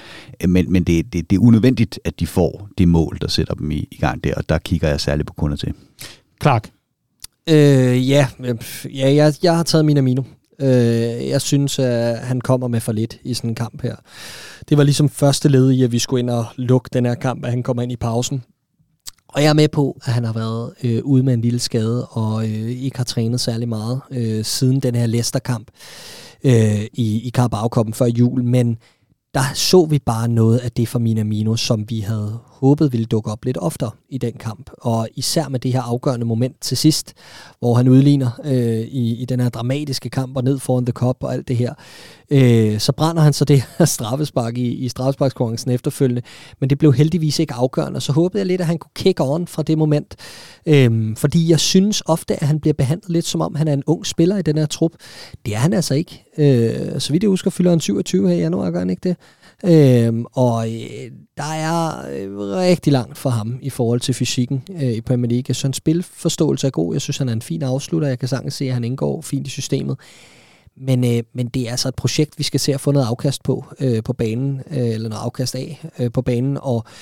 Men, 0.48 0.72
men 0.72 0.84
det, 0.84 1.12
det, 1.12 1.30
det 1.30 1.36
er 1.36 1.40
unødvendigt, 1.40 2.00
at 2.04 2.20
de 2.20 2.26
får 2.26 2.68
det 2.78 2.88
mål, 2.88 3.18
der 3.20 3.28
sætter 3.28 3.54
dem 3.54 3.70
i, 3.70 3.88
i 3.90 3.96
gang 3.96 4.24
der, 4.24 4.34
og 4.34 4.48
der 4.48 4.58
kigger 4.58 4.88
jeg 4.88 5.00
særligt 5.00 5.26
på 5.26 5.34
kunder 5.34 5.56
til. 5.56 5.72
Clark? 6.42 6.68
Øh, 7.48 8.10
ja, 8.10 8.26
ja 8.94 9.14
jeg, 9.14 9.34
jeg 9.42 9.56
har 9.56 9.62
taget 9.62 9.84
min 9.84 9.98
amino. 9.98 10.22
Øh, 10.60 11.28
jeg 11.28 11.40
synes, 11.40 11.78
at 11.78 12.18
han 12.18 12.40
kommer 12.40 12.68
med 12.68 12.80
for 12.80 12.92
lidt 12.92 13.18
i 13.24 13.34
sådan 13.34 13.50
en 13.50 13.54
kamp 13.54 13.82
her. 13.82 13.96
Det 14.68 14.78
var 14.78 14.84
ligesom 14.84 15.08
første 15.08 15.48
led 15.48 15.70
i, 15.70 15.82
at 15.82 15.92
vi 15.92 15.98
skulle 15.98 16.20
ind 16.20 16.30
og 16.30 16.44
lukke 16.56 16.90
den 16.92 17.06
her 17.06 17.14
kamp, 17.14 17.44
at 17.44 17.50
han 17.50 17.62
kommer 17.62 17.82
ind 17.82 17.92
i 17.92 17.96
pausen. 17.96 18.44
Og 19.28 19.42
jeg 19.42 19.48
er 19.48 19.54
med 19.54 19.68
på, 19.68 19.98
at 20.04 20.12
han 20.12 20.24
har 20.24 20.32
været 20.32 20.72
øh, 20.84 21.04
ude 21.04 21.22
med 21.22 21.34
en 21.34 21.40
lille 21.40 21.58
skade, 21.58 22.06
og 22.06 22.44
øh, 22.44 22.70
ikke 22.70 22.96
har 22.96 23.04
trænet 23.04 23.40
særlig 23.40 23.68
meget 23.68 24.00
øh, 24.10 24.44
siden 24.44 24.80
den 24.80 24.94
her 24.94 25.06
Leicester-kamp 25.06 25.70
øh, 26.44 26.84
i, 26.92 27.20
i 27.24 27.30
Carabao 27.30 27.92
før 27.92 28.06
jul. 28.06 28.44
Men 28.44 28.76
der 29.34 29.40
så 29.54 29.84
vi 29.84 29.98
bare 29.98 30.28
noget 30.28 30.58
af 30.58 30.72
det 30.72 30.88
fra 30.88 30.98
Minamino, 30.98 31.56
som 31.56 31.90
vi 31.90 32.00
havde 32.00 32.38
håbet 32.62 32.92
ville 32.92 33.06
dukke 33.06 33.30
op 33.30 33.44
lidt 33.44 33.58
oftere 33.60 33.90
i 34.08 34.18
den 34.18 34.32
kamp. 34.32 34.70
Og 34.78 35.08
især 35.14 35.48
med 35.48 35.60
det 35.60 35.72
her 35.72 35.82
afgørende 35.82 36.26
moment 36.26 36.56
til 36.60 36.76
sidst, 36.76 37.14
hvor 37.58 37.74
han 37.74 37.88
udligner 37.88 38.30
øh, 38.44 38.80
i, 38.80 39.22
i 39.22 39.24
den 39.24 39.40
her 39.40 39.48
dramatiske 39.48 40.10
kamp 40.10 40.36
og 40.36 40.44
ned 40.44 40.58
foran 40.58 40.86
The 40.86 40.92
Cup 40.92 41.16
og 41.20 41.32
alt 41.32 41.48
det 41.48 41.56
her. 41.56 41.74
Øh, 42.30 42.78
så 42.78 42.92
brænder 42.92 43.22
han 43.22 43.32
så 43.32 43.44
det 43.44 43.64
her 43.78 43.84
straffespark 43.84 44.58
i, 44.58 44.68
i 44.68 44.88
straffesparkskonkurrencen 44.88 45.70
efterfølgende. 45.70 46.22
Men 46.60 46.70
det 46.70 46.78
blev 46.78 46.92
heldigvis 46.92 47.38
ikke 47.38 47.54
afgørende, 47.54 48.00
så 48.00 48.12
håbede 48.12 48.38
jeg 48.38 48.46
lidt, 48.46 48.60
at 48.60 48.66
han 48.66 48.78
kunne 48.78 48.90
kick 48.94 49.20
on 49.20 49.46
fra 49.46 49.62
det 49.62 49.78
moment. 49.78 50.16
Øh, 50.66 51.16
fordi 51.16 51.50
jeg 51.50 51.60
synes 51.60 52.02
ofte, 52.06 52.42
at 52.42 52.46
han 52.46 52.60
bliver 52.60 52.74
behandlet 52.74 53.10
lidt 53.10 53.26
som 53.26 53.40
om, 53.40 53.54
han 53.54 53.68
er 53.68 53.72
en 53.72 53.84
ung 53.86 54.06
spiller 54.06 54.36
i 54.36 54.42
den 54.42 54.58
her 54.58 54.66
trup. 54.66 54.92
Det 55.46 55.54
er 55.54 55.58
han 55.58 55.72
altså 55.72 55.94
ikke. 55.94 56.24
Øh, 56.38 57.00
så 57.00 57.12
vidt 57.12 57.22
jeg 57.22 57.30
husker, 57.30 57.50
fylder 57.50 57.70
han 57.70 57.80
27 57.80 58.28
her 58.28 58.34
i 58.34 58.38
januar, 58.38 58.70
gør 58.70 58.78
han 58.78 58.90
ikke 58.90 59.08
det? 59.08 59.16
Øhm, 59.64 60.24
og 60.32 60.68
øh, 60.68 61.10
der 61.36 61.52
er 61.52 62.06
øh, 62.12 62.38
rigtig 62.38 62.92
langt 62.92 63.18
for 63.18 63.30
ham 63.30 63.58
i 63.62 63.70
forhold 63.70 64.00
til 64.00 64.14
fysikken 64.14 64.62
øh, 64.74 64.92
i 64.92 65.00
Premier 65.00 65.30
League. 65.30 65.54
Så 65.54 65.66
en 65.66 65.72
spilforståelse 65.72 66.66
er 66.66 66.70
god. 66.70 66.94
Jeg 66.94 67.00
synes, 67.00 67.18
han 67.18 67.28
er 67.28 67.32
en 67.32 67.42
fin 67.42 67.62
afslutter. 67.62 68.08
Jeg 68.08 68.18
kan 68.18 68.28
sagtens 68.28 68.54
se, 68.54 68.64
at 68.64 68.74
han 68.74 68.84
indgår 68.84 69.20
fint 69.20 69.46
i 69.46 69.50
systemet. 69.50 69.96
Men, 70.76 71.04
øh, 71.04 71.22
men 71.32 71.48
det 71.48 71.66
er 71.66 71.70
altså 71.70 71.88
et 71.88 71.94
projekt, 71.94 72.38
vi 72.38 72.42
skal 72.42 72.60
se 72.60 72.74
at 72.74 72.80
få 72.80 72.92
noget 72.92 73.06
afkast 73.06 73.42
på 73.42 73.64
øh, 73.80 74.02
på 74.02 74.12
banen, 74.12 74.60
øh, 74.70 74.88
eller 74.88 75.08
noget 75.08 75.22
afkast 75.22 75.54
af 75.54 75.84
øh, 75.98 76.12
på 76.12 76.22
banen, 76.22 76.58
og 76.62 76.84
øh, 76.86 76.92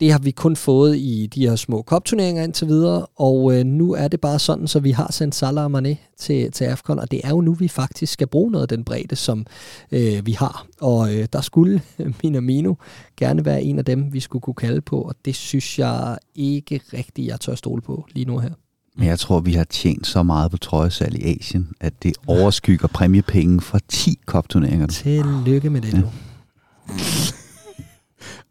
det 0.00 0.12
har 0.12 0.18
vi 0.18 0.30
kun 0.30 0.56
fået 0.56 0.96
i 0.96 1.28
de 1.34 1.48
her 1.48 1.56
små 1.56 1.82
kopturneringer 1.82 2.42
indtil 2.42 2.66
videre, 2.66 3.06
og 3.16 3.58
øh, 3.58 3.64
nu 3.64 3.92
er 3.92 4.08
det 4.08 4.20
bare 4.20 4.38
sådan, 4.38 4.68
så 4.68 4.80
vi 4.80 4.90
har 4.90 5.12
sendt 5.12 5.34
Salah 5.34 5.64
og 5.64 5.78
Mané 5.78 5.96
til, 6.18 6.52
til 6.52 6.64
AFCON, 6.64 6.98
og 6.98 7.10
det 7.10 7.20
er 7.24 7.30
jo 7.30 7.40
nu, 7.40 7.54
vi 7.54 7.68
faktisk 7.68 8.12
skal 8.12 8.26
bruge 8.26 8.50
noget 8.50 8.62
af 8.62 8.68
den 8.68 8.84
bredde, 8.84 9.16
som 9.16 9.46
øh, 9.92 10.26
vi 10.26 10.32
har. 10.32 10.66
Og 10.80 11.14
øh, 11.14 11.28
der 11.32 11.40
skulle 11.40 11.82
Minamino 12.22 12.74
gerne 13.16 13.44
være 13.44 13.62
en 13.62 13.78
af 13.78 13.84
dem, 13.84 14.12
vi 14.12 14.20
skulle 14.20 14.42
kunne 14.42 14.54
kalde 14.54 14.80
på, 14.80 15.00
og 15.00 15.14
det 15.24 15.34
synes 15.34 15.78
jeg 15.78 16.18
ikke 16.34 16.80
rigtigt, 16.92 17.28
jeg 17.28 17.40
tør 17.40 17.54
stole 17.54 17.82
på 17.82 18.06
lige 18.14 18.24
nu 18.26 18.38
her. 18.38 18.50
Men 18.98 19.08
jeg 19.08 19.18
tror, 19.18 19.40
vi 19.40 19.52
har 19.52 19.64
tjent 19.64 20.06
så 20.06 20.22
meget 20.22 20.50
på 20.50 20.56
trøjesal 20.56 21.14
i 21.14 21.36
Asien, 21.38 21.68
at 21.80 22.02
det 22.02 22.12
overskygger 22.26 22.88
præmiepenge 22.88 23.60
fra 23.60 23.78
10 23.88 24.18
kopturneringer. 24.26 24.86
Tillykke 24.86 25.70
med 25.70 25.80
det 25.80 25.92
ja. 25.92 26.02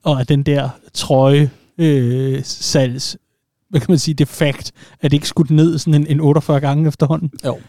Og 0.05 0.21
at 0.21 0.29
den 0.29 0.43
der 0.43 0.69
trøje 0.93 1.51
øh, 1.77 2.39
salgs, 2.43 3.17
hvad 3.69 3.81
kan 3.81 3.91
man 3.91 3.99
sige, 3.99 4.15
det 4.15 4.27
fakt, 4.27 4.71
at 5.01 5.11
det 5.11 5.13
ikke 5.13 5.27
skudt 5.27 5.51
ned 5.51 5.77
sådan 5.77 5.93
en, 5.93 6.07
en 6.07 6.19
48 6.19 6.59
gange 6.59 6.87
efterhånden. 6.87 7.31
Jo. 7.45 7.59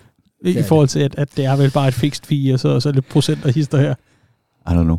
I 0.44 0.62
forhold 0.62 0.88
til, 0.88 1.00
at, 1.00 1.14
at 1.14 1.36
det 1.36 1.44
er 1.44 1.56
vel 1.56 1.70
bare 1.70 1.88
et 1.88 1.94
fixed 1.94 2.24
fee, 2.24 2.54
og 2.54 2.60
så, 2.60 2.68
og 2.68 2.82
så 2.82 2.92
lidt 2.92 3.08
procent 3.08 3.44
af 3.44 3.54
hister 3.54 3.78
her. 3.78 3.94
I 4.66 4.70
don't 4.70 4.82
know. 4.82 4.98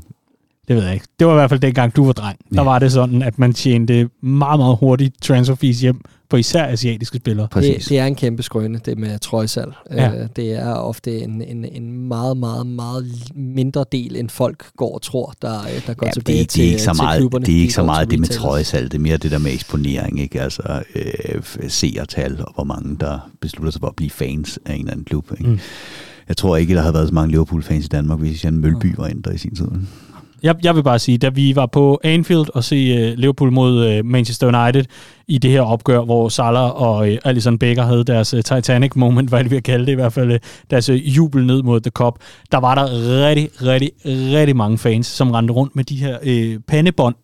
Det 0.68 0.76
ved 0.76 0.84
jeg 0.84 0.94
ikke. 0.94 1.06
Det 1.20 1.28
var 1.28 1.34
i 1.34 1.36
hvert 1.36 1.50
fald 1.50 1.60
dengang, 1.60 1.96
du 1.96 2.06
var 2.06 2.14
dreng. 2.14 2.40
Ja. 2.52 2.56
Der 2.56 2.64
var 2.64 2.80
det 2.80 2.92
sådan, 2.92 3.22
at 3.22 3.40
man 3.40 3.54
tjente 3.54 4.10
meget, 4.22 4.60
meget 4.60 4.78
hurtigt 4.80 5.22
transfer 5.22 5.56
fees 5.56 5.82
hjem 5.82 6.02
på 6.30 6.38
især 6.38 6.66
asiatiske 6.66 7.18
spillere. 7.18 7.48
Det, 7.56 7.86
det 7.90 8.00
er 8.00 8.06
en 8.06 8.16
kæmpe 8.16 8.44
skrøne, 8.44 8.80
det 8.86 8.98
med 8.98 9.20
trøjsal. 9.20 9.74
Ja. 9.92 10.12
Uh, 10.12 10.28
det 10.36 10.54
er 10.54 10.74
ofte 10.74 11.20
en, 11.20 11.42
en, 11.42 11.66
en 11.66 12.08
meget, 12.08 12.38
meget, 12.38 12.68
meget 12.68 13.06
mindre 13.36 13.86
del, 13.92 14.16
end 14.16 14.30
folk 14.30 14.66
går 14.78 14.94
og 14.94 15.02
tror, 15.02 15.34
der, 15.42 15.60
der 15.88 15.94
går 15.94 16.08
ja, 16.08 16.12
tilbage 16.12 16.40
det, 16.40 16.56
det 16.56 16.64
er 16.64 16.70
ikke 16.70 16.78
til, 16.78 16.86
så 16.86 16.94
meget, 16.94 17.16
til 17.16 17.22
klubberne. 17.22 17.46
Det 17.46 17.58
er 17.58 17.62
ikke 17.62 17.74
så 17.74 17.84
meget 17.84 18.12
det 18.12 18.20
med 18.20 18.28
trøjsal, 18.28 18.84
det 18.84 18.94
er 18.94 19.00
mere 19.00 19.18
det 19.18 19.32
der 19.32 19.40
med 19.40 19.54
eksponering, 19.54 20.20
ikke? 20.20 20.42
Altså 20.42 20.84
øh, 20.96 21.42
seertal, 21.68 22.40
og 22.42 22.54
hvor 22.56 22.64
mange 22.64 22.98
der 23.00 23.30
beslutter 23.42 23.72
sig 23.72 23.80
for 23.80 23.88
at 23.88 23.96
blive 23.96 24.10
fans 24.10 24.60
af 24.66 24.74
en 24.74 24.80
eller 24.80 24.92
anden 24.92 25.06
klub. 25.06 25.32
Ikke? 25.32 25.50
Mm. 25.50 25.60
Jeg 26.28 26.38
tror 26.38 26.58
ikke, 26.58 26.76
der 26.76 26.82
har 26.82 26.92
været 26.92 27.08
så 27.08 27.14
mange 27.14 27.32
Liverpool-fans 27.32 27.86
i 27.86 27.88
Danmark, 27.88 28.20
hvis 28.20 28.44
Jan 28.44 28.58
Mølby 28.58 28.96
var 28.98 29.08
ændret 29.08 29.36
i 29.36 29.38
sin 29.38 29.56
tid 29.56 29.68
jeg, 30.44 30.56
jeg 30.64 30.76
vil 30.76 30.84
bare 30.84 31.00
sige, 31.00 31.18
da 31.18 31.30
vi 31.30 31.56
var 31.56 31.66
på 31.66 32.00
Anfield 32.04 32.46
og 32.54 32.64
se 32.64 33.12
uh, 33.12 33.18
Liverpool 33.18 33.52
mod 33.52 34.00
uh, 34.00 34.06
Manchester 34.06 34.48
United 34.48 34.86
i 35.28 35.38
det 35.38 35.52
her 35.52 35.62
opgør, 35.62 36.02
hvor 36.02 36.30
Salah 36.30 36.82
og 36.82 36.98
uh, 36.98 37.16
Alisson 37.24 37.60
Becker 37.60 37.84
havde 37.84 38.04
deres 38.04 38.34
uh, 38.34 38.42
Titanic 38.42 38.96
moment, 38.96 39.30
hvad 39.32 39.44
det 39.44 39.52
vil 39.52 39.64
kalde 39.64 39.86
det 39.86 39.92
i 39.92 39.96
hvert 39.96 40.14
fald, 40.14 40.32
uh, 40.32 40.38
deres 40.70 40.90
uh, 40.90 41.18
jubel 41.18 41.46
ned 41.46 41.64
mod 41.64 41.82
The 41.82 41.92
Cup, 41.92 42.14
der 42.52 42.58
var 42.58 42.76
der 42.76 42.86
rigtig, 43.28 43.50
rigtig, 43.62 43.92
rigtig 44.06 44.56
mange 44.56 44.78
fans, 44.78 45.08
som 45.08 45.32
rendte 45.32 45.54
rundt 45.54 45.76
med 45.76 45.84
de 45.84 45.96
her 45.96 46.18
uh, 46.22 46.62
pandebånd 46.68 47.16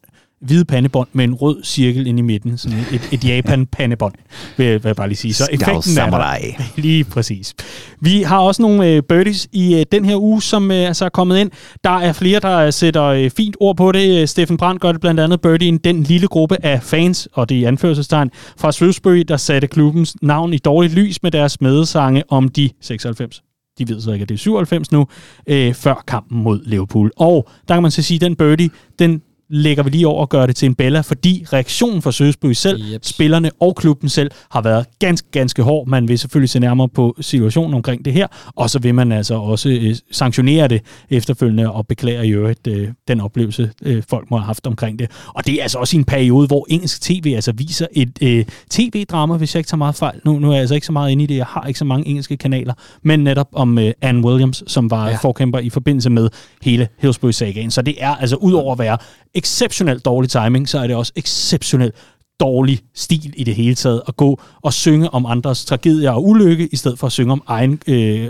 hvide 0.44 0.66
pandebånd 0.66 1.08
med 1.14 1.26
en 1.26 1.34
rød 1.34 1.64
cirkel 1.64 2.08
ind 2.08 2.20
i 2.20 2.22
midten. 2.22 2.58
Sådan 2.58 2.78
et, 2.92 3.10
et 3.12 3.26
Japan-pandebånd, 3.26 4.14
vil, 4.58 4.68
vil 4.68 4.82
jeg 4.86 4.96
bare 4.96 5.08
lige 5.08 5.18
sige. 5.18 5.34
Så 5.34 5.48
effekten 5.52 5.98
er 5.98 6.10
der. 6.10 6.38
Lige 6.82 7.04
præcis. 7.04 7.54
Vi 8.00 8.22
har 8.22 8.40
også 8.40 8.62
nogle 8.62 8.98
uh, 8.98 9.04
birdies 9.10 9.48
i 9.52 9.76
uh, 9.76 9.82
den 9.92 10.06
her 10.06 10.22
uge, 10.22 10.42
som 10.42 10.70
uh, 10.70 10.76
altså 10.76 11.06
er 11.06 11.10
kommet 11.10 11.40
ind. 11.40 11.52
Der 11.84 12.00
er 12.00 12.14
flere, 12.14 12.40
der 12.40 12.72
sætter 12.72 13.26
uh, 13.26 13.32
fint 13.32 13.56
ord 13.60 13.78
på 13.78 13.92
det. 13.92 14.30
Steffen 14.30 14.58
Brandt 14.58 14.82
gør 14.82 14.92
det 14.92 15.02
blandt 15.02 15.20
andet 15.20 15.42
birdien 15.42 15.78
den 15.78 16.04
lille 16.04 16.28
gruppe 16.28 16.66
af 16.66 16.84
fans, 16.84 17.28
og 17.34 17.50
det 17.50 17.58
er 17.58 17.62
i 17.62 17.64
anførselstegn, 17.64 18.32
fra 18.58 18.72
Shrewsbury, 18.72 19.24
der 19.28 19.38
satte 19.38 19.68
klubbens 19.68 20.16
navn 20.22 20.54
i 20.54 20.58
dårligt 20.58 20.94
lys 20.94 21.24
med 21.24 21.32
deres 21.32 21.62
medsange 21.62 22.24
om 22.30 22.50
de 22.50 22.70
96 22.82 23.42
de 23.78 23.90
ved 23.90 24.02
så 24.02 24.12
ikke, 24.12 24.24
at 24.24 24.30
det 24.30 24.36
er 24.36 24.40
97 24.40 24.92
nu, 24.92 25.08
øh, 25.48 25.74
før 25.74 26.04
kampen 26.08 26.44
mod 26.44 26.62
Liverpool. 26.66 27.12
Og 27.18 27.50
der 27.68 27.74
kan 27.76 27.82
man 27.82 27.92
så 27.92 28.02
sige, 28.02 28.16
at 28.16 28.22
den 28.22 28.36
birdie, 28.36 28.70
den 29.00 29.22
lægger 29.54 29.84
vi 29.84 29.90
lige 29.90 30.08
over 30.08 30.22
og 30.22 30.30
gør 30.30 30.46
det 30.46 30.56
til 30.56 30.66
en 30.66 30.76
Bella, 30.76 31.02
fordi 31.02 31.46
reaktionen 31.54 32.02
fra 32.02 32.12
Søsby 32.12 32.54
selv, 32.54 32.82
yep. 32.94 33.06
spillerne 33.06 33.52
og 33.60 33.76
klubben 33.76 34.10
selv, 34.10 34.32
har 34.52 34.62
været 34.62 34.86
ganske, 35.00 35.28
ganske 35.32 35.64
hård. 35.64 35.88
Man 35.88 36.08
vil 36.08 36.20
selvfølgelig 36.20 36.50
se 36.50 36.60
nærmere 36.60 36.90
på 36.90 37.16
situationen 37.22 37.74
omkring 37.74 38.06
det 38.06 38.14
her, 38.14 38.28
og 38.56 38.70
så 38.70 38.80
vil 38.80 38.96
man 38.96 39.12
altså 39.12 39.36
også 39.36 39.70
øh, 39.70 39.96
sanktionere 40.12 40.68
det 40.68 40.82
efterfølgende 41.10 41.72
og 41.72 41.88
beklage 41.88 42.28
i 42.28 42.30
øvrigt 42.30 42.68
øh, 42.68 42.88
den 43.08 43.22
oplevelse, 43.22 43.72
øh, 43.82 44.04
folk 44.10 44.32
må 44.32 44.38
have 44.38 44.46
haft 44.46 44.68
omkring 44.68 45.00
det. 45.00 45.12
Og 45.28 45.46
det 45.46 45.54
er 45.54 45.62
altså 45.62 45.78
også 45.78 45.98
en 45.98 46.04
periode, 46.04 46.48
hvor 46.48 46.66
engelsk 46.70 47.02
tv 47.02 47.32
altså 47.36 47.52
viser 47.52 47.88
et 47.92 48.18
øh, 48.22 48.46
tv-drama, 48.70 49.38
hvis 49.38 49.56
jeg 49.56 49.60
ikke 49.60 49.68
tager 49.68 49.78
meget 49.78 49.96
fejl. 49.96 50.20
Nu, 50.26 50.40
nu 50.40 50.48
er 50.48 50.52
jeg 50.52 50.60
altså 50.60 50.76
ikke 50.76 50.88
så 50.88 50.94
meget 50.94 51.12
inde 51.12 51.24
i 51.24 51.28
det, 51.28 51.38
jeg 51.38 51.46
har 51.46 51.64
ikke 51.68 51.80
så 51.80 51.86
mange 51.86 52.08
engelske 52.08 52.38
kanaler, 52.38 52.74
men 53.04 53.20
netop 53.20 53.48
om 53.52 53.80
øh, 53.80 53.94
Anne 54.02 54.26
Williams, 54.26 54.64
som 54.68 54.92
var 54.92 55.10
ja. 55.10 55.16
forkæmper 55.16 55.60
i 55.60 55.70
forbindelse 55.70 56.10
med 56.10 56.30
hele 56.62 56.88
Hillsborough-sagaen. 56.98 57.72
Så 57.72 57.82
det 57.82 57.96
er 57.98 58.16
altså 58.16 58.36
ud 58.36 58.54
over 58.54 58.72
at 58.72 58.80
være 58.80 58.98
exceptionelt 59.44 60.06
dårlig 60.06 60.30
timing, 60.30 60.70
så 60.70 60.80
er 60.80 60.88
det 60.88 60.96
også 60.96 61.14
exceptionelt 61.16 61.96
dårlig 62.40 62.80
stil 62.94 63.34
i 63.38 63.44
det 63.44 63.56
hele 63.56 63.76
taget 63.76 64.02
at 64.08 64.18
gå 64.18 64.42
og 64.62 64.74
synge 64.74 65.10
om 65.10 65.26
andres 65.26 65.66
tragedier 65.66 66.12
og 66.12 66.28
ulykke, 66.28 66.70
i 66.72 66.76
stedet 66.76 67.00
for 67.00 67.08
at 67.08 67.14
synge 67.14 67.32
om 67.32 67.44
egen 67.48 67.80
øh, 67.88 68.30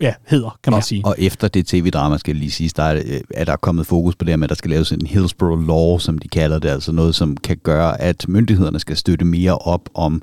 ja, 0.00 0.14
heder, 0.26 0.58
kan 0.62 0.70
man 0.70 0.78
og, 0.78 0.84
sige. 0.84 1.02
Og 1.04 1.14
efter 1.18 1.48
det 1.48 1.66
tv-drama, 1.66 2.18
skal 2.18 2.32
jeg 2.32 2.40
lige 2.40 2.50
sige, 2.50 2.70
der 2.76 2.82
er, 2.82 3.02
øh, 3.06 3.20
er 3.30 3.44
der 3.44 3.56
kommet 3.56 3.86
fokus 3.86 4.16
på 4.16 4.24
det 4.24 4.38
med, 4.38 4.46
at 4.46 4.48
der 4.48 4.54
skal 4.54 4.70
laves 4.70 4.92
en 4.92 5.06
Hillsborough 5.06 5.66
Law, 5.66 5.98
som 5.98 6.18
de 6.18 6.28
kalder 6.28 6.58
det, 6.58 6.68
altså 6.68 6.92
noget, 6.92 7.14
som 7.14 7.36
kan 7.36 7.56
gøre, 7.62 8.00
at 8.00 8.28
myndighederne 8.28 8.78
skal 8.78 8.96
støtte 8.96 9.24
mere 9.24 9.58
op 9.58 9.88
om 9.94 10.22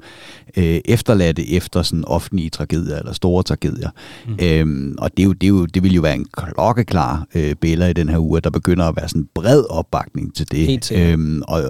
øh, 0.58 0.80
efterladte 0.86 1.50
efter 1.50 1.82
sådan 1.82 2.06
offentlige 2.06 2.50
tragedier 2.50 2.98
eller 2.98 3.14
store 3.14 3.44
tragedier. 3.44 3.90
Mm. 4.28 4.38
Øhm, 4.42 4.96
og 4.98 5.18
det, 5.18 5.24
er 5.24 5.28
jo, 5.28 5.34
det, 5.34 5.44
er 5.44 5.50
jo, 5.50 5.66
det 5.66 5.84
vil 5.84 5.94
jo 5.94 6.02
være 6.02 6.16
en 6.16 6.28
klokkeklar 6.34 7.26
øh, 7.36 7.56
billede 7.56 7.90
i 7.90 7.94
den 7.94 8.10
her 8.10 8.18
uge, 8.18 8.42
der 8.42 8.50
begynder 8.50 8.86
at 8.86 8.96
være 8.96 9.10
sådan 9.10 9.22
en 9.22 9.30
bred 9.36 9.64
opbakning 9.70 10.36
til 10.36 10.52
det. 10.52 10.66
Helt 10.66 10.92
øhm, 10.92 11.42
og, 11.48 11.62
øh, 11.62 11.66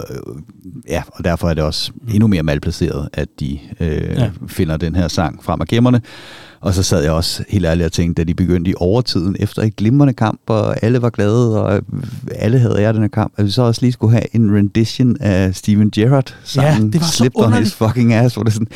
ja, 0.88 1.02
og 1.12 1.24
derfor 1.24 1.49
er 1.50 1.54
det 1.54 1.64
også 1.64 1.92
mm. 1.94 2.08
endnu 2.12 2.26
mere 2.26 2.42
malplaceret, 2.42 3.08
at 3.12 3.28
de 3.40 3.58
øh, 3.80 4.16
ja. 4.16 4.30
finder 4.46 4.76
den 4.76 4.94
her 4.94 5.08
sang 5.08 5.44
frem 5.44 5.60
af 5.60 5.66
gemmerne. 5.66 6.00
Og 6.60 6.74
så 6.74 6.82
sad 6.82 7.02
jeg 7.02 7.12
også 7.12 7.44
helt 7.48 7.66
ærligt 7.66 7.86
og 7.86 7.92
tænkte, 7.92 8.22
da 8.22 8.26
de 8.26 8.34
begyndte 8.34 8.70
i 8.70 8.74
overtiden 8.76 9.36
efter 9.38 9.62
et 9.62 9.76
glimrende 9.76 10.12
kamp, 10.12 10.40
og 10.46 10.84
alle 10.84 11.02
var 11.02 11.10
glade, 11.10 11.62
og 11.62 11.82
alle 12.34 12.58
havde 12.58 12.82
æret 12.82 12.94
den 12.94 13.02
her 13.02 13.08
kamp, 13.08 13.32
at 13.36 13.44
vi 13.44 13.50
så 13.50 13.62
også 13.62 13.82
lige 13.82 13.92
skulle 13.92 14.12
have 14.12 14.36
en 14.36 14.56
rendition 14.56 15.16
af 15.20 15.54
Steven 15.54 15.90
Gerrard 15.90 16.36
sangen 16.44 16.82
ja, 16.84 16.90
det 16.92 17.00
var 17.00 17.06
Slipped 17.06 17.44
on 17.44 17.52
his 17.52 17.74
fucking 17.74 18.12
ass, 18.12 18.34
hvor 18.34 18.42
det 18.42 18.52
sådan, 18.52 18.68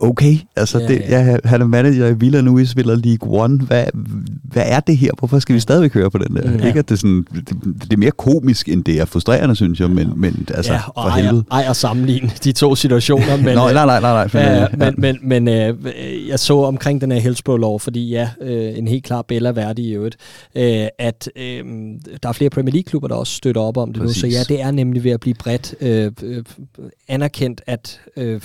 okay, 0.00 0.36
altså 0.56 0.78
ja, 0.78 0.88
det, 0.88 1.00
ja. 1.08 1.18
Jeg, 1.18 1.40
han 1.44 1.60
er 1.60 1.66
manager 1.66 2.06
i 2.06 2.14
Villa 2.14 2.40
nu, 2.40 2.58
I 2.58 2.66
spiller 2.66 2.96
League 2.96 3.40
One. 3.42 3.58
Hvad, 3.58 3.84
hvad 4.44 4.62
er 4.66 4.80
det 4.80 4.96
her? 4.96 5.10
Hvorfor 5.18 5.38
skal 5.38 5.54
vi 5.54 5.60
stadigvæk 5.60 5.94
høre 5.94 6.10
på 6.10 6.18
den 6.18 6.36
der? 6.36 6.50
Ja. 6.50 6.66
Ikke 6.66 6.78
at 6.78 6.88
det, 6.88 6.94
er 6.94 6.98
sådan, 6.98 7.26
det, 7.34 7.48
det 7.82 7.92
er 7.92 7.96
mere 7.96 8.10
komisk, 8.10 8.68
end 8.68 8.84
det 8.84 9.00
er 9.00 9.04
frustrerende, 9.04 9.56
synes 9.56 9.80
jeg, 9.80 9.90
men, 9.90 10.12
men 10.16 10.48
altså, 10.54 10.72
ja, 10.72 10.78
for 10.78 11.08
ej, 11.08 11.20
helvede. 11.20 11.44
Ej, 11.50 11.64
at 11.68 11.76
sammenligne 11.76 12.30
de 12.44 12.52
to 12.52 12.74
situationer. 12.74 13.36
Men, 13.46 13.54
Nå, 13.54 13.72
nej, 13.72 13.86
nej, 13.86 14.00
nej, 14.00 14.28
nej. 14.34 14.42
Ja, 14.42 14.66
men, 14.76 14.94
men, 14.98 15.18
men 15.22 15.48
øh, 15.48 15.74
jeg 16.28 16.38
så 16.38 16.58
omkring 16.62 17.00
den 17.00 17.12
her 17.12 17.18
Hillsborough-lov, 17.18 17.80
fordi 17.80 18.08
ja, 18.08 18.28
øh, 18.40 18.78
en 18.78 18.88
helt 18.88 19.04
klar 19.04 19.22
Bella 19.22 19.50
værdig 19.50 19.84
i 19.84 19.92
øvrigt, 19.92 20.16
øh, 20.54 20.86
at 20.98 21.28
øh, 21.36 21.64
der 22.22 22.28
er 22.28 22.32
flere 22.32 22.50
Premier 22.50 22.72
League-klubber, 22.72 23.08
der 23.08 23.14
også 23.14 23.34
støtter 23.34 23.60
op 23.60 23.76
om 23.76 23.92
det 23.92 24.02
Præcis. 24.02 24.22
nu, 24.22 24.30
så 24.30 24.36
ja, 24.36 24.54
det 24.54 24.62
er 24.62 24.70
nemlig 24.70 25.04
ved 25.04 25.10
at 25.10 25.20
blive 25.20 25.34
bredt 25.34 25.74
øh, 25.80 26.12
øh, 26.22 26.42
anerkendt, 27.08 27.60
at 27.66 28.00
øh, 28.16 28.40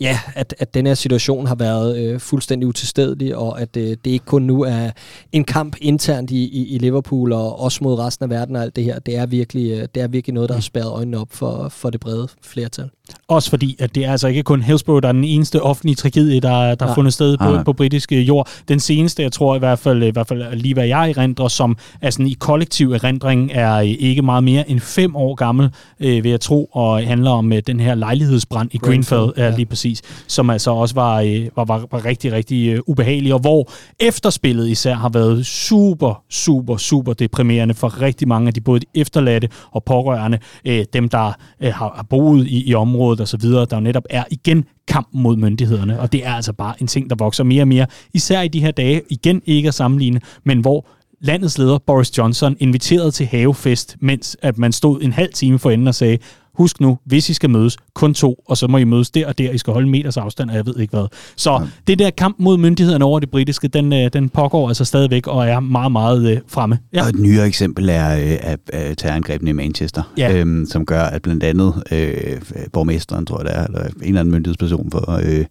ja, 0.00 0.18
at, 0.40 0.54
at 0.58 0.74
den 0.74 0.86
her 0.86 0.94
situation 0.94 1.46
har 1.46 1.54
været 1.54 1.98
øh, 1.98 2.20
fuldstændig 2.20 2.68
utilstedelig, 2.68 3.36
og 3.36 3.60
at 3.60 3.76
øh, 3.76 3.96
det 4.04 4.06
ikke 4.06 4.24
kun 4.24 4.42
nu 4.42 4.62
er 4.62 4.90
en 5.32 5.44
kamp 5.44 5.76
internt 5.80 6.30
i, 6.30 6.44
i, 6.44 6.74
i 6.74 6.78
Liverpool 6.78 7.32
og 7.32 7.60
også 7.60 7.84
mod 7.84 7.98
resten 7.98 8.22
af 8.22 8.30
verden 8.30 8.56
og 8.56 8.62
alt 8.62 8.76
det 8.76 8.84
her. 8.84 8.98
Det 8.98 9.16
er 9.16 9.26
virkelig, 9.26 9.70
øh, 9.70 9.88
det 9.94 10.02
er 10.02 10.08
virkelig 10.08 10.34
noget, 10.34 10.48
der 10.48 10.54
har 10.54 10.62
spærret 10.62 10.90
øjnene 10.90 11.18
op 11.18 11.28
for, 11.30 11.68
for 11.68 11.90
det 11.90 12.00
brede 12.00 12.28
flertal. 12.42 12.90
Også 13.28 13.50
fordi, 13.50 13.76
at 13.78 13.94
det 13.94 14.04
er 14.04 14.10
altså 14.10 14.28
ikke 14.28 14.42
kun 14.42 14.62
Hillsborough, 14.62 15.02
der 15.02 15.08
er 15.08 15.12
den 15.12 15.24
eneste 15.24 15.62
offentlige 15.62 15.94
tragedie, 15.94 16.40
der, 16.40 16.74
der 16.74 16.86
er 16.86 16.94
fundet 16.94 17.12
sted 17.12 17.38
på, 17.38 17.62
på 17.64 17.72
britisk 17.72 18.12
øh, 18.12 18.28
jord. 18.28 18.48
Den 18.68 18.80
seneste, 18.80 19.22
jeg 19.22 19.32
tror 19.32 19.56
i 19.56 19.58
hvert 19.58 19.78
fald, 19.78 20.02
i 20.02 20.10
hvert 20.10 20.28
fald 20.28 20.54
lige 20.54 20.74
hvad 20.74 20.86
jeg 20.86 21.10
erindrer, 21.10 21.48
som 21.48 21.76
er 22.00 22.10
sådan 22.10 22.26
i 22.26 22.36
kollektiv 22.40 22.92
erindring, 22.92 23.50
er 23.54 23.74
øh, 23.74 23.86
ikke 23.86 24.22
meget 24.22 24.44
mere 24.44 24.70
end 24.70 24.80
fem 24.80 25.16
år 25.16 25.34
gammel, 25.34 25.70
øh, 26.00 26.24
vil 26.24 26.30
jeg 26.30 26.40
tro, 26.40 26.64
og 26.64 27.06
handler 27.06 27.30
om 27.30 27.52
øh, 27.52 27.62
den 27.66 27.80
her 27.80 27.94
lejlighedsbrand 27.94 28.68
i 28.72 28.78
Greenfield, 28.78 29.32
ja, 29.36 29.56
lige 29.56 29.66
præcis, 29.66 30.02
som 30.26 30.50
altså 30.50 30.70
også 30.70 30.94
var, 30.94 31.20
øh, 31.20 31.48
var, 31.56 31.64
var, 31.64 31.86
var 31.90 32.04
rigtig, 32.04 32.32
rigtig 32.32 32.68
øh, 32.68 32.80
ubehagelig, 32.86 33.34
og 33.34 33.40
hvor 33.40 33.70
efterspillet 34.00 34.68
især 34.68 34.94
har 34.94 35.08
været 35.08 35.46
super, 35.46 36.22
super, 36.30 36.76
super 36.76 37.12
deprimerende 37.12 37.74
for 37.74 38.02
rigtig 38.02 38.28
mange 38.28 38.48
af 38.48 38.54
de 38.54 38.60
både 38.60 38.80
de 38.80 38.86
efterladte 38.94 39.48
og 39.70 39.84
pårørende, 39.84 40.38
øh, 40.64 40.84
dem 40.92 41.08
der 41.08 41.32
øh, 41.60 41.72
har, 41.74 41.92
har 41.96 42.06
boet 42.10 42.46
i, 42.46 42.70
i 42.70 42.74
området 42.74 42.99
osv., 43.00 43.40
der 43.42 43.66
jo 43.72 43.80
netop 43.80 44.04
er 44.10 44.24
igen 44.30 44.64
kampen 44.88 45.22
mod 45.22 45.36
myndighederne, 45.36 46.00
og 46.00 46.12
det 46.12 46.26
er 46.26 46.34
altså 46.34 46.52
bare 46.52 46.74
en 46.80 46.86
ting, 46.86 47.10
der 47.10 47.16
vokser 47.16 47.44
mere 47.44 47.62
og 47.62 47.68
mere, 47.68 47.86
især 48.14 48.42
i 48.42 48.48
de 48.48 48.60
her 48.60 48.70
dage, 48.70 49.02
igen 49.10 49.42
ikke 49.46 49.68
at 49.68 49.74
sammenligne, 49.74 50.20
men 50.44 50.60
hvor 50.60 50.86
landets 51.20 51.58
leder 51.58 51.78
Boris 51.78 52.18
Johnson 52.18 52.56
inviterede 52.60 53.10
til 53.10 53.26
havefest, 53.26 53.96
mens 54.00 54.36
at 54.42 54.58
man 54.58 54.72
stod 54.72 55.02
en 55.02 55.12
halv 55.12 55.32
time 55.32 55.58
for 55.58 55.70
enden 55.70 55.88
og 55.88 55.94
sagde, 55.94 56.18
husk 56.60 56.80
nu, 56.80 56.98
hvis 57.04 57.28
I 57.28 57.34
skal 57.34 57.50
mødes, 57.50 57.76
kun 57.94 58.14
to, 58.14 58.34
og 58.48 58.56
så 58.56 58.66
må 58.66 58.78
I 58.78 58.84
mødes 58.84 59.10
der 59.10 59.26
og 59.26 59.38
der, 59.38 59.50
I 59.50 59.58
skal 59.58 59.72
holde 59.72 59.86
en 59.86 59.90
meters 59.90 60.16
afstand, 60.16 60.50
og 60.50 60.56
jeg 60.56 60.66
ved 60.66 60.78
ikke 60.78 60.90
hvad. 60.90 61.06
Så 61.36 61.52
ja. 61.52 61.58
det 61.86 61.98
der 61.98 62.10
kamp 62.10 62.36
mod 62.38 62.56
myndighederne 62.56 63.04
over 63.04 63.20
det 63.20 63.30
britiske, 63.30 63.68
den, 63.68 63.92
øh, 63.92 64.10
den 64.12 64.28
pågår 64.28 64.68
altså 64.68 64.84
stadigvæk 64.84 65.26
og 65.26 65.48
er 65.48 65.60
meget, 65.60 65.92
meget 65.92 66.30
øh, 66.30 66.38
fremme. 66.48 66.78
Ja. 66.92 67.02
Og 67.02 67.08
et 67.08 67.18
nyere 67.18 67.46
eksempel 67.46 67.88
er 67.88 68.16
øh, 68.16 68.36
af, 68.40 68.56
af 68.72 68.96
terrorangrebene 68.96 69.50
i 69.50 69.52
Manchester, 69.52 70.02
ja. 70.18 70.36
øhm, 70.36 70.66
som 70.66 70.86
gør, 70.86 71.02
at 71.02 71.22
blandt 71.22 71.44
andet 71.44 71.82
øh, 71.92 72.40
borgmesteren, 72.72 73.26
tror 73.26 73.38
jeg 73.38 73.46
det 73.46 73.56
er, 73.56 73.64
eller 73.64 73.82
en 73.82 73.92
eller 74.02 74.20
anden 74.20 74.32
myndighedsperson 74.32 74.90
for 74.90 75.20
øh, 75.24 75.44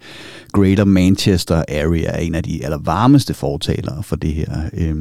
Greater 0.54 0.86
Manchester 0.86 1.56
Area, 1.56 2.12
er 2.12 2.18
en 2.18 2.36
af 2.36 2.44
de 2.44 2.66
allervarmeste 2.66 3.34
fortalere 3.34 4.04
for 4.04 4.16
det 4.16 4.34
her, 4.34 4.52
øh, 4.74 4.96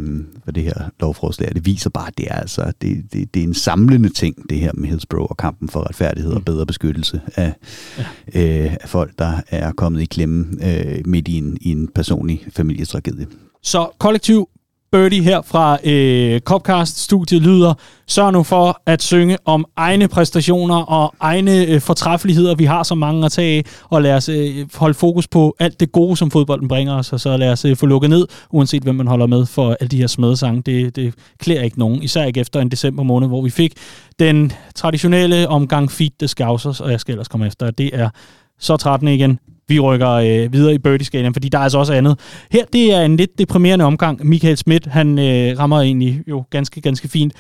for 0.44 0.52
det 0.52 0.62
her 0.62 0.90
lovforslag. 1.00 1.50
Det 1.54 1.66
viser 1.66 1.90
bare, 1.90 2.06
at 2.06 2.18
det 2.18 2.26
er, 2.30 2.34
altså, 2.34 2.72
det, 2.82 3.02
det, 3.12 3.34
det 3.34 3.40
er 3.40 3.46
en 3.46 3.54
samlende 3.54 4.09
ting, 4.09 4.50
det 4.50 4.59
her 4.59 4.70
med 4.74 4.88
Hillsborough 4.88 5.30
og 5.30 5.36
kampen 5.36 5.68
for 5.68 5.80
retfærdighed 5.99 6.32
og 6.32 6.38
mm. 6.38 6.44
bedre 6.44 6.66
beskyttelse 6.66 7.20
af, 7.36 7.53
ja. 7.99 8.64
øh, 8.64 8.76
af 8.80 8.88
folk, 8.88 9.18
der 9.18 9.40
er 9.49 9.72
kommet 9.72 10.01
i 10.01 10.05
klemme 10.05 10.46
øh, 10.62 11.07
midt 11.07 11.28
i 11.28 11.38
en, 11.38 11.59
i 11.61 11.70
en 11.70 11.88
personlig 11.88 12.46
familietragedie. 12.51 13.26
Så 13.62 13.88
kollektiv 13.99 14.49
Birdie 14.93 15.22
her 15.22 15.43
fra 15.43 15.78
øh, 15.84 16.41
Copcast-studiet 16.41 17.43
lyder, 17.43 17.74
sørg 18.07 18.32
nu 18.32 18.43
for 18.43 18.82
at 18.86 19.03
synge 19.03 19.39
om 19.45 19.64
egne 19.76 20.09
præstationer 20.09 20.76
og 20.76 21.14
egne 21.20 21.64
øh, 21.66 21.80
fortræffeligheder, 21.80 22.55
vi 22.55 22.64
har 22.64 22.82
så 22.82 22.95
mange 22.95 23.24
at 23.24 23.32
tage 23.32 23.59
af, 23.59 23.64
og 23.91 24.03
lad 24.03 24.14
os 24.14 24.28
øh, 24.28 24.68
holde 24.74 24.95
fokus 24.95 25.28
på 25.28 25.57
alt 25.59 25.80
det 25.80 25.93
gode, 25.93 26.16
som 26.16 26.30
fodbolden 26.30 26.68
bringer 26.68 26.95
os, 26.95 27.12
og 27.12 27.20
så 27.20 27.36
lad 27.36 27.53
os 27.53 27.64
øh, 27.64 27.76
få 27.76 27.86
lukket 27.86 28.11
ned, 28.11 28.26
uanset 28.51 28.82
hvem 28.82 28.95
man 28.95 29.07
holder 29.07 29.26
med 29.26 29.47
for 29.47 29.76
alle 29.80 29.89
de 29.89 29.97
her 29.97 30.07
smedesange. 30.07 30.62
Det, 30.62 30.97
det 30.97 31.14
klæder 31.39 31.62
ikke 31.62 31.78
nogen, 31.78 32.03
især 32.03 32.24
ikke 32.24 32.41
efter 32.41 32.61
en 32.61 32.68
december 32.68 33.03
måned, 33.03 33.28
hvor 33.28 33.43
vi 33.43 33.51
fik 33.51 33.72
den 34.18 34.53
traditionelle 34.74 35.49
omgang 35.49 35.93
Feed 35.93 36.11
the 36.18 36.28
Scousers, 36.28 36.80
og 36.80 36.91
jeg 36.91 37.01
skal 37.01 37.12
ellers 37.12 37.28
komme 37.28 37.47
efter, 37.47 37.70
det 37.70 37.91
er 37.93 38.11
så 38.59 38.76
13 38.76 39.09
igen 39.09 39.39
vi 39.68 39.80
rykker 39.80 40.10
øh, 40.10 40.52
videre 40.52 40.74
i 40.74 40.78
birdie 40.78 41.32
fordi 41.32 41.48
der 41.48 41.58
er 41.58 41.62
altså 41.62 41.78
også 41.78 41.92
andet. 41.92 42.20
Her, 42.50 42.64
det 42.72 42.92
er 42.92 43.00
en 43.00 43.16
lidt 43.16 43.38
deprimerende 43.38 43.84
omgang. 43.84 44.26
Michael 44.26 44.56
Schmidt, 44.56 44.86
han 44.86 45.18
øh, 45.18 45.58
rammer 45.58 45.80
egentlig 45.80 46.22
jo 46.28 46.44
ganske, 46.50 46.80
ganske 46.80 47.08
fint. 47.08 47.32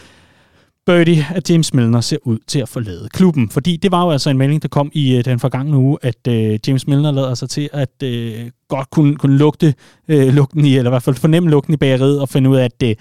Birdie, 0.88 1.26
at 1.34 1.50
James 1.50 1.74
Milner 1.74 2.00
ser 2.00 2.16
ud 2.24 2.38
til 2.46 2.60
at 2.60 2.68
forlade 2.68 3.08
klubben. 3.12 3.50
Fordi 3.50 3.76
det 3.76 3.92
var 3.92 4.04
jo 4.04 4.10
altså 4.10 4.30
en 4.30 4.38
melding, 4.38 4.62
der 4.62 4.68
kom 4.68 4.90
i 4.92 5.16
øh, 5.16 5.24
den 5.24 5.38
forgangne 5.38 5.76
uge, 5.76 5.98
at 6.02 6.28
øh, 6.28 6.58
James 6.66 6.86
Milner 6.86 7.10
lader 7.10 7.34
sig 7.34 7.50
til 7.50 7.68
at 7.72 8.02
øh, 8.02 8.50
godt 8.68 8.90
kunne, 8.90 9.16
kunne 9.16 9.36
lugte 9.36 9.74
øh, 10.08 10.34
lugten 10.34 10.64
i, 10.64 10.76
eller 10.76 10.90
i 10.90 10.92
hvert 10.92 11.02
fald 11.02 11.16
fornemme 11.16 11.50
lugten 11.50 11.74
i 11.74 11.76
bageriet, 11.76 12.20
og 12.20 12.28
finde 12.28 12.50
ud 12.50 12.56
af, 12.56 12.64
at 12.64 12.80
det, 12.80 12.98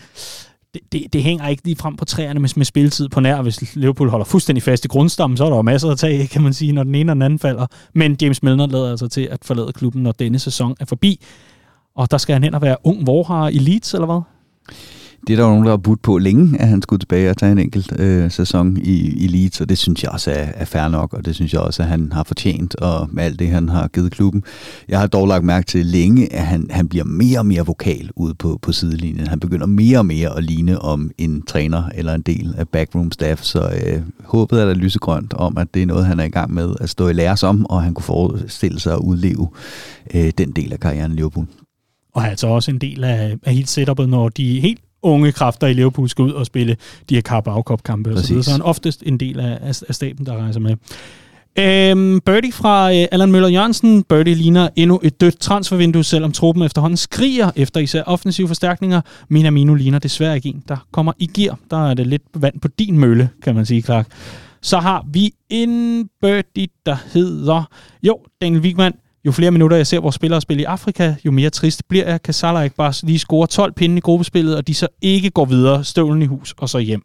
det, 0.73 0.81
det, 0.91 1.13
det 1.13 1.23
hænger 1.23 1.47
ikke 1.47 1.63
lige 1.65 1.75
frem 1.75 1.95
på 1.95 2.05
træerne 2.05 2.39
med, 2.39 2.49
med 2.55 2.65
spilletid 2.65 3.09
på 3.09 3.19
nær. 3.19 3.41
Hvis 3.41 3.75
Liverpool 3.75 4.09
holder 4.09 4.25
fuldstændig 4.25 4.63
fast 4.63 4.85
i 4.85 4.87
grundstammen, 4.87 5.37
så 5.37 5.45
er 5.45 5.49
der 5.49 5.55
jo 5.55 5.61
masser 5.61 5.89
at 5.89 5.97
tage, 5.97 6.27
kan 6.27 6.41
man 6.41 6.53
sige, 6.53 6.71
når 6.71 6.83
den 6.83 6.95
ene 6.95 7.11
og 7.11 7.15
den 7.15 7.21
anden 7.21 7.39
falder. 7.39 7.67
Men 7.93 8.17
James 8.21 8.43
Milner 8.43 8.67
lader 8.67 8.91
altså 8.91 9.07
til 9.07 9.21
at 9.21 9.39
forlade 9.45 9.73
klubben, 9.73 10.03
når 10.03 10.11
denne 10.11 10.39
sæson 10.39 10.75
er 10.79 10.85
forbi. 10.85 11.21
Og 11.95 12.11
der 12.11 12.17
skal 12.17 12.33
han 12.33 12.43
hen 12.43 12.53
og 12.53 12.61
være 12.61 12.77
ung 12.83 13.07
Vorhar 13.07 13.47
i 13.47 13.57
Leeds, 13.57 13.93
eller 13.93 14.05
hvad? 14.05 14.21
Det 15.27 15.33
er 15.33 15.37
der 15.37 15.43
jo 15.43 15.49
nogen, 15.49 15.65
der 15.65 15.69
har 15.69 15.77
budt 15.77 16.01
på 16.01 16.17
længe, 16.17 16.61
at 16.61 16.67
han 16.67 16.81
skulle 16.81 16.99
tilbage 16.99 17.29
og 17.29 17.37
tage 17.37 17.51
en 17.51 17.59
enkelt 17.59 17.99
øh, 17.99 18.31
sæson 18.31 18.77
i, 18.77 19.23
i 19.23 19.27
Leeds, 19.27 19.61
og 19.61 19.69
det 19.69 19.77
synes 19.77 20.03
jeg 20.03 20.11
også 20.11 20.31
er, 20.31 20.45
er 20.55 20.65
fair 20.65 20.87
nok, 20.87 21.13
og 21.13 21.25
det 21.25 21.35
synes 21.35 21.53
jeg 21.53 21.61
også, 21.61 21.83
at 21.83 21.89
han 21.89 22.11
har 22.11 22.23
fortjent, 22.23 22.75
og 22.75 23.09
med 23.11 23.23
alt 23.23 23.39
det, 23.39 23.47
han 23.47 23.69
har 23.69 23.87
givet 23.87 24.11
klubben. 24.11 24.43
Jeg 24.87 24.99
har 24.99 25.07
dog 25.07 25.27
lagt 25.27 25.43
mærke 25.43 25.65
til 25.65 25.85
længe, 25.85 26.33
at 26.33 26.45
han, 26.45 26.67
han 26.69 26.87
bliver 26.87 27.05
mere 27.05 27.39
og 27.39 27.45
mere 27.45 27.65
vokal 27.65 28.09
ude 28.15 28.33
på, 28.33 28.59
på 28.61 28.71
sidelinjen. 28.71 29.27
Han 29.27 29.39
begynder 29.39 29.65
mere 29.65 29.97
og 29.97 30.05
mere 30.05 30.37
at 30.37 30.43
ligne 30.43 30.79
om 30.79 31.11
en 31.17 31.41
træner 31.41 31.89
eller 31.95 32.13
en 32.13 32.21
del 32.21 32.55
af 32.57 32.67
backroom 32.67 33.11
staff, 33.11 33.41
så 33.43 33.59
øh, 33.85 34.01
håbet 34.25 34.61
er 34.61 34.65
der 34.65 34.73
lysegrønt 34.73 35.33
om, 35.33 35.57
at 35.57 35.67
det 35.73 35.81
er 35.81 35.85
noget, 35.85 36.05
han 36.05 36.19
er 36.19 36.23
i 36.23 36.29
gang 36.29 36.53
med 36.53 36.75
at 36.79 36.89
stå 36.89 37.07
i 37.07 37.13
lære 37.13 37.47
om, 37.47 37.65
og 37.65 37.83
han 37.83 37.93
kunne 37.93 38.03
forestille 38.03 38.79
sig 38.79 38.93
at 38.93 38.99
udleve 38.99 39.47
øh, 40.13 40.31
den 40.37 40.51
del 40.51 40.73
af 40.73 40.79
karrieren 40.79 41.11
i 41.11 41.15
Liverpool. 41.15 41.45
Og 42.13 42.27
altså 42.27 42.47
også 42.47 42.71
en 42.71 42.77
del 42.77 43.03
af, 43.03 43.37
af 43.43 43.53
hele 43.53 43.67
setupet, 43.67 44.09
når 44.09 44.29
de 44.29 44.59
helt 44.59 44.79
unge 45.01 45.31
kræfter 45.31 45.67
i 45.67 45.73
Liverpool 45.73 46.09
skal 46.09 46.23
ud 46.23 46.31
og 46.31 46.45
spille 46.45 46.77
de 47.09 47.15
her 47.15 47.21
Carabao 47.21 47.61
Cup-kampe 47.61 48.11
og 48.11 48.19
så 48.19 48.27
videre. 48.27 48.43
Så 48.43 48.51
er 48.51 48.53
han 48.53 48.61
oftest 48.61 49.03
en 49.05 49.17
del 49.17 49.39
af, 49.39 49.59
af 49.61 49.95
staben, 49.95 50.25
der 50.25 50.37
rejser 50.37 50.59
med. 50.59 50.75
Øhm, 51.59 52.19
Birdie 52.25 52.51
fra 52.51 52.93
øh, 52.93 53.07
Allan 53.11 53.31
Møller 53.31 53.49
Jørgensen. 53.49 54.03
Birdie 54.03 54.35
ligner 54.35 54.69
endnu 54.75 54.99
et 55.03 55.21
dødt 55.21 55.39
transfervindue, 55.39 56.03
selvom 56.03 56.31
truppen 56.31 56.63
efterhånden 56.63 56.97
skriger 56.97 57.51
efter 57.55 57.79
især 57.79 58.03
offensive 58.03 58.47
forstærkninger. 58.47 59.01
Minamino 59.29 59.73
ligner 59.73 59.99
desværre 59.99 60.35
ikke 60.35 60.49
en, 60.49 60.63
der 60.67 60.77
kommer 60.91 61.13
i 61.19 61.25
gear. 61.25 61.59
Der 61.71 61.89
er 61.89 61.93
det 61.93 62.07
lidt 62.07 62.23
vand 62.35 62.59
på 62.59 62.67
din 62.67 62.99
mølle, 62.99 63.29
kan 63.43 63.55
man 63.55 63.65
sige, 63.65 63.81
Clark. 63.81 64.07
Så 64.61 64.79
har 64.79 65.05
vi 65.11 65.33
en 65.49 66.05
Birdie, 66.21 66.67
der 66.85 66.97
hedder... 67.13 67.63
Jo, 68.03 68.19
Daniel 68.41 68.61
Wigman 68.61 68.93
jo 69.27 69.31
flere 69.31 69.51
minutter 69.51 69.77
jeg 69.77 69.87
ser 69.87 69.99
vores 69.99 70.15
spillere 70.15 70.41
spille 70.41 70.61
i 70.61 70.65
Afrika, 70.65 71.15
jo 71.25 71.31
mere 71.31 71.49
trist 71.49 71.87
bliver 71.87 72.09
jeg. 72.09 72.21
Kan 72.21 72.33
Salah 72.33 72.63
ikke 72.63 72.75
bare 72.75 72.93
lige 73.03 73.19
score 73.19 73.47
12 73.47 73.73
pinde 73.73 73.97
i 73.97 73.99
gruppespillet, 73.99 74.57
og 74.57 74.67
de 74.67 74.73
så 74.73 74.87
ikke 75.01 75.29
går 75.29 75.45
videre, 75.45 75.83
støvlen 75.83 76.21
i 76.21 76.25
hus 76.25 76.55
og 76.57 76.69
så 76.69 76.79
hjem. 76.79 77.01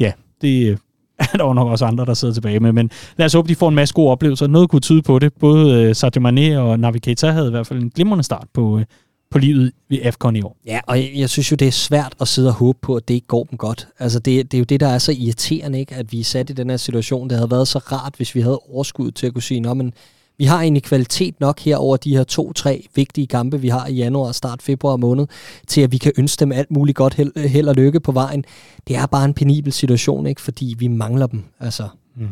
Ja, 0.00 0.12
det 0.40 0.68
øh, 0.68 0.76
er 1.32 1.38
der 1.38 1.44
jo 1.44 1.52
nok 1.52 1.68
også 1.68 1.84
andre, 1.84 2.04
der 2.04 2.14
sidder 2.14 2.34
tilbage 2.34 2.60
med. 2.60 2.72
Men 2.72 2.90
lad 3.16 3.26
os 3.26 3.32
håbe, 3.32 3.48
de 3.48 3.54
får 3.54 3.68
en 3.68 3.74
masse 3.74 3.94
gode 3.94 4.10
oplevelser. 4.10 4.46
Noget 4.46 4.70
kunne 4.70 4.80
tyde 4.80 5.02
på 5.02 5.18
det. 5.18 5.32
Både 5.40 5.82
øh, 5.82 5.94
Sadio 5.94 6.20
Mane 6.20 6.60
og 6.60 6.80
Navi 6.80 6.98
Keita 6.98 7.30
havde 7.30 7.46
i 7.46 7.50
hvert 7.50 7.66
fald 7.66 7.82
en 7.82 7.90
glimrende 7.90 8.24
start 8.24 8.46
på, 8.54 8.78
øh, 8.78 8.84
på 9.30 9.38
livet 9.38 9.72
ved 9.88 9.98
AFCON 10.02 10.36
i 10.36 10.42
år. 10.42 10.56
Ja, 10.66 10.80
og 10.86 10.98
jeg, 10.98 11.10
jeg 11.14 11.30
synes 11.30 11.50
jo, 11.50 11.56
det 11.56 11.68
er 11.68 11.72
svært 11.72 12.14
at 12.20 12.28
sidde 12.28 12.48
og 12.48 12.54
håbe 12.54 12.78
på, 12.82 12.96
at 12.96 13.08
det 13.08 13.14
ikke 13.14 13.26
går 13.26 13.44
dem 13.44 13.58
godt. 13.58 13.88
Altså, 13.98 14.18
det, 14.18 14.52
det 14.52 14.56
er 14.56 14.58
jo 14.58 14.64
det, 14.64 14.80
der 14.80 14.88
er 14.88 14.98
så 14.98 15.12
irriterende, 15.12 15.80
ikke? 15.80 15.94
at 15.94 16.12
vi 16.12 16.20
er 16.20 16.24
sat 16.24 16.50
i 16.50 16.52
den 16.52 16.70
her 16.70 16.76
situation. 16.76 17.28
Det 17.28 17.38
havde 17.38 17.50
været 17.50 17.68
så 17.68 17.78
rart, 17.78 18.14
hvis 18.16 18.34
vi 18.34 18.40
havde 18.40 18.58
overskud 18.58 19.10
til 19.10 19.26
at 19.26 19.32
kunne 19.32 19.42
sige, 19.42 19.74
men 19.74 19.92
vi 20.38 20.44
har 20.44 20.62
egentlig 20.62 20.82
kvalitet 20.82 21.40
nok 21.40 21.60
her 21.60 21.76
over 21.76 21.96
de 21.96 22.16
her 22.16 22.24
to-tre 22.24 22.86
vigtige 22.94 23.26
kampe, 23.26 23.60
vi 23.60 23.68
har 23.68 23.86
i 23.86 23.94
januar 23.94 24.26
og 24.26 24.34
start 24.34 24.62
februar 24.62 24.96
måned, 24.96 25.26
til 25.66 25.80
at 25.80 25.92
vi 25.92 25.98
kan 25.98 26.12
ønske 26.18 26.40
dem 26.40 26.52
alt 26.52 26.70
muligt 26.70 26.96
godt 26.96 27.14
held, 27.14 27.48
held 27.48 27.68
og 27.68 27.74
lykke 27.74 28.00
på 28.00 28.12
vejen. 28.12 28.44
Det 28.88 28.96
er 28.96 29.06
bare 29.06 29.24
en 29.24 29.34
penibel 29.34 29.72
situation, 29.72 30.26
ikke? 30.26 30.40
fordi 30.40 30.74
vi 30.78 30.88
mangler 30.88 31.26
dem. 31.26 31.44
Altså, 31.60 31.88
mm. 32.16 32.28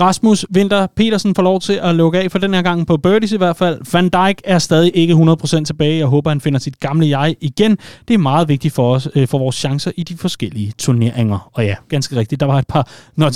Rasmus 0.00 0.46
Winter 0.56 0.86
Petersen 0.96 1.34
får 1.34 1.42
lov 1.42 1.60
til 1.60 1.80
at 1.82 1.94
lukke 1.94 2.18
af 2.18 2.30
for 2.30 2.38
den 2.38 2.54
her 2.54 2.62
gang 2.62 2.86
på 2.86 2.96
Birdies 2.96 3.32
i 3.32 3.36
hvert 3.36 3.56
fald. 3.56 3.80
Van 3.92 4.08
Dijk 4.08 4.40
er 4.44 4.58
stadig 4.58 4.90
ikke 4.94 5.14
100% 5.14 5.64
tilbage. 5.64 5.98
Jeg 5.98 6.06
håber, 6.06 6.30
han 6.30 6.40
finder 6.40 6.58
sit 6.58 6.80
gamle 6.80 7.18
jeg 7.18 7.36
igen. 7.40 7.78
Det 8.08 8.14
er 8.14 8.18
meget 8.18 8.48
vigtigt 8.48 8.74
for 8.74 8.94
os, 8.94 9.08
øh, 9.14 9.28
for 9.28 9.38
vores 9.38 9.56
chancer 9.56 9.90
i 9.96 10.02
de 10.02 10.16
forskellige 10.16 10.72
turneringer. 10.78 11.50
Og 11.52 11.64
ja, 11.64 11.74
ganske 11.88 12.16
rigtigt, 12.16 12.40
der 12.40 12.46
var 12.46 12.58
et 12.58 12.66
par 12.66 12.88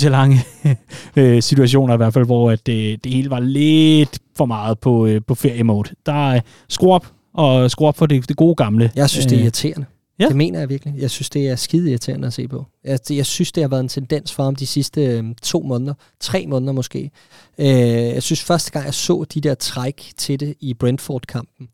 lange 0.09 0.39
øh, 1.15 1.41
situationer 1.41 1.93
i 1.93 1.97
hvert 1.97 2.13
fald, 2.13 2.25
hvor 2.25 2.51
at 2.51 2.65
det, 2.65 3.03
det 3.03 3.13
hele 3.13 3.29
var 3.29 3.39
lidt 3.39 4.19
for 4.37 4.45
meget 4.45 4.79
på, 4.79 5.05
øh, 5.05 5.21
på 5.27 5.35
feriemode. 5.35 5.89
Der 6.05 6.31
er 6.31 6.39
skru 6.69 6.93
op, 6.93 7.07
og 7.33 7.71
skru 7.71 7.87
op 7.87 7.97
for 7.97 8.05
det, 8.05 8.29
det 8.29 8.37
gode 8.37 8.55
gamle. 8.55 8.91
Jeg 8.95 9.09
synes, 9.09 9.25
det 9.25 9.37
er 9.37 9.41
irriterende. 9.41 9.85
Ja. 10.19 10.27
Det 10.27 10.35
mener 10.35 10.59
jeg 10.59 10.69
virkelig. 10.69 10.93
Jeg 10.97 11.11
synes, 11.11 11.29
det 11.29 11.49
er 11.49 11.55
skide 11.55 11.89
irriterende 11.89 12.27
at 12.27 12.33
se 12.33 12.47
på. 12.47 12.65
Jeg, 12.83 12.99
jeg 13.09 13.25
synes, 13.25 13.51
det 13.51 13.63
har 13.63 13.67
været 13.67 13.83
en 13.83 13.87
tendens 13.87 14.33
for 14.33 14.43
ham 14.43 14.55
de 14.55 14.67
sidste 14.67 15.01
øh, 15.01 15.23
to 15.41 15.61
måneder, 15.61 15.93
tre 16.19 16.45
måneder 16.47 16.73
måske. 16.73 17.11
Øh, 17.57 17.67
jeg 17.67 18.23
synes, 18.23 18.43
første 18.43 18.71
gang 18.71 18.85
jeg 18.85 18.93
så 18.93 19.25
de 19.33 19.41
der 19.41 19.55
træk 19.55 20.11
til 20.17 20.39
det 20.39 20.55
i 20.59 20.73
Brentford-kampen, 20.73 21.67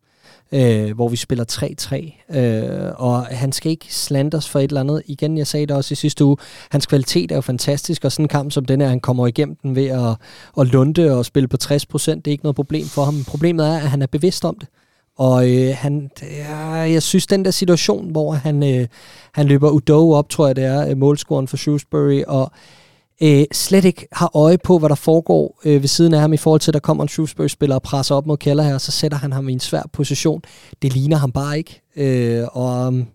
øh, 0.52 0.96
hvor 0.96 1.08
vi 1.08 1.16
spiller 1.16 1.46
3-3, 2.32 2.38
øh, 2.38 2.92
og 2.96 3.26
han 3.26 3.52
skal 3.52 3.72
ikke 3.72 3.96
slanders 3.96 4.50
for 4.50 4.60
et 4.60 4.64
eller 4.64 4.82
andet. 4.82 5.04
Igen, 5.06 5.38
jeg 5.38 5.48
sagde 5.48 5.66
det 5.66 5.76
også 5.76 5.92
i 5.92 5.96
sidste 5.96 6.26
uge, 6.26 6.38
hans 6.70 6.86
kvalitet 6.86 7.32
er 7.32 7.36
jo 7.36 7.42
fantastisk, 7.42 8.06
og 8.06 8.12
sådan 8.12 8.26
en 8.26 8.30
kamp 8.30 8.52
som 8.52 8.66
den 8.66 8.82
her, 8.82 8.88
han 8.88 9.00
kommer 9.00 9.28
igennem 9.28 9.56
den 9.56 9.76
ved 9.76 9.88
at, 9.88 10.16
at 10.60 10.68
lunde 10.68 11.18
og 11.18 11.26
spille 11.26 11.48
på 11.48 11.58
60%, 11.64 11.72
det 11.72 12.28
er 12.28 12.32
ikke 12.32 12.44
noget 12.44 12.56
problem 12.56 12.86
for 12.86 13.04
ham. 13.04 13.24
Problemet 13.28 13.68
er, 13.68 13.76
at 13.76 13.90
han 13.90 14.02
er 14.02 14.08
bevidst 14.08 14.46
om 14.46 14.58
det. 14.60 14.68
Og 15.18 15.50
øh, 15.50 15.76
han, 15.76 16.10
ja, 16.22 16.66
jeg 16.68 17.04
synes, 17.04 17.28
den 17.28 17.46
der 17.46 17.52
situation, 17.52 18.12
hvor 18.12 18.32
han, 18.32 18.64
øh, 18.64 18.88
han 19.34 19.48
løber 19.48 19.70
Udo 19.70 20.12
op, 20.12 20.30
tror 20.30 20.48
jeg 20.48 20.56
det 20.56 20.64
er, 20.64 20.90
øh, 20.90 20.98
målscoren 20.98 21.48
for 21.48 21.58
Shrewsbury, 21.58 22.24
og 22.28 22.52
øh, 23.24 23.44
slet 23.52 23.86
ikke 23.86 24.08
har 24.12 24.32
øje 24.36 24.58
på, 24.58 24.80
hvad 24.80 24.90
der 24.90 24.96
foregår 24.96 25.60
øh, 25.66 25.82
ved 25.82 25.88
siden 25.88 26.14
af 26.14 26.20
ham 26.20 26.34
i 26.34 26.38
forhold 26.38 26.62
til, 26.62 26.72
at 26.72 26.74
der 26.74 26.80
kommer 26.80 27.04
en 27.04 27.10
Shrewsbury-spiller 27.10 27.76
og 27.76 27.82
presser 27.82 28.16
op 28.16 28.28
mod 28.28 28.38
Keller 28.38 28.64
her, 28.64 28.78
så 28.78 28.92
sætter 28.92 29.18
han 29.18 29.34
ham 29.34 29.50
i 29.50 29.54
en 29.54 29.60
svær 29.60 29.84
position. 29.94 30.42
Det 30.82 30.94
ligner 30.94 31.18
ham 31.18 31.32
bare 31.32 31.58
ikke. 31.58 31.82
Øh, 31.96 32.48
og 32.52 32.88
um, 32.88 33.08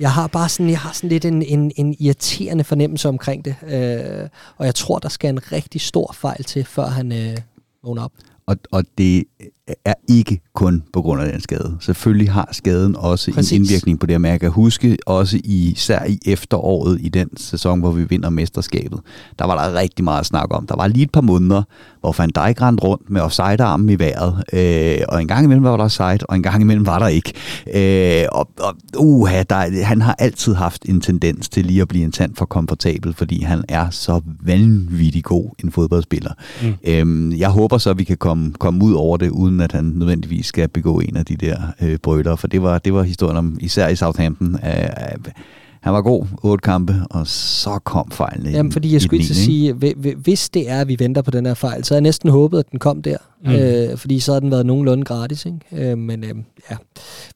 jeg 0.00 0.12
har 0.12 0.26
bare 0.26 0.48
sådan, 0.48 0.70
jeg 0.70 0.78
har 0.78 0.92
sådan 0.92 1.10
lidt 1.10 1.24
en, 1.24 1.42
en, 1.42 1.72
en 1.76 1.96
irriterende 2.00 2.64
fornemmelse 2.64 3.08
omkring 3.08 3.44
det. 3.44 3.56
Øh, 3.68 4.28
og 4.56 4.66
jeg 4.66 4.74
tror, 4.74 4.98
der 4.98 5.08
skal 5.08 5.30
en 5.30 5.52
rigtig 5.52 5.80
stor 5.80 6.12
fejl 6.12 6.44
til, 6.44 6.64
før 6.64 6.86
han 6.86 7.12
øh, 7.12 7.36
vågner 7.84 8.04
op. 8.04 8.12
Og, 8.46 8.56
og 8.72 8.84
det 8.98 9.24
er 9.84 9.94
ikke 10.08 10.40
kun 10.54 10.82
på 10.92 11.02
grund 11.02 11.22
af 11.22 11.32
den 11.32 11.40
skade. 11.40 11.76
Selvfølgelig 11.80 12.30
har 12.32 12.48
skaden 12.52 12.96
også 12.96 13.32
Præcis. 13.32 13.52
en 13.52 13.56
indvirkning 13.56 14.00
på 14.00 14.06
det, 14.06 14.20
men 14.20 14.30
jeg 14.30 14.40
kan 14.40 14.50
huske 14.50 14.96
også 15.06 15.40
i, 15.44 15.70
især 15.70 16.04
i 16.04 16.18
efteråret 16.26 16.98
i 17.00 17.08
den 17.08 17.36
sæson, 17.36 17.80
hvor 17.80 17.90
vi 17.90 18.04
vinder 18.04 18.30
mesterskabet, 18.30 19.00
der 19.38 19.46
var 19.46 19.64
der 19.64 19.78
rigtig 19.78 20.04
meget 20.04 20.20
at 20.20 20.26
snakke 20.26 20.54
om. 20.54 20.66
Der 20.66 20.76
var 20.76 20.86
lige 20.86 21.02
et 21.02 21.10
par 21.12 21.20
måneder, 21.20 21.62
hvor 22.00 22.14
Van 22.18 22.30
Dijk 22.30 22.62
rendte 22.62 22.84
rundt 22.84 23.10
med 23.10 23.20
offside-armen 23.20 23.88
i 23.88 23.98
vejret, 23.98 24.44
øh, 24.52 25.04
og 25.08 25.20
en 25.20 25.28
gang 25.28 25.44
imellem 25.44 25.64
var 25.64 25.76
der 25.76 25.84
offside, 25.84 26.18
og 26.28 26.36
en 26.36 26.42
gang 26.42 26.62
imellem 26.62 26.86
var 26.86 26.98
der 26.98 27.06
ikke. 27.06 27.32
Øh, 27.74 28.26
og 28.32 28.48
og 28.62 28.74
uh, 28.98 29.30
der, 29.50 29.84
han 29.84 30.02
har 30.02 30.16
altid 30.18 30.54
haft 30.54 30.84
en 30.88 31.00
tendens 31.00 31.48
til 31.48 31.66
lige 31.66 31.82
at 31.82 31.88
blive 31.88 32.04
en 32.04 32.12
tand 32.12 32.34
for 32.34 32.44
komfortabel, 32.44 33.14
fordi 33.14 33.42
han 33.42 33.64
er 33.68 33.90
så 33.90 34.20
vanvittig 34.40 35.24
god 35.24 35.50
en 35.64 35.72
fodboldspiller. 35.72 36.32
Mm. 36.62 36.74
Øh, 36.84 37.38
jeg 37.40 37.48
håber 37.48 37.78
så, 37.78 37.90
at 37.90 37.98
vi 37.98 38.04
kan 38.04 38.16
komme, 38.16 38.52
komme 38.52 38.84
ud 38.84 38.92
over 38.92 39.16
det, 39.16 39.30
uden 39.36 39.60
at 39.60 39.72
han 39.72 39.84
nødvendigvis 39.84 40.46
skal 40.46 40.68
begå 40.68 40.98
en 41.00 41.16
af 41.16 41.24
de 41.24 41.36
der 41.36 41.56
øh, 41.82 41.98
brøler, 41.98 42.36
for 42.36 42.46
det 42.46 42.62
var, 42.62 42.78
det 42.78 42.94
var 42.94 43.02
historien 43.02 43.36
om, 43.36 43.58
især 43.60 43.88
i 43.88 43.96
Southampton, 43.96 44.54
øh, 44.54 45.32
han 45.80 45.92
var 45.92 46.02
god, 46.02 46.26
otte 46.42 46.62
kampe, 46.62 46.94
og 47.10 47.26
så 47.26 47.78
kom 47.84 48.10
fejlen 48.10 48.52
Jamen, 48.52 48.72
fordi 48.72 48.92
jeg 48.92 49.02
skulle 49.02 49.22
ikke 49.22 49.34
sige, 49.34 49.72
hvis 50.16 50.48
det 50.48 50.70
er, 50.70 50.80
at 50.80 50.88
vi 50.88 50.96
venter 50.98 51.22
på 51.22 51.30
den 51.30 51.46
her 51.46 51.54
fejl, 51.54 51.84
så 51.84 51.94
har 51.94 51.96
jeg 51.96 52.02
næsten 52.02 52.30
håbet, 52.30 52.58
at 52.58 52.70
den 52.70 52.78
kom 52.78 53.02
der. 53.02 53.16
Mm. 53.44 53.50
Øh, 53.50 53.96
fordi 53.96 54.20
så 54.20 54.32
har 54.32 54.40
den 54.40 54.50
været 54.50 54.66
nogenlunde 54.66 55.04
gratis. 55.04 55.46
Ikke? 55.46 55.90
Øh, 55.90 55.98
men 55.98 56.24
øh, 56.24 56.34
ja, 56.70 56.76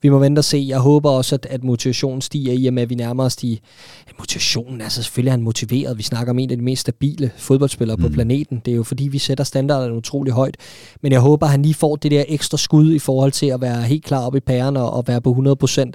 vi 0.02 0.08
må 0.08 0.18
vente 0.18 0.40
og 0.40 0.44
se. 0.44 0.64
Jeg 0.68 0.78
håber 0.78 1.10
også, 1.10 1.34
at, 1.34 1.46
at 1.50 1.64
motivationen 1.64 2.20
stiger 2.20 2.52
i 2.52 2.66
og 2.66 2.74
med, 2.74 2.82
at 2.82 2.90
vi 2.90 2.94
nærmer 2.94 3.24
os 3.24 3.36
de... 3.36 3.48
Ja, 3.48 4.12
motivationen, 4.18 4.80
altså 4.80 5.02
selvfølgelig 5.02 5.28
er 5.28 5.32
han 5.32 5.42
motiveret. 5.42 5.98
Vi 5.98 6.02
snakker 6.02 6.32
om 6.32 6.38
en 6.38 6.50
af 6.50 6.56
de 6.56 6.64
mest 6.64 6.80
stabile 6.80 7.30
fodboldspillere 7.36 7.96
mm. 7.96 8.02
på 8.02 8.08
planeten. 8.08 8.62
Det 8.64 8.72
er 8.72 8.76
jo 8.76 8.82
fordi, 8.82 9.08
vi 9.08 9.18
sætter 9.18 9.44
standarden 9.44 9.96
utrolig 9.96 10.32
højt. 10.32 10.56
Men 11.02 11.12
jeg 11.12 11.20
håber, 11.20 11.46
at 11.46 11.50
han 11.50 11.62
lige 11.62 11.74
får 11.74 11.96
det 11.96 12.10
der 12.10 12.24
ekstra 12.28 12.58
skud 12.58 12.92
i 12.92 12.98
forhold 12.98 13.32
til 13.32 13.46
at 13.46 13.60
være 13.60 13.82
helt 13.82 14.04
klar 14.04 14.26
op 14.26 14.36
i 14.36 14.40
pæren 14.40 14.76
og, 14.76 14.92
og 14.92 15.04
være 15.06 15.20
på 15.20 15.56
100% 15.64 15.90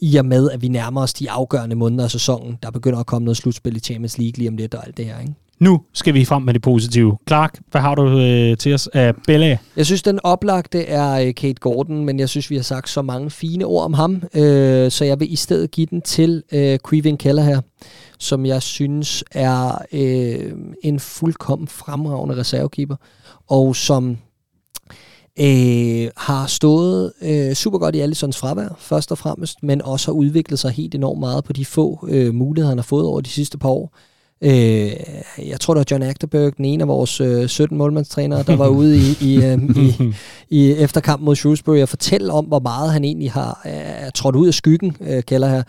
i 0.00 0.16
og 0.16 0.26
med, 0.26 0.50
at 0.50 0.62
vi 0.62 0.68
nærmer 0.68 1.02
os 1.02 1.14
de 1.14 1.30
afgørende 1.30 1.76
måneder 1.76 2.04
af 2.04 2.10
sæsonen. 2.10 2.58
Der 2.62 2.70
begynder 2.70 2.98
at 2.98 3.06
komme 3.06 3.24
noget 3.24 3.36
slutspil 3.36 3.76
i 3.76 3.80
Champions 3.80 4.18
League 4.18 4.38
lige 4.38 4.48
om 4.48 4.56
lidt 4.56 4.74
og 4.74 4.86
alt 4.86 4.96
det 4.96 5.04
her. 5.04 5.20
Ikke? 5.20 5.34
Nu 5.60 5.80
skal 5.92 6.14
vi 6.14 6.24
frem 6.24 6.42
med 6.42 6.54
det 6.54 6.62
positive. 6.62 7.16
Clark, 7.28 7.58
hvad 7.70 7.80
har 7.80 7.94
du 7.94 8.18
øh, 8.18 8.56
til 8.56 8.74
os 8.74 8.86
af 8.86 9.14
Bella? 9.26 9.58
Jeg 9.76 9.86
synes, 9.86 10.02
den 10.02 10.20
oplagte 10.22 10.84
er 10.84 11.26
øh, 11.26 11.34
Kate 11.34 11.60
Gordon, 11.60 12.04
men 12.04 12.20
jeg 12.20 12.28
synes, 12.28 12.50
vi 12.50 12.56
har 12.56 12.62
sagt 12.62 12.90
så 12.90 13.02
mange 13.02 13.30
fine 13.30 13.64
ord 13.64 13.84
om 13.84 13.94
ham, 13.94 14.22
øh, 14.34 14.90
så 14.90 15.04
jeg 15.04 15.20
vil 15.20 15.32
i 15.32 15.36
stedet 15.36 15.70
give 15.70 15.86
den 15.90 16.02
til 16.02 16.42
øh, 16.52 16.78
Quivin 16.88 17.16
Keller 17.16 17.42
her, 17.42 17.60
som 18.18 18.46
jeg 18.46 18.62
synes 18.62 19.24
er 19.32 19.78
øh, 19.92 20.52
en 20.82 21.00
fuldkommen 21.00 21.68
fremragende 21.68 22.36
reservekeeper, 22.36 22.96
og 23.48 23.76
som 23.76 24.16
øh, 25.40 26.10
har 26.16 26.46
stået 26.46 27.12
øh, 27.22 27.54
super 27.54 27.78
godt 27.78 27.94
i 27.94 28.00
Allisons 28.00 28.38
fravær, 28.38 28.76
først 28.78 29.12
og 29.12 29.18
fremmest, 29.18 29.62
men 29.62 29.82
også 29.82 30.06
har 30.06 30.12
udviklet 30.12 30.58
sig 30.58 30.70
helt 30.70 30.94
enormt 30.94 31.20
meget 31.20 31.44
på 31.44 31.52
de 31.52 31.64
få 31.64 32.08
øh, 32.08 32.34
muligheder, 32.34 32.68
han 32.68 32.78
har 32.78 32.82
fået 32.82 33.06
over 33.06 33.20
de 33.20 33.30
sidste 33.30 33.58
par 33.58 33.68
år. 33.68 33.96
Øh, 34.42 34.90
jeg 35.48 35.60
tror, 35.60 35.74
det 35.74 35.78
var 35.78 35.84
John 35.90 36.02
Agterberg, 36.02 36.56
den 36.56 36.64
ene 36.64 36.82
af 36.82 36.88
vores 36.88 37.20
øh, 37.20 37.48
17 37.48 37.78
målmandstrænere, 37.78 38.42
der 38.42 38.56
var 38.56 38.68
ude 38.68 38.96
i, 38.96 39.16
i, 39.20 39.44
øh, 39.44 39.58
i, 39.76 40.14
i 40.60 40.72
efterkamp 40.72 41.22
mod 41.22 41.36
Shrewsbury 41.36 41.78
og 41.82 41.88
fortælle 41.88 42.32
om, 42.32 42.44
hvor 42.44 42.58
meget 42.58 42.92
han 42.92 43.04
egentlig 43.04 43.32
har 43.32 43.62
øh, 43.66 44.10
trådt 44.14 44.36
ud 44.36 44.46
af 44.46 44.54
skyggen, 44.54 44.96
øh, 45.00 45.22
kalder 45.24 45.48
her. 45.48 45.62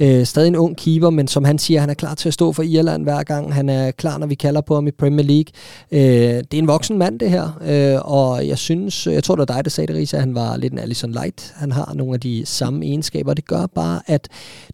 Øh, 0.00 0.26
stadig 0.26 0.48
en 0.48 0.56
ung 0.56 0.76
keeper, 0.76 1.10
men 1.10 1.28
som 1.28 1.44
han 1.44 1.58
siger, 1.58 1.80
han 1.80 1.90
er 1.90 1.94
klar 1.94 2.14
til 2.14 2.28
at 2.28 2.34
stå 2.34 2.52
for 2.52 2.62
Irland 2.62 3.02
hver 3.02 3.22
gang. 3.22 3.54
Han 3.54 3.68
er 3.68 3.90
klar, 3.90 4.18
når 4.18 4.26
vi 4.26 4.34
kalder 4.34 4.60
på 4.60 4.74
ham 4.74 4.86
i 4.86 4.90
Premier 4.90 5.26
League. 5.26 5.44
Øh, 5.92 6.38
det 6.38 6.54
er 6.54 6.58
en 6.58 6.68
voksen 6.68 6.98
mand, 6.98 7.20
det 7.20 7.30
her. 7.30 7.60
Øh, 7.66 8.00
og 8.12 8.48
jeg 8.48 8.58
synes, 8.58 9.06
jeg 9.06 9.24
tror, 9.24 9.34
det 9.34 9.48
var 9.48 9.54
dig, 9.54 9.64
der 9.64 9.70
sagde 9.70 9.92
det, 9.92 9.96
Risa, 10.00 10.16
at 10.16 10.22
han 10.22 10.34
var 10.34 10.56
lidt 10.56 10.72
en 10.72 10.78
Allison 10.78 11.12
Light. 11.12 11.52
Han 11.56 11.72
har 11.72 11.92
nogle 11.94 12.14
af 12.14 12.20
de 12.20 12.42
samme 12.46 12.84
egenskaber. 12.86 13.34
Det 13.34 13.46
gør 13.46 13.66
bare, 13.74 14.00
at 14.06 14.28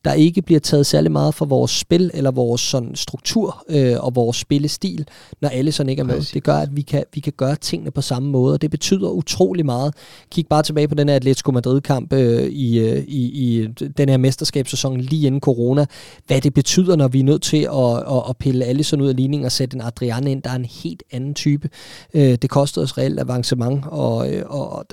der 0.05 0.12
ikke 0.12 0.42
bliver 0.42 0.61
taget 0.61 0.86
særlig 0.86 1.12
meget 1.12 1.34
fra 1.34 1.44
vores 1.44 1.70
spil 1.70 2.11
eller 2.14 2.30
vores 2.30 2.61
sådan, 2.61 2.94
struktur 2.94 3.38
kultur 3.39 3.64
øh, 3.68 3.97
og 4.05 4.14
vores 4.14 4.36
spillestil, 4.36 5.09
når 5.41 5.49
alle 5.49 5.72
sådan 5.72 5.91
ikke 5.91 6.01
er 6.01 6.05
med. 6.05 6.14
Præcis. 6.14 6.32
Det 6.32 6.43
gør, 6.43 6.57
at 6.57 6.76
vi 6.76 6.82
kan, 6.82 7.05
vi 7.14 7.20
kan 7.20 7.32
gøre 7.36 7.57
tingene 7.57 7.91
på 7.91 8.01
samme 8.01 8.30
måde, 8.30 8.55
og 8.55 8.62
det 8.62 8.70
betyder 8.70 9.11
utrolig 9.11 9.66
meget. 9.66 9.95
Kig 10.30 10.47
bare 10.47 10.62
tilbage 10.62 10.89
på 10.89 10.95
den 10.95 11.09
her 11.09 11.16
Atletico 11.16 11.53
Madrid-kamp 11.53 12.12
øh, 12.12 12.49
i, 12.49 12.78
øh, 12.78 13.05
i, 13.09 13.22
i 13.22 13.66
den 13.97 14.09
her 14.09 14.16
mesterskabssæson 14.16 15.01
lige 15.01 15.26
inden 15.26 15.41
corona. 15.41 15.86
Hvad 16.26 16.41
det 16.41 16.55
betyder, 16.55 16.97
når 16.97 17.09
vi 17.09 17.20
er 17.20 17.24
nødt 17.24 17.43
til 17.43 17.62
at, 17.62 17.97
at, 18.16 18.22
at 18.28 18.36
pille 18.39 18.64
alle 18.64 18.84
sådan 18.84 19.03
ud 19.03 19.09
af 19.09 19.16
ligningen 19.16 19.45
og 19.45 19.53
sætte 19.53 19.74
en 19.74 19.80
Adrian 19.80 20.26
ind, 20.26 20.43
der 20.43 20.51
er 20.51 20.57
en 20.57 20.64
helt 20.64 21.03
anden 21.12 21.34
type. 21.34 21.68
Øh, 22.14 22.39
det 22.43 22.51
kostede 22.51 22.84
os 22.84 22.99
reelt 22.99 23.20
avancement, 23.20 23.84
og, 23.86 24.32
øh, 24.32 24.45
og 24.49 24.84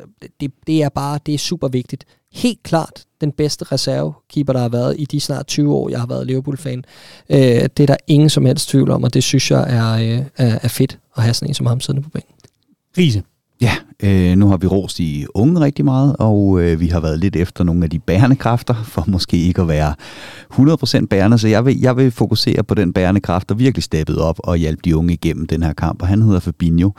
det, 0.41 0.51
det 0.67 0.83
er 0.83 0.89
bare 0.89 1.19
det 1.25 1.33
er 1.33 1.37
super 1.37 1.67
vigtigt 1.67 2.05
helt 2.35 2.63
klart 2.63 3.05
den 3.21 3.31
bedste 3.31 3.65
reservekeeper, 3.65 4.53
der 4.53 4.59
har 4.59 4.69
været 4.69 4.95
i 4.99 5.05
de 5.05 5.19
snart 5.19 5.47
20 5.47 5.73
år, 5.73 5.89
jeg 5.89 5.99
har 5.99 6.07
været 6.07 6.27
Liverpool-fan. 6.27 6.85
Øh, 7.29 7.37
det 7.37 7.79
er 7.79 7.85
der 7.85 7.97
ingen 8.07 8.29
som 8.29 8.45
helst 8.45 8.69
tvivl 8.69 8.91
om, 8.91 9.03
og 9.03 9.13
det 9.13 9.23
synes 9.23 9.51
jeg 9.51 9.75
er, 9.77 9.93
øh, 9.93 10.25
er, 10.37 10.59
er 10.61 10.67
fedt 10.67 10.99
at 11.17 11.23
have 11.23 11.33
sådan 11.33 11.49
en 11.49 11.53
som 11.53 11.65
ham 11.65 11.79
siddende 11.79 12.03
på 12.03 12.09
bænken. 12.09 12.33
Riese. 12.97 13.23
Ja, 13.61 13.75
øh, 14.03 14.35
nu 14.35 14.47
har 14.47 14.57
vi 14.57 14.67
rost 14.67 14.97
de 14.97 15.25
unge 15.33 15.59
rigtig 15.59 15.85
meget, 15.85 16.15
og 16.19 16.61
øh, 16.61 16.79
vi 16.79 16.87
har 16.87 16.99
været 16.99 17.19
lidt 17.19 17.35
efter 17.35 17.63
nogle 17.63 17.83
af 17.83 17.89
de 17.89 17.99
bærende 17.99 18.35
kræfter, 18.35 18.73
for 18.83 19.03
måske 19.07 19.37
ikke 19.37 19.61
at 19.61 19.67
være 19.67 19.93
100% 20.53 21.05
bærende, 21.05 21.37
så 21.37 21.47
jeg 21.47 21.65
vil, 21.65 21.79
jeg 21.79 21.97
vil 21.97 22.11
fokusere 22.11 22.63
på 22.63 22.75
den 22.75 22.93
bærende 22.93 23.21
kraft, 23.21 23.49
der 23.49 23.55
virkelig 23.55 23.83
steppede 23.83 24.21
op 24.21 24.39
og 24.43 24.57
hjalp 24.57 24.85
de 24.85 24.97
unge 24.97 25.13
igennem 25.13 25.47
den 25.47 25.63
her 25.63 25.73
kamp, 25.73 26.01
og 26.01 26.07
han 26.07 26.21
hedder 26.21 26.39
Fabinho. 26.39 26.91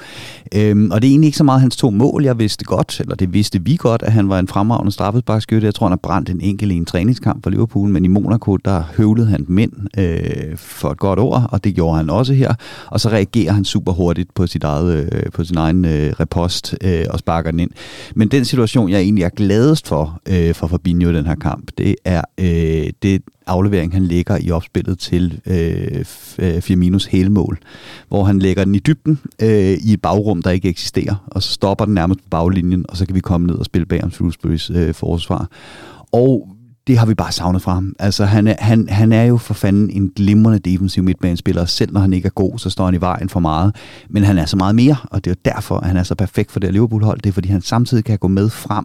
Øhm, 0.54 0.90
og 0.90 1.02
det 1.02 1.08
er 1.08 1.12
egentlig 1.12 1.26
ikke 1.26 1.38
så 1.38 1.44
meget 1.44 1.60
hans 1.60 1.76
to 1.76 1.90
mål, 1.90 2.24
jeg 2.24 2.38
vidste 2.38 2.64
godt, 2.64 3.00
eller 3.00 3.14
det 3.14 3.32
vidste 3.32 3.64
vi 3.64 3.76
godt, 3.76 4.02
at 4.02 4.12
han 4.12 4.28
var 4.28 4.38
en 4.38 4.48
fremragende 4.48 4.92
straffesparkskytte. 4.92 5.66
Jeg 5.66 5.74
tror, 5.74 5.86
han 5.86 5.92
har 5.92 5.96
brændt 6.02 6.30
en 6.30 6.40
enkelt 6.40 6.72
i 6.72 6.74
en 6.74 6.84
træningskamp 6.84 7.42
for 7.42 7.50
Liverpool, 7.50 7.88
men 7.88 8.04
i 8.04 8.08
Monaco, 8.08 8.56
der 8.56 8.82
høvlede 8.96 9.26
han 9.26 9.44
mænd 9.48 9.72
øh, 9.98 10.56
for 10.56 10.90
et 10.90 10.98
godt 10.98 11.18
ord, 11.18 11.48
og 11.52 11.64
det 11.64 11.74
gjorde 11.74 11.96
han 11.96 12.10
også 12.10 12.34
her, 12.34 12.54
og 12.86 13.00
så 13.00 13.08
reagerer 13.08 13.52
han 13.52 13.64
super 13.64 13.92
hurtigt 13.92 14.34
på, 14.34 14.46
sit 14.46 14.64
eget, 14.64 15.08
øh, 15.12 15.22
på 15.32 15.44
sin 15.44 15.56
egen 15.56 15.84
øh, 15.84 16.12
repost 16.20 16.74
øh, 16.86 17.06
og 17.10 17.18
sparker 17.18 17.50
den 17.50 17.60
ind. 17.60 17.70
Men 18.14 18.28
den 18.28 18.44
situation, 18.44 18.90
jeg 18.90 19.00
egentlig 19.00 19.24
er 19.24 19.28
gladest 19.28 19.88
for 19.88 20.20
øh, 20.28 20.54
for 20.54 20.66
Fabinho 20.66 21.10
i 21.10 21.14
den 21.14 21.26
her 21.26 21.34
kamp, 21.34 21.70
det 21.78 21.94
er 22.04 22.22
øh, 22.38 22.92
det 23.02 23.22
aflevering, 23.46 23.92
han 23.92 24.06
lægger 24.06 24.38
i 24.40 24.50
opspillet 24.50 24.98
til 24.98 25.40
øh, 25.46 26.04
øh, 26.38 26.62
Firminos 26.62 27.04
helmål, 27.04 27.58
hvor 28.08 28.24
han 28.24 28.38
lægger 28.38 28.64
den 28.64 28.74
i 28.74 28.78
dybden 28.78 29.20
øh, 29.42 29.78
i 29.84 29.92
et 29.92 30.02
bagrum, 30.02 30.42
der 30.42 30.50
ikke 30.50 30.68
eksisterer, 30.68 31.26
og 31.26 31.42
så 31.42 31.52
stopper 31.52 31.84
den 31.84 31.94
nærmest 31.94 32.20
på 32.20 32.26
baglinjen, 32.30 32.84
og 32.88 32.96
så 32.96 33.06
kan 33.06 33.14
vi 33.14 33.20
komme 33.20 33.46
ned 33.46 33.54
og 33.54 33.64
spille 33.64 33.86
bag 33.86 34.04
om 34.04 34.10
Shrewsburys 34.10 34.70
øh, 34.70 34.94
forsvar. 34.94 35.48
Og 36.12 36.55
det 36.86 36.98
har 36.98 37.06
vi 37.06 37.14
bare 37.14 37.32
savnet 37.32 37.62
fra 37.62 37.74
ham. 37.74 37.96
Altså, 37.98 38.24
han 38.24 38.46
er, 38.46 38.54
han, 38.58 38.88
han 38.88 39.12
er 39.12 39.22
jo 39.22 39.36
for 39.36 39.54
fanden 39.54 39.90
en 39.90 40.12
glimrende 40.16 40.58
defensiv 40.58 41.02
midtbanespiller. 41.02 41.64
Selv 41.64 41.92
når 41.92 42.00
han 42.00 42.12
ikke 42.12 42.26
er 42.26 42.30
god, 42.30 42.58
så 42.58 42.70
står 42.70 42.84
han 42.84 42.94
i 42.94 43.00
vejen 43.00 43.28
for 43.28 43.40
meget. 43.40 43.76
Men 44.10 44.24
han 44.24 44.38
er 44.38 44.46
så 44.46 44.56
meget 44.56 44.74
mere, 44.74 44.96
og 45.10 45.24
det 45.24 45.30
er 45.30 45.34
jo 45.34 45.52
derfor, 45.54 45.78
at 45.78 45.86
han 45.86 45.96
er 45.96 46.02
så 46.02 46.14
perfekt 46.14 46.52
for 46.52 46.60
det 46.60 46.72
Liverpool-hold. 46.72 47.20
Det 47.20 47.28
er, 47.28 47.32
fordi 47.32 47.48
han 47.48 47.62
samtidig 47.62 48.04
kan 48.04 48.18
gå 48.18 48.28
med 48.28 48.50
frem 48.50 48.84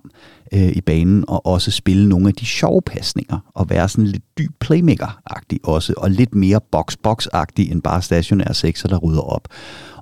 øh, 0.53 0.69
i 0.69 0.81
banen 0.81 1.25
og 1.27 1.45
også 1.45 1.71
spille 1.71 2.09
nogle 2.09 2.27
af 2.27 2.33
de 2.33 2.45
sjove 2.45 2.81
pasninger 2.81 3.51
og 3.55 3.69
være 3.69 3.89
sådan 3.89 4.07
lidt 4.07 4.23
dyb 4.37 4.51
playmaker-agtig 4.65 5.59
også, 5.63 5.93
og 5.97 6.11
lidt 6.11 6.35
mere 6.35 6.59
box-box-agtig 6.71 7.71
end 7.71 7.81
bare 7.81 8.01
stationær 8.01 8.53
sekser, 8.53 8.87
der 8.89 8.97
rydder 8.97 9.21
op. 9.21 9.47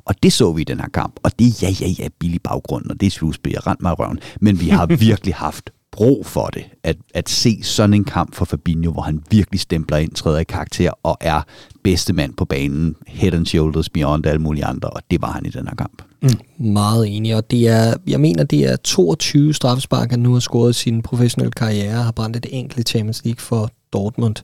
Og 0.06 0.16
det 0.24 0.34
så 0.34 0.54
vi 0.54 0.62
i 0.62 0.64
den 0.64 0.80
her 0.80 0.88
kamp, 0.94 1.20
og 1.24 1.40
det 1.40 1.48
er 1.48 1.52
ja, 1.62 1.70
ja, 1.82 1.88
ja, 2.00 2.08
billig 2.20 2.42
baggrund, 2.42 2.90
og 2.90 3.00
det 3.00 3.08
er 3.08 3.12
slutspil, 3.12 3.60
rent 3.60 3.82
mig 3.82 4.00
røven. 4.00 4.20
Men 4.42 4.60
vi 4.60 4.70
har 4.70 4.86
virkelig 5.10 5.36
haft 5.36 5.70
brug 5.92 6.26
for 6.26 6.46
det, 6.46 6.64
at, 6.84 6.98
at 7.14 7.30
se 7.30 7.64
sådan 7.64 7.94
en 7.94 8.04
kamp 8.04 8.36
for 8.36 8.46
Fabinho, 8.46 8.92
hvor 8.92 9.02
han 9.02 9.24
virkelig 9.32 9.60
stempler 9.60 9.98
ind, 9.98 10.12
træder 10.12 10.40
i 10.40 10.44
karakter 10.44 10.92
og 11.04 11.18
er 11.22 11.42
bedste 11.84 12.14
mand 12.14 12.34
på 12.34 12.46
banen, 12.46 12.96
head 13.08 13.34
and 13.34 13.46
shoulders 13.46 13.90
beyond 13.90 14.26
alle 14.26 14.42
mulige 14.42 14.66
andre, 14.66 14.90
og 14.90 15.02
det 15.12 15.22
var 15.22 15.32
han 15.32 15.46
i 15.46 15.50
den 15.50 15.68
her 15.68 15.76
kamp. 15.76 16.02
Mm. 16.22 16.66
Meget 16.74 17.16
enig, 17.16 17.36
og 17.36 17.52
det 17.52 17.68
er, 17.68 17.94
jeg 18.08 18.20
mener, 18.20 18.44
det 18.44 18.72
er 18.72 18.76
22 18.76 19.54
straffespark, 19.54 20.12
han 20.12 20.20
nu 20.20 20.34
har 20.34 20.40
scoret 20.40 20.70
i 20.70 20.74
sin 20.74 21.02
professionelle 21.02 21.52
karriere, 21.52 22.04
har 22.04 22.12
brændt 22.12 22.38
et 22.38 22.46
enkelt 22.50 22.90
Champions 22.90 23.26
League 23.26 23.40
for 23.40 23.70
Dortmund. 23.94 24.36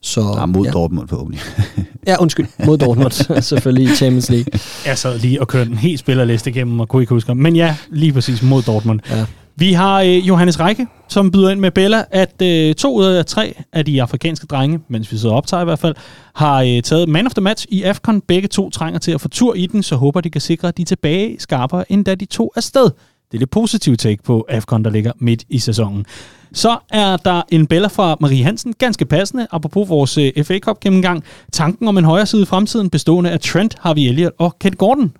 Så, 0.00 0.34
ja, 0.38 0.46
mod 0.46 0.66
ja. 0.66 0.72
Dortmund 0.72 1.08
forhåbentlig. 1.08 1.40
ja, 2.06 2.16
undskyld. 2.20 2.46
Mod 2.66 2.78
Dortmund, 2.78 3.12
selvfølgelig 3.42 3.92
i 3.92 3.96
Champions 3.96 4.30
League. 4.30 4.60
Jeg 4.86 4.98
sad 4.98 5.18
lige 5.18 5.40
og 5.40 5.48
kørte 5.48 5.70
en 5.70 5.76
helt 5.76 6.00
spillerliste 6.00 6.50
igennem 6.50 6.80
og 6.80 6.88
kunne 6.88 7.02
ikke 7.02 7.14
huske 7.14 7.34
Men 7.34 7.56
ja, 7.56 7.76
lige 7.90 8.12
præcis 8.12 8.42
mod 8.42 8.62
Dortmund. 8.62 9.00
Ja. 9.10 9.26
Vi 9.56 9.72
har 9.72 10.02
øh, 10.02 10.28
Johannes 10.28 10.60
Række, 10.60 10.86
som 11.08 11.30
byder 11.30 11.50
ind 11.50 11.60
med 11.60 11.70
Bella, 11.70 12.04
at 12.10 12.42
øh, 12.42 12.74
to 12.74 12.94
ud 12.96 13.04
af 13.04 13.26
tre 13.26 13.54
af 13.72 13.84
de 13.84 14.02
afrikanske 14.02 14.46
drenge, 14.46 14.80
mens 14.88 15.12
vi 15.12 15.18
sidder 15.18 15.34
optager 15.34 15.60
i 15.60 15.64
hvert 15.64 15.78
fald, 15.78 15.94
har 16.34 16.62
øh, 16.62 16.82
taget 16.82 17.08
man 17.08 17.26
of 17.26 17.34
the 17.34 17.42
match 17.42 17.66
i 17.68 17.82
AFCON. 17.82 18.20
Begge 18.20 18.48
to 18.48 18.70
trænger 18.70 18.98
til 18.98 19.12
at 19.12 19.20
få 19.20 19.28
tur 19.28 19.54
i 19.54 19.66
den, 19.66 19.82
så 19.82 19.96
håber 19.96 20.20
de 20.20 20.30
kan 20.30 20.40
sikre, 20.40 20.68
at 20.68 20.76
de 20.76 20.82
er 20.82 20.86
tilbage 20.86 21.36
skarpere, 21.38 21.92
end 21.92 22.04
da 22.04 22.14
de 22.14 22.24
to 22.24 22.52
er 22.56 22.60
sted. 22.60 22.84
Det 22.84 23.34
er 23.34 23.38
lidt 23.38 23.50
positivt 23.50 24.00
take 24.00 24.22
på 24.22 24.46
AFCON, 24.48 24.84
der 24.84 24.90
ligger 24.90 25.12
midt 25.18 25.44
i 25.48 25.58
sæsonen. 25.58 26.06
Så 26.52 26.78
er 26.90 27.16
der 27.16 27.42
en 27.48 27.66
Bella 27.66 27.88
fra 27.88 28.16
Marie 28.20 28.44
Hansen, 28.44 28.74
ganske 28.78 29.04
passende, 29.04 29.46
apropos 29.50 29.88
vores 29.88 30.18
øh, 30.18 30.44
FA 30.44 30.58
Cup 30.58 30.80
gennemgang. 30.80 31.24
Tanken 31.52 31.88
om 31.88 31.98
en 31.98 32.04
højre 32.04 32.26
side 32.26 32.42
i 32.42 32.46
fremtiden, 32.46 32.90
bestående 32.90 33.30
af 33.30 33.40
Trent, 33.40 33.76
Harvey 33.80 34.02
Elliott 34.02 34.34
og 34.38 34.58
Kent 34.58 34.78
Gordon. 34.78 35.12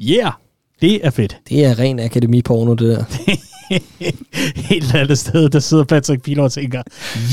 Yeah, 0.00 0.32
det 0.80 1.06
er 1.06 1.10
fedt. 1.10 1.36
Det 1.48 1.64
er 1.64 1.78
ren 1.78 2.00
akademiporno, 2.00 2.74
det 2.74 2.96
der. 2.96 3.04
Helt 4.70 4.94
andet 4.94 5.18
sted, 5.18 5.48
der 5.48 5.58
sidder 5.58 5.84
Patrick 5.84 6.22
Pilor 6.22 6.44
og 6.44 6.52
tænker, 6.52 6.82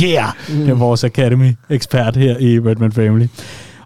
yeah, 0.03 0.27
det 0.47 0.69
er 0.69 0.73
vores 0.73 1.03
Academy-ekspert 1.03 2.15
her 2.15 2.37
i 2.37 2.59
Redman 2.59 2.91
Family. 2.91 3.27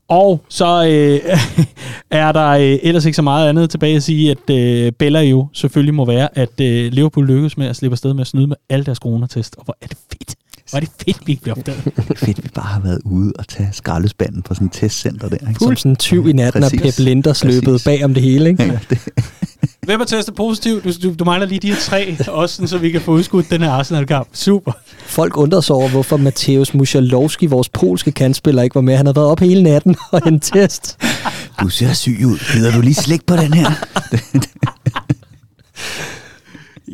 Og 0.08 0.46
så 0.50 0.86
øh, 0.86 1.38
er 2.22 2.32
der 2.32 2.48
øh, 2.48 2.80
ellers 2.84 3.06
ikke 3.06 3.16
så 3.16 3.22
meget 3.22 3.50
andet 3.50 3.70
tilbage 3.70 3.96
at 3.96 4.04
sige, 4.04 4.32
at 4.32 4.50
øh, 4.50 4.92
Bella 4.92 5.22
jo 5.22 5.48
selvfølgelig 5.54 5.94
må 5.94 6.06
være, 6.06 6.38
at 6.38 6.62
øh, 6.62 6.92
Liverpool 6.92 7.28
lykkes 7.28 7.58
med 7.58 7.68
at 7.68 7.76
slippe 7.76 7.94
afsted 7.94 8.14
med 8.14 8.22
at 8.22 8.28
snyde 8.28 8.48
med 8.48 8.56
alle 8.70 8.86
deres 8.86 8.98
coronatest. 8.98 9.56
Og 9.58 9.64
hvor 9.64 9.78
er 9.82 9.88
det 9.88 9.98
fedt. 10.12 10.36
Hvor 10.72 10.78
er 10.78 10.80
det 10.80 10.90
fedt, 11.06 11.28
vi 11.28 11.32
ikke 11.32 11.44
bliver 11.44 11.56
opdaget. 11.56 11.84
Fedt, 12.26 12.44
vi 12.44 12.50
bare 12.56 12.66
har 12.66 12.80
været 12.80 13.02
ude 13.06 13.34
og 13.40 13.48
tage 13.48 13.70
skraldespanden 13.72 14.42
på 14.42 14.54
sådan 14.54 14.68
et 14.68 14.74
testcenter 14.74 15.30
der. 15.30 15.48
Ikke? 15.50 15.60
Som 15.60 15.76
sådan 15.76 15.92
en 15.92 15.96
tyv 15.96 16.28
i 16.28 16.34
natten, 16.34 16.64
og 16.64 16.72
Præcis. 16.72 16.96
Pep 16.96 17.06
Linders 17.06 17.44
løbet 17.44 17.82
bag 17.86 18.06
om 18.06 18.14
det 18.14 18.24
hele, 18.24 18.50
ikke? 18.50 18.64
Ja, 18.64 18.80
det, 18.90 19.00
Hvem 19.86 20.00
har 20.00 20.06
testet 20.06 20.36
positivt? 20.36 20.84
Du, 20.84 20.92
du, 21.04 21.14
du 21.20 21.26
mangler 21.26 21.48
lige 21.48 21.60
de 21.60 21.68
her 21.68 21.80
tre, 21.80 22.18
også 22.28 22.56
sådan, 22.56 22.68
så 22.68 22.78
vi 22.78 22.92
kan 22.92 23.02
få 23.02 23.12
udskudt 23.12 23.50
den 23.50 23.62
her 23.62 23.72
Arsenal-kamp. 23.72 24.28
Super. 24.34 24.72
Folk 25.06 25.38
undrer 25.38 25.62
sig 25.62 25.76
over, 25.76 25.90
hvorfor 25.90 26.18
Mateusz 26.18 26.74
Musialowski, 26.74 27.46
vores 27.46 27.70
polske 27.70 28.12
kandspiller, 28.12 28.64
ikke 28.64 28.76
var 28.76 28.82
med. 28.82 28.98
Han 28.98 29.06
har 29.06 29.14
været 29.14 29.28
op 29.28 29.40
hele 29.40 29.64
natten 29.64 29.96
og 30.12 30.22
en 30.28 30.40
test. 30.40 30.98
du 31.62 31.70
ser 31.70 31.94
syg 31.94 32.22
ud. 32.26 32.38
Gider 32.54 32.72
du 32.72 32.82
lige 32.82 32.94
slik 32.94 33.26
på 33.26 33.36
den 33.36 33.54
her? 33.54 33.72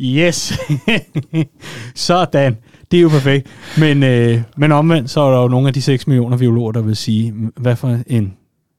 Yes. 0.02 0.54
Sådan. 1.96 2.58
Det 2.92 2.98
er 2.98 3.02
jo 3.02 3.10
perfekt. 3.10 3.48
Men, 3.78 4.04
øh, 4.04 4.42
men 4.58 4.72
omvendt, 4.72 5.10
så 5.10 5.22
er 5.22 5.32
der 5.32 5.42
jo 5.42 5.48
nogle 5.48 5.68
af 5.68 5.74
de 5.74 5.82
6 5.82 6.08
millioner 6.08 6.38
biologer, 6.38 6.72
der 6.72 6.82
vil 6.82 6.96
sige, 6.96 7.34
hvad 7.56 7.76
for 7.76 8.00
en 8.08 8.34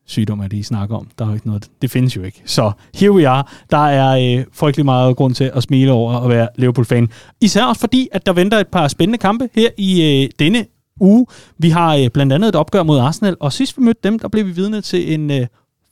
sygdom 0.07 0.41
er 0.41 0.49
det, 0.49 0.57
I 0.57 0.63
snakker 0.63 0.97
om? 0.97 1.09
Der 1.19 1.25
er 1.25 1.29
jo 1.29 1.35
ikke 1.35 1.47
noget, 1.47 1.69
det 1.83 1.91
findes 1.91 2.17
jo 2.17 2.23
ikke. 2.23 2.43
Så 2.45 2.73
here 2.95 3.13
we 3.13 3.29
are. 3.29 3.45
Der 3.71 3.87
er 3.87 4.39
øh, 4.39 4.45
frygtelig 4.53 4.85
meget 4.85 5.17
grund 5.17 5.35
til 5.35 5.51
at 5.55 5.63
smile 5.63 5.93
over 5.93 6.21
at 6.21 6.29
være 6.29 6.49
Liverpool-fan. 6.57 7.09
Især 7.41 7.65
også 7.65 7.81
fordi, 7.81 8.09
at 8.13 8.27
der 8.27 8.33
venter 8.33 8.59
et 8.59 8.69
par 8.69 8.89
spændende 8.89 9.19
kampe 9.19 9.49
her 9.55 9.71
i 9.79 10.23
øh, 10.23 10.31
denne 10.39 10.67
uge. 11.01 11.27
Vi 11.59 11.71
har 11.71 11.97
øh, 11.97 12.09
blandt 12.15 12.33
andet 12.33 12.49
et 12.49 12.55
opgør 12.55 12.83
mod 12.83 12.99
Arsenal, 12.99 13.37
og 13.41 13.53
sidst 13.53 13.79
vi 13.79 13.83
mødte 13.83 14.01
dem, 14.05 14.19
der 14.19 14.29
blev 14.29 14.47
vi 14.47 14.51
vidne 14.51 14.81
til 14.81 15.15
en 15.15 15.31
øh, 15.31 15.47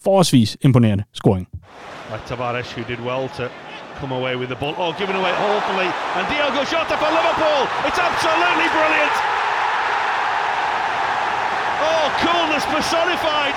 forholdsvis 0.04 0.56
imponerende 0.60 1.04
scoring. 1.14 1.48
Like 2.10 2.22
Tavares, 2.26 2.76
who 2.76 2.82
did 2.88 2.98
well 3.06 3.28
to 3.28 3.42
come 4.00 4.12
away 4.12 4.34
with 4.40 4.48
the 4.48 4.58
ball. 4.62 4.74
Oh, 4.78 4.92
given 5.00 5.16
away 5.16 5.32
awfully. 5.50 5.88
And 6.16 6.24
Diogo 6.30 6.62
Jota 6.72 6.96
for 7.02 7.10
Liverpool. 7.18 7.60
It's 7.88 8.00
absolutely 8.08 8.68
brilliant. 8.76 9.14
Oh, 11.88 12.06
coolness 12.24 12.64
personified. 12.76 13.54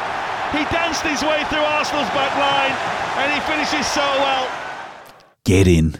He 0.55 0.61
danced 0.79 1.03
his 1.11 1.21
way 1.31 1.39
through 1.49 1.65
Arsenal's 1.77 2.11
back 2.19 2.33
line 2.47 2.73
and 3.21 3.27
he 3.33 3.39
finishes 3.51 3.85
so 3.99 4.07
well. 4.25 4.45
Get 5.45 5.67
in. 5.67 5.95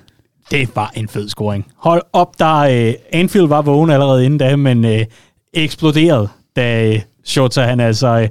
Det 0.52 0.76
var 0.76 0.92
en 0.94 1.08
fed 1.08 1.30
scoring. 1.30 1.66
Hold 1.76 2.02
op, 2.14 2.40
der 2.40 2.56
øh, 2.58 2.94
Anfield 3.14 3.48
var 3.48 3.62
vågen 3.62 3.90
allerede 3.90 4.26
inden 4.26 4.40
da, 4.40 4.56
men 4.56 4.86
øh, 4.86 5.06
eksploderede, 5.54 6.30
da 6.56 6.88
øh, 6.88 7.02
Shota 7.24 7.62
han 7.62 7.80
altså 7.80 8.08
øh, 8.08 8.28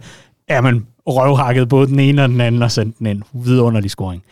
er 0.49 0.61
man 0.61 0.87
røvhakket 1.07 1.69
både 1.69 1.87
den 1.87 2.01
ene 2.01 2.23
og 2.23 2.29
den 2.29 2.41
anden 2.41 2.63
og 2.63 2.71
sendte 2.71 2.99
den 2.99 3.07
ind. 3.07 3.23
Vidunderlig 3.33 3.91
scoring. 3.91 4.23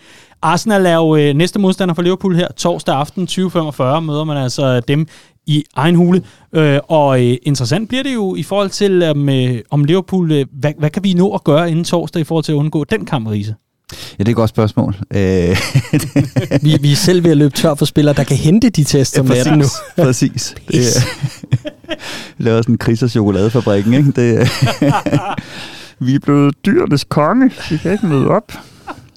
Arsenal 0.46 0.86
er 0.86 0.94
jo 0.94 1.16
øh, 1.16 1.34
næste 1.34 1.58
modstander 1.58 1.94
for 1.94 2.02
Liverpool 2.02 2.36
her. 2.36 2.48
Torsdag 2.56 2.94
aften 2.96 3.28
20.45 3.30 4.00
møder 4.00 4.24
man 4.24 4.36
altså 4.36 4.80
dem 4.80 5.06
i 5.46 5.64
egen 5.76 5.94
hule. 5.94 6.22
Øh, 6.52 6.78
og 6.88 7.24
øh, 7.26 7.36
interessant 7.42 7.88
bliver 7.88 8.02
det 8.02 8.14
jo 8.14 8.34
i 8.36 8.42
forhold 8.42 8.70
til, 8.70 9.02
om, 9.02 9.28
øh, 9.28 9.58
om 9.70 9.84
Liverpool, 9.84 10.32
øh, 10.32 10.46
hvad, 10.60 10.72
hvad 10.78 10.90
kan 10.90 11.04
vi 11.04 11.14
nå 11.14 11.34
at 11.34 11.44
gøre 11.44 11.70
inden 11.70 11.84
torsdag 11.84 12.20
i 12.20 12.24
forhold 12.24 12.44
til 12.44 12.52
at 12.52 12.56
undgå 12.56 12.84
den 12.84 13.04
kamp, 13.06 13.28
Riese? 13.28 13.54
Ja, 13.92 14.22
det 14.22 14.28
er 14.28 14.32
et 14.32 14.36
godt 14.36 14.50
spørgsmål. 14.50 14.96
Øh, 15.14 15.20
Vi, 16.62 16.76
vi 16.80 16.92
er 16.92 16.96
selv 16.96 17.24
ved 17.24 17.30
at 17.30 17.36
løbe 17.36 17.54
tør 17.54 17.74
for 17.74 17.84
spillere, 17.84 18.14
der 18.14 18.24
kan 18.24 18.36
hente 18.36 18.70
de 18.70 18.84
tests 18.84 19.18
om 19.18 19.26
natten 19.26 19.58
nu. 19.58 19.64
Præcis. 20.04 20.54
Det, 20.68 20.78
er- 20.96 21.92
laver 22.38 22.62
sådan 22.62 22.74
en 22.74 22.78
kris 22.78 23.02
af 23.02 23.10
chokoladefabrikken, 23.10 23.94
ikke? 23.94 24.10
Det, 24.10 24.48
vi 25.98 26.14
er 26.14 26.18
blevet 26.18 26.54
dyrenes 26.66 27.04
konge. 27.04 27.50
Vi 27.70 27.76
kan 27.76 27.92
ikke 27.92 28.06
møde 28.06 28.28
op. 28.28 28.52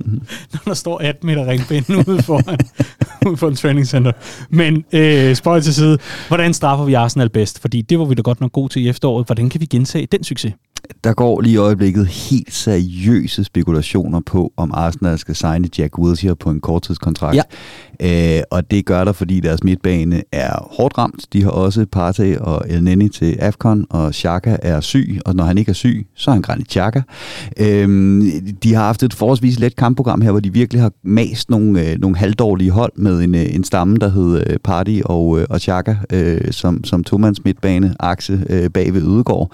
Mhm. 0.05 0.21
når 0.53 0.61
der 0.65 0.73
står 0.73 0.99
18 1.01 1.27
meter 1.27 1.47
ringbind 1.47 1.89
ude 2.09 2.23
foran, 2.23 2.59
ude 3.27 3.38
foran 3.38 3.55
training. 3.55 4.13
Men 4.49 4.85
øh, 4.93 5.35
spøj 5.35 5.59
til 5.59 5.73
side, 5.73 5.97
hvordan 6.27 6.53
straffer 6.53 6.85
vi 6.85 6.93
Arsenal 6.93 7.30
bedst? 7.30 7.61
Fordi 7.61 7.81
det 7.81 7.99
var 7.99 8.05
vi 8.05 8.13
da 8.13 8.21
godt 8.21 8.41
nok 8.41 8.51
gode 8.51 8.73
til 8.73 8.85
i 8.85 8.89
efteråret. 8.89 9.26
Hvordan 9.26 9.49
kan 9.49 9.61
vi 9.61 9.65
gentage 9.65 10.07
den 10.11 10.23
succes? 10.23 10.53
Der 11.03 11.14
går 11.14 11.41
lige 11.41 11.53
i 11.53 11.57
øjeblikket 11.57 12.07
helt 12.07 12.53
seriøse 12.53 13.44
spekulationer 13.44 14.22
på, 14.26 14.53
om 14.57 14.72
Arsenal 14.74 15.18
skal 15.18 15.36
signe 15.36 15.70
Jack 15.78 15.98
Wilshere 15.99 16.36
på 16.36 16.49
en 16.49 16.61
korttidskontrakt. 16.61 17.36
Ja. 17.36 18.38
Øh, 18.38 18.44
og 18.52 18.72
det 18.72 18.86
gør 18.86 19.03
der, 19.03 19.11
fordi 19.11 19.40
deres 19.40 19.64
midtbane 19.64 20.22
er 20.32 20.68
hårdt 20.72 20.98
ramt. 20.98 21.34
De 21.34 21.44
har 21.44 21.49
også 21.49 21.86
Partey 21.91 22.38
og 22.38 22.66
El 22.70 22.84
Neni 22.84 23.10
til 23.10 23.38
AFCON, 23.40 23.86
og 23.90 24.14
Xhaka 24.14 24.57
er 24.61 24.82
syg, 24.82 25.20
og 25.26 25.36
når 25.36 25.44
han 25.44 25.57
ikke 25.57 25.70
er 25.70 25.74
syg, 25.74 26.07
så 26.16 26.32
er 26.32 26.34
han 26.34 26.41
Granit 26.41 26.72
Xhaka. 26.72 27.02
Øh, 27.60 27.88
de 28.64 28.74
har 28.74 28.84
haft 28.84 29.03
et 29.03 29.14
forholdsvis 29.14 29.60
let 29.60 29.76
kampprogram 29.76 30.22
her, 30.22 30.32
hvor 30.32 30.40
de 30.40 30.53
virkelig 30.53 30.82
har 30.82 30.91
mast 31.03 31.49
nogle, 31.49 31.86
øh, 31.86 31.99
nogle 31.99 32.18
halvdårlige 32.18 32.72
hold 32.72 32.91
med 32.95 33.20
en, 33.20 33.36
øh, 33.36 33.56
en 33.56 33.64
stamme, 33.64 33.98
der 33.98 34.10
hed 34.10 34.44
øh, 34.48 34.57
Party 34.64 34.99
og, 35.06 35.40
øh, 35.40 35.45
og 35.49 35.61
Xhaka, 35.61 35.95
øh, 36.14 36.52
som, 36.52 36.84
som 36.84 37.03
tomands 37.03 37.44
midtbane, 37.44 37.95
akse 37.99 38.45
øh, 38.49 38.70
bag 38.70 38.94
ved 38.94 39.02
Ødegård. 39.02 39.52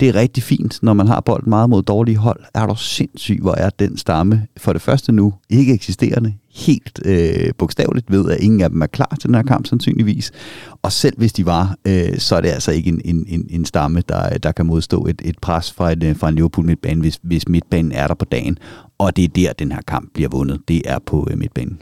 Det 0.00 0.08
er 0.08 0.14
rigtig 0.14 0.42
fint, 0.42 0.78
når 0.82 0.92
man 0.92 1.06
har 1.06 1.20
bolden 1.20 1.50
meget 1.50 1.70
mod 1.70 1.82
dårlige 1.82 2.16
hold. 2.16 2.40
Er 2.54 2.66
du 2.66 2.74
sindssyg, 2.76 3.38
hvor 3.42 3.54
er 3.54 3.70
den 3.70 3.98
stamme 3.98 4.46
for 4.56 4.72
det 4.72 4.82
første 4.82 5.12
nu 5.12 5.34
ikke 5.50 5.74
eksisterende, 5.74 6.34
helt 6.54 7.00
øh, 7.04 7.52
bogstaveligt 7.58 8.10
ved, 8.10 8.30
at 8.30 8.40
ingen 8.40 8.60
af 8.60 8.70
dem 8.70 8.82
er 8.82 8.86
klar 8.86 9.16
til 9.20 9.28
den 9.28 9.34
her 9.34 9.42
kamp 9.42 9.66
sandsynligvis. 9.66 10.32
Og 10.82 10.92
selv 10.92 11.18
hvis 11.18 11.32
de 11.32 11.46
var, 11.46 11.76
øh, 11.86 12.18
så 12.18 12.36
er 12.36 12.40
det 12.40 12.48
altså 12.48 12.72
ikke 12.72 12.88
en, 12.88 13.00
en, 13.04 13.24
en, 13.28 13.46
en 13.50 13.64
stamme, 13.64 14.02
der, 14.08 14.38
der 14.38 14.52
kan 14.52 14.66
modstå 14.66 15.06
et, 15.06 15.22
et 15.24 15.38
pres 15.38 15.72
fra, 15.72 15.92
et, 15.92 16.02
øh, 16.02 16.16
fra 16.16 16.28
en 16.28 16.34
Liverpool 16.34 16.66
midtbane, 16.66 17.00
hvis, 17.00 17.18
hvis 17.22 17.48
midtbanen 17.48 17.92
er 17.92 18.06
der 18.06 18.14
på 18.14 18.24
dagen. 18.24 18.58
Og 18.98 19.16
det 19.16 19.24
er 19.24 19.28
der, 19.28 19.52
den 19.52 19.72
her 19.72 19.80
kamp 19.88 20.10
bliver 20.14 20.28
vundet. 20.28 20.60
Det 20.68 20.82
er 20.84 20.98
på 21.06 21.28
øh, 21.30 21.38
midtbanen. 21.38 21.78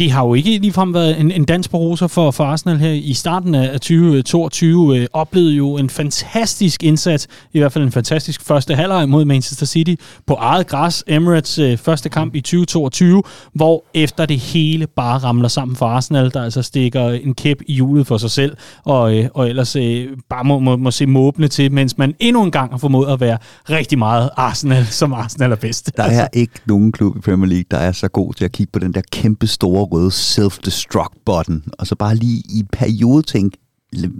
Det 0.00 0.10
har 0.10 0.26
jo 0.26 0.34
ikke 0.34 0.58
ligefrem 0.58 0.94
været 0.94 1.20
en, 1.20 1.30
en 1.30 1.44
dans 1.44 1.68
på 1.68 1.76
roser 1.76 2.06
for, 2.06 2.30
for 2.30 2.44
Arsenal 2.44 2.78
her 2.78 2.90
i 2.90 3.14
starten 3.14 3.54
af 3.54 3.80
2022. 3.80 4.96
Øh, 4.96 5.02
øh, 5.02 5.06
oplevede 5.12 5.54
jo 5.54 5.76
en 5.76 5.90
fantastisk 5.90 6.82
indsats, 6.82 7.28
i 7.52 7.58
hvert 7.58 7.72
fald 7.72 7.84
en 7.84 7.92
fantastisk 7.92 8.42
første 8.42 8.74
halvleg 8.74 9.08
mod 9.08 9.24
Manchester 9.24 9.66
City 9.66 9.94
på 10.26 10.34
eget 10.34 10.66
græs. 10.66 11.04
Emirates 11.06 11.58
øh, 11.58 11.78
første 11.78 12.08
kamp 12.08 12.34
i 12.34 12.40
2022, 12.40 13.22
hvor 13.52 13.84
efter 13.94 14.26
det 14.26 14.38
hele 14.38 14.86
bare 14.86 15.18
ramler 15.18 15.48
sammen 15.48 15.76
for 15.76 15.86
Arsenal, 15.86 16.30
der 16.34 16.42
altså 16.42 16.62
stikker 16.62 17.08
en 17.08 17.34
kæp 17.34 17.58
i 17.66 17.72
hjulet 17.72 18.06
for 18.06 18.18
sig 18.18 18.30
selv, 18.30 18.56
og, 18.84 19.18
øh, 19.18 19.28
og 19.34 19.48
ellers 19.48 19.76
øh, 19.76 20.08
bare 20.30 20.44
må, 20.44 20.58
må, 20.58 20.76
må 20.76 20.90
se 20.90 21.06
måbne 21.06 21.48
til, 21.48 21.72
mens 21.72 21.98
man 21.98 22.14
endnu 22.20 22.42
en 22.42 22.50
gang 22.50 22.70
har 22.70 22.78
formået 22.78 23.12
at 23.12 23.20
være 23.20 23.38
rigtig 23.70 23.98
meget 23.98 24.30
Arsenal, 24.36 24.86
som 24.86 25.12
Arsenal 25.12 25.52
er 25.52 25.56
bedst. 25.56 25.96
Der 25.96 26.04
er 26.04 26.28
ikke 26.32 26.54
nogen 26.66 26.92
klub 26.92 27.16
i 27.16 27.20
Premier 27.20 27.48
League, 27.48 27.64
der 27.70 27.78
er 27.78 27.92
så 27.92 28.08
god 28.08 28.34
til 28.34 28.44
at 28.44 28.52
kigge 28.52 28.70
på 28.72 28.78
den 28.78 28.94
der 28.94 29.02
kæmpe 29.12 29.46
store 29.46 29.89
røde 29.92 30.10
self-destruct 30.10 31.22
button, 31.24 31.64
og 31.78 31.86
så 31.86 31.94
bare 31.94 32.14
lige 32.14 32.42
i 32.48 32.58
en 32.58 32.68
periode 32.72 33.22
tænke, 33.22 33.58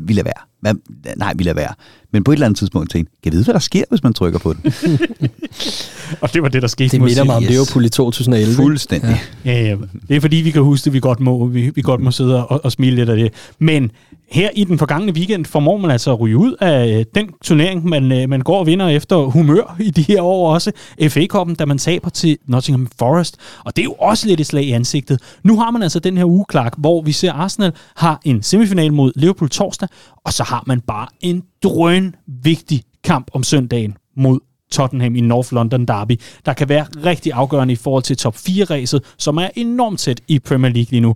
vi 0.07 0.13
lader 0.13 0.25
være. 0.25 0.50
Hvad? 0.61 0.75
Nej, 1.17 1.33
vi 1.37 1.45
lader 1.45 1.55
være. 1.55 1.75
Men 2.13 2.25
på 2.25 2.31
et 2.31 2.37
eller 2.37 2.47
andet 2.47 2.59
tidspunkt 2.59 2.91
tænke, 2.91 3.11
kan 3.11 3.19
jeg 3.25 3.33
vide, 3.33 3.45
hvad 3.45 3.55
der 3.55 3.61
sker, 3.61 3.85
hvis 3.91 4.03
man 4.03 4.13
trykker 4.13 4.39
på 4.39 4.53
den? 4.53 4.73
Og 6.21 6.35
det 6.35 6.43
var 6.43 6.49
det, 6.49 6.63
der 6.63 6.69
skete. 6.69 6.89
Det 6.91 7.01
minder 7.01 7.25
mig 7.25 7.37
om 7.37 7.43
Yes. 7.43 7.51
Liverpool 7.51 7.85
i 7.85 7.89
2011. 7.89 8.55
Fuldstændig. 8.55 9.21
Ja. 9.45 9.53
Ja, 9.53 9.63
ja. 9.63 9.77
Det 10.09 10.17
er 10.17 10.21
fordi, 10.21 10.37
vi 10.37 10.51
kan 10.51 10.63
huske 10.63 10.85
det, 10.85 10.93
vi 10.93 11.01
godt 11.01 11.21
må, 11.21 11.47
vi, 11.47 11.71
vi 11.75 11.83
godt 11.83 12.01
må 12.01 12.11
sidde 12.11 12.47
og, 12.47 12.65
og 12.65 12.73
smile 12.73 12.97
lidt 12.97 13.09
af 13.09 13.17
det. 13.17 13.33
Men 13.59 13.91
her 14.31 14.51
i 14.55 14.65
den 14.65 14.79
forgangne 14.79 15.13
weekend 15.13 15.45
formår 15.45 15.77
man 15.77 15.91
altså 15.91 16.13
at 16.13 16.21
ryge 16.21 16.37
ud 16.37 16.55
af 16.61 16.99
øh, 16.99 17.05
den 17.15 17.29
turnering, 17.45 17.85
man, 17.89 18.13
øh, 18.13 18.29
man 18.29 18.41
går 18.41 18.59
og 18.59 18.67
vinder 18.67 18.89
efter 18.89 19.17
humør 19.17 19.77
i 19.81 19.91
de 19.91 20.03
her 20.03 20.23
år 20.23 20.55
også. 20.55 20.73
FA-koppen, 21.09 21.55
da 21.57 21.65
man 21.65 21.79
taber 21.79 22.09
til 22.11 22.39
Nottingham 22.47 22.89
Forest. 22.99 23.37
Og 23.65 23.77
det 23.77 23.83
er 23.83 23.85
jo 23.85 23.93
også 23.93 24.27
lidt 24.29 24.41
et 24.41 24.47
slag 24.47 24.65
i 24.65 24.71
ansigtet. 24.73 25.21
Nu 25.43 25.59
har 25.59 25.71
man 25.71 25.83
altså 25.83 25.99
den 25.99 26.17
her 26.17 26.25
uge, 26.25 26.45
Clark, 26.51 26.75
hvor 26.79 27.03
vi 27.03 27.13
ser 27.13 27.33
Arsenal 27.33 27.73
har 27.97 28.21
en 28.25 28.43
semifinal 28.43 28.93
mod 28.93 29.13
Liverpool 29.17 29.49
torsdag, 29.51 29.89
og 30.25 30.33
så 30.33 30.43
har 30.51 30.65
man 30.67 30.81
bare 30.81 31.07
en 31.21 31.43
drøn 31.63 32.15
vigtig 32.27 32.83
kamp 33.05 33.31
om 33.33 33.43
søndagen 33.43 33.97
mod 34.17 34.41
Tottenham 34.73 35.17
i 35.17 35.21
North 35.21 35.53
London 35.53 35.87
Derby, 35.87 36.21
der 36.47 36.53
kan 36.53 36.69
være 36.69 36.87
rigtig 37.05 37.33
afgørende 37.33 37.73
i 37.73 37.77
forhold 37.77 38.03
til 38.03 38.17
top 38.17 38.35
4-ræset, 38.35 39.15
som 39.19 39.37
er 39.37 39.49
enormt 39.57 40.01
tæt 40.01 40.21
i 40.29 40.39
Premier 40.39 40.73
League 40.73 40.91
lige 40.91 41.01
nu. 41.01 41.15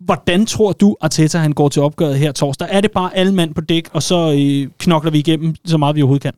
Hvordan 0.00 0.46
tror 0.46 0.72
du, 0.72 0.96
Arteta 1.00 1.38
han 1.38 1.52
går 1.52 1.68
til 1.68 1.82
opgøret 1.82 2.18
her 2.18 2.32
torsdag? 2.32 2.68
Er 2.70 2.80
det 2.80 2.90
bare 2.90 3.16
alle 3.16 3.34
mand 3.34 3.54
på 3.54 3.60
dæk, 3.60 3.88
og 3.92 4.02
så 4.02 4.32
øh, 4.38 4.70
knokler 4.78 5.10
vi 5.10 5.18
igennem 5.18 5.54
så 5.64 5.78
meget 5.78 5.96
vi 5.96 6.02
overhovedet 6.02 6.22
kan? 6.22 6.32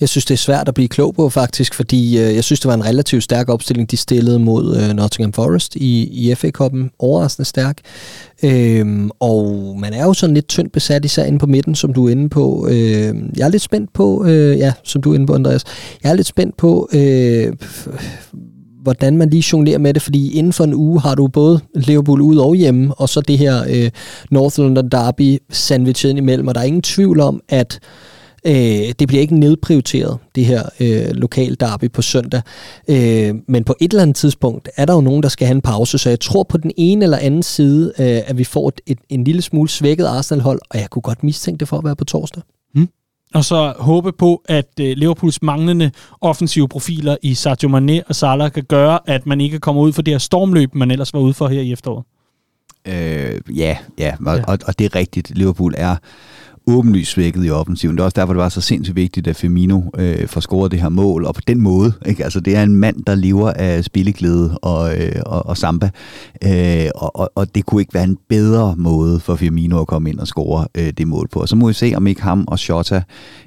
Jeg 0.00 0.08
synes, 0.08 0.24
det 0.24 0.34
er 0.34 0.38
svært 0.38 0.68
at 0.68 0.74
blive 0.74 0.88
klog 0.88 1.14
på 1.14 1.28
faktisk, 1.28 1.74
fordi 1.74 2.18
øh, 2.18 2.34
jeg 2.34 2.44
synes, 2.44 2.60
det 2.60 2.68
var 2.68 2.74
en 2.74 2.84
relativt 2.84 3.22
stærk 3.24 3.48
opstilling, 3.48 3.90
de 3.90 3.96
stillede 3.96 4.38
mod 4.38 4.76
øh, 4.76 4.94
Nottingham 4.94 5.32
Forest 5.32 5.76
i, 5.76 6.04
i 6.06 6.34
FA-koppen. 6.34 6.90
Overraskende 6.98 7.48
stærk. 7.48 7.78
Øhm, 8.42 9.10
og 9.20 9.76
man 9.80 9.92
er 9.92 10.04
jo 10.04 10.14
sådan 10.14 10.34
lidt 10.34 10.48
tyndt 10.48 10.72
besat, 10.72 11.04
især 11.04 11.24
inde 11.24 11.38
på 11.38 11.46
midten, 11.46 11.74
som 11.74 11.92
du 11.92 12.06
er 12.06 12.10
inde 12.10 12.28
på. 12.28 12.68
Øh, 12.70 13.14
jeg 13.36 13.44
er 13.44 13.48
lidt 13.48 13.62
spændt 13.62 13.92
på, 13.92 14.24
øh, 14.26 14.58
ja, 14.58 14.72
som 14.84 15.02
du 15.02 15.10
er 15.10 15.14
inde 15.14 15.26
på, 15.26 15.34
Andreas. 15.34 15.64
Jeg 16.02 16.10
er 16.10 16.14
lidt 16.14 16.26
spændt 16.26 16.56
på, 16.56 16.88
øh, 16.92 17.52
hvordan 18.82 19.16
man 19.16 19.30
lige 19.30 19.44
jonglerer 19.52 19.78
med 19.78 19.94
det, 19.94 20.02
fordi 20.02 20.32
inden 20.32 20.52
for 20.52 20.64
en 20.64 20.74
uge 20.74 21.00
har 21.00 21.14
du 21.14 21.28
både 21.28 21.60
Liverpool 21.74 22.20
ud 22.20 22.36
og 22.36 22.54
hjemme, 22.54 22.94
og 22.94 23.08
så 23.08 23.20
det 23.20 23.38
her 23.38 23.64
øh, 23.70 23.90
North 24.30 24.58
London 24.58 24.88
Derby 24.88 25.38
sandwichet 25.50 26.16
imellem, 26.16 26.48
og 26.48 26.54
der 26.54 26.60
er 26.60 26.64
ingen 26.64 26.82
tvivl 26.82 27.20
om, 27.20 27.40
at 27.48 27.80
Øh, 28.46 28.92
det 28.98 29.08
bliver 29.08 29.20
ikke 29.20 29.38
nedprioriteret, 29.38 30.18
det 30.34 30.44
her 30.44 30.62
øh, 30.80 31.10
lokal 31.10 31.56
derby 31.60 31.90
på 31.90 32.02
søndag. 32.02 32.42
Øh, 32.88 33.34
men 33.48 33.64
på 33.64 33.74
et 33.80 33.92
eller 33.92 34.02
andet 34.02 34.16
tidspunkt 34.16 34.68
er 34.76 34.84
der 34.84 34.94
jo 34.94 35.00
nogen, 35.00 35.22
der 35.22 35.28
skal 35.28 35.46
have 35.46 35.54
en 35.54 35.60
pause, 35.60 35.98
så 35.98 36.08
jeg 36.08 36.20
tror 36.20 36.42
på 36.42 36.56
den 36.56 36.70
ene 36.76 37.04
eller 37.04 37.18
anden 37.18 37.42
side, 37.42 37.92
øh, 37.98 38.20
at 38.26 38.38
vi 38.38 38.44
får 38.44 38.68
et, 38.68 38.80
et, 38.86 38.98
en 39.08 39.24
lille 39.24 39.42
smule 39.42 39.68
svækket 39.68 40.06
Arsenal-hold, 40.06 40.60
og 40.70 40.78
jeg 40.78 40.90
kunne 40.90 41.02
godt 41.02 41.22
mistænke 41.22 41.60
det 41.60 41.68
for 41.68 41.78
at 41.78 41.84
være 41.84 41.96
på 41.96 42.04
torsdag. 42.04 42.42
Hmm. 42.74 42.88
Og 43.34 43.44
så 43.44 43.74
håbe 43.78 44.12
på, 44.12 44.42
at 44.48 44.68
øh, 44.80 44.96
Liverpools 44.96 45.42
manglende 45.42 45.90
offensive 46.20 46.68
profiler 46.68 47.16
i 47.22 47.34
Sadio 47.34 47.68
Mane 47.68 48.02
og 48.08 48.14
Salah 48.14 48.52
kan 48.52 48.64
gøre, 48.64 48.98
at 49.06 49.26
man 49.26 49.40
ikke 49.40 49.58
kommer 49.58 49.82
ud 49.82 49.92
for 49.92 50.02
det 50.02 50.14
her 50.14 50.18
stormløb, 50.18 50.74
man 50.74 50.90
ellers 50.90 51.14
var 51.14 51.20
ude 51.20 51.34
for 51.34 51.48
her 51.48 51.60
i 51.60 51.72
efteråret. 51.72 52.04
Øh, 52.86 53.58
ja, 53.58 53.76
ja, 53.98 54.14
og, 54.26 54.36
ja. 54.36 54.44
Og, 54.46 54.58
og 54.66 54.78
det 54.78 54.84
er 54.84 54.94
rigtigt. 54.94 55.32
Liverpool 55.34 55.74
er 55.76 55.96
åbenlyst 56.68 57.10
svækket 57.10 57.46
i 57.46 57.50
offensiven. 57.50 57.96
Det 57.96 58.00
er 58.00 58.04
også 58.04 58.14
derfor, 58.20 58.32
det 58.32 58.40
var 58.40 58.48
så 58.48 58.60
sindssygt 58.60 58.96
vigtigt, 58.96 59.26
at 59.26 59.36
Firmino 59.36 59.80
øh, 59.98 60.26
får 60.28 60.40
scoret 60.40 60.70
det 60.72 60.80
her 60.80 60.88
mål, 60.88 61.24
og 61.24 61.34
på 61.34 61.40
den 61.46 61.60
måde, 61.60 61.92
ikke? 62.06 62.24
Altså, 62.24 62.40
det 62.40 62.56
er 62.56 62.62
en 62.62 62.76
mand, 62.76 63.04
der 63.04 63.14
lever 63.14 63.50
af 63.50 63.84
spilleglæde 63.84 64.58
og, 64.58 64.96
øh, 64.96 65.12
og, 65.26 65.46
og 65.46 65.56
samba, 65.56 65.90
øh, 66.44 66.88
og, 66.94 67.16
og 67.16 67.28
og 67.34 67.54
det 67.54 67.66
kunne 67.66 67.80
ikke 67.80 67.94
være 67.94 68.04
en 68.04 68.18
bedre 68.28 68.74
måde 68.76 69.20
for 69.20 69.34
Firmino 69.34 69.80
at 69.80 69.86
komme 69.86 70.10
ind 70.10 70.18
og 70.18 70.26
score 70.26 70.66
øh, 70.74 70.92
det 70.98 71.08
mål 71.08 71.28
på. 71.32 71.40
Og 71.40 71.48
så 71.48 71.56
må 71.56 71.66
vi 71.66 71.72
se, 71.72 71.92
om 71.96 72.06
ikke 72.06 72.22
ham 72.22 72.44
og 72.48 72.58
Shota 72.58 73.02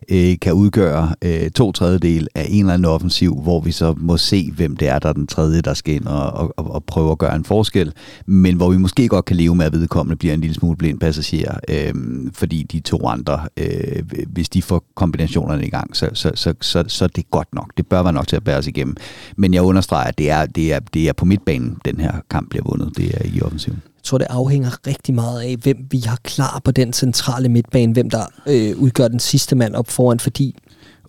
øh, 0.09 0.35
kan 0.41 0.53
udgøre 0.53 1.15
øh, 1.21 1.49
to 1.49 1.71
tredjedel 1.71 2.27
af 2.35 2.47
en 2.49 2.59
eller 2.59 2.73
anden 2.73 2.85
offensiv, 2.85 3.41
hvor 3.41 3.61
vi 3.61 3.71
så 3.71 3.93
må 3.97 4.17
se, 4.17 4.51
hvem 4.55 4.77
det 4.77 4.87
er, 4.87 4.99
der 4.99 5.09
er 5.09 5.13
den 5.13 5.27
tredje, 5.27 5.61
der 5.61 5.73
skal 5.73 5.93
ind 5.95 6.05
og, 6.05 6.31
og, 6.31 6.53
og, 6.57 6.71
og 6.71 6.83
prøve 6.83 7.11
at 7.11 7.17
gøre 7.17 7.35
en 7.35 7.43
forskel, 7.43 7.93
men 8.25 8.55
hvor 8.55 8.69
vi 8.69 8.77
måske 8.77 9.07
godt 9.07 9.25
kan 9.25 9.35
leve 9.35 9.55
med, 9.55 9.65
at 9.65 9.73
vedkommende 9.73 10.15
bliver 10.15 10.33
en 10.33 10.41
lille 10.41 10.53
smule 10.53 10.77
blind 10.77 10.99
passager, 10.99 11.55
øh, 11.69 11.93
fordi 12.33 12.63
de 12.63 12.79
to 12.79 13.07
andre, 13.11 13.47
øh, 13.57 14.03
hvis 14.27 14.49
de 14.49 14.61
får 14.61 14.83
kombinationerne 14.95 15.65
i 15.65 15.69
gang, 15.69 15.95
så, 15.95 16.09
så, 16.13 16.31
så, 16.35 16.53
så, 16.61 16.83
så 16.87 17.07
det 17.07 17.17
er 17.17 17.27
godt 17.31 17.47
nok. 17.53 17.71
Det 17.77 17.87
bør 17.87 18.03
være 18.03 18.13
nok 18.13 18.27
til 18.27 18.35
at 18.35 18.43
bære 18.43 18.57
os 18.57 18.67
igennem. 18.67 18.95
Men 19.35 19.53
jeg 19.53 19.61
understreger, 19.61 20.07
at 20.07 20.17
det 20.17 20.29
er, 20.29 20.45
det 20.45 20.73
er, 20.73 20.79
det 20.79 21.09
er 21.09 21.13
på 21.13 21.25
midtbanen, 21.25 21.77
den 21.85 21.99
her 21.99 22.13
kamp 22.29 22.49
bliver 22.49 22.63
vundet. 22.65 22.97
Det 22.97 23.11
er 23.13 23.25
i 23.33 23.41
offensiven. 23.41 23.81
Jeg 23.85 24.03
tror, 24.03 24.17
det 24.17 24.27
afhænger 24.29 24.87
rigtig 24.87 25.15
meget 25.15 25.41
af, 25.41 25.55
hvem 25.55 25.77
vi 25.91 25.99
har 25.99 26.17
klar 26.23 26.61
på 26.63 26.71
den 26.71 26.93
centrale 26.93 27.49
midtbane, 27.49 27.93
hvem 27.93 28.09
der 28.09 28.25
øh, 28.47 28.77
udgør 28.77 29.07
den 29.07 29.19
sidste 29.19 29.55
mand 29.55 29.75
op 29.75 29.89
foran, 29.89 30.19
fordi... 30.19 30.55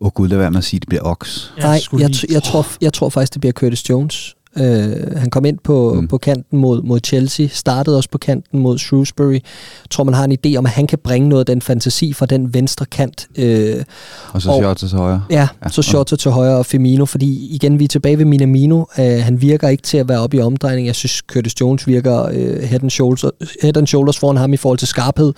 Åh 0.00 0.06
oh, 0.06 0.12
gud, 0.12 0.28
lad 0.28 0.38
være 0.38 0.50
med 0.50 0.58
at 0.58 0.64
sige, 0.64 0.78
at 0.78 0.82
det 0.82 0.88
bliver 0.88 1.02
Ox. 1.02 1.50
Nej, 1.58 1.80
jeg, 1.92 2.00
jeg, 2.00 2.10
jeg, 2.30 2.42
tror, 2.42 2.66
jeg 2.80 2.92
tror 2.92 3.08
faktisk, 3.08 3.32
det 3.32 3.40
bliver 3.40 3.52
Curtis 3.52 3.90
Jones. 3.90 4.34
Øh, 4.56 5.16
han 5.16 5.30
kom 5.30 5.44
ind 5.44 5.58
på, 5.64 5.94
mm. 5.94 6.08
på 6.08 6.18
kanten 6.18 6.58
mod, 6.58 6.82
mod 6.82 7.00
Chelsea, 7.04 7.46
startede 7.48 7.96
også 7.96 8.08
på 8.10 8.18
kanten 8.18 8.58
mod 8.58 8.78
Shrewsbury. 8.78 9.32
Jeg 9.32 9.90
tror, 9.90 10.04
man 10.04 10.14
har 10.14 10.24
en 10.24 10.36
idé 10.46 10.56
om, 10.56 10.66
at 10.66 10.72
han 10.72 10.86
kan 10.86 10.98
bringe 11.04 11.28
noget 11.28 11.40
af 11.40 11.46
den 11.46 11.62
fantasi 11.62 12.12
fra 12.12 12.26
den 12.26 12.54
venstre 12.54 12.86
kant. 12.86 13.28
Øh, 13.38 13.84
og 14.32 14.42
så 14.42 14.52
Shota 14.52 14.86
til 14.86 14.98
højre. 14.98 15.22
Ja, 15.30 15.48
ja. 15.64 15.68
så 15.68 15.82
Shota 15.82 16.16
til 16.16 16.30
højre 16.30 16.56
og 16.56 16.66
Firmino, 16.66 17.04
fordi 17.04 17.54
igen, 17.54 17.78
vi 17.78 17.84
er 17.84 17.88
tilbage 17.88 18.18
ved 18.18 18.24
Minamino. 18.24 18.84
Øh, 18.98 19.04
han 19.04 19.42
virker 19.42 19.68
ikke 19.68 19.82
til 19.82 19.98
at 19.98 20.08
være 20.08 20.20
oppe 20.20 20.36
i 20.36 20.40
omdrejning. 20.40 20.86
Jeg 20.86 20.94
synes, 20.94 21.22
Curtis 21.26 21.60
Jones 21.60 21.86
virker 21.86 22.22
øh, 22.22 22.62
head, 22.62 22.82
and 22.82 22.90
shoulders, 22.90 23.24
head 23.62 23.76
and 23.76 23.86
shoulders 23.86 24.18
foran 24.18 24.36
ham 24.36 24.52
i 24.52 24.56
forhold 24.56 24.78
til 24.78 24.88
skarphed. 24.88 25.32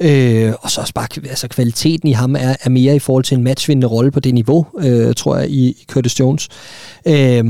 Øh, 0.00 0.52
og 0.60 0.70
så 0.70 0.80
også 0.80 0.94
bare, 0.94 1.08
altså 1.28 1.48
kvaliteten 1.48 2.08
i 2.08 2.12
ham 2.12 2.36
er, 2.36 2.56
er 2.64 2.70
mere 2.70 2.96
i 2.96 2.98
forhold 2.98 3.24
til 3.24 3.36
en 3.36 3.44
matchvindende 3.44 3.86
rolle 3.86 4.10
på 4.10 4.20
det 4.20 4.34
niveau, 4.34 4.66
øh, 4.78 5.14
tror 5.14 5.36
jeg, 5.36 5.50
i, 5.50 5.68
i 5.68 5.84
Curtis 5.88 6.20
Jones. 6.20 6.48
Øh, 7.06 7.44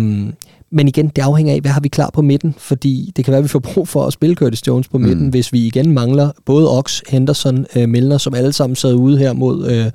men 0.77 0.89
igen, 0.89 1.09
det 1.09 1.23
afhænger 1.23 1.55
af, 1.55 1.61
hvad 1.61 1.71
har 1.71 1.81
vi 1.81 1.89
klar 1.89 2.11
på 2.11 2.23
midten, 2.23 2.55
fordi 2.59 3.13
det 3.17 3.25
kan 3.25 3.33
være, 3.33 3.39
at 3.39 3.45
vi 3.45 3.49
får 3.49 3.59
brug 3.59 3.89
for 3.89 4.07
at 4.07 4.13
spille 4.13 4.37
Curtis 4.37 4.67
Jones 4.67 4.89
på 4.89 4.99
midten, 4.99 5.25
mm. 5.25 5.31
hvis 5.31 5.53
vi 5.53 5.67
igen 5.67 5.93
mangler 5.93 6.31
både 6.45 6.79
Ox, 6.79 7.01
Henderson, 7.09 7.67
øh, 7.77 7.89
Milner, 7.89 8.19
som 8.19 8.35
alle 8.35 8.53
sammen 8.53 8.77
sad 8.77 8.95
ude 8.95 9.19
her 9.19 9.33
mod, 9.33 9.71
øh, 9.71 9.91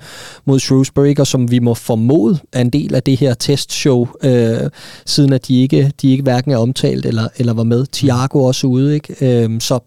mod 0.45 0.59
Shrewsbury, 0.59 1.15
og 1.19 1.27
som 1.27 1.51
vi 1.51 1.59
må 1.59 1.73
formode 1.73 2.39
er 2.53 2.61
en 2.61 2.69
del 2.69 2.95
af 2.95 3.03
det 3.03 3.17
her 3.19 3.33
testshow, 3.33 4.07
øh, 4.23 4.69
siden 5.05 5.33
at 5.33 5.47
de 5.47 5.61
ikke, 5.61 5.91
de 6.01 6.11
ikke 6.11 6.23
hverken 6.23 6.51
er 6.51 6.57
omtalt 6.57 7.05
eller, 7.05 7.27
eller 7.37 7.53
var 7.53 7.63
med. 7.63 7.85
Thiago 7.93 8.43
også 8.43 8.67
ude, 8.67 8.93
ikke? 8.95 9.43
Øh, 9.43 9.61
så 9.61 9.79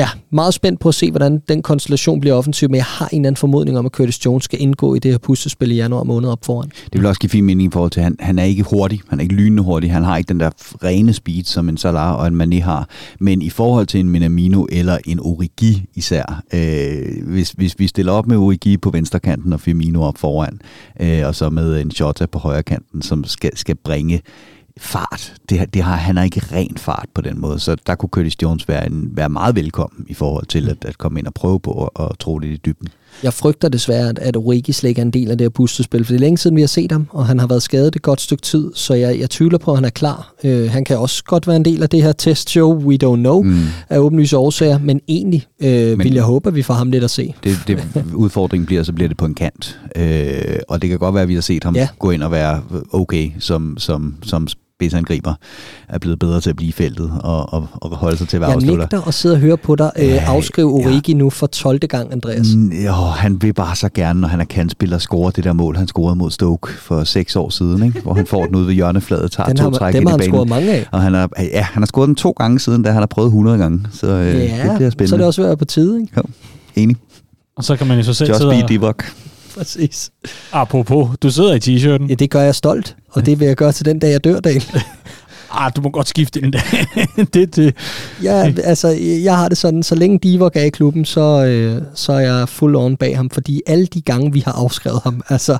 ja, 0.00 0.08
meget 0.30 0.54
spændt 0.54 0.80
på 0.80 0.88
at 0.88 0.94
se, 0.94 1.10
hvordan 1.10 1.42
den 1.48 1.62
konstellation 1.62 2.20
bliver 2.20 2.34
offensiv, 2.34 2.68
men 2.68 2.76
jeg 2.76 2.84
har 2.84 3.08
en 3.08 3.20
eller 3.20 3.28
anden 3.28 3.36
formodning 3.36 3.78
om, 3.78 3.86
at 3.86 3.92
Curtis 3.92 4.24
Jones 4.24 4.44
skal 4.44 4.60
indgå 4.62 4.94
i 4.94 4.98
det 4.98 5.10
her 5.10 5.18
puslespil 5.18 5.70
i 5.70 5.74
januar 5.74 6.04
måned 6.04 6.28
op 6.28 6.44
foran. 6.44 6.68
Det 6.92 7.00
vil 7.00 7.06
også 7.06 7.20
give 7.20 7.30
fin 7.30 7.44
mening 7.44 7.68
i 7.68 7.70
forhold 7.72 7.90
til, 7.90 8.00
at 8.00 8.04
han, 8.04 8.16
han 8.20 8.38
er 8.38 8.44
ikke 8.44 8.62
hurtig, 8.62 9.00
han 9.08 9.18
er 9.18 9.22
ikke 9.22 9.34
lynende 9.34 9.62
hurtig, 9.62 9.92
han 9.92 10.04
har 10.04 10.16
ikke 10.16 10.28
den 10.28 10.40
der 10.40 10.50
rene 10.84 11.12
speed, 11.12 11.44
som 11.44 11.68
en 11.68 11.76
Salah 11.76 12.14
og 12.14 12.26
en 12.26 12.40
Mané 12.40 12.62
har, 12.62 12.88
men 13.20 13.42
i 13.42 13.50
forhold 13.50 13.86
til 13.86 14.00
en 14.00 14.08
Minamino 14.10 14.66
eller 14.72 14.98
en 15.06 15.20
Origi 15.20 15.84
især, 15.94 16.42
øh, 16.54 17.26
hvis, 17.26 17.50
hvis 17.50 17.78
vi 17.78 17.86
stiller 17.86 18.12
op 18.12 18.26
med 18.26 18.36
Origi 18.36 18.76
på 18.76 18.90
venstre 18.90 19.20
kanten 19.20 19.52
og 19.52 19.60
Firmino 19.60 20.02
op 20.02 20.18
foran, 20.18 20.60
øh, 21.00 21.26
og 21.26 21.34
så 21.34 21.50
med 21.50 21.80
en 21.80 21.88
Jota 22.00 22.26
på 22.26 22.38
højre 22.38 22.62
kanten, 22.62 23.02
som 23.02 23.24
skal, 23.24 23.56
skal 23.56 23.76
bringe 23.84 24.20
fart. 24.80 25.34
Det, 25.50 25.74
det 25.74 25.82
har, 25.82 25.96
han 25.96 26.16
har 26.16 26.24
ikke 26.24 26.42
ren 26.52 26.76
fart 26.76 27.06
på 27.14 27.20
den 27.20 27.40
måde, 27.40 27.58
så 27.58 27.76
der 27.86 27.94
kunne 27.94 28.08
Curtis 28.08 28.42
Jones 28.42 28.68
være, 28.68 28.86
en, 28.86 29.10
være 29.12 29.28
meget 29.28 29.56
velkommen 29.56 30.06
i 30.08 30.14
forhold 30.14 30.46
til 30.46 30.68
at, 30.68 30.84
at 30.84 30.98
komme 30.98 31.18
ind 31.18 31.26
og 31.26 31.34
prøve 31.34 31.60
på 31.60 31.84
at, 31.84 32.04
at 32.04 32.18
tro 32.18 32.38
lidt 32.38 32.52
i 32.52 32.56
dybden. 32.56 32.88
Jeg 33.22 33.32
frygter 33.32 33.68
desværre, 33.68 34.08
at, 34.08 34.18
at 34.18 34.36
Origi 34.36 34.72
slet 34.72 34.88
ikke 34.88 35.00
er 35.00 35.04
en 35.04 35.10
del 35.10 35.30
af 35.30 35.38
det 35.38 35.44
her 35.44 35.50
pustespil, 35.50 36.04
for 36.04 36.12
det 36.12 36.16
er 36.16 36.20
længe 36.20 36.38
siden, 36.38 36.56
vi 36.56 36.60
har 36.60 36.68
set 36.68 36.92
ham, 36.92 37.06
og 37.10 37.26
han 37.26 37.38
har 37.38 37.46
været 37.46 37.62
skadet 37.62 37.96
et 37.96 38.02
godt 38.02 38.20
stykke 38.20 38.42
tid, 38.42 38.70
så 38.74 38.94
jeg, 38.94 39.20
jeg 39.20 39.30
tvivler 39.30 39.58
på, 39.58 39.70
at 39.70 39.76
han 39.76 39.84
er 39.84 39.90
klar. 39.90 40.34
Uh, 40.44 40.70
han 40.70 40.84
kan 40.84 40.98
også 40.98 41.24
godt 41.24 41.46
være 41.46 41.56
en 41.56 41.64
del 41.64 41.82
af 41.82 41.88
det 41.88 42.02
her 42.02 42.12
testshow, 42.12 42.74
we 42.74 42.98
don't 43.04 43.16
know, 43.16 43.42
mm. 43.42 43.64
af 43.88 43.98
åbenlyse 43.98 44.36
årsager, 44.36 44.78
men 44.78 45.00
egentlig 45.08 45.46
uh, 45.60 45.66
men 45.66 45.98
vil 45.98 46.14
jeg 46.14 46.22
håbe, 46.22 46.48
at 46.48 46.54
vi 46.54 46.62
får 46.62 46.74
ham 46.74 46.90
lidt 46.90 47.04
at 47.04 47.10
se. 47.10 47.34
Det, 47.44 47.56
det 47.66 48.04
udfordringen 48.14 48.66
bliver, 48.66 48.82
så 48.82 48.92
bliver 48.92 49.08
det 49.08 49.16
på 49.16 49.24
en 49.24 49.34
kant, 49.34 49.80
uh, 49.96 50.02
og 50.68 50.82
det 50.82 50.90
kan 50.90 50.98
godt 50.98 51.14
være, 51.14 51.22
at 51.22 51.28
vi 51.28 51.34
har 51.34 51.40
set 51.40 51.64
ham 51.64 51.76
ja. 51.76 51.88
gå 51.98 52.10
ind 52.10 52.22
og 52.22 52.30
være 52.30 52.62
okay 52.92 53.30
som, 53.38 53.78
som, 53.78 54.14
som 54.22 54.48
spidsangriber 54.80 55.34
er 55.88 55.98
blevet 55.98 56.18
bedre 56.18 56.40
til 56.40 56.50
at 56.50 56.56
blive 56.56 56.68
i 56.68 56.72
feltet 56.72 57.12
og, 57.20 57.52
og, 57.52 57.68
og 57.74 57.96
holde 57.96 58.16
sig 58.16 58.28
til 58.28 58.36
at 58.36 58.40
være 58.40 58.50
Jeg 58.50 58.60
nægter 58.60 59.08
at 59.08 59.14
sidde 59.14 59.34
og 59.34 59.38
høre 59.38 59.56
på 59.56 59.76
dig 59.76 59.90
øh, 59.98 60.30
afskrive 60.30 60.72
Origi 60.72 61.12
ja. 61.12 61.18
nu 61.18 61.30
for 61.30 61.46
12. 61.46 61.78
gang, 61.78 62.12
Andreas. 62.12 62.46
Jo, 62.86 62.92
han 62.92 63.42
vil 63.42 63.52
bare 63.52 63.76
så 63.76 63.88
gerne, 63.94 64.20
når 64.20 64.28
han 64.28 64.40
er 64.40 64.44
kantspiller, 64.44 64.98
score 64.98 65.32
det 65.36 65.44
der 65.44 65.52
mål, 65.52 65.76
han 65.76 65.88
scorede 65.88 66.16
mod 66.16 66.30
Stoke 66.30 66.72
for 66.72 67.04
seks 67.04 67.36
år 67.36 67.50
siden, 67.50 67.82
ikke? 67.82 68.00
hvor 68.00 68.14
han 68.14 68.26
får 68.26 68.46
den 68.46 68.56
ud 68.56 68.64
ved 68.64 68.74
hjørnefladet, 68.74 69.32
tager 69.32 69.46
den 69.46 69.56
to 69.56 69.62
har, 69.62 69.70
træk 69.70 69.94
ind 69.94 70.02
i 70.02 70.06
banen. 70.06 70.22
scoret 70.22 70.48
mange 70.48 70.72
af. 70.72 70.86
Og 70.92 71.02
han 71.02 71.14
har, 71.14 71.30
ja, 71.38 71.62
han 71.62 71.82
har 71.82 71.86
scoret 71.86 72.06
den 72.06 72.14
to 72.14 72.30
gange 72.30 72.60
siden, 72.60 72.82
da 72.82 72.90
han 72.90 72.98
har 72.98 73.06
prøvet 73.06 73.28
100 73.28 73.58
gange. 73.58 73.86
Så 73.92 74.06
øh, 74.06 74.34
ja, 74.34 74.68
det 74.68 74.76
bliver 74.76 74.90
spændende. 74.90 75.08
så 75.08 75.14
er 75.14 75.18
det 75.18 75.26
også 75.26 75.42
været 75.42 75.58
på 75.58 75.64
tide. 75.64 76.00
Ikke? 76.00 76.12
Jo, 76.16 76.22
enig. 76.76 76.96
Og 77.56 77.64
så 77.64 77.76
kan 77.76 77.86
man 77.86 77.96
jo 77.96 78.02
så 78.02 78.14
selv 78.14 78.28
Just 78.28 78.40
sidde 78.40 78.84
og... 78.84 78.94
Præcis. 79.56 80.10
Apropos, 80.52 81.18
du 81.22 81.30
sidder 81.30 81.54
i 81.54 81.58
t-shirten. 81.58 82.06
Ja, 82.08 82.14
det 82.14 82.30
gør 82.30 82.40
jeg 82.40 82.54
stolt, 82.54 82.96
og 83.10 83.26
det 83.26 83.40
vil 83.40 83.46
jeg 83.46 83.56
gøre 83.56 83.72
til 83.72 83.84
den 83.84 83.98
dag, 83.98 84.10
jeg 84.10 84.24
dør, 84.24 84.40
Daniel. 84.40 84.64
ah, 85.50 85.72
du 85.76 85.80
må 85.80 85.90
godt 85.90 86.08
skifte 86.08 86.42
en 86.42 86.50
dag. 86.50 86.86
det, 87.34 87.56
det. 87.56 87.76
Ja, 88.22 88.52
altså, 88.64 88.88
jeg 89.24 89.36
har 89.36 89.48
det 89.48 89.58
sådan, 89.58 89.82
så 89.82 89.94
længe 89.94 90.18
Divock 90.18 90.56
er 90.56 90.62
i 90.62 90.68
klubben, 90.68 91.04
så, 91.04 91.44
øh, 91.44 91.82
så 91.94 92.12
er 92.12 92.20
jeg 92.20 92.48
full 92.48 92.76
on 92.76 92.96
bag 92.96 93.16
ham, 93.16 93.30
fordi 93.30 93.62
alle 93.66 93.86
de 93.86 94.00
gange, 94.00 94.32
vi 94.32 94.40
har 94.40 94.52
afskrevet 94.52 95.00
ham, 95.04 95.22
altså, 95.28 95.58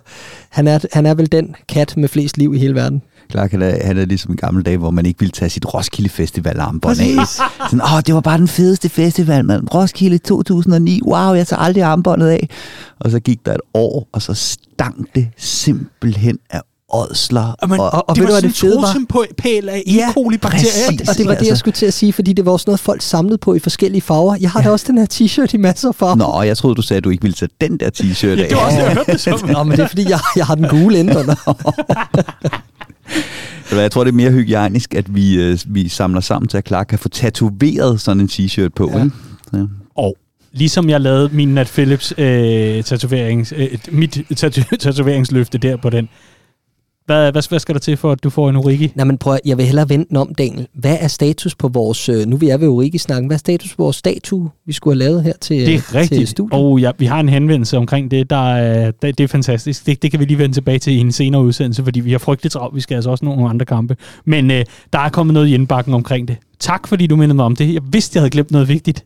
han 0.49 0.69
er, 0.69 0.79
han 0.93 1.07
er 1.07 1.15
vel 1.15 1.33
den 1.33 1.55
kat 1.69 1.97
med 1.97 2.09
flest 2.09 2.39
liv 2.39 2.55
i 2.55 2.59
hele 2.59 2.75
verden. 2.75 3.03
Clark, 3.31 3.51
han 3.51 3.63
er, 3.63 3.87
han 3.87 3.99
er 3.99 4.05
ligesom 4.05 4.31
en 4.31 4.37
gammel 4.37 4.65
dag, 4.67 4.77
hvor 4.77 4.91
man 4.91 5.07
ikke 5.07 5.19
ville 5.19 5.33
tage 5.33 5.49
sit 5.51 5.75
Roskilde 5.75 6.09
Festival 6.09 6.61
armbånd 6.61 7.01
af. 7.01 7.27
Sådan, 7.71 7.83
åh, 7.83 8.01
det 8.07 8.15
var 8.15 8.21
bare 8.21 8.39
den 8.39 8.49
fedeste 8.49 8.89
festival, 8.89 9.45
man. 9.45 9.69
Roskilde 9.69 10.19
2009, 10.19 11.01
wow, 11.05 11.33
jeg 11.35 11.47
tager 11.47 11.61
aldrig 11.61 11.83
armbåndet 11.83 12.29
af. 12.29 12.49
Og 13.01 13.11
så 13.11 13.21
gik 13.21 13.47
der 13.47 13.55
et 13.55 13.61
år, 13.75 14.09
og 14.13 14.23
så 14.23 14.35
stank 14.35 15.15
det 15.15 15.29
simpelthen 15.37 16.39
af 16.51 16.61
ådsler. 16.93 17.55
Og, 17.63 17.69
man, 17.69 17.81
og, 17.81 17.91
og, 17.91 18.09
og 18.09 18.17
det 18.17 18.23
ved 18.23 18.31
var 18.33 18.41
du, 18.41 18.41
hvad 18.41 18.51
det 18.51 18.59
fede 18.59 18.77
var? 19.13 19.27
pæl 19.39 19.69
af 19.69 19.83
ja, 19.87 20.09
E. 20.09 20.13
coli-bakterier. 20.13 21.11
Og 21.11 21.19
det 21.19 21.27
var 21.27 21.35
det, 21.35 21.47
jeg 21.49 21.59
skulle 21.59 21.75
til 21.75 21.87
at 21.87 21.95
sige, 21.95 22.13
fordi 22.13 22.33
det 22.33 22.47
var 22.47 22.53
også 22.53 22.65
noget, 22.67 22.81
folk 22.81 23.03
samlede 23.03 23.39
på 23.39 23.55
i 23.55 23.59
forskellige 23.59 24.03
farver. 24.03 24.37
Jeg 24.41 24.51
har 24.51 24.61
ja. 24.61 24.67
da 24.67 24.73
også 24.73 24.87
den 24.89 24.99
her 24.99 25.07
t-shirt 25.13 25.55
i 25.55 25.57
masser 25.57 25.89
af 25.89 25.95
farver. 25.95 26.15
Nå, 26.15 26.43
jeg 26.43 26.57
troede, 26.57 26.75
du 26.75 26.83
sagde, 26.83 26.99
at 26.99 27.05
du 27.05 27.11
ikke 27.11 27.23
ville 27.23 27.35
tage 27.35 27.51
den 27.61 27.81
der 27.81 27.91
t-shirt 27.91 28.27
af. 28.27 28.49
det 28.49 28.57
var 28.57 28.65
også, 28.65 28.79
jeg 28.79 28.93
hørte 28.93 29.13
det 29.13 29.21
som. 29.21 29.49
Nå, 29.49 29.63
men 29.63 29.73
det 29.77 29.83
er, 29.85 29.89
fordi 29.89 30.09
jeg, 30.09 30.21
jeg 30.37 30.47
har 30.47 30.55
den 30.55 30.69
gule 30.69 30.99
ændret. 30.99 31.39
Jeg 33.73 33.91
tror, 33.91 34.05
det 34.05 34.11
er 34.11 34.15
mere 34.17 34.31
hygiejnisk, 34.31 34.95
at 34.95 35.15
vi, 35.15 35.35
øh, 35.43 35.59
vi 35.67 35.89
samler 35.89 36.21
sammen 36.21 36.49
til, 36.49 36.59
at 36.59 36.67
Clark 36.67 36.87
kan 36.87 36.99
få 36.99 37.09
tatoveret 37.09 38.01
sådan 38.01 38.21
en 38.21 38.29
t-shirt 38.33 38.69
på. 38.77 38.91
Ja. 38.95 39.05
Ikke? 39.05 39.17
Ja. 39.53 39.65
Og 39.95 40.17
ligesom 40.53 40.91
jeg 40.91 41.01
lavede 41.01 41.29
min 41.33 41.49
Nat 41.49 41.67
Phillips 41.67 42.15
øh, 42.19 42.85
tatoverings, 42.85 43.53
øh, 43.57 43.69
mit 43.91 44.19
tatu- 44.37 44.77
tatoveringsløfte 44.77 45.59
der 45.59 45.77
på 45.77 45.91
den, 45.91 46.09
hvad, 47.11 47.33
hvad, 47.33 47.49
hvad 47.49 47.59
skal 47.59 47.75
der 47.75 47.79
til 47.81 47.97
for, 47.97 48.13
at 48.13 48.25
du 48.25 48.31
får 48.31 48.51
en 48.51 48.57
Origi? 48.57 48.93
Nej, 48.95 49.05
men 49.05 49.19
prøv 49.19 49.39
jeg 49.45 49.57
vil 49.57 49.67
hellere 49.67 49.89
vente 49.89 50.17
om, 50.17 50.35
Daniel. 50.35 50.67
Hvad 50.75 50.97
er 51.01 51.09
status 51.09 51.55
på 51.55 51.69
vores, 51.69 52.09
øh, 52.09 52.27
nu 52.27 52.37
vi 52.37 52.49
er 52.49 52.57
ved 52.57 52.69
Origi-snakken, 52.69 53.27
hvad 53.27 53.37
er 53.37 53.39
status 53.39 53.77
på 53.77 53.83
vores 53.83 53.97
statue, 53.97 54.51
vi 54.67 54.73
skulle 54.73 54.95
have 54.95 55.11
lavet 55.11 55.23
her 55.23 55.33
til, 55.41 55.67
Det 55.67 55.75
er 55.75 55.81
til 55.81 55.99
rigtigt. 55.99 56.29
studiet? 56.29 56.61
Og 56.61 56.81
ja, 56.81 56.91
vi 56.99 57.07
har 57.07 57.21
en 57.21 57.29
henvendelse 57.29 57.77
omkring 57.77 58.11
det, 58.11 58.31
der 58.31 58.53
er, 58.53 58.91
det, 58.91 59.19
det 59.19 59.25
er 59.25 59.29
fantastisk. 59.29 59.87
Det, 59.87 60.03
det 60.03 60.11
kan 60.11 60.21
vi 60.21 60.25
lige 60.25 60.39
vende 60.39 60.57
tilbage 60.57 60.79
til 60.79 60.93
i 60.93 60.97
en 60.99 61.13
senere 61.13 61.43
udsendelse, 61.43 61.85
fordi 61.85 62.01
vi 62.01 62.11
har 62.13 62.19
frygteligt 62.19 62.53
travlt. 62.53 62.75
Vi 62.77 62.81
skal 62.81 62.95
altså 62.95 63.11
også 63.11 63.25
nå 63.25 63.35
nogle 63.35 63.51
andre 63.51 63.67
kampe. 63.67 63.97
Men 64.25 64.51
øh, 64.51 64.65
der 64.93 64.99
er 64.99 65.09
kommet 65.09 65.35
noget 65.35 65.49
i 65.49 65.55
indbakken 65.55 65.95
omkring 65.95 66.29
det. 66.29 66.37
Tak, 66.59 66.89
fordi 66.89 67.07
du 67.07 67.17
mindede 67.17 67.37
mig 67.37 67.45
om 67.45 67.57
det. 67.57 67.75
Jeg 67.75 67.83
vidste, 67.93 68.17
jeg 68.17 68.21
havde 68.21 68.31
glemt 68.31 68.51
noget 68.51 68.69
vigtigt. 68.69 69.05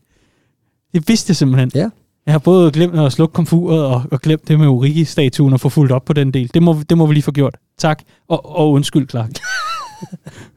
Jeg 0.95 1.03
vidste 1.07 1.29
det 1.29 1.37
simpelthen. 1.37 1.71
Ja. 1.75 1.89
Jeg 2.27 2.35
har 2.35 2.39
både 2.39 2.71
glemt 2.71 2.99
at 2.99 3.13
slukke 3.13 3.33
komfuret 3.33 3.85
og, 3.85 4.03
og 4.11 4.21
glemt 4.21 4.49
det 4.49 4.59
med 4.59 4.67
Origi-statuen 4.67 5.53
og 5.53 5.61
få 5.61 5.69
fuldt 5.69 5.93
op 5.93 6.05
på 6.05 6.13
den 6.13 6.31
del. 6.31 6.51
Det 6.55 6.63
må, 6.63 6.77
det 6.89 6.99
må 6.99 7.07
vi 7.07 7.15
lige 7.15 7.23
få 7.23 7.33
gjort. 7.33 7.57
Tak. 7.79 8.03
Og, 8.29 8.59
og 8.59 8.71
undskyld, 8.73 9.09
Clark. 9.09 9.31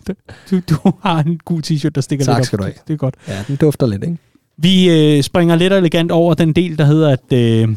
du, 0.51 0.59
du 0.69 0.93
har 1.03 1.19
en 1.23 1.39
god 1.45 1.61
t-shirt, 1.71 1.89
der 1.95 2.01
stikker 2.01 2.25
Tak 2.25 2.35
lidt 2.35 2.39
op. 2.39 2.45
skal 2.45 2.59
du 2.59 2.63
have. 2.63 2.73
Det 2.87 2.93
er 2.93 2.97
godt. 2.97 3.15
Ja, 3.27 3.43
den 3.47 3.55
dufter 3.55 3.87
lidt, 3.87 4.03
ikke? 4.03 4.17
Vi 4.57 4.89
øh, 4.89 5.23
springer 5.23 5.55
lidt 5.55 5.73
elegant 5.73 6.11
over 6.11 6.33
den 6.33 6.53
del, 6.53 6.77
der 6.77 6.85
hedder 6.85 7.09
at, 7.09 7.33
øh, 7.33 7.75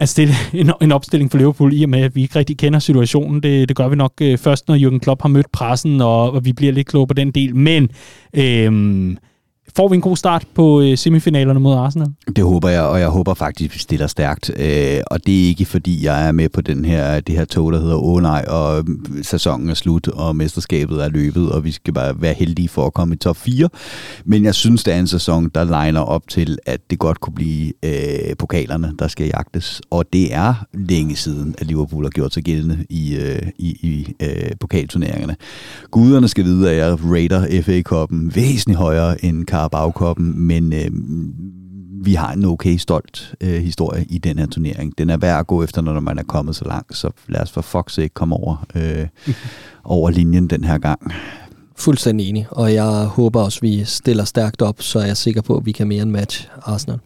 at 0.00 0.08
stille 0.08 0.34
en, 0.52 0.72
en 0.80 0.92
opstilling 0.92 1.30
for 1.30 1.38
Liverpool, 1.38 1.72
i 1.72 1.82
og 1.82 1.88
med, 1.88 2.00
at 2.00 2.16
vi 2.16 2.22
ikke 2.22 2.38
rigtig 2.38 2.58
kender 2.58 2.78
situationen. 2.78 3.42
Det, 3.42 3.68
det 3.68 3.76
gør 3.76 3.88
vi 3.88 3.96
nok 3.96 4.12
øh, 4.20 4.38
først, 4.38 4.68
når 4.68 4.76
Jürgen 4.76 4.98
Klopp 4.98 5.22
har 5.22 5.28
mødt 5.28 5.52
pressen, 5.52 6.00
og, 6.00 6.32
og 6.32 6.44
vi 6.44 6.52
bliver 6.52 6.72
lidt 6.72 6.86
klogere 6.86 7.06
på 7.06 7.14
den 7.14 7.30
del. 7.30 7.56
Men 7.56 7.90
øh, 8.34 9.16
får 9.76 9.88
vi 9.88 9.94
en 9.94 10.00
god 10.00 10.16
start 10.16 10.46
på 10.54 10.80
øh, 10.80 10.98
semifinalerne 10.98 11.60
mod 11.60 11.74
Arsenal? 11.74 12.08
Det 12.36 12.44
håber 12.44 12.68
jeg, 12.68 12.82
og 12.82 13.00
jeg 13.00 13.08
håber 13.08 13.34
faktisk, 13.34 13.74
vi 13.74 13.78
stiller 13.78 14.06
stærkt. 14.06 14.50
Øh, 14.58 15.00
og 15.06 15.26
det 15.26 15.44
er 15.44 15.48
ikke 15.48 15.64
fordi, 15.64 16.04
jeg 16.04 16.28
er 16.28 16.32
med 16.32 16.48
på 16.48 16.60
den 16.60 16.84
her, 16.84 17.20
det 17.20 17.34
her 17.34 17.44
tog, 17.44 17.72
der 17.72 17.80
hedder 17.80 17.96
åh 17.96 18.22
nej, 18.22 18.44
og 18.48 18.78
øh, 18.78 19.24
sæsonen 19.24 19.70
er 19.70 19.74
slut, 19.74 20.08
og 20.08 20.36
mesterskabet 20.36 21.04
er 21.04 21.08
løbet, 21.08 21.52
og 21.52 21.64
vi 21.64 21.70
skal 21.70 21.94
bare 21.94 22.20
være 22.20 22.34
heldige 22.34 22.68
for 22.68 22.86
at 22.86 22.94
komme 22.94 23.14
i 23.14 23.18
top 23.18 23.36
4. 23.36 23.68
Men 24.24 24.44
jeg 24.44 24.54
synes, 24.54 24.84
det 24.84 24.94
er 24.94 24.98
en 24.98 25.06
sæson, 25.06 25.50
der 25.54 25.64
legner 25.64 26.00
op 26.00 26.22
til, 26.28 26.58
at 26.66 26.80
det 26.90 26.98
godt 26.98 27.20
kunne 27.20 27.34
blive 27.34 27.72
øh, 27.84 28.36
pokalerne, 28.38 28.92
der 28.98 29.08
skal 29.08 29.26
jagtes. 29.26 29.82
Og 29.90 30.04
det 30.12 30.34
er 30.34 30.54
længe 30.74 31.16
siden, 31.16 31.54
at 31.58 31.66
Liverpool 31.66 32.04
har 32.04 32.10
gjort 32.10 32.34
sig 32.34 32.42
gældende 32.42 32.84
i, 32.90 33.16
øh, 33.16 33.42
i, 33.58 33.68
i 33.68 34.14
øh, 34.22 34.50
pokalturneringerne. 34.60 35.36
Guderne 35.90 36.28
skal 36.28 36.44
vide, 36.44 36.70
at 36.70 36.76
jeg 36.76 36.98
rater 37.04 37.62
FA-koppen 37.62 38.34
væsentligt 38.34 38.78
højere 38.78 39.24
end 39.24 39.46
Carabao-koppen, 39.56 40.40
men 40.40 40.72
øh, 40.72 40.90
vi 42.04 42.14
har 42.14 42.32
en 42.32 42.44
okay 42.44 42.76
stolt 42.76 43.34
øh, 43.40 43.62
historie 43.62 44.04
i 44.04 44.18
den 44.18 44.38
her 44.38 44.46
turnering. 44.46 44.98
Den 44.98 45.10
er 45.10 45.16
værd 45.16 45.38
at 45.38 45.46
gå 45.46 45.62
efter, 45.62 45.82
når 45.82 46.00
man 46.00 46.18
er 46.18 46.22
kommet 46.22 46.56
så 46.56 46.64
langt, 46.64 46.96
så 46.96 47.10
lad 47.28 47.40
os 47.40 47.52
for 47.52 47.60
fuck's 47.60 47.92
sake 47.92 48.14
komme 48.14 48.36
over, 48.36 48.66
øh, 48.74 49.06
over 49.84 50.10
linjen 50.10 50.50
den 50.50 50.64
her 50.64 50.78
gang. 50.78 51.12
Fuldstændig 51.76 52.28
enig, 52.28 52.46
og 52.50 52.74
jeg 52.74 53.04
håber 53.04 53.40
også, 53.42 53.60
vi 53.60 53.84
stiller 53.84 54.24
stærkt 54.24 54.62
op, 54.62 54.82
så 54.82 54.98
er 54.98 55.06
jeg 55.06 55.16
sikker 55.16 55.42
på, 55.42 55.56
at 55.56 55.66
vi 55.66 55.72
kan 55.72 55.88
mere 55.88 56.02
end 56.02 56.10
match 56.10 56.48
Arsenal. 56.62 56.98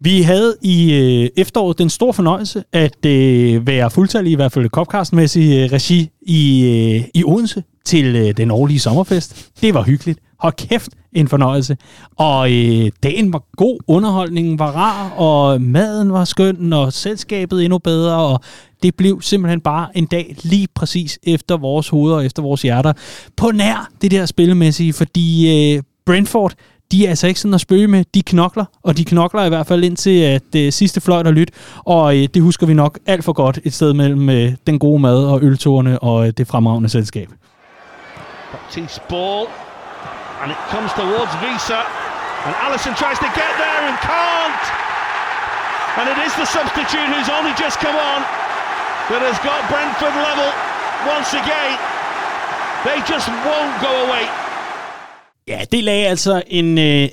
Vi 0.00 0.22
havde 0.22 0.56
i 0.62 0.92
øh, 0.92 1.30
efteråret 1.36 1.78
den 1.78 1.90
store 1.90 2.12
fornøjelse 2.12 2.64
at 2.72 3.06
øh, 3.06 3.66
være 3.66 3.90
fuldtallige, 3.90 4.32
i 4.32 4.36
hvert 4.36 4.52
fald 4.52 4.70
Copcast-mæssig 4.70 5.58
øh, 5.58 5.72
regi 5.72 6.10
i, 6.22 6.64
øh, 6.64 7.08
i 7.14 7.24
Odense 7.24 7.62
til 7.84 8.16
øh, 8.16 8.36
den 8.36 8.50
årlige 8.50 8.80
sommerfest. 8.80 9.50
Det 9.60 9.74
var 9.74 9.82
hyggeligt. 9.82 10.18
Hold 10.42 10.68
kæft, 10.68 10.90
en 11.12 11.28
fornøjelse. 11.28 11.76
Og 12.16 12.52
øh, 12.52 12.90
dagen 13.02 13.32
var 13.32 13.42
god, 13.56 13.78
underholdningen 13.86 14.58
var 14.58 14.70
rar, 14.70 15.10
og 15.10 15.60
maden 15.60 16.12
var 16.12 16.24
skøn, 16.24 16.72
og 16.72 16.92
selskabet 16.92 17.64
endnu 17.64 17.78
bedre, 17.78 18.16
og 18.16 18.40
det 18.82 18.94
blev 18.94 19.22
simpelthen 19.22 19.60
bare 19.60 19.88
en 19.94 20.06
dag 20.06 20.36
lige 20.42 20.68
præcis 20.74 21.18
efter 21.22 21.56
vores 21.56 21.88
hoveder 21.88 22.16
og 22.16 22.26
efter 22.26 22.42
vores 22.42 22.62
hjerter. 22.62 22.92
På 23.36 23.50
nær 23.50 23.90
det 24.02 24.10
der 24.10 24.26
spillemæssige, 24.26 24.92
fordi 24.92 25.50
øh, 25.76 25.82
Brentford, 26.06 26.52
de 26.92 27.06
er 27.06 27.08
altså 27.08 27.26
ikke 27.26 27.40
sådan 27.40 27.54
at 27.54 27.60
spøge 27.60 27.88
med. 27.88 28.04
De 28.14 28.22
knokler, 28.22 28.64
og 28.82 28.96
de 28.96 29.04
knokler 29.04 29.44
i 29.44 29.48
hvert 29.48 29.66
fald 29.66 29.84
indtil 29.84 30.20
at 30.20 30.54
øh, 30.56 30.72
sidste 30.72 31.00
fløjt 31.00 31.26
er 31.26 31.30
lyt. 31.30 31.50
Og 31.78 32.16
øh, 32.16 32.28
det 32.34 32.42
husker 32.42 32.66
vi 32.66 32.74
nok 32.74 32.98
alt 33.06 33.24
for 33.24 33.32
godt 33.32 33.58
et 33.64 33.72
sted 33.72 33.92
mellem 33.92 34.30
øh, 34.30 34.52
den 34.66 34.78
gode 34.78 35.02
mad 35.02 35.24
og 35.24 35.42
ølturene 35.42 35.98
og 35.98 36.26
øh, 36.26 36.32
det 36.36 36.46
fremragende 36.46 36.88
selskab. 36.88 37.28
Baptiste 38.52 39.00
ball, 39.08 39.46
and 40.42 40.50
it 40.50 40.58
comes 40.74 40.90
towards 41.00 41.32
Visa, 41.42 41.80
and 42.44 42.52
Allison 42.66 42.92
tries 43.02 43.18
to 43.24 43.30
get 43.40 43.52
there 43.62 43.82
and 43.88 43.96
can't. 44.12 44.64
And 45.98 46.06
it 46.12 46.18
is 46.26 46.32
the 46.42 46.48
substitute 46.58 47.08
who's 47.12 47.30
only 47.38 47.54
just 47.64 47.76
come 47.86 47.96
on 48.10 48.20
that 49.10 49.22
has 49.28 49.38
got 49.48 49.60
Brentford 49.72 50.16
level 50.28 50.50
once 51.14 51.30
again. 51.42 51.72
They 52.86 52.98
just 53.12 53.28
won't 53.46 53.74
go 53.86 53.92
away. 54.06 54.24
Ja, 55.48 55.64
det 55.72 55.84
lagde 55.84 56.06
altså 56.06 56.42
en 56.46 56.78
øh, 56.78 57.08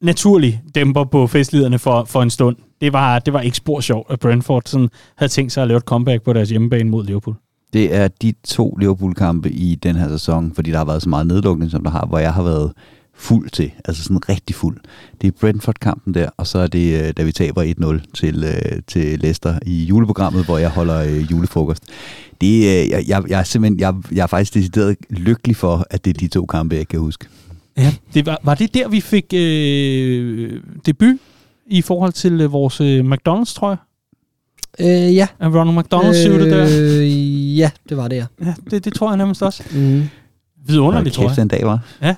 naturlig 0.00 0.62
dæmper 0.74 1.04
på 1.04 1.26
festliderne 1.26 1.78
for, 1.78 2.04
for 2.04 2.22
en 2.22 2.30
stund. 2.30 2.56
Det 2.80 2.92
var, 2.92 3.18
det 3.18 3.32
var 3.32 3.40
ikke 3.40 3.56
spor 3.56 3.80
sjovt, 3.80 4.10
at 4.10 4.20
Brentford 4.20 4.62
sådan 4.66 4.88
havde 5.16 5.32
tænkt 5.32 5.52
sig 5.52 5.62
at 5.62 5.68
lave 5.68 5.78
et 5.78 5.84
comeback 5.84 6.22
på 6.22 6.32
deres 6.32 6.48
hjemmebane 6.50 6.90
mod 6.90 7.04
Liverpool. 7.04 7.36
Det 7.72 7.94
er 7.94 8.08
de 8.08 8.34
to 8.44 8.76
Liverpool-kampe 8.80 9.50
i 9.50 9.74
den 9.74 9.96
her 9.96 10.08
sæson, 10.08 10.52
fordi 10.54 10.70
der 10.70 10.78
har 10.78 10.84
været 10.84 11.02
så 11.02 11.08
meget 11.08 11.26
nedlukning, 11.26 11.70
som 11.70 11.82
der 11.82 11.90
har, 11.90 12.06
hvor 12.06 12.18
jeg 12.18 12.32
har 12.32 12.42
været 12.42 12.72
fuld 13.18 13.50
til, 13.50 13.70
altså 13.84 14.02
sådan 14.02 14.28
rigtig 14.28 14.56
fuld. 14.56 14.76
Det 15.20 15.26
er 15.28 15.32
Brentford-kampen 15.40 16.14
der, 16.14 16.30
og 16.36 16.46
så 16.46 16.58
er 16.58 16.66
det, 16.66 17.02
øh, 17.02 17.12
da 17.16 17.22
vi 17.22 17.32
taber 17.32 17.62
1-0 18.02 18.12
til, 18.14 18.44
øh, 18.44 18.82
til 18.86 19.18
Leicester 19.20 19.58
i 19.66 19.84
juleprogrammet, 19.84 20.44
hvor 20.44 20.58
jeg 20.58 20.70
holder 20.70 21.02
øh, 21.02 21.30
julefrokost. 21.30 21.82
Det, 22.40 22.64
jeg, 22.90 23.04
jeg, 23.08 23.22
jeg, 23.28 23.40
er 23.40 23.44
simpelthen, 23.44 23.80
jeg, 23.80 23.94
jeg 24.12 24.22
er 24.22 24.26
faktisk 24.26 24.54
decideret 24.54 24.96
lykkelig 25.10 25.56
for, 25.56 25.86
at 25.90 26.04
det 26.04 26.16
er 26.16 26.18
de 26.18 26.28
to 26.28 26.46
kampe, 26.46 26.76
jeg 26.76 26.88
kan 26.88 27.00
huske. 27.00 27.26
Ja, 27.76 27.94
det 28.14 28.26
var, 28.26 28.38
var 28.44 28.54
det 28.54 28.74
der, 28.74 28.88
vi 28.88 29.00
fik 29.00 29.24
øh, 29.34 30.60
debut 30.86 31.16
i 31.66 31.82
forhold 31.82 32.12
til 32.12 32.38
vores 32.38 32.80
øh, 32.80 33.12
McDonald's, 33.12 33.54
tror 33.54 33.68
jeg? 33.68 33.76
Øh, 34.80 35.14
ja. 35.14 35.26
Af 35.40 35.48
Ronald 35.48 35.78
McDonald's 35.78 36.28
øh, 36.28 36.40
det 36.40 36.50
der? 36.52 37.00
Øh, 37.00 37.58
ja, 37.58 37.70
det 37.88 37.96
var 37.96 38.08
det, 38.08 38.16
ja. 38.16 38.26
Ja, 38.44 38.54
det, 38.70 38.84
det 38.84 38.94
tror 38.94 39.10
jeg 39.10 39.16
nærmest 39.16 39.42
også. 39.42 39.62
Mm. 39.72 40.02
Vidunderligt, 40.66 41.14
tror 41.14 41.28
jeg. 41.28 41.36
den 41.36 41.48
dag 41.48 41.66
var. 41.66 41.80
Ja, 42.02 42.14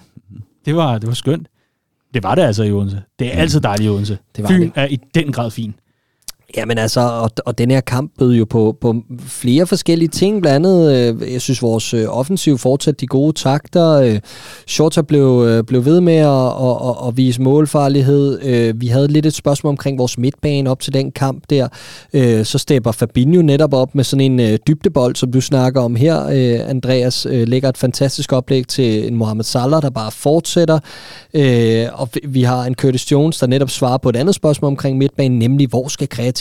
det 0.64 0.76
var, 0.76 0.98
det 0.98 1.06
var 1.08 1.14
skønt. 1.14 1.48
Det 2.14 2.22
var 2.22 2.34
det 2.34 2.42
altså 2.42 2.62
i 2.62 2.72
Odense. 2.72 3.02
Det 3.18 3.26
er 3.26 3.40
altid 3.40 3.60
dejligt 3.60 3.86
i 3.86 3.90
Odense. 3.90 4.18
Det 4.36 4.44
var 4.44 4.50
Fyn 4.50 4.60
det. 4.60 4.72
er 4.74 4.86
i 4.86 4.98
den 5.14 5.32
grad 5.32 5.50
fin. 5.50 5.74
Jamen 6.56 6.78
altså, 6.78 7.00
og, 7.00 7.30
og 7.44 7.58
den 7.58 7.70
her 7.70 7.80
kamp 7.80 8.12
bød 8.18 8.34
jo 8.34 8.44
på, 8.44 8.76
på 8.80 8.94
flere 9.26 9.66
forskellige 9.66 10.08
ting. 10.08 10.42
Blandt 10.42 10.66
andet, 10.66 10.92
øh, 11.22 11.32
jeg 11.32 11.40
synes, 11.40 11.62
vores 11.62 11.94
øh, 11.94 12.04
offensiv 12.08 12.58
fortsat 12.58 13.00
de 13.00 13.06
gode 13.06 13.32
takter. 13.32 13.90
Øh, 13.90 14.20
Shorter 14.66 15.02
blev, 15.02 15.44
øh, 15.48 15.64
blev 15.64 15.84
ved 15.84 16.00
med 16.00 16.16
at, 16.16 16.26
og, 16.26 16.80
og, 16.82 17.00
og 17.00 17.16
vise 17.16 17.42
målfarlighed. 17.42 18.38
Øh, 18.42 18.80
vi 18.80 18.86
havde 18.86 19.08
lidt 19.08 19.26
et 19.26 19.34
spørgsmål 19.34 19.70
omkring 19.70 19.98
vores 19.98 20.18
midtbane 20.18 20.70
op 20.70 20.80
til 20.80 20.92
den 20.94 21.12
kamp 21.12 21.44
der. 21.50 21.68
Øh, 22.14 22.44
så 22.44 22.58
stepper 22.58 22.92
Fabinho 22.92 23.42
netop 23.42 23.74
op 23.74 23.94
med 23.94 24.04
sådan 24.04 24.20
en 24.32 24.40
øh, 24.40 24.58
dybdebold, 24.66 25.16
som 25.16 25.32
du 25.32 25.40
snakker 25.40 25.80
om 25.80 25.94
her. 25.96 26.26
Øh, 26.26 26.70
Andreas 26.70 27.26
øh, 27.26 27.48
lægger 27.48 27.68
et 27.68 27.78
fantastisk 27.78 28.32
oplæg 28.32 28.66
til 28.68 29.06
en 29.06 29.14
Mohamed 29.14 29.44
Salah, 29.44 29.82
der 29.82 29.90
bare 29.90 30.10
fortsætter. 30.10 30.78
Øh, 31.34 31.86
og 31.92 32.08
vi- 32.14 32.20
vi 32.28 32.42
har 32.42 32.64
en 32.64 32.74
Curtis 32.74 33.12
Jones, 33.12 33.38
der 33.38 33.46
netop 33.46 33.70
svarer 33.70 33.98
på 33.98 34.08
et 34.08 34.16
andet 34.16 34.34
spørgsmål 34.34 34.68
omkring 34.68 34.98
midtbanen, 34.98 35.38
nemlig 35.38 35.68
hvor 35.68 35.88
skal 35.88 36.08
kreativiteten 36.08 36.39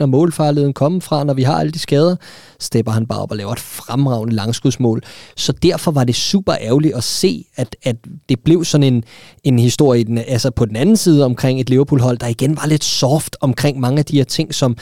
og 0.00 0.08
målfarligheden 0.08 0.72
komme 0.72 1.00
fra, 1.00 1.24
når 1.24 1.34
vi 1.34 1.42
har 1.42 1.60
alle 1.60 1.72
de 1.72 1.78
skader? 1.78 2.16
Stepper 2.60 2.92
han 2.92 3.06
bare 3.06 3.22
op 3.22 3.30
og 3.30 3.36
laver 3.36 3.52
et 3.52 3.60
fremragende 3.60 4.34
langskudsmål. 4.34 5.02
Så 5.36 5.52
derfor 5.52 5.90
var 5.90 6.04
det 6.04 6.14
super 6.14 6.54
ærgerligt 6.60 6.94
at 6.94 7.04
se, 7.04 7.44
at, 7.56 7.76
at 7.82 7.96
det 8.28 8.40
blev 8.40 8.64
sådan 8.64 8.94
en, 8.94 9.04
en 9.44 9.58
historie 9.58 10.04
den, 10.04 10.18
altså 10.18 10.50
på 10.50 10.64
den 10.64 10.76
anden 10.76 10.96
side 10.96 11.24
omkring 11.24 11.60
et 11.60 11.70
Liverpool-hold, 11.70 12.18
der 12.18 12.26
igen 12.26 12.56
var 12.56 12.66
lidt 12.66 12.84
soft 12.84 13.36
omkring 13.40 13.80
mange 13.80 13.98
af 13.98 14.04
de 14.04 14.16
her 14.16 14.24
ting, 14.24 14.54
som 14.54 14.76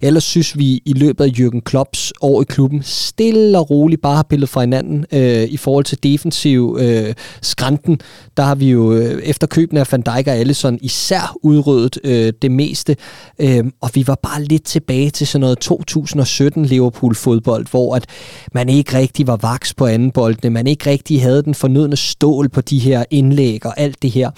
jeg 0.00 0.06
ellers 0.06 0.24
synes, 0.24 0.58
vi 0.58 0.82
i 0.84 0.92
løbet 0.92 1.24
af 1.24 1.28
Jürgen 1.28 1.60
Klopps 1.60 2.12
år 2.20 2.42
i 2.42 2.44
klubben 2.44 2.82
stille 2.82 3.58
og 3.58 3.70
roligt 3.70 4.02
bare 4.02 4.16
har 4.16 4.22
pillet 4.22 4.48
fra 4.48 4.60
hinanden 4.60 5.04
øh, 5.12 5.42
i 5.42 5.56
forhold 5.56 5.84
til 5.84 6.02
defensiv 6.02 6.78
øh, 6.80 7.14
skranten, 7.42 8.00
der 8.36 8.42
har 8.42 8.54
vi 8.54 8.70
jo 8.70 8.92
øh, 8.92 9.22
efter 9.22 9.46
købene 9.46 9.80
af 9.80 9.86
Van 9.92 10.02
Dijk 10.02 10.26
og 10.26 10.34
Allison 10.34 10.78
især 10.82 11.36
udryddet 11.42 11.98
øh, 12.04 12.32
det 12.42 12.50
meste, 12.50 12.96
øh, 13.38 13.64
og 13.80 13.90
vi 13.94 14.06
var 14.06 14.18
bare 14.22 14.44
lidt 14.44 14.64
tilbage 14.64 15.10
til 15.10 15.26
sådan 15.26 15.40
noget 15.40 15.58
2017 15.58 16.64
Liverpool-fodbold, 16.64 17.66
hvor 17.70 17.96
at 17.96 18.06
man 18.52 18.68
ikke 18.68 18.98
rigtig 18.98 19.26
var 19.26 19.36
vaks 19.36 19.74
på 19.74 19.86
anden 19.86 20.10
boldene, 20.10 20.50
man 20.50 20.66
ikke 20.66 20.90
rigtig 20.90 21.22
havde 21.22 21.42
den 21.42 21.54
fornødne 21.54 21.96
stål 21.96 22.48
på 22.48 22.60
de 22.60 22.78
her 22.78 23.04
indlæg 23.10 23.66
og 23.66 23.80
alt 23.80 24.02
det 24.02 24.10
her. 24.10 24.30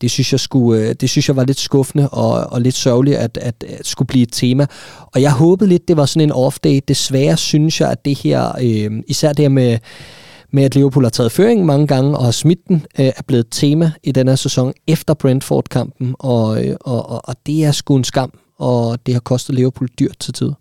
Det 0.00 0.10
synes 0.10 0.32
jeg, 0.32 0.40
skulle, 0.40 0.82
øh, 0.82 0.94
det 1.00 1.10
synes 1.10 1.28
jeg 1.28 1.36
var 1.36 1.44
lidt 1.44 1.58
skuffende 1.58 2.08
og, 2.08 2.52
og 2.52 2.60
lidt 2.60 2.74
sørgeligt, 2.74 3.16
at, 3.16 3.38
at, 3.40 3.64
at 3.68 3.86
skulle 3.86 4.06
blive 4.06 4.22
et 4.22 4.32
tema. 4.32 4.66
Og 5.14 5.22
jeg 5.22 5.32
håbede 5.32 5.70
lidt, 5.70 5.88
det 5.88 5.96
var 5.96 6.06
sådan 6.06 6.28
en 6.28 6.46
off-day. 6.46 6.78
Desværre 6.88 7.36
synes 7.36 7.80
jeg, 7.80 7.90
at 7.90 8.04
det 8.04 8.18
her, 8.18 8.52
øh, 8.62 9.02
især 9.06 9.32
det 9.32 9.42
her 9.42 9.48
med 9.48 9.78
med, 10.52 10.64
at 10.64 10.74
Liverpool 10.74 11.04
har 11.04 11.10
taget 11.10 11.32
føringen 11.32 11.66
mange 11.66 11.86
gange 11.86 12.18
og 12.18 12.24
har 12.24 12.30
smidt 12.30 12.68
den, 12.68 12.86
øh, 12.98 13.06
er 13.06 13.22
blevet 13.26 13.46
tema 13.50 13.92
i 14.02 14.12
den 14.12 14.28
her 14.28 14.34
sæson 14.34 14.72
efter 14.86 15.14
Brentford-kampen, 15.14 16.14
og, 16.18 16.64
øh, 16.64 16.76
og, 16.80 17.10
og, 17.10 17.20
og 17.24 17.34
det 17.46 17.64
er 17.64 17.72
sgu 17.72 17.96
en 17.96 18.04
skam, 18.04 18.38
og 18.58 19.06
det 19.06 19.14
har 19.14 19.20
kostet 19.20 19.54
Liverpool 19.54 19.88
dyrt 19.98 20.16
til 20.20 20.34
tid. 20.34 20.52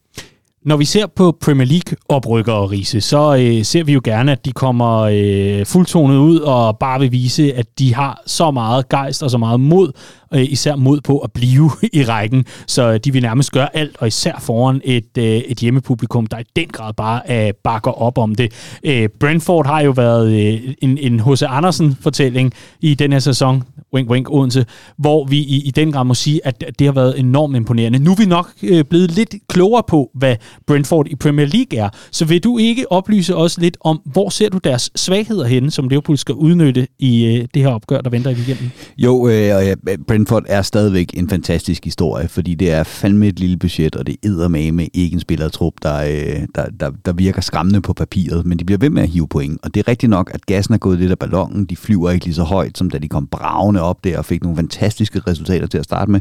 Når 0.66 0.78
vi 0.78 0.86
ser 0.86 1.08
på 1.08 1.38
Premier 1.42 1.68
League 1.68 1.98
oprykkere, 2.10 2.68
Riese, 2.68 3.02
så 3.02 3.36
øh, 3.36 3.66
ser 3.66 3.84
vi 3.84 3.94
jo 3.94 4.02
gerne, 4.04 4.32
at 4.32 4.46
de 4.46 4.52
kommer 4.52 5.00
øh, 5.00 5.66
fuldtonet 5.66 6.18
ud 6.18 6.40
og 6.40 6.78
bare 6.78 7.00
vil 7.00 7.12
vise, 7.12 7.54
at 7.54 7.80
de 7.80 7.94
har 7.96 8.22
så 8.26 8.52
meget 8.52 8.90
gejst 8.90 9.24
og 9.24 9.32
så 9.32 9.38
meget 9.38 9.60
mod, 9.60 9.92
øh, 10.34 10.52
især 10.52 10.76
mod 10.76 11.02
på 11.02 11.20
at 11.20 11.32
blive 11.32 11.72
i 11.94 12.04
rækken. 12.04 12.46
Så 12.68 12.92
øh, 12.92 13.00
de 13.06 13.14
vil 13.14 13.22
nærmest 13.22 13.52
gøre 13.52 13.78
alt, 13.78 13.98
og 14.00 14.08
især 14.08 14.40
foran 14.40 14.82
et, 14.84 15.18
øh, 15.18 15.26
et 15.26 15.58
hjemmepublikum, 15.58 16.26
der 16.26 16.40
i 16.40 16.44
den 16.56 16.68
grad 16.68 16.94
bare 16.94 17.22
øh, 17.30 17.54
bakker 17.64 17.92
op 17.92 18.18
om 18.18 18.36
det. 18.36 18.52
Øh, 18.84 19.10
Brentford 19.20 19.66
har 19.66 19.82
jo 19.82 19.92
været 19.92 20.32
øh, 20.32 20.74
en, 20.82 20.98
en 20.98 21.20
H.C. 21.20 21.44
Andersen-fortælling 21.48 22.54
i 22.82 22.94
den 22.94 23.12
her 23.12 23.20
sæson, 23.20 23.64
wink 23.94 24.10
wink 24.10 24.30
Odense, 24.32 24.66
hvor 24.98 25.26
vi 25.26 25.38
i, 25.38 25.62
i 25.66 25.72
den 25.72 25.92
grad 25.92 26.04
må 26.04 26.14
sige, 26.14 26.48
at 26.48 26.64
det 26.80 26.88
har 26.88 26.94
været 26.94 27.20
enormt 27.20 27.56
imponerende. 27.56 28.00
Nu 28.00 28.12
er 28.12 28.16
vi 28.16 28.26
nok 28.26 28.50
øh, 28.64 28.84
blevet 28.84 29.12
lidt 29.12 29.36
klogere 29.50 29.84
på, 29.88 30.10
hvad 30.14 30.36
Brentford 30.68 31.08
i 31.08 31.16
Premier 31.16 31.46
League 31.46 31.80
er. 31.80 31.90
Så 32.12 32.26
vil 32.26 32.44
du 32.44 32.58
ikke 32.58 32.92
oplyse 32.92 33.36
os 33.36 33.58
lidt 33.58 33.78
om, 33.82 34.02
hvor 34.06 34.30
ser 34.30 34.50
du 34.50 34.58
deres 34.58 34.92
svagheder 34.96 35.46
henne, 35.46 35.72
som 35.72 35.88
Liverpool 35.88 36.18
skal 36.18 36.36
udnytte 36.36 36.88
i 37.00 37.26
øh, 37.26 37.48
det 37.54 37.62
her 37.62 37.70
opgør, 37.70 38.02
der 38.02 38.10
venter 38.10 38.32
i 38.32 38.34
weekenden? 38.34 38.72
Jo, 38.98 39.28
øh, 39.28 39.76
Brentford 40.22 40.44
er 40.48 40.62
stadigvæk 40.62 41.14
en 41.14 41.30
fantastisk 41.30 41.86
historie, 41.86 42.28
fordi 42.28 42.56
det 42.56 42.72
er 42.72 42.84
fandme 42.84 43.28
et 43.28 43.40
lille 43.40 43.58
budget, 43.58 43.96
og 43.96 44.08
det 44.08 44.18
er 44.24 44.48
med 44.72 44.88
ikke 44.94 45.14
en 45.14 45.20
spillertrup, 45.20 45.74
der, 45.84 46.04
øh, 46.04 46.48
der, 46.56 46.66
der, 46.80 46.92
der 47.06 47.14
virker 47.14 47.42
skræmmende 47.42 47.82
på 47.82 47.94
papiret, 47.94 48.46
men 48.46 48.60
de 48.60 48.66
bliver 48.66 48.78
ved 48.78 48.90
med 48.90 49.04
at 49.04 49.10
hive 49.10 49.28
point. 49.28 49.60
Og 49.64 49.74
det 49.74 49.80
er 49.80 49.88
rigtigt 49.88 50.10
nok, 50.10 50.32
at 50.34 50.46
gassen 50.46 50.74
er 50.74 50.78
gået 50.78 51.00
lidt 51.00 51.12
af 51.12 51.20
ballonen. 51.20 51.66
De 51.66 51.76
flyver 51.76 52.10
ikke 52.12 52.26
lige 52.26 52.36
så 52.36 52.44
højt, 52.44 52.78
som 52.78 52.90
da 52.90 52.98
de 52.98 53.08
kom 53.08 53.28
bravende 53.28 53.82
op 53.82 54.04
der 54.04 54.18
og 54.18 54.26
fik 54.26 54.44
nogle 54.44 54.56
fantastiske 54.56 55.22
resultater 55.28 55.68
til 55.68 55.78
at 55.78 55.84
starte 55.84 56.12
med. 56.12 56.20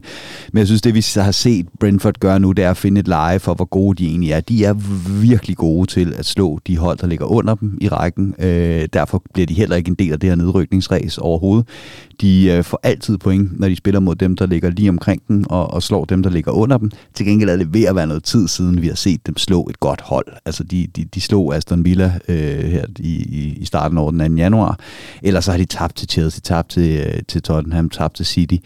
Men 0.52 0.59
jeg 0.59 0.66
synes, 0.66 0.82
det 0.82 0.94
vi 0.94 1.06
har 1.20 1.32
set 1.32 1.66
Brentford 1.81 2.18
gøre 2.20 2.40
nu, 2.40 2.52
det 2.52 2.64
er 2.64 2.70
at 2.70 2.77
finde 2.77 3.01
et 3.01 3.09
leje 3.09 3.39
for, 3.39 3.55
hvor 3.55 3.64
gode 3.64 4.05
de 4.05 4.09
egentlig 4.09 4.32
er. 4.32 4.40
De 4.40 4.64
er 4.64 4.74
virkelig 5.20 5.56
gode 5.56 5.86
til 5.86 6.14
at 6.18 6.27
slå 6.27 6.59
de 6.66 6.77
hold, 6.77 6.98
der 6.98 7.06
ligger 7.06 7.27
under 7.27 7.55
dem 7.55 7.78
i 7.81 7.89
rækken. 7.89 8.35
Øh, 8.39 8.89
derfor 8.93 9.22
bliver 9.35 9.47
de 9.47 9.55
heller 9.55 9.77
ikke 9.77 9.89
en 9.89 9.94
del 9.94 10.12
af 10.12 10.20
det 10.20 10.28
her 10.28 10.36
nedrykningsræs 10.36 11.18
overhovedet. 11.18 11.68
De 12.20 12.51
øh, 12.51 12.64
får 12.64 12.81
altid 12.82 13.18
point, 13.18 13.60
når 13.60 13.68
de 13.68 13.77
spiller 13.77 13.90
mod 13.99 14.15
dem, 14.15 14.37
der 14.37 14.47
ligger 14.47 14.71
lige 14.71 14.89
omkring 14.89 15.23
dem, 15.29 15.45
og, 15.51 15.71
og 15.71 15.83
slår 15.83 16.05
dem, 16.05 16.23
der 16.23 16.31
ligger 16.31 16.53
under 16.53 16.79
dem. 16.79 16.91
Til 17.15 17.27
gengæld 17.27 17.51
er 17.51 17.57
det 17.57 17.75
ved 17.75 17.85
at 17.85 17.97
være 17.97 18.07
noget 18.07 18.25
tid 18.25 18.49
siden, 18.49 18.83
vi 18.83 18.87
har 18.87 18.95
set 18.95 19.27
dem 19.27 19.37
slå 19.37 19.67
et 19.71 19.81
godt 19.81 20.01
hold. 20.01 20.27
Altså, 20.45 20.65
de, 20.65 20.87
de, 20.97 21.05
de 21.05 21.21
slog 21.21 21.55
Aston 21.57 21.85
Villa 21.85 22.12
øh, 22.29 22.65
her 22.65 22.85
i, 22.99 23.57
i 23.61 23.65
starten 23.65 23.99
over 23.99 24.11
den 24.11 24.37
2. 24.37 24.37
januar. 24.37 24.79
Ellers 25.23 25.45
så 25.45 25.51
har 25.51 25.59
de 25.59 25.65
tabt 25.65 25.97
til 25.97 26.09
Chelsea, 26.09 26.41
tabt 26.41 26.71
til, 26.71 27.01
øh, 27.07 27.23
til 27.29 27.43
Tottenham, 27.43 27.91
tabt 27.91 28.17
til 28.17 28.27
City. 28.27 28.57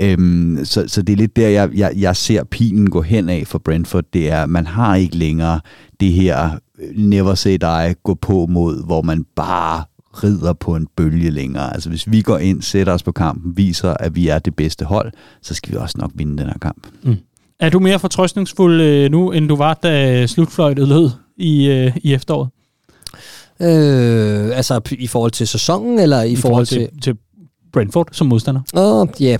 Øhm, 0.00 0.60
så, 0.64 0.84
så 0.86 1.02
det 1.02 1.12
er 1.12 1.16
lidt 1.16 1.36
der, 1.36 1.48
jeg, 1.48 1.70
jeg, 1.74 1.92
jeg 1.96 2.16
ser 2.16 2.44
pilen 2.44 2.90
gå 2.90 3.02
hen 3.02 3.28
af 3.28 3.42
for 3.46 3.58
Brentford. 3.58 4.04
Det 4.12 4.30
er, 4.30 4.46
man 4.46 4.66
har 4.66 4.96
ikke 4.96 5.16
længere 5.16 5.60
det 6.00 6.12
her 6.12 6.50
øh, 6.78 6.96
never 6.96 7.34
say 7.34 7.56
die, 7.60 7.94
gå 8.02 8.14
på 8.14 8.46
mod, 8.46 8.86
hvor 8.86 9.02
man 9.02 9.24
bare 9.36 9.84
rider 10.14 10.52
på 10.52 10.76
en 10.76 10.86
bølge 10.96 11.30
længere. 11.30 11.74
Altså 11.74 11.88
hvis 11.88 12.10
vi 12.10 12.22
går 12.22 12.38
ind, 12.38 12.62
sætter 12.62 12.92
os 12.92 13.02
på 13.02 13.12
kampen, 13.12 13.56
viser, 13.56 13.94
at 14.00 14.16
vi 14.16 14.28
er 14.28 14.38
det 14.38 14.56
bedste 14.56 14.84
hold, 14.84 15.12
så 15.42 15.54
skal 15.54 15.72
vi 15.72 15.76
også 15.76 15.94
nok 15.98 16.10
vinde 16.14 16.38
den 16.38 16.46
her 16.46 16.58
kamp. 16.62 16.86
Mm. 17.02 17.16
Er 17.60 17.68
du 17.68 17.78
mere 17.78 17.98
fortrøstningsfuld 17.98 18.80
øh, 18.80 19.10
nu, 19.10 19.30
end 19.30 19.48
du 19.48 19.56
var, 19.56 19.74
da 19.74 20.26
slutfløjtet 20.26 20.88
lød 20.88 21.10
i, 21.36 21.68
øh, 21.68 21.96
i 21.96 22.14
efteråret? 22.14 22.48
Øh, 23.62 24.56
altså 24.56 24.80
i 24.90 25.06
forhold 25.06 25.30
til 25.30 25.48
sæsonen, 25.48 25.98
eller 25.98 26.22
i, 26.22 26.32
I 26.32 26.36
forhold, 26.36 26.66
forhold 26.66 26.66
til... 26.66 26.78
til, 26.78 27.02
til 27.02 27.16
Brentford 27.72 28.08
som 28.12 28.26
modstander? 28.26 28.60
Åh, 28.74 29.00
oh, 29.00 29.08
ja. 29.20 29.36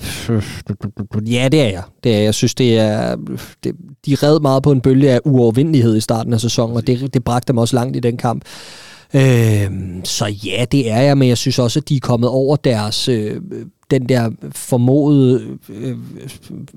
ja, 1.26 1.48
det 1.48 1.60
er 1.60 1.68
jeg. 1.68 1.82
Det 2.04 2.16
er, 2.16 2.20
jeg 2.20 2.34
synes, 2.34 2.54
det 2.54 2.78
er, 2.78 3.16
det, 3.64 3.74
de 4.06 4.14
red 4.14 4.40
meget 4.40 4.62
på 4.62 4.72
en 4.72 4.80
bølge 4.80 5.10
af 5.10 5.20
uovervindelighed 5.24 5.96
i 5.96 6.00
starten 6.00 6.32
af 6.32 6.40
sæsonen, 6.40 6.76
og 6.76 6.86
det, 6.86 7.14
det 7.14 7.24
bragte 7.24 7.48
dem 7.48 7.58
også 7.58 7.76
langt 7.76 7.96
i 7.96 8.00
den 8.00 8.16
kamp. 8.16 8.44
Øh, 9.14 9.70
så 10.04 10.26
ja, 10.26 10.64
det 10.72 10.90
er 10.90 11.00
jeg, 11.00 11.18
men 11.18 11.28
jeg 11.28 11.38
synes 11.38 11.58
også, 11.58 11.78
at 11.78 11.88
de 11.88 11.96
er 11.96 12.00
kommet 12.00 12.30
over 12.30 12.56
deres 12.56 13.08
øh, 13.08 13.40
den 13.90 14.08
der 14.08 14.30
formodede 14.54 15.42
øh, 15.68 15.96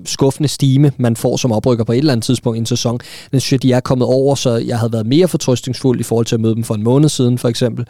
skuffende 0.06 0.50
stime, 0.50 0.92
man 0.98 1.16
får 1.16 1.38
som 1.38 1.52
oprykker 1.52 1.84
på 1.84 1.92
et 1.92 1.98
eller 1.98 2.12
andet 2.12 2.24
tidspunkt 2.24 2.58
i 2.58 2.60
en 2.60 2.66
sæson, 2.66 3.00
den 3.32 3.40
synes 3.40 3.52
jeg, 3.52 3.64
de 3.64 3.72
er 3.72 3.80
kommet 3.80 4.08
over, 4.08 4.36
så 4.36 4.56
jeg 4.56 4.80
havde 4.80 4.94
været 4.94 5.06
mere 5.06 5.28
fortrøstningsfuld 5.28 6.00
i 6.00 6.04
forhold 6.04 6.26
til 6.26 6.36
at 6.36 6.42
møde 6.42 6.56
dem 6.56 6.64
for 6.64 6.76
en 6.76 6.84
måned 6.84 7.10
siden, 7.10 7.38
for 7.38 7.50
eksempel. 7.50 7.86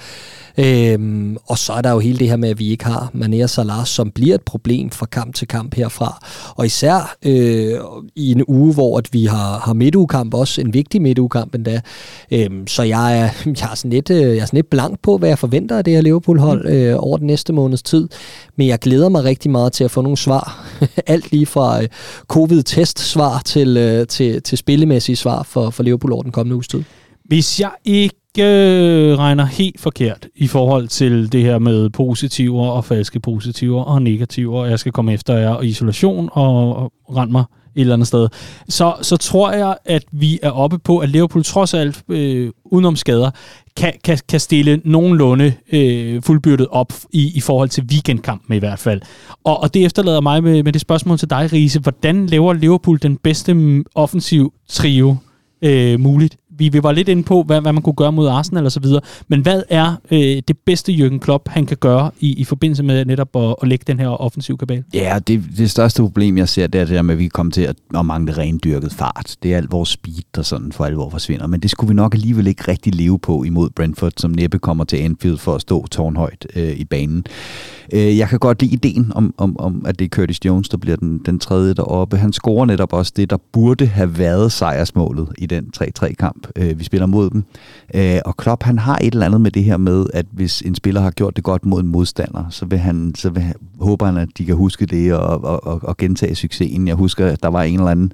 Øhm, 0.57 1.37
og 1.45 1.57
så 1.57 1.73
er 1.73 1.81
der 1.81 1.91
jo 1.91 1.99
hele 1.99 2.19
det 2.19 2.29
her 2.29 2.37
med, 2.37 2.49
at 2.49 2.59
vi 2.59 2.69
ikke 2.69 2.85
har 2.85 3.11
Mané 3.15 3.43
og 3.43 3.49
Salah, 3.49 3.85
som 3.85 4.11
bliver 4.11 4.35
et 4.35 4.41
problem 4.41 4.89
fra 4.89 5.05
kamp 5.05 5.35
til 5.35 5.47
kamp 5.47 5.75
herfra. 5.75 6.25
Og 6.55 6.65
især 6.65 7.15
øh, 7.25 7.79
i 8.15 8.31
en 8.31 8.43
uge, 8.47 8.73
hvor 8.73 8.97
at 8.97 9.13
vi 9.13 9.25
har, 9.25 9.59
har 9.59 9.73
midtugekamp, 9.73 10.33
også 10.33 10.61
en 10.61 10.73
vigtig 10.73 11.01
midtugekamp 11.01 11.55
endda. 11.55 11.81
Øhm, 12.31 12.67
så 12.67 12.83
jeg 12.83 13.19
er, 13.19 13.29
jeg, 13.61 13.71
er 13.71 13.75
sådan 13.75 13.91
lidt, 13.91 14.09
øh, 14.09 14.17
jeg 14.21 14.37
er 14.37 14.45
sådan 14.45 14.57
lidt 14.57 14.69
blank 14.69 14.99
på, 15.01 15.17
hvad 15.17 15.29
jeg 15.29 15.39
forventer 15.39 15.77
af 15.77 15.83
det 15.83 15.93
her 15.93 16.01
Liverpool-hold 16.01 16.67
øh, 16.67 16.95
over 16.99 17.17
den 17.17 17.27
næste 17.27 17.53
måneds 17.53 17.83
tid. 17.83 18.09
Men 18.55 18.67
jeg 18.67 18.79
glæder 18.79 19.09
mig 19.13 19.23
rigtig 19.23 19.51
meget 19.51 19.73
til 19.73 19.83
at 19.83 19.91
få 19.91 20.01
nogle 20.01 20.17
svar. 20.17 20.67
Alt 21.07 21.31
lige 21.31 21.45
fra 21.45 21.81
øh, 21.81 21.87
covid-test-svar 22.27 23.41
til, 23.45 23.77
øh, 23.77 24.07
til, 24.07 24.41
til 24.43 24.57
spillemæssige 24.57 25.15
svar 25.15 25.43
for, 25.43 25.69
for 25.69 25.83
Liverpool 25.83 26.13
over 26.13 26.23
den 26.23 26.31
kommende 26.31 26.55
uges 26.55 26.67
tid. 26.67 26.83
Hvis 27.25 27.59
jeg 27.59 27.71
ikke 27.85 28.15
øh, 28.39 29.17
regner 29.17 29.45
helt 29.45 29.79
forkert 29.81 30.27
i 30.35 30.47
forhold 30.47 30.87
til 30.87 31.31
det 31.31 31.41
her 31.41 31.59
med 31.59 31.89
positiver 31.89 32.67
og 32.67 32.85
falske 32.85 33.19
positiver 33.19 33.83
og 33.83 34.01
negativer, 34.01 34.59
og 34.59 34.69
jeg 34.69 34.79
skal 34.79 34.91
komme 34.91 35.13
efter 35.13 35.37
jer 35.37 35.49
og 35.49 35.65
isolation 35.65 36.29
og, 36.31 36.75
og 36.75 36.91
rende 37.15 37.31
mig 37.31 37.43
et 37.75 37.81
eller 37.81 37.93
andet 37.93 38.07
sted, 38.07 38.27
så, 38.69 38.93
så 39.01 39.17
tror 39.17 39.51
jeg, 39.51 39.77
at 39.85 40.03
vi 40.11 40.39
er 40.43 40.51
oppe 40.51 40.79
på, 40.79 40.97
at 40.97 41.09
Liverpool 41.09 41.43
trods 41.43 41.73
alt, 41.73 42.03
øh, 42.09 42.51
udenom 42.65 42.95
skader, 42.95 43.31
kan, 43.77 43.93
kan, 44.03 44.17
kan 44.29 44.39
stille 44.39 44.81
nogenlunde 44.85 45.53
øh, 45.73 46.21
fuldbyrdet 46.21 46.67
op 46.67 46.93
i, 47.11 47.31
i 47.35 47.41
forhold 47.41 47.69
til 47.69 47.83
weekendkampen 47.91 48.55
i 48.55 48.59
hvert 48.59 48.79
fald. 48.79 49.01
Og, 49.43 49.59
og 49.59 49.73
det 49.73 49.85
efterlader 49.85 50.21
mig 50.21 50.43
med, 50.43 50.63
med 50.63 50.73
det 50.73 50.81
spørgsmål 50.81 51.17
til 51.17 51.29
dig, 51.29 51.53
Riese. 51.53 51.79
Hvordan 51.79 52.27
laver 52.27 52.53
Liverpool 52.53 52.99
den 53.01 53.17
bedste 53.17 53.83
offensiv 53.95 54.53
trio 54.69 55.15
øh, 55.63 55.99
muligt 55.99 56.37
vi, 56.57 56.69
vi 56.69 56.83
var 56.83 56.91
lidt 56.91 57.09
inde 57.09 57.23
på, 57.23 57.43
hvad, 57.43 57.61
hvad 57.61 57.73
man 57.73 57.81
kunne 57.81 57.93
gøre 57.93 58.11
mod 58.11 58.27
Arsenal 58.27 58.65
og 58.65 58.71
så 58.71 58.79
videre. 58.79 59.01
Men 59.27 59.41
hvad 59.41 59.63
er 59.69 59.95
øh, 60.11 60.19
det 60.19 60.57
bedste 60.65 60.91
Jürgen 60.91 61.17
Klopp, 61.17 61.49
han 61.49 61.65
kan 61.65 61.77
gøre 61.77 62.11
i, 62.19 62.33
i 62.33 62.43
forbindelse 62.43 62.83
med 62.83 63.05
netop 63.05 63.35
at, 63.35 63.55
at 63.61 63.67
lægge 63.67 63.83
den 63.87 63.99
her 63.99 64.07
offensiv 64.07 64.57
kabal? 64.57 64.83
Ja, 64.93 65.19
det, 65.27 65.43
det 65.57 65.71
største 65.71 66.01
problem, 66.01 66.37
jeg 66.37 66.49
ser, 66.49 66.67
det 66.67 66.81
er 66.81 66.85
det 66.85 66.95
der 66.95 67.01
med, 67.01 67.13
at 67.13 67.19
vi 67.19 67.27
kommer 67.27 67.51
til 67.51 67.61
at, 67.61 67.75
at 67.97 68.05
mangle 68.05 68.37
rendyrket 68.37 68.93
fart. 68.93 69.35
Det 69.43 69.53
er 69.53 69.57
alt 69.57 69.71
vores 69.71 69.89
speed, 69.89 70.23
der 70.35 70.41
sådan 70.41 70.71
for 70.71 70.85
alvor 70.85 71.09
forsvinder. 71.09 71.47
Men 71.47 71.59
det 71.59 71.71
skulle 71.71 71.87
vi 71.87 71.93
nok 71.93 72.13
alligevel 72.13 72.47
ikke 72.47 72.63
rigtig 72.67 72.95
leve 72.95 73.19
på 73.19 73.43
imod 73.43 73.69
Brentford, 73.69 74.11
som 74.17 74.31
næppe 74.31 74.59
kommer 74.59 74.83
til 74.83 74.97
Anfield 74.97 75.37
for 75.37 75.55
at 75.55 75.61
stå 75.61 75.87
tårnhøjt 75.87 76.47
øh, 76.55 76.71
i 76.71 76.85
banen. 76.85 77.25
Øh, 77.93 78.17
jeg 78.17 78.29
kan 78.29 78.39
godt 78.39 78.61
lide 78.61 78.73
ideen 78.73 79.11
om, 79.15 79.33
om, 79.37 79.59
om, 79.59 79.85
at 79.85 79.99
det 79.99 80.05
er 80.05 80.09
Curtis 80.09 80.45
Jones, 80.45 80.69
der 80.69 80.77
bliver 80.77 80.97
den, 80.97 81.21
den 81.25 81.39
tredje 81.39 81.73
deroppe. 81.73 82.17
Han 82.17 82.33
scorer 82.33 82.65
netop 82.65 82.93
også 82.93 83.13
det, 83.15 83.29
der 83.29 83.37
burde 83.51 83.85
have 83.85 84.17
været 84.17 84.51
sejrsmålet 84.51 85.27
i 85.37 85.45
den 85.45 85.65
3-3-kamp, 85.77 86.42
øh, 86.55 86.79
vi 86.79 86.83
spiller 86.83 87.05
mod 87.05 87.29
dem. 87.29 87.43
Øh, 87.95 88.19
og 88.25 88.37
Klopp, 88.37 88.63
han 88.63 88.79
har 88.79 88.97
et 89.01 89.13
eller 89.13 89.25
andet 89.25 89.41
med 89.41 89.51
det 89.51 89.63
her 89.63 89.77
med, 89.77 90.05
at 90.13 90.25
hvis 90.31 90.61
en 90.61 90.75
spiller 90.75 91.01
har 91.01 91.11
gjort 91.11 91.35
det 91.35 91.43
godt 91.43 91.65
mod 91.65 91.81
en 91.81 91.87
modstander, 91.87 92.45
så, 92.49 92.65
vil 92.65 92.79
han, 92.79 93.15
så 93.15 93.29
vil, 93.29 93.43
håber 93.79 94.05
han, 94.05 94.17
at 94.17 94.29
de 94.37 94.45
kan 94.45 94.55
huske 94.55 94.85
det 94.85 95.13
og, 95.13 95.43
og, 95.43 95.67
og, 95.67 95.79
og 95.83 95.97
gentage 95.97 96.35
succesen. 96.35 96.87
Jeg 96.87 96.95
husker, 96.95 97.27
at 97.27 97.43
der 97.43 97.49
var 97.49 97.63
en 97.63 97.79
eller 97.79 97.91
anden 97.91 98.11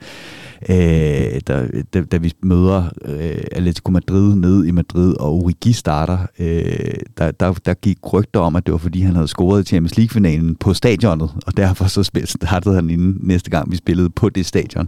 øh, 0.69 1.41
da, 1.47 1.67
da, 1.93 2.01
da 2.01 2.17
vi 2.17 2.33
møder 2.43 2.89
øh, 3.05 3.43
Atletico 3.51 3.91
Madrid 3.91 4.35
ned 4.35 4.65
i 4.65 4.71
Madrid, 4.71 5.15
og 5.19 5.33
Origi 5.33 5.73
starter, 5.73 6.17
øh, 6.39 6.93
der, 7.17 7.31
der, 7.31 7.53
der 7.53 7.73
gik 7.73 7.97
rygter 8.13 8.39
om, 8.39 8.55
at 8.55 8.65
det 8.65 8.71
var 8.71 8.77
fordi, 8.77 9.01
han 9.01 9.15
havde 9.15 9.27
scoret 9.27 9.61
i 9.61 9.65
Champions 9.65 9.97
League-finalen 9.97 10.55
på 10.55 10.73
stadionet, 10.73 11.31
og 11.45 11.57
derfor 11.57 11.85
så 11.85 12.23
startede 12.25 12.75
han 12.75 12.89
inden 12.89 13.17
næste 13.21 13.49
gang, 13.49 13.71
vi 13.71 13.77
spillede 13.77 14.09
på 14.09 14.29
det 14.29 14.45
stadion. 14.45 14.87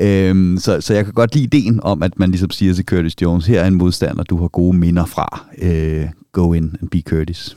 Øh, 0.00 0.58
så, 0.58 0.80
så 0.80 0.94
jeg 0.94 1.04
kan 1.04 1.14
godt 1.14 1.34
lide 1.34 1.44
ideen 1.44 1.80
om, 1.82 2.02
at 2.02 2.18
man 2.18 2.30
ligesom 2.30 2.50
siger 2.50 2.74
til 2.74 2.84
Curtis 2.84 3.22
Jones, 3.22 3.46
her 3.46 3.60
er 3.60 3.66
en 3.66 3.74
modstander, 3.74 4.22
du 4.22 4.40
har 4.40 4.48
gode 4.48 4.76
minder 4.76 5.04
fra. 5.04 5.46
Øh, 5.62 6.06
go 6.32 6.52
in 6.52 6.76
and 6.80 6.88
be 6.90 7.00
Curtis. 7.00 7.56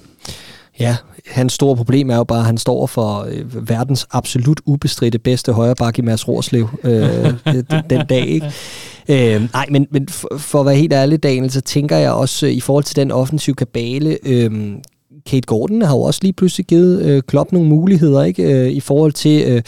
Ja, 0.82 0.96
hans 1.28 1.54
store 1.54 1.76
problem 1.76 2.10
er 2.10 2.16
jo 2.16 2.24
bare, 2.24 2.40
at 2.40 2.46
han 2.46 2.58
står 2.58 2.88
for 2.88 3.28
øh, 3.30 3.70
verdens 3.70 4.08
absolut 4.12 4.62
ubestridte 4.66 5.20
bedste 5.20 5.54
højreback 5.54 5.98
i 5.98 6.02
Mads 6.02 6.28
Rorslev 6.28 6.70
øh, 6.84 7.34
den, 7.72 7.84
den 7.90 8.06
dag, 8.06 8.28
ikke? 8.28 8.52
Øh, 9.10 9.48
nej, 9.54 9.66
men, 9.70 9.88
men 9.92 10.08
for, 10.08 10.30
for 10.38 10.60
at 10.60 10.66
være 10.66 10.76
helt 10.76 10.94
ærlig, 10.94 11.24
Daniel, 11.24 11.52
så 11.52 11.62
tænker 11.62 11.98
jeg 11.98 12.12
også 12.12 12.46
øh, 12.46 12.52
i 12.52 12.60
forhold 12.60 12.84
til 12.84 12.96
den 12.96 13.12
offensiv 13.12 13.56
kabale, 13.56 14.18
øh, 14.24 14.52
Kate 15.26 15.46
Gordon 15.46 15.82
har 15.82 15.96
jo 15.96 16.02
også 16.02 16.20
lige 16.24 16.34
pludselig 16.34 16.66
givet 16.66 17.02
øh, 17.02 17.22
Klopp 17.28 17.52
nogle 17.52 17.70
muligheder, 17.70 18.24
ikke? 18.24 18.44
Øh, 18.44 18.72
I 18.72 18.80
forhold 18.80 19.12
til 19.12 19.44
øh, 19.48 19.62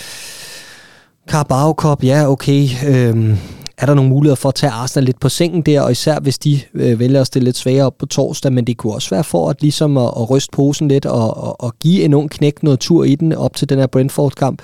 Carabao 1.29 1.73
Cup, 1.73 2.03
ja, 2.03 2.31
okay. 2.31 2.67
Øh, 2.87 3.37
er 3.77 3.85
der 3.85 3.93
nogle 3.93 4.09
muligheder 4.09 4.35
for 4.35 4.49
at 4.49 4.55
tage 4.55 4.71
Arsenal 4.71 5.05
lidt 5.05 5.19
på 5.19 5.29
sengen 5.29 5.61
der, 5.61 5.81
og 5.81 5.91
især 5.91 6.19
hvis 6.19 6.37
de 6.37 6.61
øh, 6.73 6.99
vælger 6.99 7.21
at 7.21 7.27
stille 7.27 7.43
lidt 7.43 7.57
svagere 7.57 7.85
op 7.85 7.97
på 7.97 8.05
torsdag, 8.05 8.53
men 8.53 8.67
det 8.67 8.77
kunne 8.77 8.93
også 8.93 9.09
være 9.09 9.23
for 9.23 9.49
at 9.49 9.61
ligesom 9.61 9.97
at, 9.97 10.03
at 10.17 10.29
ryste 10.29 10.51
posen 10.51 10.87
lidt 10.87 11.05
og, 11.05 11.37
og, 11.37 11.61
og 11.61 11.73
give 11.79 12.03
en 12.03 12.13
ung 12.13 12.29
knæk 12.29 12.63
noget 12.63 12.79
tur 12.79 13.03
i 13.03 13.15
den 13.15 13.33
op 13.33 13.55
til 13.55 13.69
den 13.69 13.79
her 13.79 13.87
Brentford-kamp. 13.87 14.61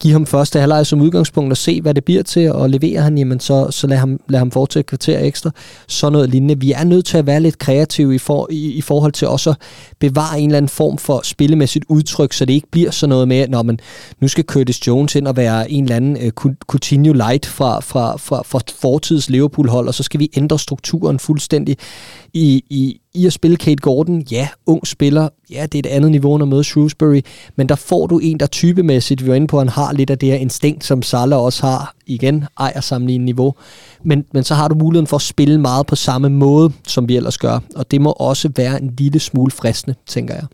Give 0.00 0.12
ham 0.12 0.26
første 0.26 0.60
halvleg 0.60 0.86
som 0.86 1.00
udgangspunkt 1.00 1.50
og 1.50 1.56
se, 1.56 1.80
hvad 1.80 1.94
det 1.94 2.04
bliver 2.04 2.22
til, 2.22 2.52
og 2.52 2.70
leverer 2.70 3.02
han, 3.02 3.18
jamen 3.18 3.40
så, 3.40 3.70
så 3.70 3.86
lad, 3.86 3.96
ham, 3.96 4.20
lad 4.28 4.38
ham 4.38 4.50
fortsætte 4.50 4.88
kvarter 4.88 5.18
ekstra. 5.18 5.50
Så 5.88 6.10
noget 6.10 6.30
lignende. 6.30 6.60
Vi 6.60 6.72
er 6.72 6.84
nødt 6.84 7.06
til 7.06 7.18
at 7.18 7.26
være 7.26 7.40
lidt 7.40 7.58
kreative 7.58 8.14
i, 8.14 8.18
for, 8.18 8.48
i, 8.50 8.72
i 8.72 8.80
forhold 8.80 9.12
til 9.12 9.28
også 9.28 9.50
at 9.50 9.56
bevare 9.98 10.40
en 10.40 10.48
eller 10.48 10.56
anden 10.56 10.68
form 10.68 10.98
for 10.98 11.20
spillemæssigt 11.24 11.84
udtryk, 11.88 12.32
så 12.32 12.44
det 12.44 12.52
ikke 12.52 12.70
bliver 12.70 12.90
sådan 12.90 13.08
noget 13.08 13.28
med, 13.28 13.48
når 13.48 13.64
nu 14.20 14.28
skal 14.28 14.44
Curtis 14.44 14.86
Jones 14.86 15.14
ind 15.14 15.28
og 15.28 15.36
være 15.36 15.70
en 15.70 15.84
eller 15.84 15.96
anden 15.96 16.16
øh, 16.16 16.32
uh, 16.44 16.52
Coutinho 16.66 17.12
Light 17.12 17.46
fra, 17.46 17.80
fra, 17.80 18.16
fra, 18.16 18.42
for 18.44 18.60
fortids 18.80 19.30
Liverpool-hold, 19.30 19.88
og 19.88 19.94
så 19.94 20.02
skal 20.02 20.20
vi 20.20 20.30
ændre 20.36 20.58
strukturen 20.58 21.18
fuldstændig 21.18 21.76
i, 22.32 22.64
i, 22.70 23.00
i 23.14 23.26
at 23.26 23.32
spille 23.32 23.56
Kate 23.56 23.76
Gordon. 23.76 24.22
Ja, 24.30 24.48
ung 24.66 24.86
spiller. 24.86 25.28
Ja, 25.50 25.66
det 25.72 25.74
er 25.86 25.90
et 25.90 25.94
andet 25.96 26.10
niveau 26.10 26.34
end 26.34 26.42
at 26.42 26.48
møde 26.48 26.64
Shrewsbury. 26.64 27.20
Men 27.56 27.68
der 27.68 27.74
får 27.74 28.06
du 28.06 28.18
en, 28.18 28.40
der 28.40 28.46
typemæssigt, 28.46 29.24
vi 29.24 29.28
var 29.28 29.34
inde 29.34 29.46
på, 29.46 29.58
han 29.58 29.68
har 29.68 29.92
lidt 29.92 30.10
af 30.10 30.18
det 30.18 30.28
her 30.28 30.36
instinkt, 30.36 30.84
som 30.84 31.02
Salah 31.02 31.38
også 31.38 31.66
har. 31.66 31.94
Igen, 32.06 32.44
ejer 32.58 32.80
sammenlignende 32.80 33.24
niveau. 33.24 33.54
Men, 34.04 34.24
men 34.32 34.44
så 34.44 34.54
har 34.54 34.68
du 34.68 34.74
muligheden 34.74 35.06
for 35.06 35.16
at 35.16 35.22
spille 35.22 35.60
meget 35.60 35.86
på 35.86 35.96
samme 35.96 36.28
måde, 36.28 36.72
som 36.86 37.08
vi 37.08 37.16
ellers 37.16 37.38
gør. 37.38 37.58
Og 37.76 37.90
det 37.90 38.00
må 38.00 38.12
også 38.12 38.50
være 38.56 38.82
en 38.82 38.94
lille 38.98 39.20
smule 39.20 39.50
fristende, 39.50 39.96
tænker 40.06 40.34
jeg. 40.34 40.44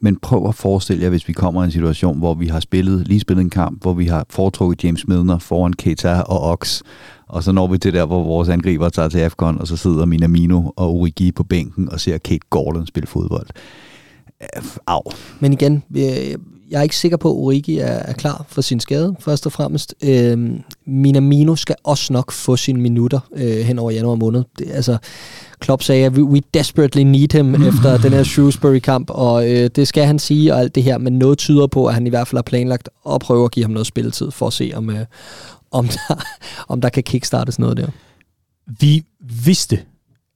Men 0.00 0.16
prøv 0.16 0.48
at 0.48 0.54
forestille 0.54 1.02
jer, 1.02 1.08
hvis 1.08 1.28
vi 1.28 1.32
kommer 1.32 1.62
i 1.62 1.64
en 1.64 1.72
situation, 1.72 2.18
hvor 2.18 2.34
vi 2.34 2.46
har 2.46 2.60
spillet, 2.60 3.08
lige 3.08 3.20
spillet 3.20 3.42
en 3.42 3.50
kamp, 3.50 3.82
hvor 3.82 3.92
vi 3.92 4.06
har 4.06 4.26
foretrukket 4.30 4.84
James 4.84 5.08
Milner 5.08 5.38
foran 5.38 5.72
Keita 5.72 6.20
og 6.20 6.42
Ox, 6.42 6.82
og 7.30 7.42
så 7.42 7.52
når 7.52 7.66
vi 7.66 7.78
til 7.78 7.94
der, 7.94 8.06
hvor 8.06 8.22
vores 8.22 8.48
angriber 8.48 8.88
tager 8.88 9.08
til 9.08 9.18
AFCON, 9.18 9.60
og 9.60 9.66
så 9.66 9.76
sidder 9.76 10.04
Minamino 10.04 10.62
og 10.76 10.90
Origi 10.90 11.32
på 11.32 11.44
bænken 11.44 11.88
og 11.92 12.00
ser 12.00 12.18
Kate 12.18 12.46
Gordon 12.50 12.86
spille 12.86 13.06
fodbold. 13.06 13.46
Au. 14.86 15.02
Men 15.40 15.52
igen, 15.52 15.82
jeg 16.70 16.78
er 16.78 16.82
ikke 16.82 16.96
sikker 16.96 17.16
på, 17.16 17.30
at 17.30 17.36
Origi 17.36 17.78
er, 17.78 17.86
er 17.86 18.12
klar 18.12 18.44
for 18.48 18.60
sin 18.60 18.80
skade, 18.80 19.16
først 19.20 19.46
og 19.46 19.52
fremmest. 19.52 19.94
Øh, 20.04 20.50
Minamino 20.86 21.56
skal 21.56 21.76
også 21.84 22.12
nok 22.12 22.32
få 22.32 22.56
sine 22.56 22.80
minutter 22.80 23.20
øh, 23.36 23.58
hen 23.58 23.78
over 23.78 23.90
januar 23.90 24.14
måned. 24.14 24.44
Det, 24.58 24.70
altså, 24.70 24.98
Klopp 25.58 25.82
sagde, 25.82 26.06
at 26.06 26.12
we 26.12 26.40
desperately 26.54 27.02
need 27.02 27.32
him 27.32 27.54
efter 27.68 27.98
den 27.98 28.12
her 28.12 28.22
Shrewsbury-kamp, 28.22 29.10
og 29.10 29.50
øh, 29.50 29.70
det 29.76 29.88
skal 29.88 30.04
han 30.04 30.18
sige 30.18 30.54
og 30.54 30.60
alt 30.60 30.74
det 30.74 30.82
her, 30.82 30.98
men 30.98 31.12
noget 31.12 31.38
tyder 31.38 31.66
på, 31.66 31.86
at 31.86 31.94
han 31.94 32.06
i 32.06 32.10
hvert 32.10 32.28
fald 32.28 32.36
har 32.36 32.42
planlagt 32.42 32.88
at 33.10 33.20
prøve 33.20 33.44
at 33.44 33.50
give 33.50 33.64
ham 33.64 33.72
noget 33.72 33.86
spilletid 33.86 34.30
for 34.30 34.46
at 34.46 34.52
se, 34.52 34.72
om, 34.74 34.90
øh, 34.90 35.06
om, 35.70 35.88
der, 35.88 36.24
om 36.68 36.80
der 36.80 36.88
kan 36.88 37.02
kickstartes 37.02 37.58
noget 37.58 37.76
der. 37.76 37.88
Vi 38.80 39.04
vidste, 39.44 39.78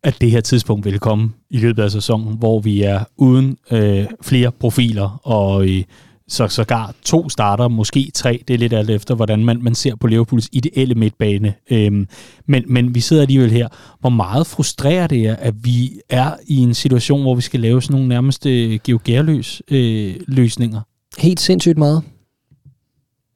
at 0.03 0.21
det 0.21 0.31
her 0.31 0.41
tidspunkt 0.41 0.85
ville 0.85 0.99
komme 0.99 1.33
i 1.51 1.59
løbet 1.59 1.83
af 1.83 1.91
sæsonen, 1.91 2.37
hvor 2.37 2.61
vi 2.61 2.83
er 2.83 3.05
uden 3.17 3.59
øh, 3.71 4.07
flere 4.23 4.53
profiler, 4.53 5.21
og 5.23 5.69
øh, 5.69 5.85
så 6.29 6.49
sågar 6.49 6.95
to 7.03 7.29
starter, 7.29 7.69
måske 7.69 8.11
tre, 8.15 8.45
det 8.49 8.55
er 8.55 8.59
lidt 8.59 8.73
alt 8.73 8.91
efter, 8.91 9.15
hvordan 9.15 9.45
man, 9.45 9.63
man 9.63 9.75
ser 9.75 9.95
på 9.95 10.07
Liverpools 10.07 10.49
ideelle 10.53 10.95
midtbane. 10.95 11.55
Øhm, 11.71 12.09
men, 12.47 12.65
men 12.67 12.95
vi 12.95 13.01
sidder 13.01 13.23
alligevel 13.23 13.51
her. 13.51 13.69
Hvor 14.01 14.11
meget 14.11 14.47
frustrerer 14.47 15.07
det 15.07 15.27
er, 15.27 15.37
at 15.37 15.55
vi 15.65 16.01
er 16.09 16.37
i 16.47 16.57
en 16.57 16.75
situation, 16.75 17.23
hvor 17.23 17.35
vi 17.35 17.43
skal 17.43 17.61
lave 17.61 17.83
sådan 17.83 17.95
nogle 17.95 18.09
nærmest 18.09 18.47
øh, 18.47 18.79
geogerløs 18.85 19.63
øh, 19.71 20.15
løsninger? 20.29 20.81
Helt 21.19 21.41
sindssygt 21.41 21.79
meget. 21.79 22.03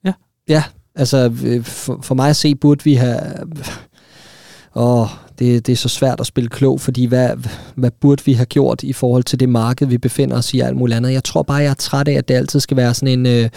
Ja. 0.05 0.13
Ja, 0.49 0.63
altså 0.99 1.31
øh, 1.45 1.63
for, 1.63 1.99
for 2.03 2.15
mig 2.15 2.29
at 2.29 2.35
se, 2.35 2.55
burde 2.55 2.83
vi 2.83 2.93
have... 2.93 3.19
Åh, 4.75 5.07
det, 5.39 5.67
det 5.67 5.73
er 5.73 5.77
så 5.77 5.89
svært 5.89 6.19
at 6.19 6.25
spille 6.25 6.49
klog, 6.49 6.81
fordi 6.81 7.05
hvad, 7.05 7.29
hvad 7.75 7.91
burde 7.91 8.25
vi 8.25 8.33
have 8.33 8.45
gjort 8.45 8.83
i 8.83 8.93
forhold 8.93 9.23
til 9.23 9.39
det 9.39 9.49
marked, 9.49 9.87
vi 9.87 9.97
befinder 9.97 10.37
os 10.37 10.53
i 10.53 10.59
og 10.59 10.67
alt 10.67 10.77
muligt 10.77 10.97
andet. 10.97 11.13
Jeg 11.13 11.23
tror 11.23 11.43
bare, 11.43 11.57
jeg 11.57 11.69
er 11.69 11.73
træt 11.73 12.07
af, 12.07 12.13
at 12.13 12.27
det 12.27 12.33
altid 12.33 12.59
skal 12.59 12.77
være 12.77 12.93
sådan 12.93 13.19
en... 13.19 13.25
Øh, 13.25 13.49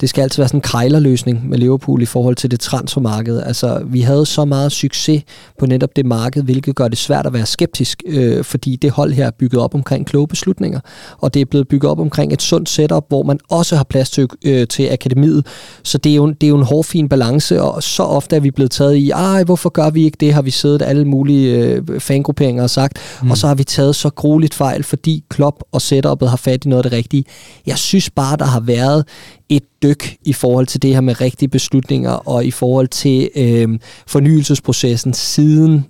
det 0.00 0.08
skal 0.08 0.22
altid 0.22 0.42
være 0.42 0.48
sådan 0.48 0.58
en 0.58 0.62
krejlerløsning 0.62 1.48
med 1.48 1.58
Liverpool 1.58 2.02
i 2.02 2.06
forhold 2.06 2.36
til 2.36 2.50
det 2.50 2.60
transfermarked. 2.60 3.42
Altså, 3.42 3.82
vi 3.86 4.00
havde 4.00 4.26
så 4.26 4.44
meget 4.44 4.72
succes 4.72 5.22
på 5.58 5.66
netop 5.66 5.96
det 5.96 6.06
marked, 6.06 6.42
hvilket 6.42 6.76
gør 6.76 6.88
det 6.88 6.98
svært 6.98 7.26
at 7.26 7.32
være 7.32 7.46
skeptisk, 7.46 8.02
øh, 8.06 8.44
fordi 8.44 8.76
det 8.76 8.90
hold 8.90 9.12
her 9.12 9.26
er 9.26 9.30
bygget 9.30 9.62
op 9.62 9.74
omkring 9.74 10.06
kloge 10.06 10.28
beslutninger, 10.28 10.80
og 11.18 11.34
det 11.34 11.40
er 11.40 11.44
blevet 11.44 11.68
bygget 11.68 11.90
op 11.90 12.00
omkring 12.00 12.32
et 12.32 12.42
sundt 12.42 12.68
setup, 12.68 13.04
hvor 13.08 13.22
man 13.22 13.38
også 13.50 13.76
har 13.76 13.84
plads 13.84 14.10
til, 14.10 14.28
øh, 14.44 14.66
til 14.66 14.88
akademiet. 14.92 15.46
Så 15.82 15.98
det 15.98 16.12
er, 16.12 16.16
jo, 16.16 16.26
det 16.26 16.42
er 16.42 16.48
jo 16.48 16.56
en 16.56 16.64
hårfin 16.64 17.08
balance, 17.08 17.62
og 17.62 17.82
så 17.82 18.02
ofte 18.02 18.36
er 18.36 18.40
vi 18.40 18.50
blevet 18.50 18.70
taget 18.70 18.96
i, 18.96 19.10
ej, 19.10 19.44
hvorfor 19.44 19.70
gør 19.70 19.90
vi 19.90 20.04
ikke 20.04 20.16
det, 20.20 20.34
har 20.34 20.42
vi 20.42 20.50
siddet 20.50 20.82
alle 20.82 21.04
mulige 21.04 21.56
øh, 21.56 22.00
fangrupperinger 22.00 22.62
og 22.62 22.70
sagt, 22.70 22.98
mm. 23.22 23.30
og 23.30 23.36
så 23.36 23.46
har 23.46 23.54
vi 23.54 23.64
taget 23.64 23.96
så 23.96 24.10
grueligt 24.10 24.54
fejl, 24.54 24.82
fordi 24.82 25.24
Klopp 25.30 25.62
og 25.72 25.82
setupet 25.82 26.30
har 26.30 26.36
fat 26.36 26.64
i 26.64 26.68
noget 26.68 26.84
af 26.84 26.90
det 26.90 26.98
rigtige. 26.98 27.24
Jeg 27.66 27.78
synes 27.78 28.10
bare, 28.10 28.36
der 28.36 28.44
har 28.44 28.60
været 28.60 29.04
et 29.48 29.64
dyk 29.82 30.16
i 30.24 30.32
forhold 30.32 30.66
til 30.66 30.82
det 30.82 30.94
her 30.94 31.00
med 31.00 31.20
rigtige 31.20 31.48
beslutninger 31.48 32.10
og 32.10 32.44
i 32.44 32.50
forhold 32.50 32.88
til 32.88 33.30
øh, 33.36 33.78
fornyelsesprocessen 34.06 35.14
siden 35.14 35.84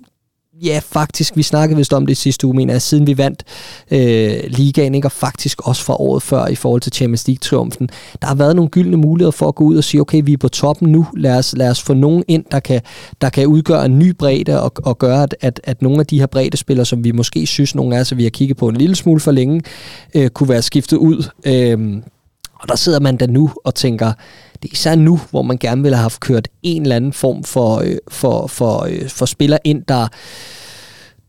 ja, 0.63 0.81
faktisk, 0.83 1.37
vi 1.37 1.43
snakkede 1.43 1.77
vist 1.77 1.93
om 1.93 2.05
det 2.05 2.17
sidste 2.17 2.47
uge, 2.47 2.55
men 2.55 2.69
jeg, 2.69 2.81
siden 2.81 3.07
vi 3.07 3.17
vandt 3.17 3.43
øh, 3.91 4.43
ligaen, 4.47 4.95
ikke? 4.95 5.07
og 5.07 5.11
faktisk 5.11 5.67
også 5.67 5.83
fra 5.83 6.01
året 6.01 6.23
før 6.23 6.47
i 6.47 6.55
forhold 6.55 6.81
til 6.81 6.93
Champions 6.93 7.27
League-triumfen. 7.27 7.87
Der 8.21 8.27
har 8.27 8.35
været 8.35 8.55
nogle 8.55 8.69
gyldne 8.69 8.97
muligheder 8.97 9.31
for 9.31 9.47
at 9.47 9.55
gå 9.55 9.63
ud 9.63 9.77
og 9.77 9.83
sige, 9.83 10.01
okay, 10.01 10.21
vi 10.25 10.33
er 10.33 10.37
på 10.37 10.47
toppen 10.47 10.91
nu, 10.91 11.05
lad 11.17 11.37
os, 11.37 11.53
lad 11.57 11.69
os 11.69 11.81
få 11.81 11.93
nogen 11.93 12.23
ind, 12.27 12.45
der 12.51 12.59
kan, 12.59 12.81
der 13.21 13.29
kan 13.29 13.47
udgøre 13.47 13.85
en 13.85 13.99
ny 13.99 14.09
bredde 14.09 14.61
og, 14.61 14.71
og 14.83 14.97
gøre, 14.97 15.23
at, 15.23 15.35
at, 15.41 15.61
at 15.63 15.81
nogle 15.81 15.99
af 15.99 16.05
de 16.05 16.19
her 16.19 16.25
breddespillere, 16.25 16.85
som 16.85 17.03
vi 17.03 17.11
måske 17.11 17.47
synes, 17.47 17.75
nogle 17.75 17.95
af 17.95 17.99
os, 17.99 18.17
vi 18.17 18.23
har 18.23 18.29
kigget 18.29 18.57
på 18.57 18.67
en 18.67 18.75
lille 18.75 18.95
smule 18.95 19.19
for 19.19 19.31
længe, 19.31 19.61
øh, 20.15 20.29
kunne 20.29 20.49
være 20.49 20.61
skiftet 20.61 20.97
ud. 20.97 21.29
Øh, 21.45 22.01
og 22.59 22.67
der 22.69 22.75
sidder 22.75 22.99
man 22.99 23.17
da 23.17 23.25
nu 23.25 23.51
og 23.63 23.75
tænker, 23.75 24.13
det 24.61 24.69
er 24.69 24.73
især 24.73 24.95
nu, 24.95 25.19
hvor 25.29 25.41
man 25.41 25.57
gerne 25.57 25.81
ville 25.81 25.95
have 25.95 26.01
haft 26.01 26.19
kørt 26.19 26.47
en 26.63 26.81
eller 26.81 26.95
anden 26.95 27.13
form 27.13 27.43
for, 27.43 27.79
øh, 27.79 27.97
for, 28.07 28.47
for, 28.47 28.83
øh, 28.89 29.09
for 29.09 29.25
spiller 29.25 29.57
ind, 29.63 29.83
der, 29.87 30.07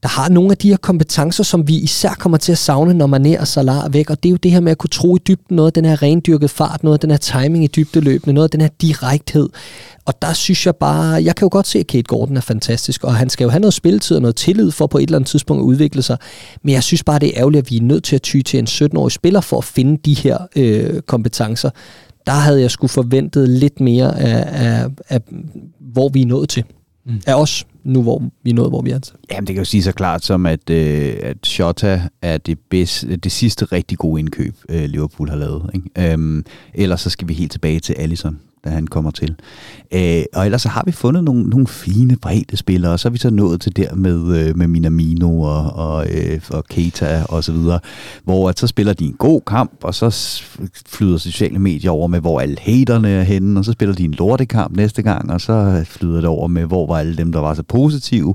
der 0.03 0.09
har 0.09 0.29
nogle 0.29 0.51
af 0.51 0.57
de 0.57 0.69
her 0.69 0.77
kompetencer, 0.77 1.45
som 1.45 1.69
vi 1.69 1.77
især 1.77 2.11
kommer 2.11 2.39
til 2.39 2.53
at 2.53 2.59
savne, 2.59 2.95
når 2.95 3.07
man 3.07 3.27
er 3.27 3.41
og 3.41 3.47
Salah 3.47 3.85
er 3.85 3.89
væk. 3.89 4.11
Og 4.11 4.23
det 4.23 4.29
er 4.29 4.31
jo 4.31 4.37
det 4.37 4.51
her 4.51 4.61
med 4.61 4.73
at 4.73 4.79
kunne 4.79 4.91
tro 4.91 5.17
i 5.17 5.19
dybden, 5.29 5.57
noget 5.57 5.67
af 5.67 5.73
den 5.73 5.85
her 5.85 6.03
rendyrket 6.03 6.51
fart, 6.51 6.85
noget 6.85 6.95
af 6.95 7.01
den 7.01 7.11
her 7.11 7.19
timing 7.19 7.65
i 7.65 7.67
dybdeløbende, 7.67 8.33
noget 8.33 8.47
af 8.47 8.51
den 8.51 8.61
her 8.61 8.69
direkthed. 8.81 9.49
Og 10.05 10.23
der 10.23 10.33
synes 10.33 10.67
jeg 10.67 10.77
bare, 10.77 11.25
jeg 11.25 11.37
kan 11.37 11.47
jo 11.47 11.49
godt 11.53 11.67
se, 11.67 11.79
at 11.79 11.87
Kate 11.87 12.03
Gordon 12.03 12.37
er 12.37 12.41
fantastisk, 12.41 13.05
og 13.05 13.15
han 13.17 13.31
skal 13.31 13.45
jo 13.45 13.51
have 13.51 13.61
noget 13.61 13.75
spilletid 13.75 14.17
og 14.17 14.23
noget 14.23 14.37
tillid 14.37 14.71
for 14.71 14.87
på 14.87 14.99
et 14.99 15.03
eller 15.03 15.19
andet 15.19 15.29
tidspunkt 15.29 15.61
at 15.61 15.65
udvikle 15.65 16.03
sig. 16.03 16.17
Men 16.63 16.75
jeg 16.75 16.83
synes 16.83 17.05
bare, 17.05 17.19
det 17.19 17.29
er 17.29 17.33
ærgerligt, 17.37 17.67
at 17.67 17.71
vi 17.71 17.77
er 17.77 17.83
nødt 17.83 18.05
til 18.05 18.17
at 18.17 18.23
ty 18.23 18.41
til 18.41 18.59
en 18.59 18.67
17-årig 18.67 19.13
spiller 19.13 19.41
for 19.41 19.59
at 19.59 19.65
finde 19.65 19.99
de 20.05 20.15
her 20.15 20.39
øh, 20.57 21.01
kompetencer. 21.01 21.71
Der 22.27 22.33
havde 22.33 22.61
jeg 22.61 22.71
skulle 22.71 22.89
forventet 22.89 23.49
lidt 23.49 23.81
mere 23.81 24.21
af, 24.21 24.45
af, 24.49 24.89
af 25.09 25.21
hvor 25.81 26.09
vi 26.09 26.23
er 26.23 26.27
nået 26.27 26.49
til. 26.49 26.65
Mm. 27.07 27.21
Af 27.27 27.35
os, 27.35 27.67
nu 27.87 28.03
hvor 28.03 28.23
vi 28.43 28.51
er 28.51 28.55
nået, 28.55 28.71
hvor 28.71 28.83
vi 28.83 28.91
er. 28.91 29.01
Jamen, 29.31 29.47
det 29.47 29.55
kan 29.55 29.61
jo 29.61 29.65
sige 29.65 29.83
så 29.83 29.93
klart 29.93 30.25
som, 30.25 30.47
at, 30.47 30.71
øh, 30.71 31.17
at 31.23 31.37
Shota 31.47 32.03
er 32.23 32.39
det, 32.39 32.59
bedste, 32.71 33.17
det 33.17 33.33
sidste 33.33 33.65
rigtig 33.65 33.99
gode 33.99 34.21
indkøb, 34.21 34.55
øh, 34.69 34.85
Liverpool 34.85 35.29
har 35.29 35.37
lavet. 35.37 35.71
Ikke? 35.75 36.13
Øhm, 36.13 36.45
ellers 36.75 37.01
så 37.01 37.11
skal 37.11 37.29
vi 37.29 37.35
helt 37.35 37.53
tilbage 37.53 37.81
til 37.81 37.93
Allison 37.93 38.39
da 38.67 38.71
han 38.71 38.87
kommer 38.87 39.11
til. 39.11 39.35
Øh, 39.93 40.23
og 40.35 40.45
ellers 40.45 40.63
så 40.63 40.69
har 40.69 40.83
vi 40.87 40.93
fundet 40.93 41.25
nogle, 41.25 41.43
nogle 41.43 41.67
fine 41.67 42.17
brede 42.17 42.57
spillere, 42.57 42.93
og 42.93 43.01
så 43.01 43.09
er 43.09 43.11
vi 43.11 43.19
så 43.19 43.31
nået 43.31 43.61
til 43.61 43.77
der 43.77 43.95
med, 43.95 44.37
øh, 44.39 44.57
med 44.57 44.67
Minamino 44.67 45.41
og, 45.41 45.73
og, 45.73 46.07
øh, 46.11 46.41
og 46.51 46.65
Keita 46.65 47.23
og 47.29 47.45
så 47.45 47.53
videre, 47.53 47.81
hvor 48.25 48.49
at 48.49 48.59
så 48.59 48.67
spiller 48.67 48.93
de 48.93 49.05
en 49.05 49.17
god 49.19 49.41
kamp, 49.47 49.73
og 49.83 49.95
så 49.95 50.41
flyder 50.87 51.19
sociale 51.19 51.59
medier 51.59 51.91
over 51.91 52.07
med, 52.07 52.21
hvor 52.21 52.41
alle 52.41 52.57
haterne 52.59 53.09
er 53.09 53.23
henne, 53.23 53.61
og 53.61 53.65
så 53.65 53.73
spiller 53.73 53.95
de 53.95 54.05
en 54.05 54.13
lortekamp 54.13 54.77
næste 54.77 55.03
gang, 55.03 55.33
og 55.33 55.41
så 55.41 55.85
flyder 55.87 56.17
det 56.17 56.29
over 56.29 56.49
med, 56.49 56.65
hvor 56.65 56.87
var 56.87 56.99
alle 56.99 57.17
dem, 57.17 57.33
der 57.33 57.41
var 57.41 57.55
så 57.55 57.63
positive. 57.63 58.35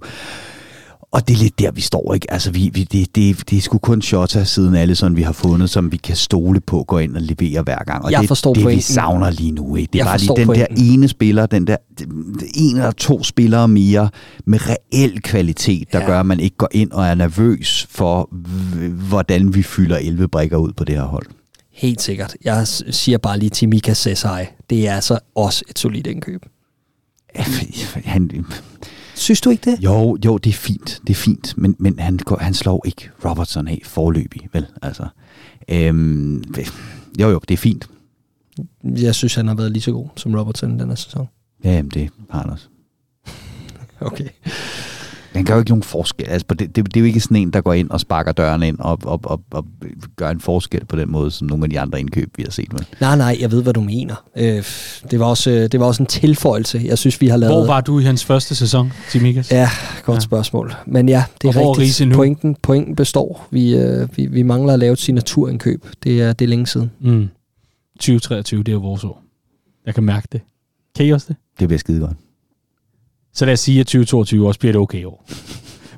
Og 1.13 1.27
det 1.27 1.33
er 1.33 1.37
lidt 1.37 1.59
der, 1.59 1.71
vi 1.71 1.81
står, 1.81 2.13
ikke? 2.13 2.31
Altså, 2.33 2.51
vi, 2.51 2.69
vi, 2.73 2.83
det, 2.83 3.15
det, 3.15 3.49
det 3.49 3.57
er 3.57 3.61
sgu 3.61 3.77
kun 3.77 4.01
Shota 4.01 4.43
siden 4.43 4.75
alle 4.75 4.95
sådan, 4.95 5.17
vi 5.17 5.21
har 5.21 5.31
fundet, 5.31 5.69
som 5.69 5.91
vi 5.91 5.97
kan 5.97 6.15
stole 6.15 6.59
på, 6.59 6.83
gå 6.83 6.97
ind 6.97 7.15
og 7.15 7.21
levere 7.21 7.61
hver 7.63 7.77
gang. 7.83 8.05
Og 8.05 8.11
jeg 8.11 8.21
det 8.21 8.27
forstår 8.27 8.53
det, 8.53 8.63
pointen. 8.63 8.77
vi 8.77 8.81
savner 8.81 9.29
lige 9.29 9.51
nu, 9.51 9.75
ikke? 9.75 9.89
Det 9.93 9.99
Jeg 9.99 10.05
var 10.05 10.17
lige 10.17 10.33
den 10.35 10.45
pointen. 10.45 10.75
der 10.77 10.93
ene 10.93 11.07
spiller, 11.07 11.45
den 11.45 11.67
der 11.67 11.77
en 12.55 12.75
eller 12.75 12.91
to 12.91 13.23
spillere 13.23 13.67
mere 13.67 14.09
med 14.45 14.59
reel 14.69 15.21
kvalitet, 15.21 15.93
der 15.93 15.99
Ja. 15.99 16.05
gør, 16.05 16.19
at 16.19 16.25
man 16.25 16.39
ikke 16.39 16.57
går 16.57 16.69
ind 16.71 16.91
og 16.91 17.05
er 17.05 17.15
nervøs 17.15 17.87
for, 17.89 18.29
hvordan 19.07 19.53
vi 19.55 19.63
fylder 19.63 19.97
11 19.97 20.27
brikker 20.27 20.57
ud 20.57 20.71
på 20.73 20.83
det 20.83 20.95
her 20.95 21.03
hold. 21.03 21.25
Helt 21.71 22.01
sikkert. 22.01 22.35
Jeg 22.43 22.67
siger 22.67 23.17
bare 23.17 23.39
lige 23.39 23.49
til 23.49 23.69
Mika 23.69 23.93
Sesai. 23.93 24.45
Det 24.69 24.87
er 24.87 24.95
altså 24.95 25.19
også 25.35 25.63
et 25.69 25.79
solidt 25.79 26.07
indkøb. 26.07 26.45
Han, 28.05 28.31
Synes 29.21 29.41
du 29.41 29.49
ikke 29.49 29.71
det? 29.71 29.83
jo, 29.83 30.17
jo, 30.25 30.37
det 30.37 30.49
er 30.49 30.53
fint, 30.53 31.01
det 31.07 31.09
er 31.09 31.17
fint, 31.17 31.57
men, 31.57 31.75
men 31.79 31.99
han, 31.99 32.19
han 32.39 32.53
slår 32.53 32.81
ikke 32.85 33.09
Robertson 33.25 33.67
af 33.67 33.81
forløbig, 33.85 34.49
vel? 34.53 34.65
Altså, 34.81 35.07
øhm, 35.69 36.43
jo, 37.19 37.29
jo, 37.29 37.39
det 37.47 37.53
er 37.53 37.57
fint. 37.57 37.89
Jeg 38.83 39.15
synes, 39.15 39.35
han 39.35 39.47
har 39.47 39.55
været 39.55 39.71
lige 39.71 39.81
så 39.81 39.91
god 39.91 40.07
som 40.15 40.35
Robertson 40.35 40.79
den 40.79 40.87
her 40.89 40.95
sæson. 40.95 41.27
Ja, 41.63 41.71
jamen, 41.71 41.91
det 41.91 42.09
har 42.29 42.41
han 42.41 42.49
også. 42.49 42.67
Okay. 44.01 44.27
Han 45.31 45.45
gør 45.45 45.53
jo 45.53 45.59
ikke 45.59 45.71
nogen 45.71 45.83
forskel. 45.83 46.27
Altså, 46.27 46.45
på 46.47 46.53
det, 46.55 46.75
det, 46.75 46.85
det, 46.85 46.95
er 46.97 46.99
jo 47.01 47.05
ikke 47.05 47.19
sådan 47.19 47.37
en, 47.37 47.51
der 47.53 47.61
går 47.61 47.73
ind 47.73 47.89
og 47.89 47.99
sparker 47.99 48.31
døren 48.31 48.63
ind 48.63 48.79
og, 48.79 48.99
og, 49.03 49.19
og, 49.23 49.41
og 49.51 49.65
gør 50.15 50.29
en 50.29 50.39
forskel 50.39 50.85
på 50.85 50.95
den 50.95 51.11
måde, 51.11 51.31
som 51.31 51.47
nogle 51.47 51.63
af 51.65 51.69
de 51.69 51.79
andre 51.79 51.99
indkøb, 51.99 52.37
vi 52.37 52.43
har 52.43 52.51
set. 52.51 52.73
Med. 52.73 52.81
Nej, 53.01 53.17
nej, 53.17 53.37
jeg 53.39 53.51
ved, 53.51 53.63
hvad 53.63 53.73
du 53.73 53.81
mener. 53.81 54.15
Øh, 54.37 54.63
det, 55.11 55.19
var 55.19 55.25
også, 55.25 55.51
øh, 55.51 55.71
det 55.71 55.79
var 55.79 55.85
også 55.85 56.03
en 56.03 56.07
tilføjelse, 56.07 56.81
jeg 56.85 56.97
synes, 56.97 57.21
vi 57.21 57.27
har 57.27 57.37
lavet. 57.37 57.55
Hvor 57.55 57.65
var 57.65 57.81
du 57.81 57.99
i 57.99 58.03
hans 58.03 58.25
første 58.25 58.55
sæson, 58.55 58.93
Timikas? 59.11 59.51
Ja, 59.51 59.69
godt 60.03 60.15
Ja. 60.15 60.19
spørgsmål. 60.21 60.73
Men 60.87 61.09
ja, 61.09 61.23
det 61.41 61.43
Og 61.43 61.49
er 61.49 61.53
hvor 61.63 61.73
er 61.73 61.79
Riise 61.79 62.03
rigtigt. 62.03 62.09
nu? 62.09 62.15
Pointen, 62.15 62.55
pointen 62.61 62.95
består. 62.95 63.47
Vi, 63.51 63.75
øh, 63.77 64.07
vi, 64.17 64.25
vi 64.25 64.43
mangler 64.43 64.73
at 64.73 64.79
lave 64.79 64.93
et 64.93 64.99
signaturindkøb. 64.99 65.85
Det 66.03 66.21
er, 66.21 66.33
det 66.33 66.45
er 66.45 66.49
længe 66.49 66.67
siden. 66.67 66.91
Mm. 67.01 67.27
2023, 67.99 68.59
det 68.63 68.67
er 68.67 68.73
jo 68.73 68.79
vores 68.79 69.03
år. 69.03 69.23
Jeg 69.85 69.93
kan 69.95 70.03
mærke 70.03 70.27
det. 70.31 70.41
Kan 70.95 71.05
I 71.05 71.09
også 71.09 71.25
det? 71.29 71.35
Det 71.59 71.67
bliver 71.67 71.79
skide 71.79 71.99
godt. 71.99 72.17
Så 73.33 73.45
lad 73.45 73.53
os 73.53 73.59
sige, 73.59 73.79
at 73.79 73.85
2022 73.85 74.47
også 74.47 74.59
bliver 74.59 74.73
et 74.73 74.79
okay 74.79 75.05
år. 75.05 75.25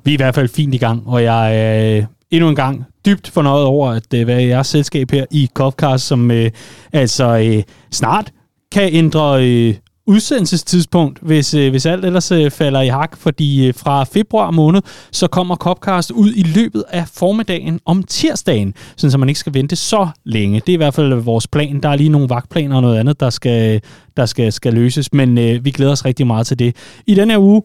Vi 0.03 0.11
er 0.11 0.15
i 0.15 0.15
hvert 0.15 0.35
fald 0.35 0.47
fint 0.47 0.73
i 0.73 0.77
gang, 0.77 1.07
og 1.07 1.23
jeg 1.23 1.57
er 1.57 1.97
øh, 1.97 2.05
endnu 2.31 2.49
en 2.49 2.55
gang 2.55 2.85
dybt 3.05 3.30
fornøjet 3.30 3.65
over 3.65 3.89
at 3.89 4.14
øh, 4.14 4.27
være 4.27 4.43
i 4.43 4.47
jeres 4.47 4.68
selskab 4.68 5.11
her 5.11 5.26
i 5.31 5.49
Copcast, 5.53 6.07
som 6.07 6.31
øh, 6.31 6.51
altså 6.93 7.38
øh, 7.38 7.64
snart 7.91 8.31
kan 8.72 8.93
ændre 8.93 9.47
øh, 9.47 9.76
udsendelsestidspunkt, 10.07 11.19
hvis, 11.21 11.53
øh, 11.53 11.69
hvis 11.69 11.85
alt 11.85 12.05
ellers 12.05 12.31
øh, 12.31 12.51
falder 12.51 12.81
i 12.81 12.88
hak, 12.88 13.17
fordi 13.17 13.67
øh, 13.67 13.73
fra 13.73 14.03
februar 14.03 14.51
måned, 14.51 14.81
så 15.11 15.27
kommer 15.27 15.55
Copcast 15.55 16.11
ud 16.11 16.34
i 16.35 16.43
løbet 16.43 16.84
af 16.89 17.07
formiddagen 17.07 17.80
om 17.85 18.03
tirsdagen, 18.03 18.73
sådan 18.95 19.11
så 19.11 19.17
man 19.17 19.30
ikke 19.30 19.39
skal 19.39 19.53
vente 19.53 19.75
så 19.75 20.07
længe. 20.25 20.59
Det 20.59 20.69
er 20.69 20.73
i 20.73 20.77
hvert 20.77 20.93
fald 20.93 21.13
vores 21.13 21.47
plan. 21.47 21.80
Der 21.84 21.89
er 21.89 21.95
lige 21.95 22.09
nogle 22.09 22.30
vagtplaner 22.30 22.75
og 22.75 22.81
noget 22.81 22.97
andet, 22.97 23.19
der 23.19 23.30
skal, 23.30 23.81
der 24.17 24.25
skal, 24.25 24.51
skal 24.53 24.73
løses, 24.73 25.13
men 25.13 25.38
øh, 25.38 25.65
vi 25.65 25.71
glæder 25.71 25.91
os 25.91 26.05
rigtig 26.05 26.27
meget 26.27 26.47
til 26.47 26.59
det. 26.59 26.75
I 27.07 27.15
den 27.15 27.30
her 27.30 27.38
uge, 27.38 27.61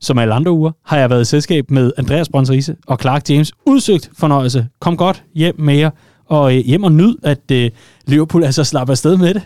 som 0.00 0.18
alle 0.18 0.34
andre 0.34 0.52
uger, 0.52 0.72
har 0.84 0.98
jeg 0.98 1.10
været 1.10 1.22
i 1.22 1.24
selskab 1.24 1.70
med 1.70 1.92
Andreas 1.96 2.28
Brønserise 2.28 2.76
og 2.86 2.98
Clark 3.00 3.30
James. 3.30 3.52
Udsøgt 3.66 4.10
fornøjelse. 4.18 4.66
Kom 4.80 4.96
godt 4.96 5.24
hjem 5.34 5.54
med 5.58 5.74
jer, 5.74 5.90
og 6.26 6.56
øh, 6.56 6.64
hjem 6.64 6.84
og 6.84 6.92
nyd, 6.92 7.16
at 7.22 7.50
øh, 7.52 7.70
Liverpool 8.06 8.44
altså 8.44 8.64
slapper 8.64 8.92
afsted 8.92 9.16
med 9.16 9.34
det. 9.34 9.42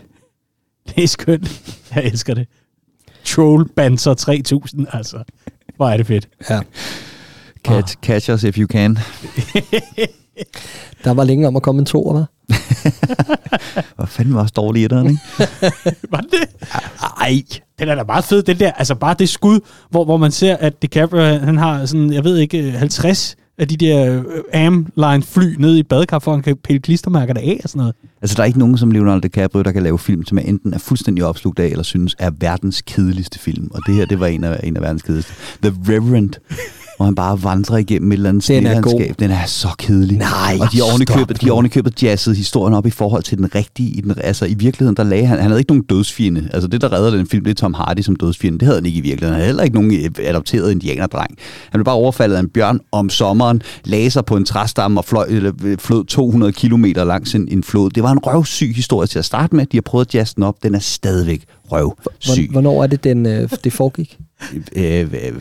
Det 0.88 1.04
er 1.04 1.08
skønt. 1.08 1.73
Jeg 1.94 2.04
elsker 2.04 2.34
det. 2.34 2.46
Troll 3.24 3.68
Banter 3.76 4.14
3000, 4.14 4.86
altså. 4.92 5.24
Hvor 5.76 5.88
er 5.88 5.96
det 5.96 6.06
fedt. 6.06 6.28
Ja. 6.50 6.60
Catch, 7.64 7.96
catch 8.02 8.30
us 8.30 8.44
if 8.44 8.58
you 8.58 8.66
can. 8.66 8.98
Der 11.04 11.10
var 11.10 11.24
længe 11.24 11.46
om 11.46 11.56
at 11.56 11.62
komme 11.62 11.78
en 11.78 11.86
to, 11.86 12.12
hvad? 12.12 12.24
Hvor 13.96 14.04
fanden 14.04 14.34
var 14.34 14.40
også 14.40 14.52
dårlig 14.56 14.80
i 14.80 14.84
ikke? 14.84 14.98
Var 16.12 16.20
det 16.20 16.30
det? 16.30 16.68
Ej, 17.20 17.42
den 17.78 17.88
er 17.88 17.94
da 17.94 18.02
meget 18.02 18.24
fed, 18.24 18.42
den 18.42 18.58
der. 18.58 18.72
Altså 18.72 18.94
bare 18.94 19.16
det 19.18 19.28
skud, 19.28 19.60
hvor, 19.90 20.04
hvor 20.04 20.16
man 20.16 20.30
ser, 20.30 20.56
at 20.56 20.82
DiCaprio, 20.82 21.22
han 21.22 21.58
har 21.58 21.86
sådan, 21.86 22.12
jeg 22.12 22.24
ved 22.24 22.38
ikke, 22.38 22.70
50 22.70 23.36
af 23.58 23.68
de 23.68 23.76
der 23.76 24.14
øh, 24.14 24.24
Amline 24.54 24.86
Am-line 24.96 25.22
fly 25.22 25.54
ned 25.58 25.76
i 25.76 25.82
badekar, 25.82 26.18
for 26.18 26.32
han 26.32 26.42
kan 26.42 26.56
pille 26.56 26.80
klistermærker 26.80 27.34
af 27.36 27.60
og 27.64 27.68
sådan 27.68 27.78
noget. 27.78 27.94
Altså, 28.22 28.34
der 28.36 28.42
er 28.42 28.46
ikke 28.46 28.58
nogen 28.58 28.78
som 28.78 28.90
Leonardo 28.90 29.18
DiCaprio, 29.18 29.62
der 29.62 29.72
kan 29.72 29.82
lave 29.82 29.98
film, 29.98 30.24
som 30.24 30.38
er 30.38 30.42
enten 30.42 30.74
er 30.74 30.78
fuldstændig 30.78 31.24
opslugt 31.24 31.58
af, 31.58 31.66
eller 31.66 31.82
synes 31.82 32.16
er 32.18 32.30
verdens 32.38 32.82
kedeligste 32.82 33.38
film. 33.38 33.68
Og 33.74 33.80
det 33.86 33.94
her, 33.94 34.06
det 34.06 34.20
var 34.20 34.26
en 34.26 34.44
af, 34.44 34.60
en 34.64 34.76
af 34.76 34.82
verdens 34.82 35.02
kedeligste. 35.02 35.32
The 35.62 35.72
Reverend, 35.88 36.32
hvor 36.96 37.04
han 37.04 37.14
bare 37.14 37.42
vandrer 37.42 37.76
igennem 37.76 38.12
et 38.12 38.16
eller 38.16 38.28
andet 38.28 38.48
Den 38.48 38.66
er 38.66 38.80
god. 38.80 39.00
Den 39.18 39.30
er 39.30 39.46
så 39.46 39.68
kedelig. 39.78 40.18
Nej, 40.18 40.58
og 40.60 40.72
de 40.72 40.76
har 40.76 40.84
stop 41.28 41.40
de 41.40 41.46
har 41.46 41.52
ovenikøbet 41.52 42.02
jazzet 42.02 42.36
historien 42.36 42.74
op 42.74 42.86
i 42.86 42.90
forhold 42.90 43.22
til 43.22 43.38
den 43.38 43.54
rigtige. 43.54 43.90
I 43.90 44.00
den, 44.00 44.14
altså 44.20 44.44
i 44.46 44.54
virkeligheden, 44.54 44.96
der 44.96 45.02
lagde 45.04 45.26
han, 45.26 45.38
han 45.38 45.46
havde 45.50 45.60
ikke 45.60 45.70
nogen 45.70 45.82
dødsfjende. 45.82 46.48
Altså 46.52 46.68
det, 46.68 46.80
der 46.80 46.92
redder 46.92 47.10
den 47.10 47.26
film, 47.26 47.44
det 47.44 47.50
er 47.50 47.54
Tom 47.54 47.74
Hardy 47.74 48.00
som 48.00 48.16
dødsfjende. 48.16 48.58
Det 48.58 48.66
havde 48.66 48.78
han 48.78 48.86
ikke 48.86 48.98
i 48.98 49.00
virkeligheden. 49.00 49.32
Han 49.34 49.40
havde 49.40 49.46
heller 49.46 49.62
ikke 49.62 49.74
nogen 49.74 49.92
øh, 49.94 50.10
adopteret 50.18 50.70
indianerdreng. 50.72 51.30
Han 51.70 51.78
blev 51.78 51.84
bare 51.84 51.94
overfaldet 51.94 52.36
af 52.36 52.40
en 52.40 52.48
bjørn 52.48 52.80
om 52.92 53.10
sommeren, 53.10 53.62
lagde 53.84 54.10
sig 54.10 54.24
på 54.24 54.36
en 54.36 54.44
træstamme 54.44 55.00
og 55.00 55.04
fløj, 55.04 55.26
eller, 55.30 55.52
øh, 55.64 55.78
flød 55.78 56.04
200 56.04 56.52
km 56.52 56.84
langs 56.84 57.34
en, 57.34 57.48
en 57.50 57.62
flod. 57.62 57.90
Det 57.90 58.02
var 58.02 58.10
en 58.12 58.18
røvsyg 58.18 58.72
historie 58.76 59.06
til 59.06 59.18
at 59.18 59.24
starte 59.24 59.56
med. 59.56 59.66
De 59.66 59.76
har 59.76 59.82
prøvet 59.82 60.06
at 60.06 60.14
jazze 60.14 60.34
den 60.34 60.42
op. 60.42 60.54
Den 60.62 60.74
er 60.74 60.78
stadigvæk 60.78 61.42
røvsyg. 61.72 61.94
Hvor- 62.50 62.52
Hvornår 62.52 62.82
er 62.82 62.86
det, 62.86 63.04
den, 63.04 63.26
øh, 63.26 63.48
det 63.64 63.72
foregik? 63.72 64.18
Øh, 64.76 65.00
øh, 65.00 65.08
øh, 65.12 65.32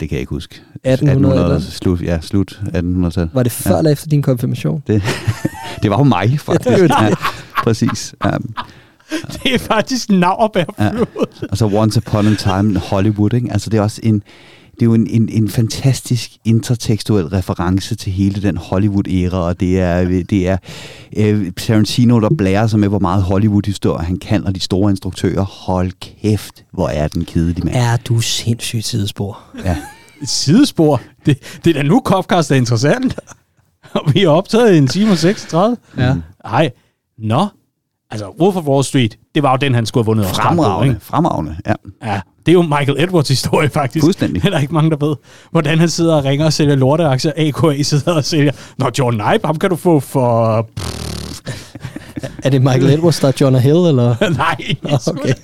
det 0.00 0.08
kan 0.08 0.10
jeg 0.10 0.20
ikke 0.20 0.30
huske. 0.30 0.60
1800 0.84 1.42
eller? 1.44 1.60
slut, 1.60 2.00
ja, 2.02 2.20
slut 2.20 2.60
1800-tal. 2.74 3.28
Var 3.32 3.42
det 3.42 3.52
før 3.52 3.70
Ja. 3.72 3.78
eller 3.78 3.90
efter 3.90 4.08
din 4.08 4.22
konfirmation? 4.22 4.82
Det, 4.86 5.02
det 5.82 5.90
var 5.90 5.98
jo 5.98 6.04
mig, 6.04 6.40
faktisk. 6.40 6.70
Ja, 6.70 6.74
det 6.76 6.90
var 6.90 7.00
det. 7.00 7.10
Ja, 7.10 7.14
præcis. 7.64 8.14
Ja. 8.24 8.30
Det 9.42 9.54
er 9.54 9.58
faktisk 9.58 10.10
Nauerbær 10.10 10.64
Ja. 10.78 10.90
Og 11.50 11.56
så 11.58 11.66
Once 11.66 11.98
Upon 12.06 12.26
a 12.26 12.34
Time 12.34 12.70
in 12.70 12.76
Hollywood, 12.76 13.32
ikke? 13.34 13.48
Altså 13.52 13.70
det 13.70 13.78
er 13.78 13.82
også 13.82 14.00
en, 14.02 14.22
det 14.74 14.82
er 14.82 14.86
jo 14.86 14.94
en, 14.94 15.06
en, 15.06 15.28
en 15.28 15.48
fantastisk 15.48 16.30
intertekstuel 16.44 17.26
reference 17.26 17.94
til 17.94 18.12
hele 18.12 18.42
den 18.42 18.56
Hollywood-æra, 18.56 19.38
og 19.38 19.60
det 19.60 19.80
er, 19.80 20.04
det 20.04 20.48
er 20.48 20.56
øh, 21.16 21.52
Tarantino, 21.52 22.20
der 22.20 22.28
blærer 22.38 22.66
sig 22.66 22.80
med, 22.80 22.88
hvor 22.88 22.98
meget 22.98 23.22
Hollywood-historie 23.22 24.04
han 24.04 24.16
kan, 24.16 24.44
og 24.46 24.54
de 24.54 24.60
store 24.60 24.90
instruktører, 24.90 25.44
hold 25.44 25.92
kæft, 26.00 26.64
hvor 26.72 26.88
er 26.88 27.08
den 27.08 27.24
kedelig, 27.24 27.64
mand. 27.64 27.76
Er 27.76 27.96
du 27.96 28.20
sindssygt 28.20 28.84
sidespor? 28.84 29.38
Ja. 29.64 29.76
Et 30.22 30.28
sidespor. 30.28 31.00
Det, 31.26 31.38
det 31.64 31.76
er 31.76 31.82
da 31.82 31.88
nu, 31.88 32.02
Copcast 32.04 32.50
er 32.50 32.56
interessant. 32.56 33.18
Og 33.92 34.02
vi 34.14 34.22
er 34.22 34.28
optaget 34.28 34.74
i 34.74 34.78
en 34.78 34.86
time 34.86 35.10
og 35.10 35.18
36. 35.18 35.76
Ja. 35.96 36.16
Ej, 36.44 36.70
nå. 37.18 37.46
Altså, 38.12 38.26
Wolf 38.40 38.56
of 38.56 38.64
Wall 38.64 38.84
Street, 38.84 39.18
det 39.34 39.42
var 39.42 39.50
jo 39.50 39.56
den, 39.56 39.74
han 39.74 39.86
skulle 39.86 40.04
have 40.04 40.06
vundet 40.06 40.26
på, 40.26 40.34
Fremragende, 40.34 40.94
ikke? 40.94 41.04
fremragende, 41.06 41.56
ja. 41.66 41.72
Ja, 42.04 42.20
det 42.46 42.48
er 42.48 42.52
jo 42.52 42.62
Michael 42.62 42.94
Edwards 42.98 43.28
historie, 43.28 43.68
faktisk. 43.68 44.04
Fuldstændig. 44.04 44.42
Det 44.42 44.48
er 44.48 44.52
der 44.52 44.58
ikke 44.58 44.74
mange, 44.74 44.90
der 44.90 45.06
ved. 45.06 45.16
Hvordan 45.50 45.78
han 45.78 45.88
sidder 45.88 46.14
og 46.16 46.24
ringer 46.24 46.46
og 46.46 46.52
sælger 46.52 46.74
lorteaktier. 46.74 47.32
AKA 47.36 47.82
sidder 47.82 48.12
og 48.14 48.24
sælger. 48.24 48.52
Nå, 48.78 48.90
John 48.98 49.18
Knipe, 49.18 49.46
ham 49.46 49.58
kan 49.58 49.70
du 49.70 49.76
få 49.76 50.00
for... 50.00 50.56
Er 52.42 52.50
det 52.50 52.62
Michael 52.62 52.90
Edwards, 52.90 53.20
der 53.20 53.28
er 53.28 53.32
Jonah 53.40 53.60
Hill, 53.60 53.76
eller? 53.76 54.14
Nej. 54.36 54.56
Okay. 55.06 55.34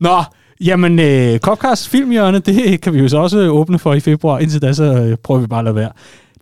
Nå, 0.00 0.22
jamen, 0.60 0.98
øh, 0.98 1.38
Copcast 1.38 1.88
filmhjørne, 1.88 2.38
det 2.38 2.80
kan 2.80 2.92
vi 2.94 2.98
jo 2.98 3.08
så 3.08 3.18
også 3.18 3.38
åbne 3.38 3.78
for 3.78 3.94
i 3.94 4.00
februar. 4.00 4.38
Indtil 4.38 4.62
da, 4.62 4.72
så 4.72 4.84
øh, 4.84 5.16
prøver 5.16 5.40
vi 5.40 5.46
bare 5.46 5.58
at 5.58 5.64
lade 5.64 5.74
være. 5.76 5.90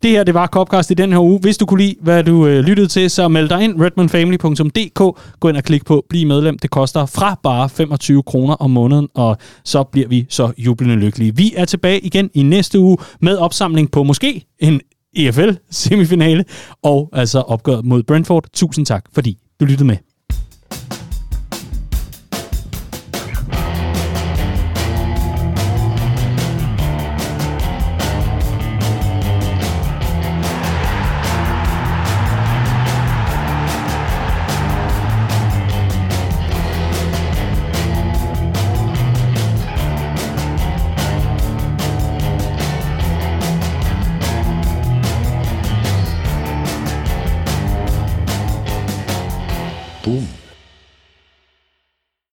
Det 0.04 0.12
her, 0.12 0.24
det 0.24 0.34
var 0.34 0.46
Copcast 0.46 0.90
i 0.90 0.94
den 0.94 1.12
her 1.12 1.18
uge. 1.18 1.38
Hvis 1.40 1.56
du 1.56 1.66
kunne 1.66 1.82
lide, 1.82 1.94
hvad 2.00 2.24
du 2.24 2.46
øh, 2.46 2.64
lyttede 2.64 2.88
til, 2.88 3.10
så 3.10 3.28
meld 3.28 3.48
dig 3.48 3.64
ind. 3.64 3.80
redmanfamily.dk. 3.80 4.98
Gå 5.40 5.48
ind 5.48 5.56
og 5.56 5.62
klik 5.62 5.84
på 5.84 6.04
Bliv 6.08 6.26
medlem. 6.26 6.58
Det 6.58 6.70
koster 6.70 7.06
fra 7.06 7.40
bare 7.42 7.68
25 7.68 8.22
kroner 8.22 8.54
om 8.54 8.70
måneden, 8.70 9.08
og 9.14 9.36
så 9.64 9.82
bliver 9.82 10.08
vi 10.08 10.26
så 10.28 10.52
jublende 10.58 10.96
lykkelige. 10.96 11.36
Vi 11.36 11.52
er 11.56 11.64
tilbage 11.64 12.00
igen 12.00 12.30
i 12.34 12.42
næste 12.42 12.78
uge 12.78 12.96
med 13.20 13.36
opsamling 13.36 13.90
på 13.90 14.02
måske 14.02 14.44
en 14.58 14.80
EFL-semifinale, 15.16 16.44
og 16.82 17.10
altså 17.12 17.40
opgøret 17.40 17.84
mod 17.84 18.02
Brentford. 18.02 18.44
Tusind 18.52 18.86
tak, 18.86 19.04
fordi 19.12 19.38
du 19.60 19.64
lyttede 19.64 19.86
med. 19.86 20.13